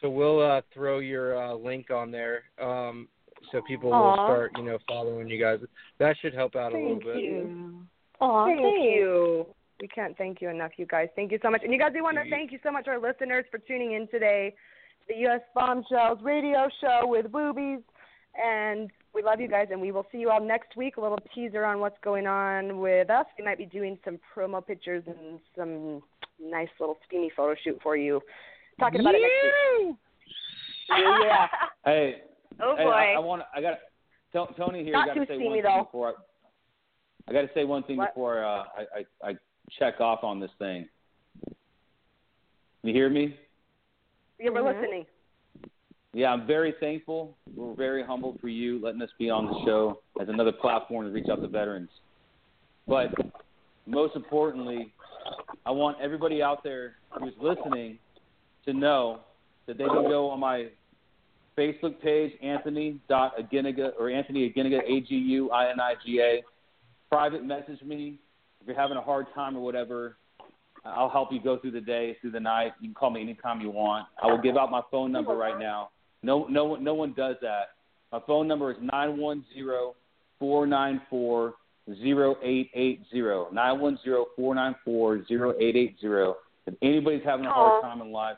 so 0.00 0.08
we'll 0.08 0.40
uh, 0.40 0.62
throw 0.72 1.00
your 1.00 1.36
uh, 1.36 1.54
link 1.54 1.90
on 1.90 2.10
there, 2.10 2.44
um, 2.62 3.08
so 3.52 3.60
people 3.66 3.90
will 3.90 4.14
start 4.14 4.52
you 4.56 4.64
know 4.64 4.78
following 4.88 5.28
you 5.28 5.40
guys. 5.40 5.58
That 5.98 6.16
should 6.20 6.34
help 6.34 6.56
out 6.56 6.72
a 6.72 6.76
little 6.76 7.00
Thank 7.00 7.04
bit. 7.04 7.16
you. 7.24 7.86
Aw, 8.20 8.46
thank 8.46 8.60
thanks. 8.60 8.80
you. 8.82 9.46
We 9.80 9.88
can't 9.88 10.16
thank 10.16 10.40
you 10.40 10.48
enough, 10.48 10.72
you 10.76 10.86
guys. 10.86 11.08
Thank 11.16 11.32
you 11.32 11.38
so 11.42 11.50
much. 11.50 11.62
And 11.64 11.72
you 11.72 11.78
guys, 11.78 11.90
we 11.94 12.00
want 12.00 12.16
to 12.16 12.30
thank 12.30 12.52
you 12.52 12.58
so 12.62 12.70
much, 12.70 12.86
our 12.86 13.00
listeners, 13.00 13.44
for 13.50 13.58
tuning 13.58 13.92
in 13.92 14.06
today 14.08 14.54
to 15.00 15.14
the 15.14 15.20
U.S. 15.22 15.40
Bombshells 15.54 16.18
radio 16.22 16.68
show 16.80 17.00
with 17.04 17.26
Woobies. 17.26 17.82
And 18.42 18.90
we 19.14 19.22
love 19.22 19.40
you 19.40 19.48
guys, 19.48 19.68
and 19.70 19.80
we 19.80 19.92
will 19.92 20.06
see 20.10 20.18
you 20.18 20.30
all 20.30 20.40
next 20.40 20.76
week. 20.76 20.96
A 20.96 21.00
little 21.00 21.18
teaser 21.34 21.64
on 21.64 21.80
what's 21.80 21.98
going 22.02 22.26
on 22.26 22.78
with 22.78 23.10
us. 23.10 23.26
We 23.38 23.44
might 23.44 23.58
be 23.58 23.66
doing 23.66 23.98
some 24.04 24.18
promo 24.34 24.64
pictures 24.64 25.04
and 25.06 25.38
some 25.56 26.02
nice 26.40 26.68
little 26.80 26.96
steamy 27.06 27.30
photo 27.36 27.54
shoot 27.62 27.78
for 27.82 27.96
you. 27.96 28.20
Talking 28.80 29.00
about 29.00 29.14
it 29.14 29.22
next 29.22 29.88
week. 29.88 29.96
Yeah. 30.88 31.46
Hey, 31.84 32.22
Oh 32.60 32.76
hey, 32.76 32.84
boy. 32.84 32.90
I, 32.90 33.12
I 33.14 33.18
want 33.18 33.42
I 33.54 33.60
got 33.60 33.78
to 34.32 34.54
Tony 34.56 34.82
here. 34.84 34.92
Not 34.92 35.06
got 35.06 35.14
to 35.14 35.20
too 35.20 35.26
say 35.26 35.34
steamy, 35.36 35.46
one 35.48 35.54
thing 35.62 35.62
though. 35.76 35.84
before 35.84 36.08
I, 36.08 36.12
I 37.28 37.32
got 37.32 37.42
to 37.42 37.50
say 37.54 37.64
one 37.64 37.82
thing 37.84 37.96
What? 37.96 38.10
before 38.14 38.44
uh, 38.44 38.64
I, 38.76 38.86
I 39.24 39.30
I 39.30 39.36
check 39.78 40.00
off 40.00 40.24
on 40.24 40.40
this 40.40 40.50
thing. 40.58 40.88
You 42.82 42.92
hear 42.92 43.08
me? 43.08 43.36
Yeah, 44.38 44.50
we're 44.50 44.60
Mhm. 44.62 44.80
listening. 44.80 45.06
Yeah, 46.12 46.32
I'm 46.32 46.46
very 46.46 46.74
thankful. 46.78 47.36
We're 47.56 47.74
very 47.74 48.04
humbled 48.04 48.38
for 48.40 48.48
you 48.48 48.78
letting 48.80 49.02
us 49.02 49.10
be 49.18 49.30
on 49.30 49.46
the 49.46 49.62
show 49.64 50.00
as 50.20 50.28
another 50.28 50.52
platform 50.52 51.06
to 51.06 51.12
reach 51.12 51.28
out 51.28 51.40
to 51.42 51.48
veterans. 51.48 51.90
But 52.86 53.12
most 53.86 54.14
importantly, 54.14 54.92
I 55.66 55.70
want 55.70 55.98
everybody 56.00 56.40
out 56.42 56.62
there 56.62 56.96
who's 57.18 57.32
listening 57.40 57.98
to 58.64 58.72
know 58.72 59.20
that 59.66 59.76
they 59.78 59.84
can 59.86 60.04
go 60.04 60.30
on 60.30 60.38
my 60.40 60.68
Facebook 61.56 62.00
page, 62.00 62.32
Anthony 62.42 63.00
dot 63.08 63.34
Aguiniga 63.38 63.92
or 63.98 64.10
Anthony 64.10 64.50
Aguiniga 64.50 64.80
A 64.86 65.00
G 65.00 65.14
U 65.14 65.50
I 65.50 65.70
N 65.70 65.80
I 65.80 65.94
G 66.04 66.20
A. 66.20 66.42
Private 67.10 67.44
message 67.44 67.80
me 67.82 68.18
if 68.60 68.66
you're 68.66 68.76
having 68.76 68.96
a 68.96 69.02
hard 69.02 69.26
time 69.34 69.56
or 69.56 69.60
whatever. 69.60 70.16
I'll 70.84 71.08
help 71.08 71.32
you 71.32 71.40
go 71.40 71.58
through 71.58 71.70
the 71.70 71.80
day, 71.80 72.16
through 72.20 72.32
the 72.32 72.40
night. 72.40 72.72
You 72.80 72.88
can 72.88 72.94
call 72.94 73.10
me 73.10 73.22
anytime 73.22 73.60
you 73.60 73.70
want. 73.70 74.06
I 74.22 74.26
will 74.26 74.40
give 74.40 74.56
out 74.56 74.70
my 74.70 74.82
phone 74.90 75.12
number 75.12 75.34
right 75.34 75.58
now. 75.58 75.90
No, 76.22 76.46
no, 76.48 76.64
one- 76.66 76.84
no 76.84 76.94
one 76.94 77.14
does 77.14 77.36
that. 77.40 77.70
My 78.12 78.20
phone 78.26 78.46
number 78.46 78.70
is 78.72 78.76
nine 78.92 79.16
one 79.16 79.44
zero 79.54 79.94
four 80.38 80.66
nine 80.66 81.00
four 81.08 81.54
zero 82.02 82.36
eight 82.42 82.70
eight 82.74 83.02
zero. 83.10 83.48
Nine 83.52 83.80
one 83.80 83.98
zero 84.04 84.26
four 84.36 84.54
nine 84.54 84.74
four 84.84 85.24
zero 85.26 85.54
eight 85.58 85.76
eight 85.76 85.96
zero. 86.00 86.36
If 86.66 86.74
anybody's 86.82 87.24
having 87.24 87.46
a 87.46 87.50
hard 87.50 87.82
time 87.82 88.00
in 88.00 88.10
life, 88.12 88.36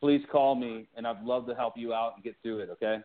please 0.00 0.22
call 0.30 0.54
me, 0.54 0.86
and 0.96 1.06
I'd 1.06 1.22
love 1.22 1.46
to 1.46 1.54
help 1.54 1.74
you 1.76 1.92
out 1.92 2.14
and 2.14 2.24
get 2.24 2.36
through 2.42 2.60
it. 2.60 2.70
Okay? 2.70 2.98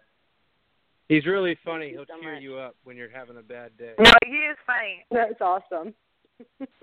He's 1.09 1.25
really 1.25 1.57
funny. 1.65 1.89
He'll 1.89 2.05
so 2.05 2.19
cheer 2.21 2.35
much. 2.35 2.43
you 2.43 2.57
up 2.57 2.75
when 2.83 2.95
you're 2.97 3.09
having 3.09 3.37
a 3.37 3.41
bad 3.41 3.77
day. 3.77 3.93
No, 3.99 4.11
he 4.25 4.31
is 4.31 4.57
funny. 4.65 5.05
That's 5.11 5.41
awesome. 5.41 5.93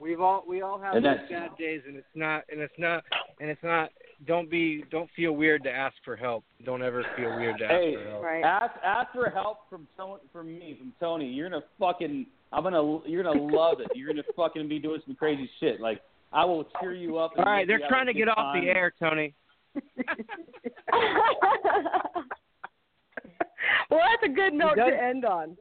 We've 0.00 0.20
all 0.20 0.42
we 0.48 0.62
all 0.62 0.80
have 0.80 0.94
those 0.94 1.04
bad 1.30 1.56
days, 1.56 1.82
and 1.86 1.96
it's 1.96 2.04
not 2.16 2.42
and 2.50 2.60
it's 2.60 2.74
not 2.76 3.04
and 3.40 3.48
it's 3.48 3.62
not 3.62 3.90
don't 4.26 4.50
be 4.50 4.82
don't 4.90 5.08
feel 5.14 5.30
weird 5.30 5.62
to 5.62 5.70
ask 5.70 5.94
for 6.04 6.16
help. 6.16 6.42
Don't 6.64 6.82
ever 6.82 7.04
feel 7.16 7.36
weird 7.36 7.58
to 7.58 7.64
ask 7.66 7.72
Hey, 7.72 7.94
for 7.94 8.10
help. 8.10 8.44
ask 8.44 8.74
ask 8.84 9.12
for 9.12 9.30
help 9.30 9.58
from 9.70 9.86
Tony, 9.96 10.20
from 10.32 10.58
me, 10.58 10.74
from 10.76 10.92
Tony. 10.98 11.28
You're 11.30 11.48
gonna 11.48 11.62
fucking, 11.78 12.26
I'm 12.52 12.64
gonna, 12.64 12.98
you're 13.06 13.22
gonna 13.22 13.40
love 13.40 13.78
it. 13.78 13.92
You're 13.94 14.08
gonna 14.08 14.24
fucking 14.34 14.68
be 14.68 14.80
doing 14.80 15.00
some 15.06 15.14
crazy 15.14 15.48
shit. 15.60 15.80
Like 15.80 16.00
I 16.32 16.44
will 16.44 16.64
cheer 16.80 16.94
you 16.94 17.18
up. 17.18 17.32
All 17.32 17.38
and 17.38 17.46
right, 17.46 17.66
make 17.66 17.74
you 17.74 17.78
they're 17.78 17.88
trying 17.88 18.06
to 18.06 18.12
get 18.12 18.26
good 18.26 18.30
off 18.30 18.54
the 18.54 18.68
air, 18.68 18.92
Tony. 18.98 19.34
well, 23.90 24.00
that's 24.00 24.24
a 24.24 24.28
good 24.28 24.52
note 24.52 24.76
does- 24.76 24.90
to 24.90 25.02
end 25.02 25.24
on. 25.24 25.56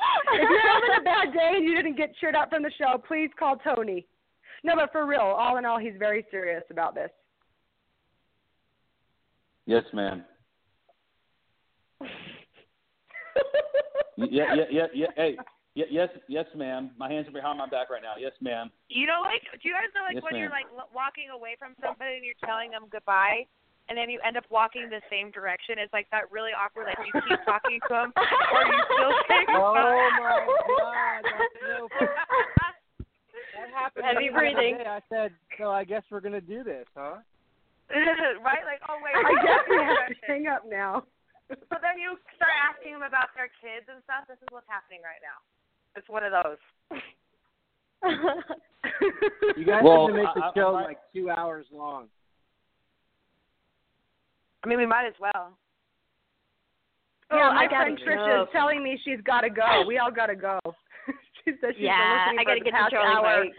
if 0.32 0.48
you're 0.48 0.72
having 0.72 1.00
a 1.00 1.02
bad 1.02 1.32
day 1.32 1.54
and 1.56 1.64
you 1.64 1.74
didn't 1.74 1.96
get 1.96 2.14
cheered 2.20 2.36
up 2.36 2.50
from 2.50 2.62
the 2.62 2.70
show, 2.78 3.02
please 3.06 3.30
call 3.38 3.56
Tony. 3.56 4.06
No, 4.62 4.74
but 4.76 4.92
for 4.92 5.06
real, 5.06 5.20
all 5.20 5.56
in 5.56 5.64
all, 5.64 5.78
he's 5.78 5.94
very 5.98 6.24
serious 6.30 6.62
about 6.70 6.94
this. 6.94 7.10
Yes, 9.66 9.82
ma'am. 9.92 10.24
yeah, 14.16 14.54
yeah, 14.54 14.64
yeah, 14.70 14.86
yeah. 14.94 15.06
Hey, 15.16 15.36
yeah, 15.36 15.42
yes, 15.90 16.08
yes, 16.26 16.46
ma'am. 16.56 16.90
My 16.98 17.06
hands 17.10 17.28
are 17.28 17.36
behind 17.36 17.58
my 17.58 17.68
back 17.68 17.90
right 17.90 18.02
now. 18.02 18.18
Yes, 18.18 18.32
ma'am. 18.40 18.70
You 18.88 19.06
know, 19.06 19.22
like, 19.22 19.46
do 19.62 19.68
you 19.68 19.74
guys 19.74 19.86
know, 19.94 20.02
like, 20.02 20.18
Yes, 20.18 20.24
when 20.26 20.34
you're 20.34 20.50
like 20.50 20.66
walking 20.90 21.30
away 21.30 21.54
from 21.58 21.78
somebody 21.78 22.18
and 22.18 22.24
you're 22.26 22.38
telling 22.42 22.70
them 22.74 22.90
goodbye, 22.90 23.46
and 23.88 23.96
then 23.96 24.10
you 24.10 24.20
end 24.26 24.36
up 24.36 24.44
walking 24.50 24.90
the 24.90 25.00
same 25.08 25.30
direction? 25.30 25.78
It's 25.78 25.92
like 25.92 26.10
that 26.10 26.28
really 26.34 26.50
awkward. 26.52 26.90
Like, 26.90 27.00
you 27.06 27.14
keep 27.24 27.40
talking 27.46 27.78
to 27.86 27.92
them, 27.94 28.10
or 28.16 28.62
you 28.66 28.78
still 28.90 29.14
say 29.30 29.42
Oh 29.54 29.70
goodbye. 29.76 30.18
my 30.18 30.66
god, 30.82 31.20
that's 31.24 31.54
so 31.62 31.88
That 33.56 33.68
happened 33.74 34.04
Heavy 34.06 34.18
me 34.18 34.28
the 34.28 34.34
other 34.34 34.54
breathing. 34.54 34.74
I 34.86 35.00
said, 35.08 35.30
so 35.58 35.70
I 35.70 35.82
guess 35.82 36.02
we're 36.10 36.22
gonna 36.22 36.42
do 36.42 36.62
this, 36.62 36.86
huh? 36.94 37.22
right? 38.44 38.64
Like, 38.68 38.82
oh 38.86 38.98
wait. 39.00 39.16
I 39.16 39.24
guess 39.42 39.64
we 39.66 39.78
have 39.80 40.08
to 40.12 40.18
hang 40.28 40.46
up 40.46 40.62
now. 40.68 41.08
But 41.48 41.80
then 41.80 41.96
you 41.96 42.20
start 42.36 42.52
asking 42.68 42.92
them 43.00 43.02
about 43.08 43.32
their 43.32 43.48
kids 43.64 43.88
and 43.88 44.04
stuff. 44.04 44.28
This 44.28 44.36
is 44.44 44.48
what's 44.52 44.68
happening 44.68 45.00
right 45.00 45.18
now. 45.24 45.40
It's 45.96 46.08
one 46.08 46.22
of 46.24 46.32
those. 46.32 47.00
You 49.56 49.64
guys 49.66 49.82
Well, 49.82 50.06
have 50.06 50.14
to 50.16 50.22
make 50.22 50.34
the 50.34 50.40
I- 50.42 50.48
I- 50.48 50.52
show 50.54 50.74
I- 50.76 50.84
like 50.84 50.98
two 51.12 51.30
hours 51.30 51.66
long. 51.72 52.06
I 54.64 54.68
mean, 54.68 54.78
we 54.78 54.86
might 54.86 55.06
as 55.06 55.14
well. 55.20 55.56
Yeah, 57.30 57.48
Oh, 57.50 57.54
my 57.54 57.64
I 57.64 57.66
gotta 57.68 57.96
friend 57.96 57.98
Trisha 57.98 58.42
is 58.44 58.48
telling 58.52 58.82
me 58.82 58.98
she's 59.04 59.20
got 59.22 59.42
to 59.42 59.50
go. 59.50 59.84
We 59.86 59.98
all 59.98 60.10
got 60.10 60.26
to 60.26 60.36
go. 60.36 60.58
she 61.44 61.52
said 61.60 61.74
she's 61.74 61.84
Yeah, 61.84 61.98
been 62.30 62.36
listening 62.36 62.38
I 62.38 62.44
gotta 62.44 62.60
for 62.60 62.64
get 62.64 62.64
the 62.64 62.70
to 62.70 62.76
past 62.76 62.92
Charlie 62.92 63.14
hour. 63.16 63.44
White. 63.44 63.52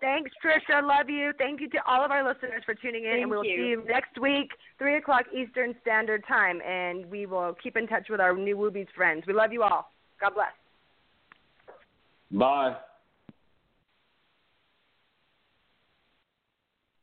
Thanks, 0.00 0.30
Trisha. 0.44 0.82
Love 0.86 1.08
you. 1.08 1.32
Thank 1.38 1.60
you 1.60 1.68
to 1.70 1.78
all 1.86 2.04
of 2.04 2.10
our 2.10 2.26
listeners 2.26 2.62
for 2.64 2.74
tuning 2.74 3.04
in, 3.04 3.20
and 3.20 3.30
we 3.30 3.36
will 3.36 3.44
you. 3.44 3.56
see 3.56 3.68
you 3.70 3.84
next 3.86 4.18
week, 4.20 4.50
three 4.78 4.96
o'clock 4.96 5.24
Eastern 5.34 5.74
Standard 5.82 6.24
Time, 6.26 6.60
and 6.62 7.06
we 7.06 7.26
will 7.26 7.54
keep 7.62 7.76
in 7.76 7.86
touch 7.86 8.08
with 8.10 8.20
our 8.20 8.34
new 8.36 8.56
Woobies 8.56 8.88
friends. 8.96 9.24
We 9.26 9.32
love 9.34 9.52
you 9.52 9.62
all. 9.62 9.90
God 10.20 10.34
bless. 10.34 10.52
Bye. 12.34 12.74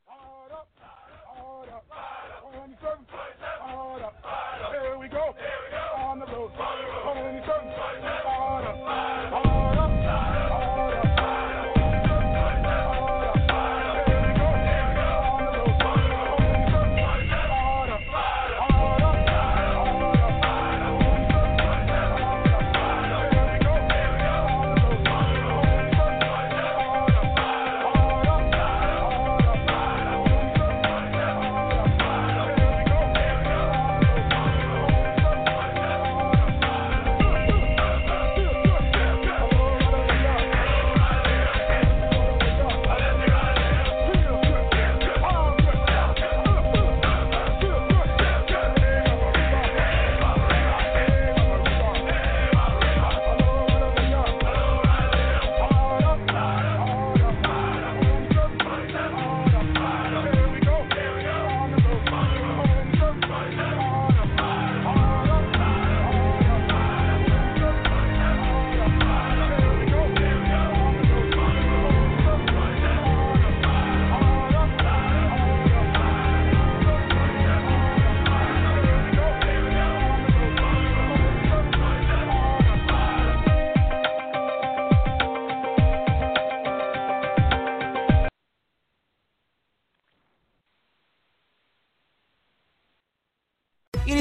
Hard 0.06 0.52
up, 0.52 0.68
hard 1.26 1.70
up, 1.70 1.86
27, 2.54 3.06
hard 3.62 4.02
up. 4.02 4.16
Here 4.72 4.98
we 5.00 5.08
go, 5.08 5.34
on 5.98 6.20
the 6.20 6.26
road, 6.26 6.52